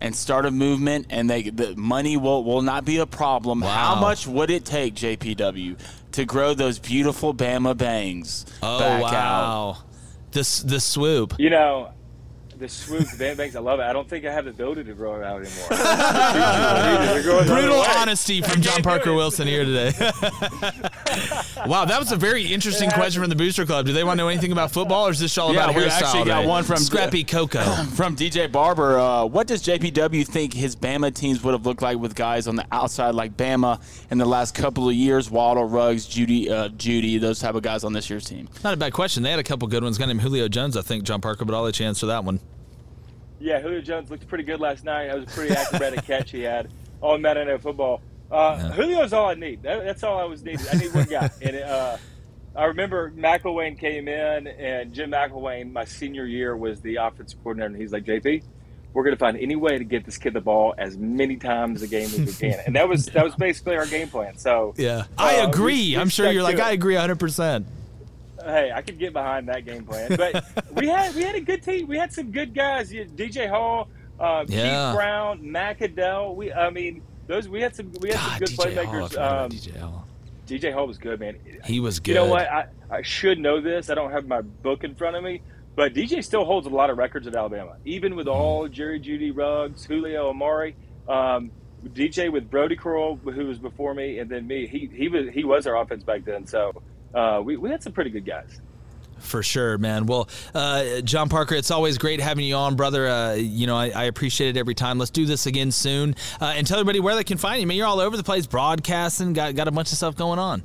and 0.00 0.14
start 0.14 0.46
a 0.46 0.50
movement, 0.50 1.06
and 1.10 1.28
they 1.28 1.42
the 1.50 1.76
money 1.76 2.16
will 2.16 2.44
will 2.44 2.62
not 2.62 2.84
be 2.84 2.98
a 2.98 3.06
problem. 3.06 3.60
Wow. 3.60 3.68
How 3.68 4.00
much 4.00 4.26
would 4.26 4.50
it 4.50 4.64
take, 4.64 4.94
JPW, 4.94 5.78
to 6.12 6.24
grow 6.24 6.54
those 6.54 6.78
beautiful 6.78 7.34
Bama 7.34 7.76
bangs? 7.76 8.46
Oh 8.62 8.78
back 8.78 9.02
wow, 9.02 9.10
out? 9.12 9.76
the 10.32 10.62
the 10.66 10.80
swoop. 10.80 11.34
You 11.38 11.50
know, 11.50 11.92
the 12.58 12.68
swoop, 12.68 13.08
the 13.16 13.34
bangs. 13.36 13.56
I 13.56 13.60
love 13.60 13.80
it. 13.80 13.84
I 13.84 13.92
don't 13.92 14.08
think 14.08 14.24
I 14.24 14.32
have 14.32 14.44
the 14.44 14.50
ability 14.50 14.84
to 14.84 14.94
grow 14.94 15.16
it 15.16 15.24
out 15.24 15.42
anymore. 15.42 15.68
Brutal 17.46 17.84
honesty 17.96 18.42
from 18.42 18.60
John 18.60 18.82
Parker 18.82 19.14
Wilson 19.14 19.46
here 19.46 19.64
today. 19.64 19.92
wow, 21.66 21.84
that 21.84 21.96
was 21.98 22.12
a 22.12 22.16
very 22.16 22.46
interesting 22.46 22.90
question 22.90 23.20
from 23.22 23.30
the 23.30 23.36
Booster 23.36 23.64
Club. 23.66 23.86
Do 23.86 23.92
they 23.92 24.04
want 24.04 24.18
to 24.18 24.24
know 24.24 24.28
anything 24.28 24.52
about 24.52 24.70
football, 24.72 25.08
or 25.08 25.10
is 25.10 25.18
this 25.18 25.36
all 25.38 25.52
yeah, 25.54 25.64
about 25.64 25.76
we 25.76 25.82
hairstyle? 25.82 26.02
actually 26.02 26.24
got 26.24 26.38
today? 26.40 26.48
one 26.48 26.64
from 26.64 26.76
Scrappy 26.78 27.24
Coco 27.24 27.62
from 27.94 28.16
DJ 28.16 28.50
Barber. 28.50 28.98
Uh, 28.98 29.24
what 29.24 29.46
does 29.46 29.62
JPW 29.62 30.26
think 30.26 30.52
his 30.52 30.76
Bama 30.76 31.14
teams 31.14 31.42
would 31.42 31.52
have 31.52 31.66
looked 31.66 31.82
like 31.82 31.98
with 31.98 32.14
guys 32.14 32.48
on 32.48 32.56
the 32.56 32.66
outside 32.72 33.14
like 33.14 33.36
Bama 33.36 33.80
in 34.10 34.18
the 34.18 34.26
last 34.26 34.54
couple 34.54 34.88
of 34.88 34.94
years? 34.94 35.30
Waddle, 35.30 35.64
Ruggs, 35.64 36.06
Jeudy, 36.06 36.50
uh, 36.50 36.68
Jeudy, 36.70 37.20
those 37.20 37.38
type 37.38 37.54
of 37.54 37.62
guys 37.62 37.84
on 37.84 37.92
this 37.92 38.10
year's 38.10 38.24
team. 38.24 38.48
Not 38.64 38.74
a 38.74 38.76
bad 38.76 38.92
question. 38.92 39.22
They 39.22 39.30
had 39.30 39.40
a 39.40 39.44
couple 39.44 39.68
good 39.68 39.82
ones. 39.82 39.96
A 39.96 40.00
guy 40.00 40.06
named 40.06 40.20
Julio 40.20 40.48
Jones, 40.48 40.76
I 40.76 40.82
think. 40.82 41.04
John 41.04 41.20
Parker, 41.20 41.44
but 41.44 41.54
I'll 41.54 41.62
let 41.62 41.80
you 41.80 41.86
answer 41.86 42.06
that 42.06 42.24
one. 42.24 42.40
Yeah, 43.40 43.60
Julio 43.60 43.80
Jones 43.80 44.10
looked 44.10 44.26
pretty 44.26 44.44
good 44.44 44.60
last 44.60 44.84
night. 44.84 45.06
That 45.08 45.16
was 45.16 45.24
a 45.24 45.34
pretty 45.34 45.54
acrobatic 45.54 46.04
catch 46.06 46.30
he 46.30 46.42
had 46.42 46.70
on 47.00 47.22
Madden 47.22 47.48
NFL 47.48 47.62
football. 47.62 48.00
Uh, 48.30 48.58
yeah. 48.60 48.76
Julio's 48.76 49.12
all 49.12 49.26
I 49.26 49.34
need. 49.34 49.62
That, 49.62 49.84
that's 49.84 50.02
all 50.02 50.18
I 50.18 50.24
was 50.24 50.42
needing. 50.42 50.66
I 50.70 50.76
need 50.76 50.94
one 50.94 51.06
guy. 51.06 51.30
and 51.42 51.56
uh, 51.56 51.96
I 52.54 52.64
remember 52.64 53.10
McElwain 53.12 53.78
came 53.78 54.08
in, 54.08 54.46
and 54.48 54.92
Jim 54.92 55.12
McElwain, 55.12 55.72
my 55.72 55.84
senior 55.84 56.26
year, 56.26 56.56
was 56.56 56.80
the 56.80 56.96
offensive 56.96 57.38
coordinator, 57.42 57.72
and 57.72 57.76
he's 57.80 57.92
like, 57.92 58.04
JP, 58.04 58.42
we're 58.92 59.04
going 59.04 59.14
to 59.14 59.18
find 59.18 59.38
any 59.38 59.56
way 59.56 59.78
to 59.78 59.84
get 59.84 60.04
this 60.04 60.18
kid 60.18 60.34
the 60.34 60.40
ball 60.40 60.74
as 60.76 60.96
many 60.96 61.36
times 61.36 61.82
a 61.82 61.86
game 61.86 62.06
as 62.06 62.18
we 62.18 62.32
can, 62.32 62.60
and 62.66 62.74
that 62.74 62.88
was 62.88 63.06
that 63.06 63.24
was 63.24 63.34
basically 63.38 63.76
our 63.76 63.86
game 63.86 64.08
plan. 64.08 64.36
So 64.38 64.74
yeah, 64.76 65.04
I 65.16 65.38
uh, 65.38 65.48
agree. 65.48 65.74
We, 65.74 65.90
we 65.90 65.96
I'm 65.98 66.08
sure 66.08 66.30
you're 66.30 66.42
like, 66.42 66.56
it. 66.56 66.62
I 66.62 66.72
agree 66.72 66.94
100. 66.94 67.20
percent 67.20 67.66
hey, 68.44 68.72
I 68.74 68.82
could 68.82 68.98
get 68.98 69.12
behind 69.12 69.48
that 69.48 69.64
game 69.64 69.84
plan. 69.84 70.16
But 70.16 70.44
we 70.72 70.88
had 70.88 71.14
we 71.14 71.22
had 71.22 71.34
a 71.34 71.40
good 71.40 71.62
team. 71.62 71.86
We 71.86 71.98
had 71.98 72.12
some 72.12 72.30
good 72.30 72.54
guys. 72.54 72.90
DJ 72.90 73.48
Hall, 73.48 73.88
uh, 74.18 74.44
yeah. 74.48 74.90
Keith 74.90 74.96
Brown, 74.96 75.50
Matt 75.50 75.78
Caddell. 75.78 76.34
We, 76.34 76.52
I 76.52 76.70
mean, 76.70 77.02
those 77.26 77.48
we 77.48 77.60
had 77.60 77.74
some 77.74 77.92
we 78.00 78.10
had 78.10 78.16
God, 78.16 78.30
some 78.30 78.38
good 78.38 78.48
DJ 78.48 78.76
playmakers. 78.76 79.16
Hall, 79.16 79.44
um, 79.44 79.50
DJ 79.50 79.76
Hall. 79.78 80.08
DJ 80.46 80.72
Hall 80.72 80.86
was 80.86 80.98
good, 80.98 81.20
man. 81.20 81.36
He 81.64 81.78
was 81.78 82.00
good. 82.00 82.12
You 82.12 82.14
know 82.14 82.26
what? 82.26 82.50
I, 82.50 82.68
I 82.90 83.02
should 83.02 83.38
know 83.38 83.60
this. 83.60 83.90
I 83.90 83.94
don't 83.94 84.12
have 84.12 84.26
my 84.26 84.40
book 84.40 84.82
in 84.82 84.94
front 84.94 85.16
of 85.16 85.22
me, 85.22 85.42
but 85.76 85.92
DJ 85.92 86.24
still 86.24 86.44
holds 86.44 86.66
a 86.66 86.70
lot 86.70 86.88
of 86.88 86.96
records 86.96 87.26
at 87.26 87.36
Alabama, 87.36 87.76
even 87.84 88.16
with 88.16 88.28
all 88.28 88.66
Jerry 88.66 88.98
Jeudy 88.98 89.30
Ruggs, 89.34 89.84
Julio 89.84 90.30
Amari. 90.30 90.74
Um, 91.06 91.50
DJ 91.86 92.30
with 92.32 92.50
Brodie 92.50 92.76
Croyle, 92.76 93.16
who 93.16 93.46
was 93.46 93.58
before 93.58 93.94
me, 93.94 94.18
and 94.18 94.30
then 94.30 94.46
me. 94.46 94.66
He 94.66 94.90
he 94.92 95.08
was 95.08 95.28
he 95.32 95.44
was 95.44 95.66
our 95.66 95.76
offense 95.80 96.02
back 96.02 96.24
then. 96.24 96.46
So 96.46 96.82
uh, 97.14 97.40
we, 97.44 97.56
we 97.56 97.70
had 97.70 97.82
some 97.82 97.92
pretty 97.92 98.10
good 98.10 98.24
guys. 98.24 98.60
For 99.20 99.42
sure, 99.42 99.78
man. 99.78 100.06
Well, 100.06 100.28
uh, 100.54 101.00
John 101.00 101.28
Parker, 101.28 101.54
it's 101.54 101.70
always 101.70 101.98
great 101.98 102.20
having 102.20 102.44
you 102.44 102.54
on, 102.54 102.76
brother. 102.76 103.08
Uh, 103.08 103.34
you 103.34 103.66
know, 103.66 103.76
I, 103.76 103.90
I, 103.90 104.04
appreciate 104.04 104.56
it 104.56 104.58
every 104.58 104.74
time. 104.74 104.98
Let's 104.98 105.10
do 105.10 105.26
this 105.26 105.46
again 105.46 105.72
soon. 105.72 106.14
Uh, 106.40 106.52
and 106.56 106.66
tell 106.66 106.78
everybody 106.78 107.00
where 107.00 107.14
they 107.14 107.24
can 107.24 107.38
find 107.38 107.60
you. 107.60 107.62
I 107.62 107.64
mean, 107.66 107.78
you're 107.78 107.86
all 107.86 108.00
over 108.00 108.16
the 108.16 108.22
place, 108.22 108.46
broadcasting, 108.46 109.32
got 109.32 109.54
got 109.54 109.68
a 109.68 109.72
bunch 109.72 109.90
of 109.92 109.98
stuff 109.98 110.16
going 110.16 110.38
on. 110.38 110.62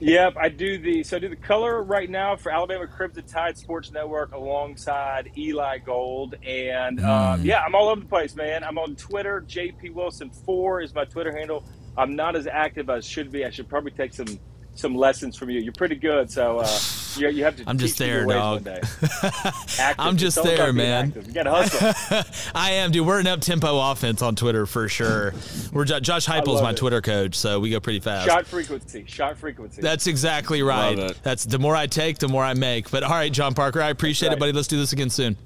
Yep, 0.00 0.36
I 0.38 0.48
do 0.48 0.78
the 0.78 1.02
so 1.02 1.18
I 1.18 1.20
do 1.20 1.28
the 1.28 1.36
color 1.36 1.82
right 1.82 2.08
now 2.08 2.34
for 2.34 2.50
Alabama 2.50 2.86
Crimson 2.86 3.24
Tide 3.26 3.58
Sports 3.58 3.92
Network 3.92 4.32
alongside 4.32 5.30
Eli 5.36 5.78
Gold, 5.78 6.36
and 6.42 6.98
mm. 6.98 7.44
yeah, 7.44 7.62
I'm 7.62 7.74
all 7.74 7.88
over 7.88 8.00
the 8.00 8.06
place, 8.06 8.34
man. 8.34 8.64
I'm 8.64 8.78
on 8.78 8.96
Twitter. 8.96 9.44
JP 9.46 9.92
Wilson 9.92 10.30
four 10.30 10.80
is 10.80 10.94
my 10.94 11.04
Twitter 11.04 11.36
handle. 11.36 11.64
I'm 11.98 12.16
not 12.16 12.34
as 12.34 12.46
active 12.46 12.88
as 12.88 13.04
I 13.04 13.08
should 13.08 13.30
be. 13.30 13.44
I 13.44 13.50
should 13.50 13.68
probably 13.68 13.90
take 13.90 14.14
some 14.14 14.38
some 14.80 14.94
lessons 14.94 15.36
from 15.36 15.50
you. 15.50 15.60
You're 15.60 15.72
pretty 15.72 15.94
good, 15.94 16.30
so 16.30 16.58
uh, 16.58 16.78
you, 17.16 17.28
you 17.28 17.44
have 17.44 17.56
to. 17.56 17.64
I'm 17.66 17.78
just 17.78 17.98
there, 17.98 18.24
dog. 18.26 18.66
I'm 19.98 20.16
just 20.16 20.42
there, 20.42 20.72
man. 20.72 21.12
You 21.14 21.32
got 21.32 21.44
to 21.44 21.50
hustle. 21.50 22.50
I 22.54 22.72
am, 22.72 22.90
dude. 22.90 23.06
We're 23.06 23.20
an 23.20 23.26
up 23.26 23.40
tempo 23.40 23.90
offense 23.90 24.22
on 24.22 24.36
Twitter 24.36 24.66
for 24.66 24.88
sure. 24.88 25.34
We're 25.72 25.84
Josh 25.84 26.26
Heupel's 26.26 26.62
my 26.62 26.70
it. 26.70 26.76
Twitter 26.76 27.00
coach, 27.00 27.34
so 27.36 27.60
we 27.60 27.70
go 27.70 27.80
pretty 27.80 28.00
fast. 28.00 28.26
Shot 28.26 28.46
frequency, 28.46 29.04
shot 29.06 29.36
frequency. 29.36 29.82
That's 29.82 30.06
exactly 30.06 30.62
right. 30.62 31.14
That's 31.22 31.44
the 31.44 31.58
more 31.58 31.76
I 31.76 31.86
take, 31.86 32.18
the 32.18 32.28
more 32.28 32.42
I 32.42 32.54
make. 32.54 32.90
But 32.90 33.02
all 33.02 33.10
right, 33.10 33.32
John 33.32 33.54
Parker, 33.54 33.82
I 33.82 33.90
appreciate 33.90 34.30
right. 34.30 34.36
it, 34.36 34.40
buddy. 34.40 34.52
Let's 34.52 34.68
do 34.68 34.78
this 34.78 34.92
again 34.92 35.10
soon. 35.10 35.36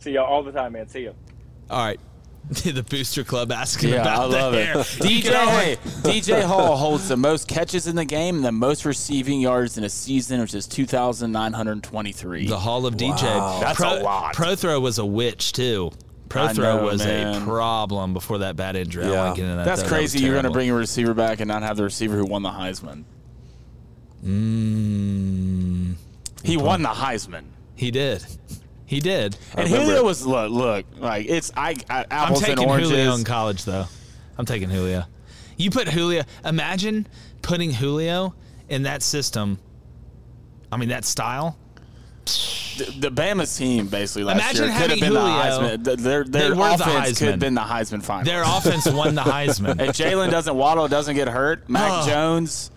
See 0.00 0.12
you 0.12 0.20
all 0.20 0.26
all 0.26 0.42
the 0.42 0.52
time, 0.52 0.72
man. 0.72 0.88
See 0.88 1.02
you. 1.02 1.14
All 1.70 1.84
right. 1.84 2.00
the 2.48 2.82
Booster 2.82 3.22
Club 3.22 3.52
asking 3.52 3.90
yeah, 3.90 4.02
about 4.02 4.20
I 4.20 4.24
love 4.24 4.54
it. 4.54 4.68
DJ, 4.68 5.46
hey, 5.46 5.76
DJ 6.02 6.42
Hall 6.42 6.76
holds 6.76 7.08
the 7.08 7.16
most 7.16 7.46
catches 7.46 7.86
in 7.86 7.94
the 7.94 8.04
game 8.04 8.36
and 8.36 8.44
the 8.44 8.52
most 8.52 8.84
receiving 8.84 9.40
yards 9.40 9.78
in 9.78 9.84
a 9.84 9.88
season, 9.88 10.40
which 10.40 10.52
is 10.52 10.66
2,923. 10.66 12.46
The 12.48 12.58
Hall 12.58 12.84
of 12.84 12.96
DJ. 12.96 13.22
Wow. 13.22 13.60
That's 13.60 13.76
Pro, 13.76 14.00
a 14.00 14.02
lot. 14.02 14.34
Pro 14.34 14.56
Throw 14.56 14.80
was 14.80 14.98
a 14.98 15.06
witch, 15.06 15.52
too. 15.52 15.92
Pro 16.28 16.48
Throw 16.48 16.84
was 16.84 17.04
man. 17.04 17.42
a 17.42 17.44
problem 17.44 18.12
before 18.12 18.38
that 18.38 18.56
bad 18.56 18.74
injury. 18.74 19.04
Yeah. 19.04 19.34
That, 19.34 19.64
That's 19.64 19.82
though. 19.82 19.88
crazy. 19.88 20.18
That 20.18 20.24
You're 20.24 20.34
going 20.34 20.44
to 20.44 20.50
bring 20.50 20.68
a 20.70 20.74
receiver 20.74 21.14
back 21.14 21.40
and 21.40 21.48
not 21.48 21.62
have 21.62 21.76
the 21.76 21.84
receiver 21.84 22.16
who 22.16 22.24
won 22.24 22.42
the 22.42 22.50
Heisman. 22.50 23.04
Mm, 24.24 25.94
he 26.42 26.56
won 26.56 26.82
the 26.82 26.88
Heisman. 26.88 27.44
He 27.76 27.90
did. 27.90 28.24
He 28.86 29.00
did. 29.00 29.36
And 29.54 29.68
Julio 29.68 30.04
was 30.04 30.26
look, 30.26 30.50
look 30.50 30.86
like 30.98 31.26
it's 31.28 31.50
I, 31.56 31.76
I 31.88 32.04
apples 32.10 32.42
I'm 32.42 32.46
taking 32.46 32.62
and 32.64 32.70
oranges. 32.70 32.90
Julio 32.90 33.14
in 33.14 33.24
college 33.24 33.64
though. 33.64 33.86
I'm 34.36 34.46
taking 34.46 34.70
Julio. 34.70 35.04
You 35.56 35.70
put 35.70 35.88
Julio. 35.88 36.22
Imagine 36.44 37.06
putting 37.42 37.70
Julio 37.70 38.34
in 38.68 38.82
that 38.82 39.02
system. 39.02 39.58
I 40.70 40.76
mean 40.76 40.88
that 40.88 41.04
style. 41.04 41.58
The, 42.24 43.08
the 43.08 43.10
Bama's 43.10 43.56
team 43.56 43.88
basically 43.88 44.24
last 44.24 44.36
Imagine 44.36 44.64
year 44.64 44.78
could 44.80 44.90
have 44.90 45.00
been 45.00 45.12
Julio, 45.12 45.24
the 45.24 45.78
Heisman. 45.78 46.02
Their, 46.02 46.24
their 46.24 46.52
offense 46.52 47.18
could 47.18 47.28
have 47.28 47.38
been 47.38 47.54
the 47.54 47.60
Heisman 47.60 48.02
final. 48.02 48.24
Their 48.24 48.42
offense 48.42 48.90
won 48.90 49.14
the 49.14 49.22
Heisman. 49.22 49.80
if 49.88 49.96
Jaylen 49.96 50.30
doesn't 50.30 50.54
waddle, 50.54 50.88
doesn't 50.88 51.14
get 51.14 51.28
hurt, 51.28 51.68
Mac 51.68 52.06
Jones, 52.06 52.70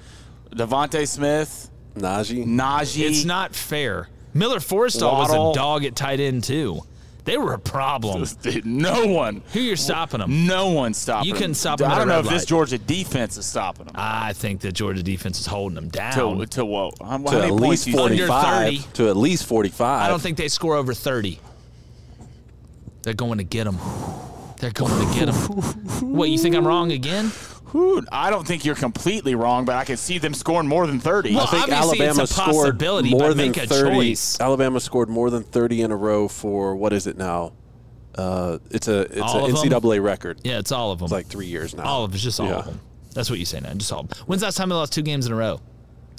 DeVonta 0.52 1.07
Smith, 1.07 1.69
Najee, 1.95 2.45
Najee. 2.45 3.07
It's 3.07 3.23
not 3.23 3.56
fair. 3.56 4.10
Miller 4.36 4.60
Forristall 4.60 5.14
was 5.18 5.32
a 5.32 5.57
dog 5.57 5.86
at 5.86 5.95
tight 5.95 6.20
end 6.20 6.44
too. 6.44 6.82
They 7.24 7.38
were 7.38 7.53
a 7.53 7.60
problem. 7.60 8.28
no 8.66 9.07
one. 9.07 9.41
Who 9.53 9.62
you're 9.62 9.78
stopping 9.78 10.20
them? 10.20 10.45
No 10.45 10.70
one 10.70 10.94
stopping. 10.94 11.28
You 11.28 11.34
can 11.34 11.44
them. 11.44 11.53
stop 11.56 11.80
them. 11.80 11.90
I 11.90 11.98
don't 11.98 12.07
know 12.07 12.20
if 12.20 12.26
light. 12.28 12.34
this 12.34 12.45
Georgia 12.45 12.78
defense 12.78 13.38
is 13.38 13.48
stopping 13.48 13.88
them. 13.88 13.95
I 13.98 14.34
think 14.34 14.62
the 14.62 14.72
Georgia 14.72 15.02
defense 15.02 15.40
is 15.40 15.48
holding 15.48 15.76
them 15.76 15.88
down 15.88 16.38
to, 16.38 16.45
to 16.45 16.66
what? 16.66 16.99
How 17.02 17.18
to 17.18 17.44
at 17.45 17.53
least 17.53 17.90
forty-five. 17.90 18.94
To 18.94 19.10
at 19.10 19.18
least 19.18 19.45
forty-five. 19.45 20.03
I 20.03 20.10
don't 20.10 20.22
think 20.22 20.38
they 20.38 20.49
score 20.49 20.76
over 20.76 20.94
thirty. 20.94 21.40
They're 23.02 23.14
going 23.14 23.38
to 23.38 23.44
get 23.44 23.64
them. 23.64 23.80
They're 24.60 24.72
going 24.72 25.07
to 25.07 25.20
get 25.20 25.26
them. 25.28 26.16
what 26.16 26.30
you 26.30 26.38
think 26.38 26.56
I'm 26.56 26.68
wrong 26.68 26.91
again? 26.91 27.32
Whew, 27.76 28.06
I 28.10 28.30
don't 28.30 28.47
think 28.47 28.64
you're 28.64 28.73
completely 28.76 29.35
wrong, 29.35 29.65
but 29.65 29.76
I 29.76 29.84
can 29.84 29.97
see 29.97 30.18
them 30.18 30.34
scoring 30.34 30.65
more 30.65 30.88
than 30.88 30.97
30. 30.97 31.35
Well, 31.35 31.43
I 31.43 31.47
think 31.47 31.69
Alabama 31.69 32.26
scored 32.26 32.81
more 32.81 33.34
than 33.34 33.52
30. 33.53 33.95
choice. 33.95 34.39
Alabama 34.39 34.80
scored 34.80 35.10
more 35.10 35.30
than 35.30 35.43
30 35.43 35.81
in 35.81 35.91
a 35.91 35.95
row 35.97 36.30
for 36.30 36.73
what 36.77 36.93
is 36.93 37.06
it 37.06 37.18
now? 37.18 37.52
Uh, 38.18 38.60
it's 38.72 38.88
a 38.88 39.02
it's 39.02 39.19
All 39.19 39.43
an 39.43 39.52
of 39.52 39.61
them? 39.61 39.69
NCAA 39.81 40.02
record. 40.02 40.39
Yeah, 40.45 40.60
it's 40.60 40.72
all 40.72 40.93
of 40.93 40.99
them. 40.99 41.07
It's 41.07 41.11
like 41.11 41.27
three 41.27 41.47
years 41.47 41.76
now. 41.76 41.84
all 41.84 42.06
of 42.06 42.14
it's 42.14 42.23
just 42.23 42.39
all 42.39 42.47
Yeah. 42.47 42.60
of 42.60 42.65
them. 42.65 42.80
That's 43.14 43.30
what 43.30 43.39
you 43.39 43.45
say 43.45 43.60
now. 43.60 43.73
Just 43.73 43.91
all. 43.91 43.99
of 44.02 44.07
them. 44.10 44.19
When's 44.26 44.39
the 44.39 44.47
last 44.47 44.56
time 44.56 44.69
they 44.69 44.76
lost 44.76 44.93
two 44.93 45.02
games 45.02 45.26
in 45.26 45.34
a 45.34 45.35
row? 45.35 45.60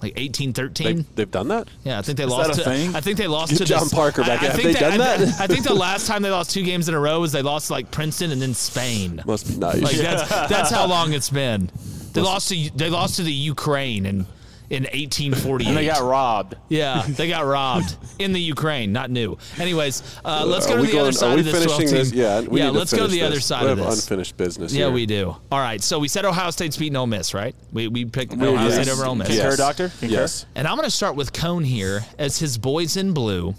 Like 0.03 0.13
18 0.17 0.53
13? 0.53 0.87
They've, 0.97 1.15
they've 1.17 1.31
done 1.31 1.49
that. 1.49 1.69
Yeah, 1.85 1.99
I 1.99 2.03
think 2.03 2.19
they 2.19 2.25
Is 2.25 2.31
lost. 2.31 2.49
that 2.51 2.59
a 2.61 2.65
to, 2.65 2.71
thing? 2.71 2.95
I 2.95 3.01
think 3.01 3.17
they 3.17 3.27
lost 3.27 3.53
Get 3.53 3.59
to 3.59 3.65
John 3.65 3.81
this- 3.85 3.95
Parker 3.95 4.23
back. 4.23 4.43
I, 4.43 4.47
I 4.47 4.49
Have 4.49 4.57
think 4.61 4.73
they 4.75 4.81
done 4.81 4.93
I, 5.01 5.17
that? 5.17 5.41
I 5.41 5.47
think 5.47 5.65
the 5.65 5.75
last 5.87 6.07
time 6.07 6.21
they 6.23 6.31
lost 6.31 6.51
two 6.51 6.63
games 6.63 6.89
in 6.89 6.95
a 6.95 7.01
row 7.01 7.21
was 7.21 7.33
they 7.33 7.41
lost 7.43 7.69
to 7.69 7.73
like 7.73 7.91
Princeton 7.91 8.31
and 8.31 8.41
then 8.43 8.53
Spain. 8.53 9.23
Must 9.25 9.49
be 9.49 9.57
nice. 9.57 9.83
Like 9.83 9.97
that's 9.97 10.29
that's 10.51 10.71
how 10.71 10.87
long 10.89 11.13
it's 11.15 11.31
been. 11.31 11.71
They 12.13 12.21
lost 12.21 12.49
to 12.51 12.71
they 12.77 12.91
lost 12.91 13.17
to 13.17 13.23
the 13.23 13.33
Ukraine 13.33 14.05
in 14.07 14.27
in 14.71 14.83
1848. 14.85 15.69
And 15.69 15.77
they 15.77 15.87
got 15.87 16.03
robbed. 16.03 16.55
Yeah, 16.69 17.03
they 17.09 17.29
got 17.29 17.45
robbed 17.47 17.97
in 18.19 18.33
the 18.33 18.41
Ukraine, 18.41 18.93
not 18.93 19.11
new. 19.11 19.39
Anyways, 19.59 20.03
uh, 20.25 20.45
let's 20.47 20.67
Are 20.67 20.71
go 20.71 20.77
to 20.77 20.83
the 20.83 20.89
going- 20.93 21.01
other 21.01 21.09
are 21.11 21.13
side 21.13 21.35
we 21.35 21.41
of 21.41 21.45
this 21.47 21.65
12 21.65 21.79
finishing 21.79 21.87
team. 21.89 21.97
this? 21.99 22.13
Yeah, 22.13 22.41
we 22.41 22.61
yeah. 22.61 22.67
need 22.71 22.79
let's 22.79 22.93
go 22.93 22.99
to 22.99 23.03
finish 23.05 23.19
the 23.21 23.23
other 23.27 23.35
this. 23.37 23.47
side 23.47 23.65
We 23.65 23.71
of 23.71 23.79
have 23.79 23.87
this. 23.89 24.03
unfinished 24.05 24.37
business 24.37 24.73
Yeah, 24.73 24.87
here. 24.87 24.91
we 24.95 25.07
do. 25.07 25.37
All 25.53 25.59
right, 25.61 25.83
so 25.83 25.99
we 25.99 26.09
said 26.09 26.25
Ohio 26.25 26.51
State's 26.51 26.77
beating 26.77 26.97
Ole 26.97 27.07
Miss, 27.07 27.33
right? 27.35 27.55
We 27.73 27.89
we 27.89 28.05
picked 28.05 28.35
We- 28.37 28.47
Ohio 28.49 28.69
yes. 28.69 28.75
State 28.75 28.89
over 28.93 29.05
Ole 29.07 29.15
Miss. 29.15 29.29
Concur, 29.29 29.43
Yes. 29.51 29.57
Doctor? 29.57 29.89
Concur? 30.01 30.15
Yes. 30.15 30.47
And 30.55 30.67
I'm 30.67 30.77
going 30.77 30.89
to 30.89 30.95
start 30.95 31.17
with 31.17 31.33
Cohn 31.33 31.65
here 31.65 32.05
as 32.19 32.39
his 32.39 32.59
boys 32.59 32.97
in 32.97 33.13
blue 33.13 33.55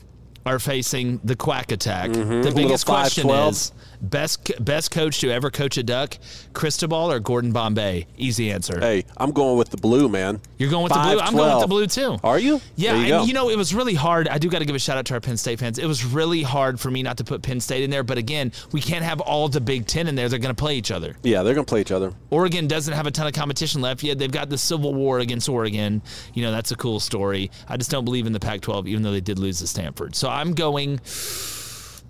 are 0.45 0.59
facing 0.59 1.19
the 1.25 1.35
Quack 1.35 1.71
Attack. 1.73 2.11
Mhm. 2.11 2.41
The 2.43 2.51
biggest 2.51 2.87
little 2.87 3.01
question 3.01 3.27
5'12". 3.27 3.49
is 3.51 3.71
best 4.01 4.51
best 4.63 4.91
coach 4.91 5.19
to 5.21 5.31
ever 5.31 5.49
coach 5.49 5.77
a 5.77 5.83
Duck, 5.83 6.17
Cristobal 6.53 7.11
or 7.11 7.19
Gordon 7.19 7.51
Bombay? 7.51 8.07
Easy 8.17 8.51
answer. 8.51 8.79
Hey, 8.79 9.05
I'm 9.17 9.31
going 9.31 9.57
with 9.57 9.69
the 9.69 9.77
blue, 9.77 10.09
man. 10.09 10.41
You're 10.57 10.69
going 10.69 10.83
with 10.83 10.93
the 10.93 10.99
blue. 10.99 11.19
I'm 11.19 11.35
going 11.35 11.53
with 11.53 11.61
the 11.61 11.67
blue 11.67 11.87
too. 11.87 12.17
Are 12.23 12.39
you? 12.39 12.61
Yeah, 12.75 12.93
you 12.93 12.99
and 12.99 13.09
go. 13.09 13.23
you 13.25 13.33
know 13.33 13.49
it 13.49 13.57
was 13.57 13.73
really 13.73 13.93
hard. 13.93 14.27
I 14.27 14.37
do 14.37 14.49
got 14.49 14.59
to 14.59 14.65
give 14.65 14.75
a 14.75 14.79
shout 14.79 14.97
out 14.97 15.05
to 15.07 15.13
our 15.13 15.21
Penn 15.21 15.37
State 15.37 15.59
fans. 15.59 15.79
It 15.79 15.85
was 15.85 16.05
really 16.05 16.43
hard 16.43 16.79
for 16.79 16.91
me 16.91 17.03
not 17.03 17.17
to 17.17 17.23
put 17.23 17.41
Penn 17.41 17.59
State 17.59 17.83
in 17.83 17.89
there, 17.89 18.03
but 18.03 18.17
again, 18.17 18.51
we 18.71 18.81
can't 18.81 19.03
have 19.03 19.19
all 19.21 19.47
the 19.49 19.61
Big 19.61 19.85
Ten 19.87 20.07
in 20.07 20.15
there. 20.15 20.29
They're 20.29 20.39
going 20.39 20.55
to 20.55 20.59
play 20.59 20.75
each 20.75 20.91
other. 20.91 21.15
Yeah, 21.23 21.43
they're 21.43 21.53
gonna 21.53 21.65
play 21.65 21.81
each 21.81 21.91
other. 21.91 22.13
Oregon 22.29 22.67
doesn't 22.67 22.93
have 22.93 23.07
a 23.07 23.11
ton 23.11 23.27
of 23.27 23.33
competition 23.33 23.81
left 23.81 24.03
yet. 24.03 24.17
They've 24.17 24.31
got 24.31 24.49
the 24.49 24.57
Civil 24.57 24.93
War 24.93 25.19
against 25.19 25.49
Oregon. 25.49 26.01
You 26.33 26.43
know, 26.43 26.51
that's 26.51 26.71
a 26.71 26.75
cool 26.75 26.99
story. 26.99 27.51
I 27.67 27.77
just 27.77 27.91
don't 27.91 28.05
believe 28.05 28.25
in 28.25 28.33
the 28.33 28.39
Pac 28.39 28.61
12, 28.61 28.87
even 28.87 29.03
though 29.03 29.11
they 29.11 29.21
did 29.21 29.39
lose 29.39 29.59
to 29.59 29.67
Stanford. 29.67 30.15
So 30.15 30.29
I'm 30.29 30.53
going, 30.53 30.99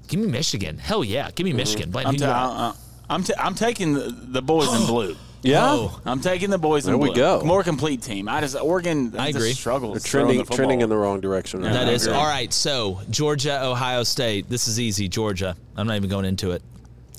give 0.08 0.20
me 0.20 0.28
Michigan. 0.28 0.78
Hell 0.78 1.04
yeah. 1.04 1.30
Give 1.32 1.46
me 1.46 1.54
Michigan. 1.54 1.92
Blaine, 1.92 2.08
I'm, 2.08 2.16
ta- 2.16 2.26
got? 2.26 2.60
uh, 2.60 2.74
I'm, 3.10 3.24
ta- 3.24 3.34
I'm 3.40 3.56
taking 3.56 3.94
the, 3.94 4.10
the 4.10 4.42
boys 4.42 4.74
in 4.74 4.88
blue. 4.88 5.16
Yeah? 5.44 5.66
Oh, 5.72 6.02
I'm 6.04 6.20
taking 6.20 6.50
the 6.50 6.58
boys 6.58 6.88
in 6.88 6.94
There 6.94 6.98
we 6.98 7.10
blue. 7.10 7.16
go. 7.16 7.42
More 7.46 7.64
complete 7.64 8.02
team. 8.02 8.28
I 8.28 8.42
just 8.42 8.56
Oregon. 8.56 9.14
I 9.18 9.28
just 9.28 9.38
agree. 9.38 9.54
Struggles. 9.54 10.02
They're 10.02 10.10
trending 10.10 10.44
the 10.44 10.56
trending 10.56 10.82
in 10.82 10.90
the 10.90 10.98
wrong 10.98 11.22
direction. 11.22 11.62
Right 11.62 11.72
That 11.72 11.86
now. 11.86 11.92
is 11.92 12.08
all 12.08 12.26
right. 12.26 12.52
So 12.52 13.00
Georgia, 13.12 13.64
Ohio 13.64 14.02
State. 14.04 14.50
This 14.50 14.68
is 14.68 14.80
easy. 14.80 15.08
Georgia. 15.08 15.56
I'm 15.78 15.86
not 15.86 15.96
even 15.96 16.10
going 16.10 16.26
into 16.26 16.52
it. 16.52 16.64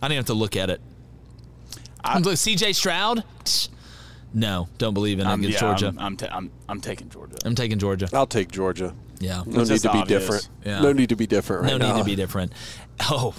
I 0.02 0.09
don't 0.09 0.12
even 0.12 0.16
have 0.23 0.27
to 0.27 0.35
look 0.35 0.56
at 0.56 0.69
it. 0.69 0.81
I'm 2.05 2.23
look, 2.23 2.35
CJ 2.35 2.74
Stroud. 2.74 3.23
No, 4.35 4.69
don't 4.78 4.94
believe 4.94 5.20
in 5.20 5.27
it 5.27 5.31
I'm, 5.31 5.39
against 5.39 5.55
yeah, 5.62 5.69
Georgia. 5.69 5.86
I'm, 5.89 5.98
I'm, 5.98 6.16
ta- 6.16 6.28
I'm, 6.31 6.51
I'm 6.69 6.81
taking 6.81 7.09
Georgia. 7.09 7.36
I'm 7.44 7.55
taking 7.55 7.78
Georgia. 7.78 8.09
I'll 8.12 8.27
take 8.27 8.51
Georgia. 8.51 8.94
Yeah. 9.20 9.43
No 9.47 9.61
need 9.61 9.66
just 9.69 9.82
to 9.85 9.93
be 9.93 9.99
obvious. 9.99 10.23
different. 10.23 10.49
Yeah. 10.65 10.81
No 10.81 10.93
need 10.93 11.09
to 11.11 11.16
be 11.16 11.27
different 11.27 11.62
right 11.65 11.73
no 11.73 11.78
now. 11.78 11.93
need 11.95 11.99
to 12.01 12.05
be 12.05 12.16
different. 12.16 12.53
Oh, 13.11 13.35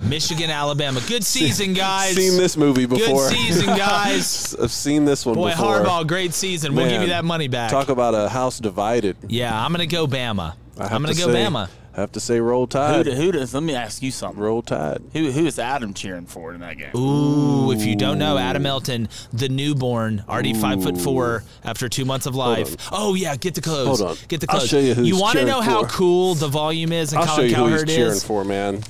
Michigan, 0.00 0.48
Alabama. 0.50 1.00
Good 1.08 1.24
season, 1.24 1.72
guys. 1.72 2.14
Seen 2.14 2.36
this 2.38 2.56
movie 2.56 2.86
before. 2.86 3.28
Good 3.28 3.36
season, 3.36 3.66
guys. 3.76 4.54
I've 4.54 4.70
seen 4.70 5.04
this 5.04 5.26
one 5.26 5.34
before. 5.34 5.48
Boy, 5.50 5.50
before. 5.56 5.80
Harbaugh, 5.84 6.06
great 6.06 6.34
season. 6.34 6.74
We'll 6.74 6.88
give 6.88 7.02
you 7.02 7.08
that 7.08 7.24
money 7.24 7.48
back. 7.48 7.70
Talk 7.70 7.88
about 7.88 8.14
a 8.14 8.28
house 8.28 8.58
divided. 8.60 9.16
yeah, 9.28 9.64
I'm 9.64 9.72
going 9.72 9.86
to 9.88 9.92
go 9.92 10.06
Bama. 10.06 10.54
I 10.78 10.84
have 10.84 10.92
I'm 10.92 11.02
going 11.02 11.14
to 11.14 11.20
to 11.20 11.26
go 11.26 11.32
say- 11.32 11.44
Bama. 11.44 11.68
I 11.98 12.00
have 12.02 12.12
to 12.12 12.20
say, 12.20 12.38
roll 12.38 12.68
tide. 12.68 13.06
do- 13.06 13.10
who 13.10 13.32
does? 13.32 13.52
Let 13.54 13.64
me 13.64 13.74
ask 13.74 14.02
you 14.04 14.12
something. 14.12 14.40
Roll 14.40 14.62
tide. 14.62 15.02
Who, 15.14 15.32
who 15.32 15.46
is 15.46 15.58
Adam 15.58 15.94
cheering 15.94 16.26
for 16.26 16.54
in 16.54 16.60
that 16.60 16.78
game? 16.78 16.96
Ooh, 16.96 17.72
if 17.72 17.84
you 17.84 17.96
don't 17.96 18.18
know, 18.20 18.38
Adam 18.38 18.64
Elton, 18.66 19.08
the 19.32 19.48
newborn, 19.48 20.22
already 20.28 20.54
five 20.54 20.80
foot 20.80 20.96
four 20.96 21.42
after 21.64 21.88
two 21.88 22.04
months 22.04 22.26
of 22.26 22.36
life. 22.36 22.76
Oh 22.92 23.14
yeah, 23.16 23.34
get 23.34 23.56
the 23.56 23.60
clothes. 23.60 23.98
Hold 23.98 24.12
on. 24.12 24.16
Get 24.28 24.40
the 24.40 24.46
clothes. 24.46 24.62
I'll 24.62 24.68
clothes. 24.68 24.70
show 24.70 24.78
you 24.78 24.94
who 24.94 25.02
You 25.02 25.18
want 25.20 25.38
to 25.38 25.44
know 25.44 25.60
how 25.60 25.82
for. 25.82 25.88
cool 25.88 26.34
the 26.36 26.46
volume 26.46 26.92
is 26.92 27.12
and 27.12 27.20
I'll 27.22 27.26
show 27.26 27.34
Colin 27.36 27.48
you 27.50 27.56
who 27.56 27.64
he's 27.64 27.72
Cowherd 27.72 27.88
cheering 27.88 28.12
is? 28.12 28.22
for, 28.24 28.44
man. 28.44 28.80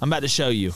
I'm 0.00 0.08
about 0.12 0.20
to 0.22 0.28
show 0.28 0.48
you. 0.48 0.72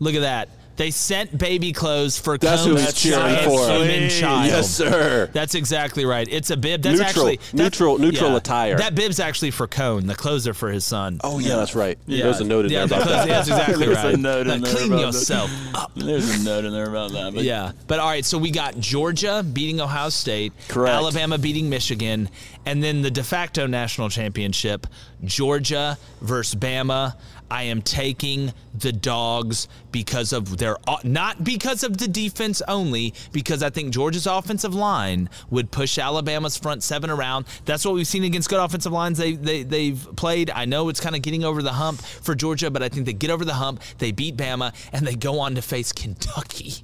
Look 0.00 0.16
at 0.16 0.22
that. 0.22 0.48
They 0.76 0.90
sent 0.90 1.36
baby 1.38 1.72
clothes 1.72 2.18
for 2.18 2.36
That's 2.36 2.64
who 2.64 2.76
Combs' 2.76 3.00
he's 3.00 3.12
cheering 3.12 3.44
for. 3.44 3.66
human 3.68 4.10
child. 4.10 4.46
Yes, 4.46 4.70
sir. 4.70 5.30
That's 5.32 5.54
exactly 5.54 6.04
right. 6.04 6.28
It's 6.30 6.50
a 6.50 6.56
bib. 6.56 6.82
That's 6.82 6.98
Neutral- 6.98 7.08
actually 7.08 7.36
that- 7.36 7.54
neutral- 7.54 7.98
neutral 7.98 8.30
yeah. 8.32 8.36
attire. 8.36 8.76
That 8.76 8.94
bib's 8.94 9.18
actually 9.18 9.52
for 9.52 9.66
Cohn. 9.66 10.06
The 10.06 10.14
clothes 10.14 10.46
are 10.46 10.52
for 10.54 10.70
his 10.70 10.84
son. 10.84 11.18
Oh 11.24 11.38
yeah, 11.38 11.56
that's 11.56 11.74
right. 11.74 11.98
Yeah. 12.06 12.24
There's 12.24 12.40
a 12.40 12.44
note 12.44 12.66
in 12.66 12.72
Yeah, 12.72 12.80
there 12.86 12.88
the 12.88 12.96
about 12.96 13.08
that. 13.08 13.28
That's 13.28 13.48
exactly 13.48 13.86
There's 13.86 13.96
right. 13.96 14.14
a 14.14 14.16
note 14.18 14.46
in 14.48 14.60
Now, 14.60 14.66
there 14.66 14.74
clean 14.76 14.92
about 14.92 14.96
that. 14.98 15.06
yourself 15.18 15.50
up. 15.74 15.92
There's 15.96 16.40
a 16.40 16.44
note 16.44 16.64
in 16.66 16.72
there 16.72 16.88
about 16.90 17.12
that. 17.12 17.32
But 17.34 17.44
Yeah, 17.44 17.72
but 17.86 17.98
all 17.98 18.08
right. 18.10 18.24
So 18.24 18.36
we 18.36 18.50
got 18.50 18.78
Georgia 18.78 19.42
beating 19.50 19.80
Ohio 19.80 20.10
State, 20.10 20.52
Correct. 20.68 20.92
Alabama 20.94 21.38
beating 21.38 21.70
Michigan, 21.70 22.28
and 22.66 22.82
then 22.84 23.00
the 23.00 23.10
de 23.10 23.24
facto 23.24 23.66
national 23.66 24.10
championship, 24.10 24.86
Georgia 25.24 25.98
versus 26.20 26.54
Bama. 26.54 27.14
I 27.50 27.64
am 27.64 27.82
taking 27.82 28.52
the 28.74 28.92
dogs 28.92 29.68
because 29.92 30.32
of 30.32 30.58
their 30.58 30.76
uh, 30.88 30.98
not 31.04 31.44
because 31.44 31.82
of 31.82 31.98
the 31.98 32.08
defense 32.08 32.60
only, 32.66 33.14
because 33.32 33.62
I 33.62 33.70
think 33.70 33.92
Georgia's 33.92 34.26
offensive 34.26 34.74
line 34.74 35.30
would 35.50 35.70
push 35.70 35.98
Alabama's 35.98 36.56
front 36.56 36.82
seven 36.82 37.10
around. 37.10 37.46
That's 37.64 37.84
what 37.84 37.94
we've 37.94 38.06
seen 38.06 38.24
against 38.24 38.48
good 38.48 38.60
offensive 38.60 38.92
lines 38.92 39.18
they, 39.18 39.32
they 39.32 39.62
they've 39.62 40.08
played. 40.16 40.50
I 40.50 40.64
know 40.64 40.88
it's 40.88 41.00
kind 41.00 41.14
of 41.14 41.22
getting 41.22 41.44
over 41.44 41.62
the 41.62 41.72
hump 41.72 42.00
for 42.00 42.34
Georgia, 42.34 42.70
but 42.70 42.82
I 42.82 42.88
think 42.88 43.06
they 43.06 43.12
get 43.12 43.30
over 43.30 43.44
the 43.44 43.54
hump. 43.54 43.80
They 43.98 44.12
beat 44.12 44.36
Bama 44.36 44.74
and 44.92 45.06
they 45.06 45.14
go 45.14 45.38
on 45.40 45.54
to 45.54 45.62
face 45.62 45.92
Kentucky 45.92 46.74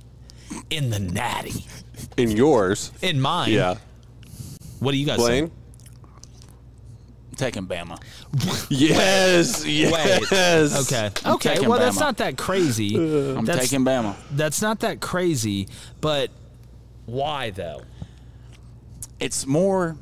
in 0.70 0.90
the 0.90 0.98
Natty. 0.98 1.66
In 2.16 2.30
yours. 2.30 2.92
In 3.02 3.20
mine. 3.20 3.52
Yeah. 3.52 3.76
What 4.80 4.92
do 4.92 4.98
you 4.98 5.06
guys 5.06 5.18
Blaine. 5.18 5.48
think? 5.48 5.61
I'm 7.32 7.36
taking 7.36 7.66
Bama. 7.66 7.98
Yes. 8.70 9.64
Yes. 9.66 10.32
Okay. 10.92 11.10
I'm 11.24 11.34
okay. 11.34 11.54
taking 11.54 11.68
Well, 11.68 11.78
that's 11.78 11.96
Bama. 11.96 12.00
not 12.00 12.16
that 12.18 12.36
crazy. 12.36 12.96
I'm 13.36 13.44
that's, 13.44 13.68
taking 13.70 13.84
Bama. 13.84 14.14
That's 14.30 14.60
not 14.60 14.80
that 14.80 15.00
crazy, 15.00 15.68
but 16.00 16.30
why 17.06 17.50
though? 17.50 17.82
It's 19.18 19.46
more. 19.46 19.96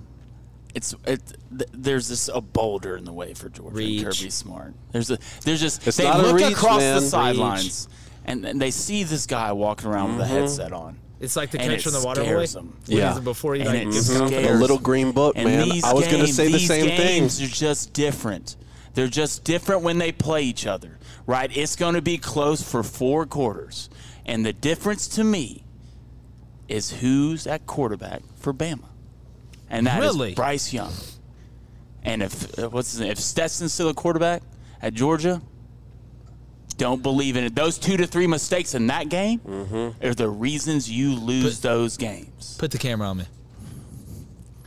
It's 0.74 0.94
it. 1.06 1.22
Th- 1.56 1.70
there's 1.72 2.08
this 2.08 2.28
a 2.32 2.40
boulder 2.40 2.96
in 2.96 3.04
the 3.04 3.12
way 3.12 3.34
for 3.34 3.48
Georgia 3.48 3.76
Reach. 3.76 4.02
and 4.02 4.12
Kirby 4.12 4.30
Smart. 4.30 4.74
There's 4.92 5.10
a 5.10 5.18
there's 5.44 5.60
just 5.60 5.86
It's 5.86 5.96
they 5.96 6.04
not 6.04 6.20
a 6.20 6.22
look 6.22 6.36
reach, 6.36 6.52
across 6.52 6.80
man. 6.80 6.96
the 6.96 7.00
Reach. 7.00 7.10
sidelines 7.10 7.88
and, 8.24 8.44
and 8.44 8.60
they 8.60 8.70
see 8.70 9.04
this 9.04 9.26
guy 9.26 9.52
walking 9.52 9.88
around 9.88 10.16
with 10.16 10.20
a 10.20 10.24
mm-hmm. 10.24 10.40
headset 10.40 10.72
on. 10.72 10.98
It's 11.20 11.36
like 11.36 11.50
the 11.50 11.60
And 11.60 11.70
catch 11.70 11.80
it 11.80 11.82
from 11.82 11.92
the 12.00 12.04
water 12.06 12.22
boy. 12.22 12.26
scares 12.46 12.56
'em. 12.56 12.76
Yeah. 12.86 13.18
before 13.20 13.54
he 13.54 13.60
And 13.60 13.68
like 13.70 13.78
it 13.88 13.92
gets 13.92 14.06
scares? 14.06 14.30
The 14.30 14.54
little 14.54 14.78
green 14.78 15.12
book, 15.12 15.34
And 15.36 15.44
man. 15.48 15.68
these 15.68 15.84
I 15.84 15.92
was 15.92 16.06
going 16.06 16.20
to 16.20 16.24
games- 16.26 16.36
say 16.36 16.50
the 16.50 16.58
same 16.58 16.86
thing. 16.86 17.22
These 17.24 17.38
games 17.38 17.42
are 17.42 17.54
just 17.54 17.92
different. 17.92 18.56
They're 18.94 19.06
just 19.08 19.44
different 19.44 19.82
when 19.82 19.98
they 19.98 20.12
play 20.12 20.42
each 20.42 20.66
other, 20.66 20.98
right? 21.26 21.54
It's 21.54 21.76
going 21.76 21.94
to 21.94 22.02
be 22.02 22.16
close 22.18 22.62
for 22.62 22.82
four 22.82 23.26
quarters, 23.26 23.88
and 24.26 24.44
the 24.44 24.52
difference 24.52 25.06
to 25.08 25.22
me 25.24 25.64
is 26.68 26.90
who's 26.90 27.46
at 27.46 27.66
quarterback 27.66 28.22
for 28.36 28.52
Bama, 28.54 28.84
and 29.68 29.86
that 29.86 30.02
is 30.02 30.14
Really? 30.14 30.34
Bryce 30.34 30.72
Young. 30.72 30.92
And 32.02 32.22
if 32.22 32.58
uh, 32.58 32.68
what's 32.70 32.92
his 32.92 33.00
name? 33.00 33.10
If 33.10 33.20
Stetson's 33.20 33.74
still 33.74 33.90
a 33.90 33.94
quarterback 33.94 34.42
at 34.80 34.94
Georgia, 34.94 35.42
don't 36.80 37.02
believe 37.02 37.36
in 37.36 37.44
it. 37.44 37.54
Those 37.54 37.78
two 37.78 37.96
to 37.98 38.06
three 38.06 38.26
mistakes 38.26 38.74
in 38.74 38.86
that 38.88 39.08
game 39.10 39.38
Mm-hmm. 39.40 40.04
are 40.06 40.14
the 40.14 40.28
reasons 40.28 40.90
you 40.90 41.14
lose 41.14 41.60
those 41.60 41.96
games. 41.98 42.56
Put 42.58 42.70
the 42.70 42.78
camera 42.78 43.08
on 43.08 43.18
me. 43.18 43.24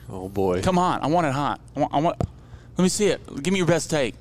Oh 0.10 0.30
boy. 0.30 0.62
Come 0.62 0.78
on, 0.78 1.02
I 1.02 1.08
want 1.08 1.26
it 1.26 1.34
hot. 1.34 1.60
I 1.76 1.80
want. 1.80 1.94
I 1.94 2.00
want 2.00 2.22
let 2.78 2.84
me 2.84 2.90
see 2.90 3.08
it. 3.08 3.22
Give 3.44 3.52
me 3.52 3.58
your 3.60 3.68
best 3.68 3.90
take. 3.90 4.14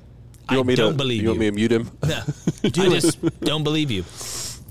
You 0.49 0.57
want 0.57 0.67
I 0.67 0.71
me 0.71 0.75
don't 0.75 0.91
to? 0.93 0.97
believe 0.97 1.17
you 1.21 1.23
You 1.23 1.29
want 1.29 1.39
me 1.39 1.45
to 1.47 1.51
mute 1.51 1.71
him? 1.71 1.91
Yeah. 2.07 2.23
I 2.63 2.69
just 2.69 3.39
don't 3.41 3.63
believe 3.63 3.91
you. 3.91 4.03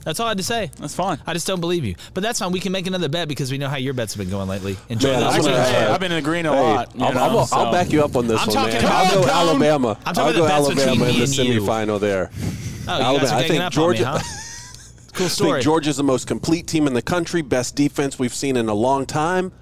That's 0.04 0.18
all 0.18 0.26
I 0.26 0.30
had 0.30 0.38
to 0.38 0.44
say. 0.44 0.68
That's 0.78 0.96
fine. 0.96 1.20
I 1.26 1.32
just 1.32 1.46
don't 1.46 1.60
believe 1.60 1.84
you. 1.84 1.94
But 2.12 2.24
that's 2.24 2.40
fine. 2.40 2.50
We 2.50 2.58
can 2.58 2.72
make 2.72 2.88
another 2.88 3.08
bet 3.08 3.28
because 3.28 3.52
we 3.52 3.58
know 3.58 3.68
how 3.68 3.76
your 3.76 3.94
bets 3.94 4.14
have 4.14 4.18
been 4.18 4.30
going 4.30 4.48
lately. 4.48 4.76
Enjoy 4.88 5.10
Man, 5.12 5.20
those. 5.20 5.28
I'm 5.28 5.34
Actually, 5.36 5.52
gonna- 5.52 5.64
hey, 5.64 5.86
I've 5.86 6.00
been 6.00 6.12
agreeing 6.12 6.46
a 6.46 6.52
Hey, 6.52 6.60
lot. 6.60 6.96
you 6.96 7.04
I'll, 7.04 7.12
know, 7.14 7.20
I'll, 7.38 7.48
I'll 7.52 7.72
back 7.72 7.92
you 7.92 8.02
up 8.04 8.16
on 8.16 8.26
this 8.26 8.40
I'm 8.40 8.48
one, 8.48 8.56
talking 8.56 8.72
man. 8.74 8.84
about- 8.84 9.06
I'll 9.14 9.22
go 9.22 9.28
Alabama. 9.30 9.98
I'm 10.04 10.14
talking 10.14 10.22
I'll 10.22 10.32
go 10.32 10.42
the 10.42 10.48
bets 10.48 10.68
between 10.68 10.88
Alabama 10.88 11.10
in 11.10 11.16
the 11.18 11.22
and 11.22 11.36
you. 11.36 11.60
semifinal 11.62 12.00
there. 12.00 12.30
Oh, 12.88 12.90
Alabama- 12.90 13.36
I 13.36 13.48
think 13.48 13.72
Georgia. 13.72 13.98
me, 14.00 14.04
huh? 14.06 14.18
Cool 15.14 15.26
I 15.26 15.28
story. 15.28 15.50
think 15.52 15.64
Georgia's 15.64 15.96
the 15.98 16.02
most 16.02 16.26
complete 16.26 16.66
team 16.66 16.86
in 16.86 16.94
the 16.94 17.02
country, 17.02 17.42
best 17.42 17.76
defense 17.76 18.18
we've 18.18 18.34
seen 18.34 18.56
in 18.56 18.68
a 18.68 18.74
long 18.74 19.04
time. 19.06 19.52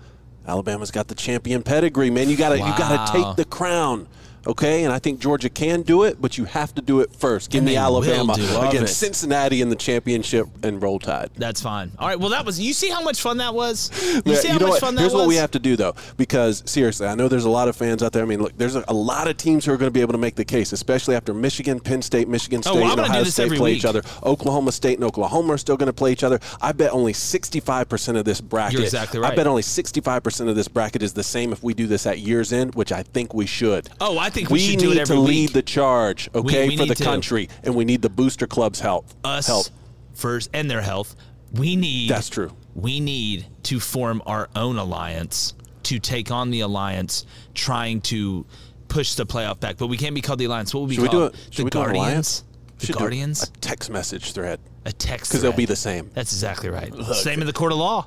Alabama's 0.46 0.90
got 0.90 1.08
the 1.08 1.14
champion 1.14 1.62
pedigree, 1.62 2.10
man. 2.10 2.28
You 2.30 2.36
gotta 2.36 2.56
you 2.56 2.64
gotta 2.78 3.12
take 3.12 3.36
the 3.36 3.44
crown 3.44 4.06
Okay, 4.46 4.84
and 4.84 4.92
I 4.92 4.98
think 4.98 5.20
Georgia 5.20 5.48
can 5.50 5.82
do 5.82 6.04
it, 6.04 6.20
but 6.20 6.38
you 6.38 6.44
have 6.46 6.74
to 6.74 6.82
do 6.82 7.00
it 7.00 7.14
first. 7.14 7.50
Give 7.50 7.62
me 7.62 7.76
Alabama 7.76 8.32
against 8.32 8.92
it. 8.92 8.96
Cincinnati 8.96 9.60
in 9.60 9.68
the 9.68 9.76
championship 9.76 10.46
and 10.62 10.82
Roll 10.82 10.98
Tide. 10.98 11.30
That's 11.36 11.60
fine. 11.60 11.92
All 11.98 12.08
right. 12.08 12.18
Well, 12.18 12.30
that 12.30 12.44
was. 12.46 12.58
You 12.58 12.72
see 12.72 12.88
how 12.88 13.02
much 13.02 13.20
fun 13.20 13.36
that 13.38 13.54
was. 13.54 13.90
You 14.14 14.22
Yeah, 14.24 14.34
see 14.36 14.48
how 14.48 14.58
know 14.58 14.66
much 14.66 14.70
what? 14.72 14.80
fun 14.80 14.94
that 14.94 15.02
Here's 15.02 15.12
was. 15.12 15.20
what 15.22 15.28
we 15.28 15.36
have 15.36 15.50
to 15.52 15.58
do, 15.58 15.76
though, 15.76 15.94
because 16.16 16.62
seriously, 16.66 17.06
I 17.06 17.14
know 17.14 17.28
there's 17.28 17.44
a 17.44 17.50
lot 17.50 17.68
of 17.68 17.76
fans 17.76 18.02
out 18.02 18.12
there. 18.12 18.22
I 18.22 18.26
mean, 18.26 18.40
look, 18.42 18.56
there's 18.56 18.76
a, 18.76 18.84
a 18.88 18.94
lot 18.94 19.28
of 19.28 19.36
teams 19.36 19.64
who 19.64 19.72
are 19.72 19.76
going 19.76 19.88
to 19.88 19.92
be 19.94 20.00
able 20.00 20.12
to 20.12 20.18
make 20.18 20.34
the 20.36 20.44
case, 20.44 20.72
especially 20.72 21.14
after 21.16 21.34
Michigan, 21.34 21.78
Penn 21.80 22.00
State, 22.02 22.28
Michigan 22.28 22.60
Oh, 22.66 22.70
State, 22.72 22.80
well, 22.82 22.92
and 22.92 23.00
Ohio 23.00 23.24
State 23.24 23.48
play 23.52 23.70
week. 23.72 23.78
each 23.78 23.84
other. 23.84 24.02
Oklahoma 24.24 24.72
State 24.72 24.94
and 24.94 25.04
Oklahoma 25.04 25.54
are 25.54 25.58
still 25.58 25.76
going 25.76 25.86
to 25.88 25.92
play 25.92 26.12
each 26.12 26.24
other. 26.24 26.40
I 26.60 26.72
bet 26.72 26.92
only 26.92 27.12
65% 27.12 28.16
of 28.18 28.24
this 28.24 28.40
bracket. 28.40 28.72
You're 28.74 28.82
exactly 28.84 29.20
I 29.22 29.34
bet 29.34 29.46
only 29.46 29.62
65% 29.62 30.48
of 30.48 30.56
this 30.56 30.68
bracket 30.68 31.02
is 31.02 31.12
the 31.12 31.22
same 31.22 31.52
if 31.52 31.62
we 31.62 31.74
do 31.74 31.86
this 31.86 32.06
at 32.06 32.18
year's 32.20 32.52
end, 32.52 32.74
which 32.74 32.90
I 32.92 33.02
think 33.02 33.34
we 33.34 33.46
should. 33.46 33.88
Oh, 34.00 34.18
I 34.18 34.30
think 34.30 34.39
we, 34.48 34.54
we 34.54 34.58
should 34.60 34.70
need 34.78 34.78
do 34.80 34.92
it 34.92 34.98
every 34.98 35.16
to 35.16 35.20
week. 35.22 35.28
lead 35.28 35.48
the 35.50 35.62
charge, 35.62 36.28
okay, 36.34 36.68
we 36.68 36.76
for 36.76 36.86
the 36.86 36.94
to. 36.94 37.04
country, 37.04 37.48
and 37.62 37.74
we 37.74 37.84
need 37.84 38.02
the 38.02 38.08
booster 38.10 38.46
club's 38.46 38.80
help. 38.80 39.06
Us 39.24 39.46
help. 39.46 39.66
first 40.14 40.50
and 40.54 40.70
their 40.70 40.80
health. 40.82 41.16
We 41.52 41.76
need. 41.76 42.10
That's 42.10 42.28
true. 42.28 42.52
We 42.74 43.00
need 43.00 43.46
to 43.64 43.80
form 43.80 44.22
our 44.26 44.48
own 44.54 44.78
alliance 44.78 45.54
to 45.84 45.98
take 45.98 46.30
on 46.30 46.50
the 46.50 46.60
alliance, 46.60 47.26
trying 47.54 48.00
to 48.02 48.46
push 48.88 49.14
the 49.14 49.26
playoff 49.26 49.58
back. 49.60 49.76
But 49.76 49.88
we 49.88 49.96
can't 49.96 50.14
be 50.14 50.20
called 50.20 50.38
the 50.38 50.44
alliance. 50.44 50.72
What 50.72 50.82
would 50.82 50.90
we 50.90 50.94
Should 50.96 51.02
we 51.02 51.08
call 51.08 51.28
do? 51.30 51.36
Should 51.50 51.56
the 51.56 51.64
we 51.64 51.70
Guardians. 51.70 51.96
alliance? 52.06 52.44
The 52.78 52.86
Should 52.86 52.96
Guardians. 52.96 53.42
A 53.42 53.46
text 53.60 53.90
message 53.90 54.32
thread. 54.32 54.60
A 54.84 54.92
text. 54.92 55.30
Because 55.30 55.42
they'll 55.42 55.52
be 55.52 55.66
the 55.66 55.76
same. 55.76 56.10
That's 56.14 56.32
exactly 56.32 56.70
right. 56.70 56.94
Same 57.14 57.40
in 57.40 57.46
the 57.46 57.52
court 57.52 57.72
of 57.72 57.78
law. 57.78 58.06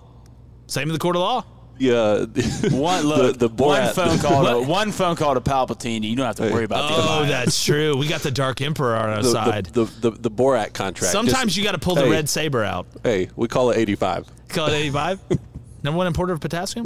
Same 0.68 0.88
in 0.88 0.94
the 0.94 1.00
court 1.00 1.16
of 1.16 1.22
law. 1.22 1.46
Yeah. 1.80 2.26
One 2.70 3.04
look, 3.06 3.38
the, 3.38 3.48
the 3.48 3.64
one 3.64 3.94
phone 3.94 4.20
call, 4.20 4.62
to, 4.64 4.68
one 4.70 4.92
phone 4.92 5.16
call 5.16 5.34
to 5.34 5.42
Palpatine. 5.42 6.04
You 6.04 6.16
don't 6.16 6.26
have 6.26 6.36
to 6.38 6.44
worry 6.52 6.66
about 6.66 6.88
the 6.90 6.96
Oh, 6.96 7.06
alliance. 7.20 7.30
that's 7.30 7.64
true. 7.66 7.98
We 7.98 8.08
got 8.08 8.22
the 8.22 8.32
Dark 8.32 8.62
Emperor 8.62 8.96
on 8.96 9.10
our 9.10 9.24
the, 9.24 9.30
side. 9.32 9.66
the, 9.68 9.86
the, 9.86 10.12
the, 10.12 10.18
the 10.30 10.32
Borat 10.32 10.74
contract. 10.74 11.12
Sometimes 11.12 11.46
Just- 11.46 11.58
you 11.58 11.64
got 11.64 11.72
to 11.74 11.80
pull 11.80 11.96
the 11.96 12.10
red 12.10 12.30
saber 12.30 12.64
out. 12.64 12.86
Hey, 13.04 13.30
we 13.36 13.48
call 13.48 13.72
it 13.72 13.78
85. 13.78 14.28
Call 14.50 14.68
it 14.68 14.74
85. 14.74 15.20
Number 15.84 15.98
one 15.98 16.08
importer 16.08 16.34
of 16.34 16.40
potassium? 16.40 16.86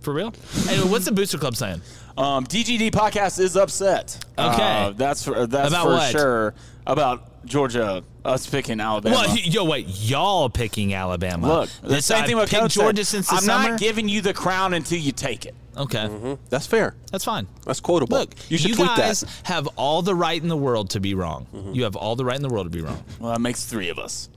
For 0.00 0.12
real? 0.12 0.34
Anyway, 0.68 0.88
what's 0.88 1.04
the 1.06 1.12
Booster 1.12 1.38
Club 1.38 1.56
saying? 1.56 1.80
Um, 2.16 2.44
DGD 2.46 2.90
podcast 2.90 3.38
is 3.38 3.56
upset. 3.56 4.22
Okay. 4.38 4.62
Uh, 4.62 4.90
that's 4.90 5.24
for, 5.24 5.46
that's 5.46 5.68
About 5.70 5.84
for 5.84 5.92
what? 5.92 6.10
sure 6.10 6.54
about 6.86 7.27
Georgia 7.44 8.02
us 8.24 8.46
picking 8.46 8.80
Alabama. 8.80 9.16
Well, 9.16 9.36
yo, 9.38 9.64
wait, 9.64 9.86
y'all 9.88 10.48
picking 10.50 10.92
Alabama. 10.94 11.46
Look, 11.46 11.70
the 11.82 11.88
This- 11.88 12.06
same 12.06 12.18
I've 12.22 12.26
thing 12.26 12.36
with 12.36 12.50
picked 12.50 12.62
Coach 12.62 12.72
said. 12.74 12.82
Georgia 12.82 13.04
since 13.04 13.28
the 13.28 13.36
I'm 13.36 13.42
summer. 13.42 13.70
not 13.70 13.80
giving 13.80 14.08
you 14.08 14.20
the 14.20 14.34
crown 14.34 14.74
until 14.74 14.98
you 14.98 15.12
take 15.12 15.46
it. 15.46 15.54
okay, 15.76 16.36
That's 16.50 16.66
fair. 16.66 16.94
that's 17.12 17.24
fine. 17.24 17.46
That's 17.64 17.80
quotable. 17.80 18.18
Look, 18.18 18.34
you 18.50 18.58
should 18.58 18.74
tweet 18.74 18.88
guys 18.88 19.20
that. 19.20 19.26
Mm-hmm. 19.28 19.52
have 19.52 19.68
all 19.76 20.02
the 20.02 20.14
right 20.14 20.40
in 20.42 20.48
the 20.48 20.56
world 20.56 20.90
to 20.90 21.00
be 21.00 21.14
wrong. 21.14 21.46
You 21.72 21.84
have 21.84 21.96
all 21.96 22.16
the 22.16 22.24
right 22.24 22.36
in 22.36 22.42
the 22.42 22.48
world 22.48 22.66
to 22.66 22.70
be 22.76 22.82
wrong. 22.82 23.02
Well, 23.20 23.32
that 23.32 23.40
makes 23.40 23.64
three 23.64 23.88
of 23.88 23.98
us. 23.98 24.28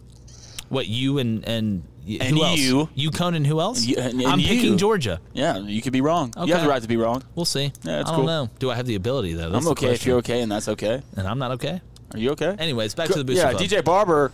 What 0.69 0.87
you 0.87 1.17
and 1.17 1.43
and, 1.45 1.83
And 2.07 2.23
who 2.37 2.43
else? 2.45 2.59
you. 2.59 2.89
you 2.95 3.11
Conan, 3.11 3.43
who 3.43 3.59
else? 3.59 3.83
You- 3.85 3.97
and- 3.97 4.21
and 4.21 4.25
I'm 4.31 4.39
you. 4.39 4.47
picking 4.47 4.77
Georgia. 4.77 5.19
Yeah, 5.33 5.57
you 5.57 5.81
could 5.81 5.91
be 5.91 5.99
wrong. 6.01 6.31
Okay. 6.37 6.47
You 6.47 6.53
have 6.53 6.63
the 6.63 6.69
right 6.69 6.81
to 6.81 6.87
be 6.87 6.95
wrong. 6.95 7.23
We'll 7.35 7.43
see. 7.45 7.73
Yeah, 7.83 7.99
it's 7.99 8.09
I 8.09 8.13
don't 8.13 8.15
cool. 8.21 8.25
know. 8.25 8.49
Do 8.59 8.71
I 8.71 8.75
have 8.75 8.85
the 8.85 8.95
ability 8.95 9.33
though? 9.33 9.49
That's 9.49 9.65
I'm 9.65 9.71
okay 9.73 9.93
if 9.93 10.05
you're 10.05 10.17
okay, 10.19 10.39
and 10.41 10.49
that's 10.51 10.69
okay. 10.69 11.01
and 11.17 11.27
I'm 11.27 11.39
not 11.39 11.51
okay. 11.51 11.81
Are 12.13 12.19
you 12.19 12.31
okay? 12.31 12.55
Anyways, 12.57 12.93
back 12.95 13.07
to 13.07 13.17
the 13.17 13.23
Booster 13.23 13.45
yeah, 13.45 13.51
Club. 13.51 13.63
DJ 13.63 13.83
Barber. 13.83 14.31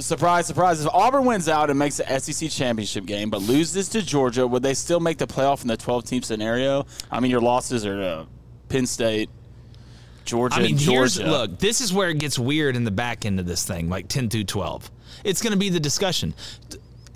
Surprise, 0.00 0.46
surprise! 0.46 0.84
If 0.84 0.92
Auburn 0.92 1.24
wins 1.24 1.48
out 1.48 1.70
and 1.70 1.78
makes 1.78 1.96
the 1.96 2.20
SEC 2.20 2.50
championship 2.50 3.06
game, 3.06 3.30
but 3.30 3.40
loses 3.40 3.88
to 3.90 4.02
Georgia, 4.02 4.46
would 4.46 4.62
they 4.62 4.74
still 4.74 5.00
make 5.00 5.16
the 5.16 5.26
playoff 5.26 5.62
in 5.62 5.68
the 5.68 5.78
12-team 5.78 6.22
scenario? 6.22 6.86
I 7.10 7.20
mean, 7.20 7.30
your 7.30 7.40
losses 7.40 7.86
are 7.86 8.00
uh, 8.00 8.24
Penn 8.68 8.86
State, 8.86 9.30
Georgia, 10.26 10.56
I 10.56 10.62
mean, 10.62 10.76
Georgia. 10.76 11.26
look. 11.26 11.58
This 11.58 11.80
is 11.80 11.92
where 11.92 12.10
it 12.10 12.18
gets 12.18 12.38
weird 12.38 12.76
in 12.76 12.84
the 12.84 12.90
back 12.90 13.24
end 13.24 13.40
of 13.40 13.46
this 13.46 13.64
thing, 13.64 13.88
like 13.88 14.08
ten 14.08 14.28
through 14.28 14.44
twelve. 14.44 14.90
It's 15.24 15.40
going 15.40 15.52
to 15.52 15.58
be 15.58 15.70
the 15.70 15.80
discussion, 15.80 16.34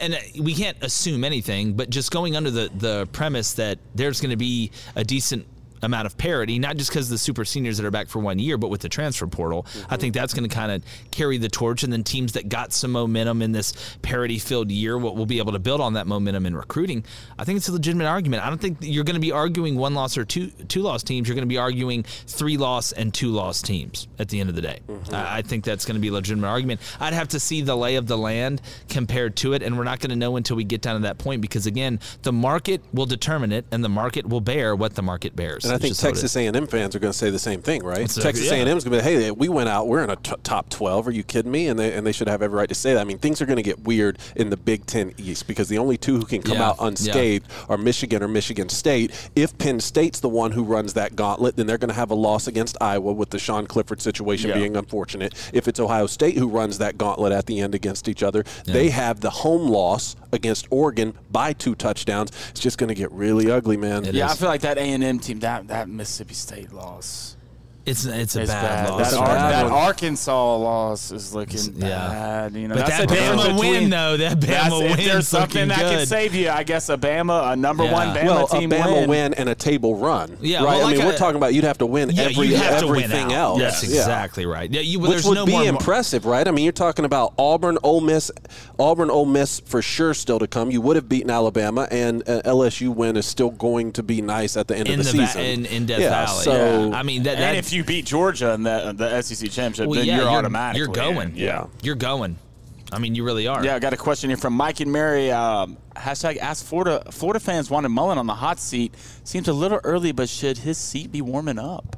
and 0.01 0.15
uh, 0.15 0.19
we 0.41 0.55
can't 0.55 0.83
assume 0.83 1.25
anything. 1.25 1.75
But 1.75 1.91
just 1.91 2.11
going 2.11 2.37
under 2.37 2.51
the 2.51 2.71
the 2.75 3.07
premise 3.13 3.53
that 3.55 3.79
there's 3.95 4.21
going 4.21 4.31
to 4.31 4.37
be 4.37 4.71
a 4.97 5.05
decent 5.05 5.47
amount 5.83 6.07
of 6.07 6.17
parity, 6.17 6.59
not 6.59 6.77
just 6.77 6.91
because 6.91 7.09
the 7.09 7.19
super 7.19 7.45
seniors 7.45 7.77
that 7.77 7.87
are 7.87 7.91
back 7.91 8.09
for 8.09 8.21
one 8.21 8.39
year, 8.39 8.57
but 8.57 8.69
with 8.69 8.81
the 8.81 8.89
transfer 8.89 9.27
portal, 9.27 9.67
I 9.91 9.97
think 9.97 10.15
that's 10.15 10.35
going 10.35 10.49
to 10.49 10.55
kind 10.55 10.73
of 10.73 10.83
carry 11.11 11.39
the 11.39 11.49
torch. 11.49 11.83
And 11.83 11.93
then 11.93 12.05
teams 12.05 12.33
that 12.33 12.49
got 12.49 12.73
some 12.73 12.93
momentum 12.93 13.43
in 13.43 13.53
this 13.53 13.97
parity 14.03 14.39
filled 14.39 14.71
year 14.71 14.97
will, 14.97 15.15
will 15.17 15.27
be 15.27 15.39
able 15.39 15.53
to 15.53 15.59
build 15.59 15.81
on 15.81 15.95
that 15.95 16.07
momentum 16.07 16.47
in 16.47 16.57
recruiting. 16.57 17.05
I 17.39 17.45
think 17.45 17.57
it's 17.57 17.69
a 17.69 17.73
legitimate 17.73 18.07
argument. 18.07 18.45
I 18.45 18.49
don't 18.49 18.61
think 18.61 18.79
you're 18.81 19.05
going 19.05 19.15
to 19.15 19.21
be 19.21 19.33
arguing 19.33 19.77
one 19.77 19.95
loss 19.95 20.17
or 20.17 20.25
two 20.25 20.49
two 20.69 20.83
loss 20.83 21.03
teams. 21.03 21.29
You're 21.29 21.35
going 21.35 21.49
to 21.49 21.53
be 21.53 21.59
arguing 21.59 22.05
three 22.27 22.57
loss 22.57 22.93
and 22.93 23.13
two 23.13 23.29
loss 23.29 23.63
teams 23.63 24.09
at 24.19 24.29
the 24.29 24.41
end 24.41 24.49
of 24.49 24.55
the 24.57 24.63
day. 24.63 24.81
Mm-hmm. 24.89 25.15
I, 25.15 25.39
I 25.39 25.43
think 25.43 25.65
that's 25.65 25.85
going 25.85 25.97
to 25.97 26.01
be 26.01 26.09
a 26.09 26.13
legitimate 26.13 26.49
argument. 26.49 26.81
I'd 27.01 27.13
have 27.13 27.29
to 27.29 27.41
see 27.41 27.63
the 27.63 27.77
lay 27.77 27.97
of 27.97 28.07
the 28.07 28.19
land 28.19 28.63
compared 28.89 29.37
to 29.37 29.53
it, 29.55 29.63
and 29.63 29.77
we're 29.77 29.85
not 29.85 30.01
going 30.01 30.11
to 30.11 30.17
know 30.17 30.37
until 30.37 30.57
we 30.57 30.65
get 30.65 30.81
down 30.81 30.97
to 30.97 31.03
that 31.03 31.19
point 31.19 31.41
because 31.41 31.67
again, 31.67 32.01
the 32.23 32.33
market 32.33 32.83
will 32.93 33.07
determine 33.07 33.53
it, 33.53 33.67
and 33.73 33.85
the 33.85 33.89
market 33.89 34.27
will 34.27 34.41
bear 34.41 34.77
what 34.77 34.95
the 34.95 35.03
market 35.03 35.35
bears. 35.35 35.65
And 35.65 35.72
I 35.73 35.79
think 35.79 35.91
just 35.91 36.03
how 36.03 36.09
it 36.09 36.13
Texas. 36.13 36.37
A&M 36.37 36.67
fans 36.67 36.95
are 36.95 36.99
going 36.99 37.13
to 37.13 37.19
say 37.19 37.31
the 37.31 37.39
same 37.39 37.63
thing, 37.63 37.83
right? 37.83 37.99
That's 37.99 38.15
Texas 38.15 38.45
exactly- 38.45 38.69
A&M 38.71 38.77
is 38.79 38.85
going 38.85 38.99
to 38.99 39.05
be, 39.05 39.11
hey, 39.23 39.31
we 39.31 39.49
went 39.49 39.69
out, 39.69 39.89
we're 39.89 40.03
in 40.05 40.11
a 40.11 40.17
t- 40.17 40.35
top 40.43 40.69
12. 40.71 41.09
Are 41.09 41.11
you 41.11 41.23
kidding 41.23 41.51
me? 41.51 41.69
And 41.69 41.79
they 41.79 41.93
and 41.93 42.07
they 42.07 42.13
should 42.13 42.29
have 42.29 42.43
every 42.43 42.57
right 42.59 42.69
to 42.69 42.75
say 42.75 42.95
that. 42.95 43.01
I 43.01 43.05
mean, 43.05 43.19
things 43.19 43.41
are 43.43 43.47
going 43.47 43.57
to 43.57 43.63
get 43.63 43.81
weird 43.81 44.19
in 44.37 44.51
the 44.51 44.57
Big 44.57 44.87
Ten 44.87 45.13
East 45.19 45.47
because 45.47 45.69
the 45.69 45.79
only 45.79 45.97
two 45.97 46.17
who 46.17 46.25
can 46.25 46.43
come 46.43 46.57
Yeah, 46.59 46.69
out 46.71 46.77
unscathed 46.81 47.47
are 47.69 47.77
Michigan 47.79 48.23
or 48.23 48.29
Michigan 48.29 48.69
State. 48.69 49.31
If 49.35 49.57
Penn 49.59 49.81
State's 49.81 50.21
the 50.21 50.29
one 50.29 50.53
who 50.53 50.63
runs 50.65 50.95
that 50.95 51.17
gauntlet, 51.17 51.57
then 51.57 51.67
they're 51.67 51.79
going 51.79 51.89
to 51.89 51.95
have 51.95 52.11
a 52.11 52.15
loss 52.15 52.47
against 52.47 52.77
Iowa 52.81 53.13
with 53.13 53.31
the 53.31 53.39
Sean 53.39 53.67
Clifford 53.67 54.01
situation 54.01 54.51
Yeah. 54.51 54.57
being 54.57 54.77
unfortunate. 54.77 55.35
If 55.53 55.69
it's 55.69 55.81
Ohio 55.81 56.07
State 56.07 56.37
who 56.37 56.49
runs 56.49 56.79
that 56.79 56.99
gauntlet 56.99 57.33
at 57.33 57.47
the 57.47 57.61
end 57.61 57.75
against 57.75 58.09
each 58.09 58.23
other, 58.23 58.45
they 58.65 58.91
have 58.91 59.21
the 59.21 59.31
home 59.31 59.69
loss 59.69 60.17
against 60.33 60.67
Oregon 60.71 61.15
by 61.31 61.53
two 61.53 61.75
touchdowns. 61.75 62.31
It's 62.51 62.61
just 62.61 62.79
going 62.79 62.89
to 62.89 62.95
get 62.95 63.11
really 63.13 63.51
ugly, 63.51 63.77
man. 63.77 64.05
yeah, 64.05 64.31
I 64.31 64.35
feel 64.35 64.49
like 64.49 64.63
that 64.63 64.79
A 64.79 64.81
and 64.83 65.03
M 65.05 65.19
team, 65.19 65.41
that 65.41 65.62
that 65.69 65.89
Mississippi 65.89 66.35
State 66.35 66.73
loss, 66.73 67.37
It's 67.85 68.05
it's 68.05 68.37
a 68.37 68.43
is 68.43 68.49
bad, 68.49 68.87
bad. 68.87 68.91
loss. 68.91 69.11
That, 69.11 69.19
Ar- 69.19 69.27
bad 69.27 69.67
that. 69.67 69.73
Arkansas 69.73 70.57
loss 70.57 71.11
is 71.11 71.35
looking 71.35 71.59
Yeah. 71.77 71.89
bad. 71.89 72.55
You 72.55 72.69
know, 72.69 72.77
But 72.77 72.87
that's 72.87 72.99
that 73.01 73.09
the 73.09 73.15
Bama 73.17 73.37
win, 73.47 73.57
between- 73.57 73.91
though, 73.91 74.17
that 74.19 74.41
That's- 74.41 74.73
Bama 74.73 74.83
if 74.85 74.91
win's 74.97 75.05
There's 75.05 75.29
something 75.29 75.69
looking 75.69 75.85
that 75.85 75.97
can 75.99 76.07
save 76.07 76.35
you. 76.35 76.49
I 76.51 76.63
guess 76.63 76.89
a 76.91 76.97
Bama, 76.97 77.53
a 77.53 77.57
number 77.57 77.83
Yeah. 77.85 77.93
one 77.93 78.09
Bama 78.17 78.25
well, 78.25 78.47
team 78.47 78.71
a 78.71 78.77
Bama 78.77 78.95
win. 79.01 79.09
win. 79.11 79.35
and 79.35 79.49
a 79.49 79.55
table 79.57 79.97
run. 79.97 80.37
Yeah, 80.41 80.59
right. 80.59 80.65
well, 80.79 80.87
I 80.87 80.93
mean, 80.93 81.01
a- 81.01 81.07
we're 81.07 81.17
talking 81.17 81.37
about 81.37 81.55
you'd 81.55 81.65
have 81.65 81.79
to 81.79 81.87
win 81.87 82.11
Yeah, 82.11 82.23
every 82.25 82.47
you 82.47 82.57
have 82.57 82.81
to 82.81 82.87
win 82.87 83.03
everything 83.03 83.33
else. 83.33 83.59
That's 83.59 83.83
Yeah. 83.83 83.99
exactly 83.99 84.47
right. 84.47 84.71
Yeah, 84.71 84.81
you, 84.83 85.01
Which 85.01 85.25
would 85.25 85.35
no 85.35 85.45
be 85.47 85.53
more 85.53 85.65
impressive, 85.65 86.25
right? 86.25 86.47
I 86.47 86.53
mean, 86.53 86.63
you're 86.65 86.73
talking 86.73 87.05
about 87.05 87.33
Auburn, 87.37 87.79
Ole 87.83 88.01
Miss, 88.01 88.31
Auburn, 88.79 89.11
Ole 89.11 89.27
Miss 89.27 89.61
for 89.61 89.83
sure 89.83 90.15
still 90.15 90.39
to 90.39 90.47
come. 90.47 90.71
You 90.71 90.81
would 90.83 90.95
have 90.95 91.09
beaten 91.09 91.31
Alabama, 91.31 91.89
and 91.91 92.23
uh, 92.29 92.43
LSU 92.45 92.91
win 92.95 93.17
is 93.17 93.27
still 93.27 93.51
going 93.51 93.91
to 93.93 94.03
be 94.05 94.23
nice 94.23 94.57
at 94.57 94.69
the 94.69 94.77
end 94.77 94.89
of 94.89 94.99
the, 94.99 95.03
the 95.03 95.09
season. 95.27 95.41
in, 95.41 95.67
in 95.67 95.87
Death 95.87 96.01
yeah, 96.01 96.27
Valley. 96.27 96.45
So 96.45 96.93
I 96.95 97.03
mean 97.03 97.25
that. 97.25 97.39
And 97.73 97.81
that 97.81 97.85
if 97.85 97.89
you 97.89 97.95
beat 97.95 98.07
Georgia 98.07 98.53
in 98.53 98.63
the, 98.63 98.93
the 98.97 99.23
SEC 99.23 99.51
championship, 99.51 99.89
well, 99.89 99.99
then 99.99 100.07
yeah, 100.07 100.17
you're, 100.17 100.25
you're 100.25 100.33
automatically 100.33 100.79
You're 100.79 100.89
going. 100.89 101.31
in. 101.31 101.37
Yeah. 101.37 101.67
you're 101.83 101.95
going. 101.95 102.39
I 102.93 102.99
mean, 102.99 103.15
you 103.15 103.25
really 103.25 103.47
are. 103.47 103.65
Yeah, 103.65 103.75
I 103.75 103.79
got 103.79 103.95
a 103.95 103.97
question 103.97 104.29
here 104.29 104.37
from 104.37 104.53
Mike 104.53 104.81
and 104.81 104.93
Mary. 104.93 105.31
Um, 105.31 105.79
hashtag 105.97 106.37
ask 106.37 106.65
Florida. 106.65 107.03
Florida 107.11 107.41
fans 107.41 107.71
wanted 107.71 107.89
Mullen 107.89 108.19
on 108.19 108.27
the 108.27 108.35
hot 108.35 108.61
seat. 108.61 108.95
Seems 109.25 109.49
a 109.49 109.53
little 109.53 109.81
early, 109.83 110.13
but 110.13 110.29
should 110.29 110.59
his 110.59 110.77
seat 110.77 111.11
be 111.11 111.23
warming 111.23 111.59
up? 111.59 111.97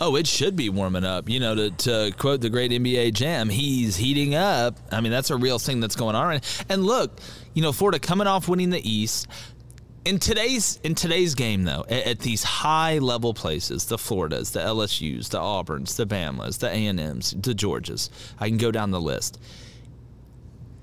Oh, 0.00 0.16
it 0.16 0.26
should 0.26 0.56
be 0.56 0.68
warming 0.68 1.04
up. 1.04 1.28
You 1.28 1.38
know, 1.40 1.54
to, 1.54 1.70
to 1.70 2.12
quote 2.18 2.40
the 2.40 2.50
great 2.50 2.70
NBA 2.70 3.14
Jam, 3.14 3.48
he's 3.48 3.96
heating 3.96 4.34
up. 4.34 4.76
I 4.90 5.00
mean, 5.00 5.12
that's 5.12 5.30
a 5.30 5.36
real 5.36 5.58
thing 5.58 5.80
that's 5.80 5.94
going 5.94 6.16
on. 6.16 6.40
And 6.68 6.84
look, 6.84 7.20
you 7.54 7.62
know, 7.62 7.72
Florida 7.72 7.98
coming 7.98 8.26
off 8.26 8.48
winning 8.48 8.70
the 8.70 8.88
East. 8.88 9.28
In 10.04 10.18
today's 10.18 10.80
in 10.82 10.96
today's 10.96 11.36
game, 11.36 11.62
though, 11.62 11.84
at, 11.88 12.06
at 12.06 12.18
these 12.18 12.42
high 12.42 12.98
level 12.98 13.34
places, 13.34 13.84
the 13.84 13.98
Floridas, 13.98 14.50
the 14.50 14.58
LSU's, 14.58 15.28
the 15.28 15.38
Auburns, 15.38 15.94
the 15.94 16.06
Bama's, 16.06 16.58
the 16.58 16.68
A 16.68 16.86
and 16.86 16.98
M's, 16.98 17.30
the 17.30 17.54
Georgias, 17.54 18.10
I 18.40 18.48
can 18.48 18.58
go 18.58 18.72
down 18.72 18.90
the 18.90 19.00
list. 19.00 19.40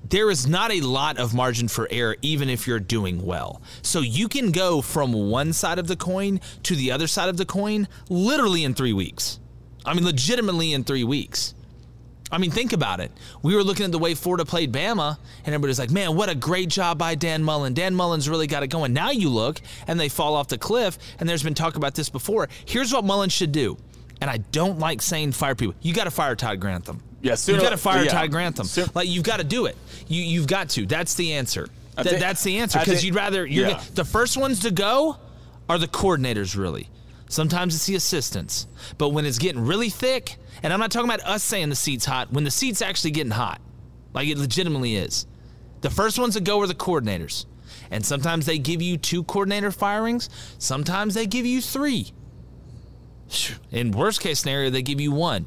There 0.08 0.32
is 0.32 0.48
not 0.48 0.72
a 0.72 0.82
lot 0.82 1.18
of 1.20 1.34
margin 1.34 1.68
for 1.68 1.88
error, 1.92 2.16
even 2.22 2.50
if 2.50 2.66
you're 2.66 2.80
doing 2.80 3.24
well. 3.26 3.62
So 3.82 4.00
you 4.00 4.30
can 4.30 4.52
go 4.52 4.82
from 4.82 5.12
one 5.12 5.52
side 5.52 5.80
of 5.80 5.88
the 5.88 5.98
coin 5.98 6.40
to 6.64 6.76
the 6.76 6.92
other 6.92 7.06
side 7.06 7.30
of 7.30 7.38
the 7.38 7.46
coin 7.46 7.88
literally 8.10 8.64
in 8.64 8.74
three 8.74 8.94
weeks. 8.94 9.40
I 9.86 9.94
mean, 9.94 10.06
legitimately 10.06 10.74
in 10.74 10.84
three 10.84 11.04
weeks. 11.04 11.54
I 12.32 12.38
mean, 12.38 12.52
think 12.52 12.74
about 12.74 13.00
it. 13.00 13.12
We 13.42 13.56
were 13.56 13.64
looking 13.64 13.86
at 13.86 13.92
the 13.92 14.00
way 14.00 14.14
Florida 14.14 14.46
played 14.46 14.72
Bama, 14.72 15.18
and 15.46 15.56
everybody's 15.56 15.80
like, 15.80 15.90
man, 15.90 16.16
what 16.16 16.30
a 16.30 16.36
great 16.36 16.70
job 16.70 16.98
by 16.98 17.16
Dan 17.16 17.44
Mullen. 17.44 17.74
Dan 17.74 17.96
Mullen's 17.96 18.30
really 18.30 18.48
got 18.48 18.62
it 18.62 18.68
going. 18.68 18.94
Now 18.94 19.10
you 19.12 19.30
look, 19.30 19.60
and 19.88 20.00
they 20.00 20.10
fall 20.10 20.36
off 20.36 20.48
the 20.48 20.58
cliff, 20.58 20.98
and 21.20 21.28
there's 21.28 21.44
been 21.44 21.56
talk 21.56 21.76
about 21.76 21.96
this 21.96 22.10
before. 22.10 22.48
Here's 22.66 22.94
what 22.94 23.04
Mullen 23.04 23.30
should 23.30 23.52
do. 23.52 23.78
And 24.22 24.30
I 24.30 24.38
don't 24.38 24.80
like 24.80 25.02
saying 25.02 25.32
fire 25.32 25.56
people. 25.56 25.76
You 25.82 25.94
got 25.94 26.04
to 26.04 26.12
fire 26.12 26.36
Todd 26.36 26.60
Grantham. 26.60 27.02
Yeah, 27.22 27.36
you 27.46 27.60
got 27.60 27.70
to 27.70 27.78
fire 27.78 28.04
yeah. 28.04 28.12
Todd 28.12 28.32
Grantham. 28.32 28.68
like 28.94 29.08
you've 29.08 29.24
got 29.24 29.38
to 29.38 29.44
do 29.44 29.66
it. 29.66 29.78
You 30.08 30.22
you've 30.22 30.48
got 30.48 30.70
to. 30.72 30.86
That's 30.86 31.16
the 31.16 31.34
answer. 31.34 31.68
That- 31.96 32.06
think- 32.06 32.20
that's 32.20 32.44
the 32.44 32.60
answer 32.60 32.80
because 32.80 33.04
you'd 33.04 33.16
rather 33.16 33.46
you're 33.46 33.70
yeah. 33.70 33.84
the 33.96 34.06
first 34.06 34.38
ones 34.38 34.62
to 34.62 34.72
go 34.72 35.18
are 35.68 35.78
the 35.78 35.88
coordinators 35.88 36.58
really. 36.58 36.90
Sometimes 37.30 37.76
it's 37.76 37.86
the 37.86 37.96
assistants. 37.96 38.68
But 38.98 39.10
when 39.10 39.26
it's 39.26 39.38
getting 39.38 39.66
really 39.66 39.90
thick, 39.90 40.38
and 40.62 40.74
I'm 40.74 40.80
not 40.80 40.92
talking 40.92 41.10
about 41.10 41.26
us 41.26 41.44
saying 41.44 41.70
the 41.70 41.76
seat's 41.76 42.06
hot, 42.06 42.34
when 42.34 42.44
the 42.44 42.52
seat's 42.52 42.82
actually 42.82 43.12
getting 43.12 43.32
hot, 43.32 43.62
like 44.14 44.28
it 44.28 44.38
legitimately 44.38 44.96
is, 44.96 45.28
the 45.82 45.92
first 45.92 46.20
ones 46.20 46.34
that 46.34 46.44
go 46.44 46.60
are 46.60 46.68
the 46.68 46.74
coordinators. 46.74 47.46
And 47.92 48.04
sometimes 48.04 48.46
they 48.46 48.58
give 48.58 48.82
you 48.82 48.98
two 48.98 49.24
coordinator 49.24 49.72
firings, 49.72 50.30
sometimes 50.58 51.14
they 51.14 51.28
give 51.28 51.46
you 51.46 51.62
three. 51.62 52.12
In 53.72 53.92
worst 53.92 54.22
case 54.22 54.40
scenario, 54.40 54.72
they 54.72 54.82
give 54.82 55.00
you 55.00 55.12
one. 55.12 55.46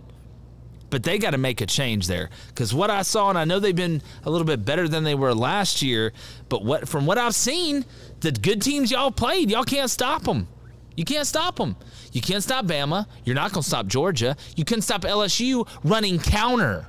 But 0.89 1.03
they 1.03 1.19
got 1.19 1.31
to 1.31 1.39
make 1.39 1.63
a 1.63 1.67
change 1.67 2.07
there 2.07 2.29
because 2.49 2.73
what 2.73 2.91
I 2.91 3.03
saw, 3.03 3.31
and 3.31 3.39
I 3.39 3.45
know 3.45 3.59
they've 3.59 3.75
been 3.75 4.03
a 4.25 4.31
little 4.31 4.47
bit 4.47 4.65
better 4.65 4.87
than 4.87 5.05
they 5.05 5.15
were 5.15 5.35
last 5.35 5.83
year, 5.83 6.13
but 6.49 6.65
what 6.65 6.87
from 6.87 7.07
what 7.07 7.17
I've 7.19 7.35
seen, 7.35 7.87
the 8.21 8.31
good 8.31 8.61
teams 8.61 8.91
y'all 8.91 9.11
played, 9.11 9.51
y'all 9.51 9.65
can't 9.65 9.91
stop 9.91 10.23
them. 10.25 10.49
You 10.97 11.05
can't 11.05 11.27
stop 11.27 11.56
them. 11.56 11.77
You 12.12 12.20
can't 12.20 12.43
stop 12.43 12.66
Bama. 12.66 13.06
You're 13.24 13.35
not 13.35 13.52
going 13.52 13.62
to 13.62 13.69
stop 13.69 13.86
Georgia. 13.86 14.36
You 14.56 14.64
can 14.64 14.81
stop 14.81 15.02
LSU 15.02 15.69
running 15.85 16.19
counter. 16.19 16.86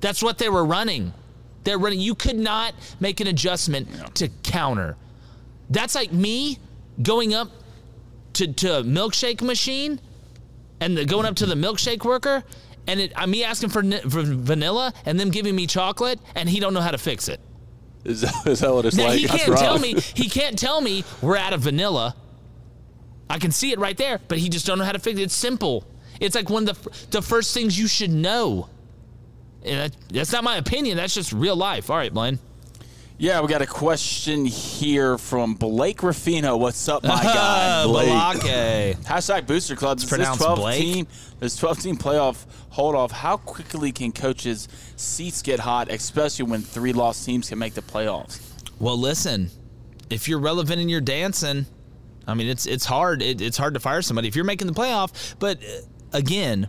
That's 0.00 0.22
what 0.22 0.38
they 0.38 0.48
were 0.48 0.64
running. 0.64 1.12
They're 1.64 1.78
running. 1.78 2.00
You 2.00 2.14
could 2.14 2.36
not 2.36 2.74
make 3.00 3.20
an 3.20 3.26
adjustment 3.26 3.88
yeah. 3.90 4.04
to 4.14 4.28
counter. 4.42 4.96
That's 5.70 5.94
like 5.94 6.12
me 6.12 6.58
going 7.02 7.34
up 7.34 7.50
to, 8.34 8.52
to 8.52 8.78
a 8.78 8.82
milkshake 8.82 9.42
machine 9.42 10.00
and 10.80 10.96
the, 10.96 11.04
going 11.04 11.26
up 11.26 11.36
to 11.36 11.46
the 11.46 11.54
milkshake 11.54 12.04
worker 12.04 12.44
and 12.86 13.00
it, 13.00 13.12
I'm 13.16 13.30
me 13.30 13.44
asking 13.44 13.70
for, 13.70 13.82
for, 13.82 14.22
vanilla 14.22 14.92
and 15.06 15.18
them 15.18 15.30
giving 15.30 15.56
me 15.56 15.66
chocolate 15.66 16.20
and 16.34 16.48
he 16.48 16.60
don't 16.60 16.74
know 16.74 16.80
how 16.80 16.90
to 16.90 16.98
fix 16.98 17.28
it. 17.28 17.40
Is 18.04 18.20
that, 18.20 18.46
is 18.46 18.60
that 18.60 18.72
what 18.74 18.84
it's 18.84 18.96
now, 18.96 19.06
like? 19.06 19.18
He 19.18 19.26
can't 19.26 19.56
tell 19.56 19.78
me. 19.78 19.94
He 20.14 20.28
can't 20.28 20.58
tell 20.58 20.80
me 20.80 21.04
we're 21.22 21.38
out 21.38 21.54
of 21.54 21.62
vanilla. 21.62 22.14
I 23.28 23.38
can 23.38 23.50
see 23.50 23.72
it 23.72 23.78
right 23.78 23.96
there, 23.96 24.20
but 24.28 24.38
he 24.38 24.48
just 24.48 24.66
don't 24.66 24.78
know 24.78 24.84
how 24.84 24.92
to 24.92 24.98
fix 24.98 25.18
it. 25.18 25.22
It's 25.24 25.34
simple. 25.34 25.84
It's 26.20 26.34
like 26.34 26.50
one 26.50 26.68
of 26.68 26.82
the 26.82 27.06
the 27.10 27.22
first 27.22 27.54
things 27.54 27.78
you 27.78 27.88
should 27.88 28.10
know. 28.10 28.68
And 29.64 29.96
that's 30.10 30.32
not 30.32 30.44
my 30.44 30.56
opinion. 30.56 30.96
That's 30.96 31.14
just 31.14 31.32
real 31.32 31.56
life. 31.56 31.90
All 31.90 31.96
right, 31.96 32.12
Blaine. 32.12 32.38
Yeah, 33.16 33.40
we 33.40 33.48
got 33.48 33.62
a 33.62 33.66
question 33.66 34.44
here 34.44 35.16
from 35.18 35.54
Blake 35.54 36.02
Ruffino. 36.02 36.56
What's 36.56 36.88
up, 36.88 37.04
my 37.04 37.22
guy? 37.22 37.84
Blake. 37.84 38.08
Hashtag 38.08 39.46
Booster 39.46 39.76
Club. 39.76 39.98
It's 39.98 40.04
pronounced 40.04 40.40
12 40.40 40.58
Blake. 40.58 40.80
Team, 40.80 41.06
this 41.38 41.56
12 41.56 41.80
team 41.80 41.96
playoff 41.96 42.44
hold 42.70 42.96
off. 42.96 43.12
How 43.12 43.36
quickly 43.36 43.92
can 43.92 44.10
coaches' 44.10 44.68
seats 44.96 45.42
get 45.42 45.60
hot, 45.60 45.90
especially 45.90 46.46
when 46.46 46.60
three 46.60 46.92
lost 46.92 47.24
teams 47.24 47.48
can 47.48 47.58
make 47.58 47.74
the 47.74 47.82
playoffs? 47.82 48.40
Well, 48.80 48.98
listen, 48.98 49.50
if 50.10 50.28
you're 50.28 50.40
relevant 50.40 50.80
in 50.80 50.88
your 50.88 51.00
dancing, 51.00 51.66
I 52.26 52.34
mean, 52.34 52.48
it's 52.48 52.66
it's 52.66 52.84
hard. 52.84 53.22
It, 53.22 53.40
it's 53.40 53.56
hard 53.56 53.74
to 53.74 53.80
fire 53.80 54.02
somebody 54.02 54.28
if 54.28 54.36
you're 54.36 54.44
making 54.44 54.66
the 54.66 54.74
playoff. 54.74 55.34
But 55.38 55.62
uh, 55.62 55.82
again, 56.12 56.68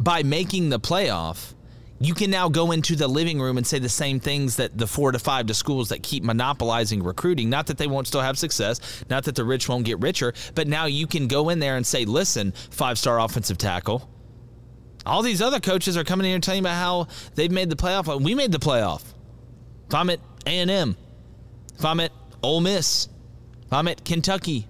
by 0.00 0.22
making 0.22 0.70
the 0.70 0.80
playoff, 0.80 1.54
you 2.00 2.14
can 2.14 2.30
now 2.30 2.48
go 2.48 2.70
into 2.70 2.94
the 2.94 3.08
living 3.08 3.40
room 3.40 3.56
and 3.58 3.66
say 3.66 3.78
the 3.78 3.88
same 3.88 4.20
things 4.20 4.56
that 4.56 4.76
the 4.78 4.86
four 4.86 5.12
to 5.12 5.18
five 5.18 5.46
to 5.46 5.54
schools 5.54 5.88
that 5.88 6.02
keep 6.02 6.22
monopolizing 6.22 7.02
recruiting. 7.02 7.50
Not 7.50 7.66
that 7.66 7.78
they 7.78 7.86
won't 7.86 8.06
still 8.06 8.20
have 8.20 8.38
success, 8.38 9.04
not 9.10 9.24
that 9.24 9.34
the 9.34 9.44
rich 9.44 9.68
won't 9.68 9.84
get 9.84 10.00
richer, 10.00 10.32
but 10.54 10.68
now 10.68 10.86
you 10.86 11.06
can 11.06 11.26
go 11.26 11.48
in 11.48 11.58
there 11.58 11.76
and 11.76 11.86
say, 11.86 12.04
listen, 12.04 12.52
five 12.70 12.98
star 12.98 13.20
offensive 13.20 13.58
tackle. 13.58 14.08
All 15.06 15.22
these 15.22 15.40
other 15.40 15.58
coaches 15.58 15.96
are 15.96 16.04
coming 16.04 16.26
in 16.26 16.32
here 16.32 16.40
telling 16.40 16.62
you 16.62 16.68
about 16.68 16.76
how 16.76 17.08
they've 17.34 17.50
made 17.50 17.70
the 17.70 17.76
playoff. 17.76 18.20
We 18.20 18.34
made 18.34 18.52
the 18.52 18.58
playoff. 18.58 19.02
If 19.88 19.94
I'm 19.94 20.10
at 20.10 20.20
A&M, 20.46 20.96
if 21.76 21.84
I'm 21.84 21.98
at 22.00 22.12
Ole 22.42 22.60
Miss, 22.60 23.08
if 23.64 23.72
I'm 23.72 23.88
at 23.88 24.04
Kentucky, 24.04 24.68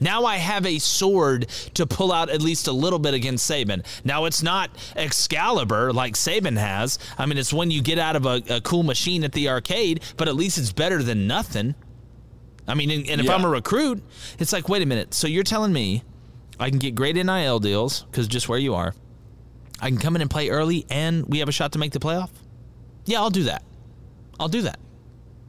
now 0.00 0.24
I 0.24 0.36
have 0.36 0.66
a 0.66 0.78
sword 0.78 1.48
to 1.74 1.86
pull 1.86 2.12
out 2.12 2.30
at 2.30 2.42
least 2.42 2.66
a 2.66 2.72
little 2.72 2.98
bit 2.98 3.14
against 3.14 3.48
Saban. 3.50 3.84
Now 4.04 4.24
it's 4.24 4.42
not 4.42 4.70
Excalibur 4.96 5.92
like 5.92 6.14
Saban 6.14 6.56
has. 6.56 6.98
I 7.16 7.26
mean, 7.26 7.38
it's 7.38 7.52
when 7.52 7.70
you 7.70 7.82
get 7.82 7.98
out 7.98 8.16
of 8.16 8.26
a, 8.26 8.42
a 8.48 8.60
cool 8.60 8.82
machine 8.82 9.24
at 9.24 9.32
the 9.32 9.48
arcade, 9.48 10.02
but 10.16 10.28
at 10.28 10.34
least 10.34 10.58
it's 10.58 10.72
better 10.72 11.02
than 11.02 11.26
nothing. 11.26 11.74
I 12.66 12.74
mean, 12.74 12.90
and, 12.90 13.08
and 13.08 13.20
if 13.20 13.26
yeah. 13.26 13.34
I'm 13.34 13.44
a 13.44 13.48
recruit, 13.48 14.02
it's 14.38 14.52
like, 14.52 14.68
wait 14.68 14.82
a 14.82 14.86
minute. 14.86 15.14
So 15.14 15.26
you're 15.26 15.44
telling 15.44 15.72
me 15.72 16.02
I 16.60 16.70
can 16.70 16.78
get 16.78 16.94
great 16.94 17.16
NIL 17.16 17.58
deals 17.60 18.02
because 18.04 18.28
just 18.28 18.48
where 18.48 18.58
you 18.58 18.74
are. 18.74 18.94
I 19.80 19.88
can 19.88 19.98
come 19.98 20.16
in 20.16 20.22
and 20.22 20.30
play 20.30 20.48
early, 20.48 20.84
and 20.90 21.24
we 21.26 21.38
have 21.38 21.48
a 21.48 21.52
shot 21.52 21.72
to 21.72 21.78
make 21.78 21.92
the 21.92 22.00
playoff. 22.00 22.30
Yeah, 23.04 23.20
I'll 23.20 23.30
do 23.30 23.44
that. 23.44 23.62
I'll 24.40 24.48
do 24.48 24.62
that. 24.62 24.78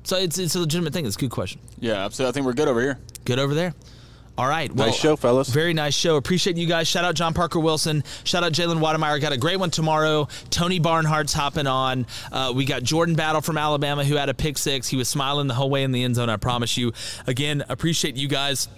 So 0.04 0.18
it's 0.18 0.38
it's 0.38 0.56
a 0.56 0.60
legitimate 0.60 0.94
thing. 0.94 1.06
It's 1.06 1.16
a 1.16 1.20
good 1.20 1.32
question. 1.32 1.62
Yeah, 1.80 2.06
absolutely. 2.06 2.30
I 2.30 2.34
think 2.34 2.46
we're 2.46 2.54
good 2.54 2.68
over 2.68 2.82
here. 2.82 3.00
Good 3.26 3.40
over 3.40 3.54
there. 3.54 3.74
All 4.40 4.48
right. 4.48 4.74
Well, 4.74 4.88
nice 4.88 4.96
show, 4.96 5.18
fellas. 5.18 5.50
Very 5.50 5.74
nice 5.74 5.94
show. 5.94 6.16
Appreciate 6.16 6.56
you 6.56 6.66
guys. 6.66 6.88
Shout 6.88 7.04
out 7.04 7.14
John 7.14 7.34
Parker 7.34 7.60
Wilson. 7.60 8.06
Shout 8.24 8.42
out 8.42 8.54
Jalen 8.54 8.80
Wademeyer. 8.80 9.20
Got 9.20 9.34
a 9.34 9.38
great 9.38 9.60
one 9.60 9.70
tomorrow. 9.70 10.30
Tony 10.50 10.80
Barnhart's 10.80 11.34
hopping 11.34 11.68
on. 11.68 12.08
Uh, 12.32 12.54
we 12.56 12.64
got 12.64 12.82
Jordan 12.82 13.16
Battle 13.16 13.42
from 13.42 13.58
Alabama 13.58 14.06
who 14.06 14.16
had 14.16 14.30
a 14.30 14.34
pick 14.34 14.58
six. 14.58 14.88
He 14.88 14.96
was 14.96 15.10
smiling 15.10 15.48
the 15.48 15.56
whole 15.56 15.70
way 15.70 15.84
in 15.84 15.92
the 15.92 16.06
end 16.06 16.16
zone. 16.16 16.30
I 16.30 16.38
promise 16.38 16.78
you. 16.78 16.94
Again, 17.28 17.66
appreciate 17.68 18.16
you 18.16 18.30
guys 18.30 18.70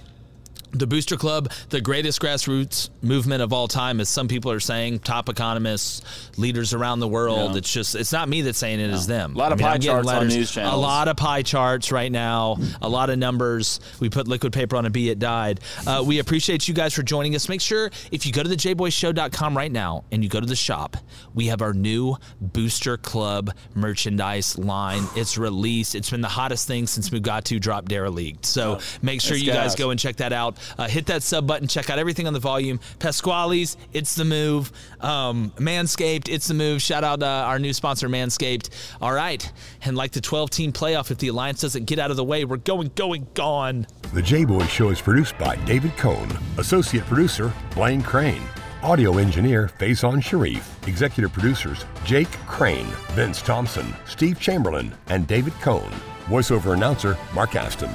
the 0.74 0.88
Booster 0.88 1.18
Club, 1.18 1.52
the 1.70 1.82
greatest 1.82 2.22
grassroots 2.22 2.90
movement 3.02 3.42
of 3.42 3.54
all 3.54 3.68
time, 3.68 4.00
as 4.00 4.10
some 4.10 4.28
people 4.28 4.52
are 4.52 4.60
saying, 4.60 5.00
top 5.00 5.30
economists, 5.30 6.02
leaders 6.38 6.74
around 6.74 7.00
the 7.00 7.08
world. 7.08 7.52
Yeah. 7.52 7.58
It's 7.58 7.72
just, 7.72 7.96
it's 7.96 8.12
not 8.12 8.30
me 8.30 8.42
that's 8.42 8.58
saying 8.58 8.80
it, 8.80 8.90
it's 8.90 9.06
them. 9.06 9.36
A 9.36 9.38
lot 9.38 9.52
of 9.52 9.62
I 9.62 9.64
mean, 9.64 9.72
pie 9.74 9.78
charts 9.80 10.10
on 10.10 10.28
news 10.28 10.52
channels. 10.52 10.74
A 10.74 10.78
lot 10.78 11.08
of 11.08 11.18
pie 11.18 11.42
charts 11.42 11.92
right 11.92 12.12
now, 12.12 12.58
a 12.82 12.90
lot 12.90 13.10
of 13.10 13.18
numbers. 13.18 13.80
We 14.00 14.10
put 14.10 14.28
liquid 14.28 14.54
paper 14.54 14.76
on 14.76 14.86
a 14.86 14.90
bee, 14.90 15.10
it 15.10 15.20
died. 15.20 15.60
Uh, 15.86 16.04
we 16.06 16.20
appreciate 16.20 16.68
you 16.68 16.74
guys 16.74 16.94
for 16.94 17.04
joining 17.04 17.36
us. 17.36 17.50
Make 17.50 17.62
sure 17.62 17.92
if 18.12 18.26
you 18.26 18.32
go 18.32 18.44
to 18.44 18.50
the 18.50 18.56
jboyshow.com 18.56 19.58
right 19.58 19.72
now 19.72 20.06
and 20.12 20.24
you 20.24 20.30
go 20.30 20.40
to 20.40 20.46
the 20.46 20.56
shop, 20.56 20.98
we 21.34 21.48
have 21.48 21.62
our 21.62 21.74
new 21.74 22.16
Booster 22.40 22.98
Club 22.98 23.52
merchandise 23.76 24.58
line. 24.58 25.04
It's 25.16 25.38
released. 25.38 25.96
It's 25.96 26.10
been 26.10 26.22
the 26.22 26.28
hottest 26.28 26.68
thing 26.68 26.88
since 26.88 27.10
Mugatu 27.10 27.60
dropped 27.60 27.90
Derelict. 27.90 28.46
So 28.46 28.78
oh, 28.80 28.82
make 29.02 29.22
sure 29.22 29.36
you 29.36 29.52
guys 29.52 29.76
go 29.76 29.90
and 29.90 30.00
check 30.00 30.18
that 30.18 30.34
out. 30.34 30.58
Uh, 30.78 30.88
hit 30.88 31.06
that 31.08 31.24
sub 31.24 31.48
button. 31.48 31.68
Check 31.68 31.90
out 31.90 32.00
everything 32.00 32.28
on 32.28 32.34
the 32.34 32.40
volume. 32.40 32.80
Pasquale's, 33.00 33.78
it's 33.94 34.16
the 34.16 34.26
move. 34.26 34.72
Um, 35.00 35.52
Manscaped, 35.58 36.30
it's 36.30 36.48
the 36.48 36.54
move. 36.54 36.82
Shout 36.82 37.04
out 37.04 37.24
uh, 37.24 37.26
our 37.26 37.60
new 37.60 37.74
sponsor, 37.74 38.10
Manscaped. 38.10 38.70
All 39.02 39.14
right. 39.14 39.52
And 39.84 39.96
like 39.96 40.12
the 40.12 40.22
12 40.22 40.50
team 40.50 40.72
playoff, 40.72 41.12
if 41.12 41.18
the 41.18 41.30
Alliance 41.30 41.62
doesn't 41.62 41.86
get 41.86 42.00
out 42.00 42.12
of 42.12 42.18
the 42.18 42.24
way, 42.24 42.46
we're 42.46 42.58
going, 42.58 42.92
going, 42.96 43.28
gone. 43.34 43.88
The 44.14 44.22
J 44.22 44.46
Boy 44.46 44.66
Show 44.66 44.90
is 44.90 45.02
produced 45.02 45.38
by 45.38 45.56
David 45.58 45.96
Cohn, 45.98 46.30
associate 46.58 47.06
producer, 47.06 47.52
Blaine 47.74 48.02
Crane. 48.02 48.44
Audio 48.84 49.20
engineer 49.20 49.70
Faison 49.80 50.24
Sharif. 50.24 50.88
Executive 50.88 51.32
producers 51.32 51.86
Jake 52.04 52.32
Crane, 52.48 52.88
Vince 53.12 53.42
Thompson, 53.42 53.94
Steve 54.08 54.40
Chamberlain, 54.40 54.94
and 55.08 55.28
David 55.28 55.54
Cohn. 55.62 55.92
Voiceover 56.26 56.74
announcer 56.74 57.18
Mark 57.34 57.56
Aston. 57.56 57.92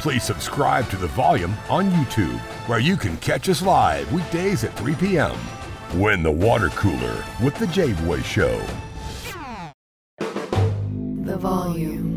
Please 0.00 0.24
subscribe 0.24 0.88
to 0.88 0.96
The 0.96 1.08
Volume 1.08 1.54
on 1.68 1.90
YouTube, 1.90 2.38
where 2.66 2.78
you 2.78 2.96
can 2.96 3.18
catch 3.18 3.50
us 3.50 3.60
live 3.60 4.10
weekdays 4.10 4.64
at 4.64 4.74
3 4.78 4.94
p.m. 4.94 5.36
Win 5.94 6.22
the 6.22 6.30
water 6.30 6.70
cooler 6.70 7.22
with 7.42 7.54
The 7.56 7.66
J 7.66 7.92
Boy 7.92 8.22
Show. 8.22 8.64
The 10.16 11.36
Volume. 11.36 12.16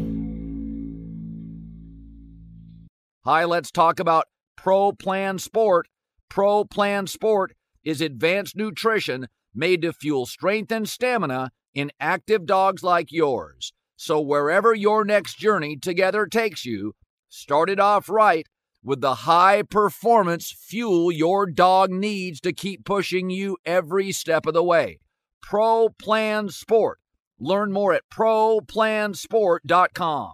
Hi, 3.26 3.44
let's 3.44 3.70
talk 3.70 4.00
about 4.00 4.28
Pro 4.56 4.94
Plan 4.94 5.38
Sport. 5.38 5.90
Pro 6.30 6.64
Plan 6.64 7.06
Sport 7.06 7.54
is 7.84 8.00
advanced 8.00 8.56
nutrition 8.56 9.28
made 9.54 9.82
to 9.82 9.92
fuel 9.92 10.26
strength 10.26 10.72
and 10.72 10.88
stamina 10.88 11.52
in 11.74 11.92
active 12.00 12.46
dogs 12.46 12.82
like 12.82 13.12
yours. 13.12 13.74
So, 13.98 14.22
wherever 14.22 14.74
your 14.74 15.04
next 15.04 15.38
journey 15.38 15.76
together 15.76 16.26
takes 16.28 16.66
you, 16.66 16.94
started 17.34 17.80
off 17.80 18.10
right 18.10 18.48
with 18.84 19.02
the 19.02 19.16
high 19.16 19.64
performance 19.64 20.52
fuel 20.52 21.12
your 21.12 21.48
dog 21.48 21.90
needs 21.90 22.40
to 22.42 22.54
keep 22.54 22.86
pushing 22.86 23.32
you 23.32 23.58
every 23.66 24.12
step 24.12 24.46
of 24.46 24.54
the 24.54 24.64
way. 24.64 25.00
Pro 25.42 25.90
Plan 25.90 26.50
Sport. 26.50 27.00
Learn 27.40 27.72
more 27.72 27.92
at 27.94 28.04
ProPlansport.com. 28.14 30.34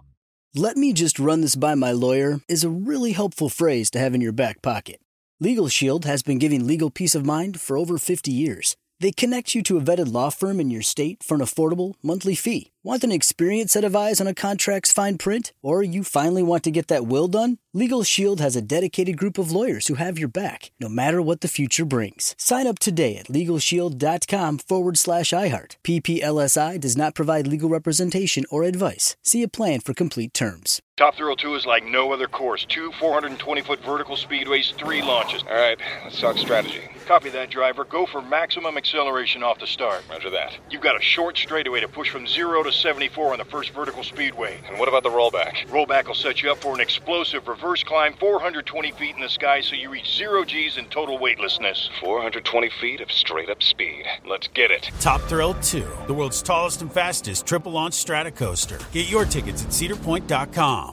Let 0.54 0.76
me 0.76 0.92
just 0.92 1.18
run 1.18 1.40
this 1.40 1.56
by 1.56 1.74
my 1.74 1.92
lawyer 1.92 2.40
is 2.48 2.64
a 2.64 2.68
really 2.68 3.12
helpful 3.12 3.48
phrase 3.48 3.90
to 3.92 3.98
have 3.98 4.14
in 4.14 4.20
your 4.20 4.32
back 4.32 4.60
pocket. 4.60 5.00
Legal 5.40 5.68
Shield 5.68 6.04
has 6.04 6.22
been 6.22 6.38
giving 6.38 6.66
legal 6.66 6.90
peace 6.90 7.14
of 7.14 7.24
mind 7.24 7.58
for 7.60 7.78
over 7.78 7.96
50 7.96 8.30
years. 8.30 8.76
They 8.98 9.12
connect 9.12 9.54
you 9.54 9.62
to 9.62 9.78
a 9.78 9.80
vetted 9.80 10.12
law 10.12 10.28
firm 10.28 10.60
in 10.60 10.70
your 10.70 10.82
state 10.82 11.22
for 11.22 11.34
an 11.34 11.40
affordable 11.40 11.94
monthly 12.02 12.34
fee. 12.34 12.72
Want 12.82 13.04
an 13.04 13.12
experienced 13.12 13.74
set 13.74 13.84
of 13.84 13.94
eyes 13.94 14.22
on 14.22 14.26
a 14.26 14.32
contract's 14.32 14.90
fine 14.90 15.18
print? 15.18 15.52
Or 15.60 15.82
you 15.82 16.02
finally 16.02 16.42
want 16.42 16.64
to 16.64 16.70
get 16.70 16.88
that 16.88 17.06
will 17.06 17.28
done? 17.28 17.58
Legal 17.74 18.02
Shield 18.02 18.40
has 18.40 18.56
a 18.56 18.62
dedicated 18.62 19.18
group 19.18 19.36
of 19.36 19.52
lawyers 19.52 19.88
who 19.88 19.96
have 19.96 20.18
your 20.18 20.28
back, 20.28 20.70
no 20.80 20.88
matter 20.88 21.20
what 21.20 21.42
the 21.42 21.46
future 21.46 21.84
brings. 21.84 22.34
Sign 22.38 22.66
up 22.66 22.78
today 22.78 23.18
at 23.18 23.26
LegalShield.com 23.26 24.58
forward 24.58 24.96
slash 24.96 25.30
iHeart. 25.30 25.76
PPLSI 25.84 26.80
does 26.80 26.96
not 26.96 27.14
provide 27.14 27.46
legal 27.46 27.68
representation 27.68 28.46
or 28.50 28.62
advice. 28.62 29.14
See 29.22 29.42
a 29.42 29.48
plan 29.48 29.80
for 29.80 29.92
complete 29.92 30.32
terms. 30.32 30.80
Top 31.00 31.14
Thrill 31.14 31.34
2 31.34 31.54
is 31.54 31.64
like 31.64 31.82
no 31.82 32.12
other 32.12 32.26
course. 32.26 32.66
Two 32.66 32.92
420 32.92 33.62
foot 33.62 33.82
vertical 33.82 34.16
speedways, 34.16 34.74
three 34.74 35.00
launches. 35.00 35.42
All 35.44 35.54
right, 35.54 35.78
let's 36.04 36.20
talk 36.20 36.36
strategy. 36.36 36.82
Copy 37.06 37.30
that, 37.30 37.50
driver. 37.50 37.84
Go 37.84 38.04
for 38.04 38.20
maximum 38.20 38.76
acceleration 38.76 39.42
off 39.42 39.58
the 39.58 39.66
start. 39.66 40.02
Roger 40.10 40.28
that. 40.28 40.58
You've 40.68 40.82
got 40.82 40.98
a 40.98 41.00
short 41.00 41.38
straightaway 41.38 41.80
to 41.80 41.88
push 41.88 42.10
from 42.10 42.26
0 42.26 42.64
to 42.64 42.69
74 42.74 43.32
on 43.32 43.38
the 43.38 43.44
first 43.44 43.70
vertical 43.70 44.02
speedway. 44.02 44.60
And 44.68 44.78
what 44.78 44.88
about 44.88 45.02
the 45.02 45.10
rollback? 45.10 45.66
Rollback 45.68 46.06
will 46.06 46.14
set 46.14 46.42
you 46.42 46.50
up 46.50 46.58
for 46.58 46.74
an 46.74 46.80
explosive 46.80 47.48
reverse 47.48 47.82
climb 47.82 48.14
420 48.14 48.92
feet 48.92 49.14
in 49.14 49.20
the 49.20 49.28
sky 49.28 49.60
so 49.60 49.74
you 49.74 49.90
reach 49.90 50.16
zero 50.16 50.44
G's 50.44 50.76
in 50.76 50.86
total 50.86 51.18
weightlessness. 51.18 51.90
420 52.00 52.70
feet 52.80 53.00
of 53.00 53.10
straight 53.10 53.50
up 53.50 53.62
speed. 53.62 54.04
Let's 54.26 54.48
get 54.48 54.70
it. 54.70 54.90
Top 55.00 55.20
Thrill 55.22 55.54
2, 55.54 55.86
the 56.06 56.14
world's 56.14 56.42
tallest 56.42 56.82
and 56.82 56.92
fastest 56.92 57.46
triple 57.46 57.72
launch 57.72 57.94
strata 57.94 58.30
coaster. 58.30 58.78
Get 58.92 59.10
your 59.10 59.24
tickets 59.24 59.62
at 59.62 59.70
cedarpoint.com. 59.70 60.92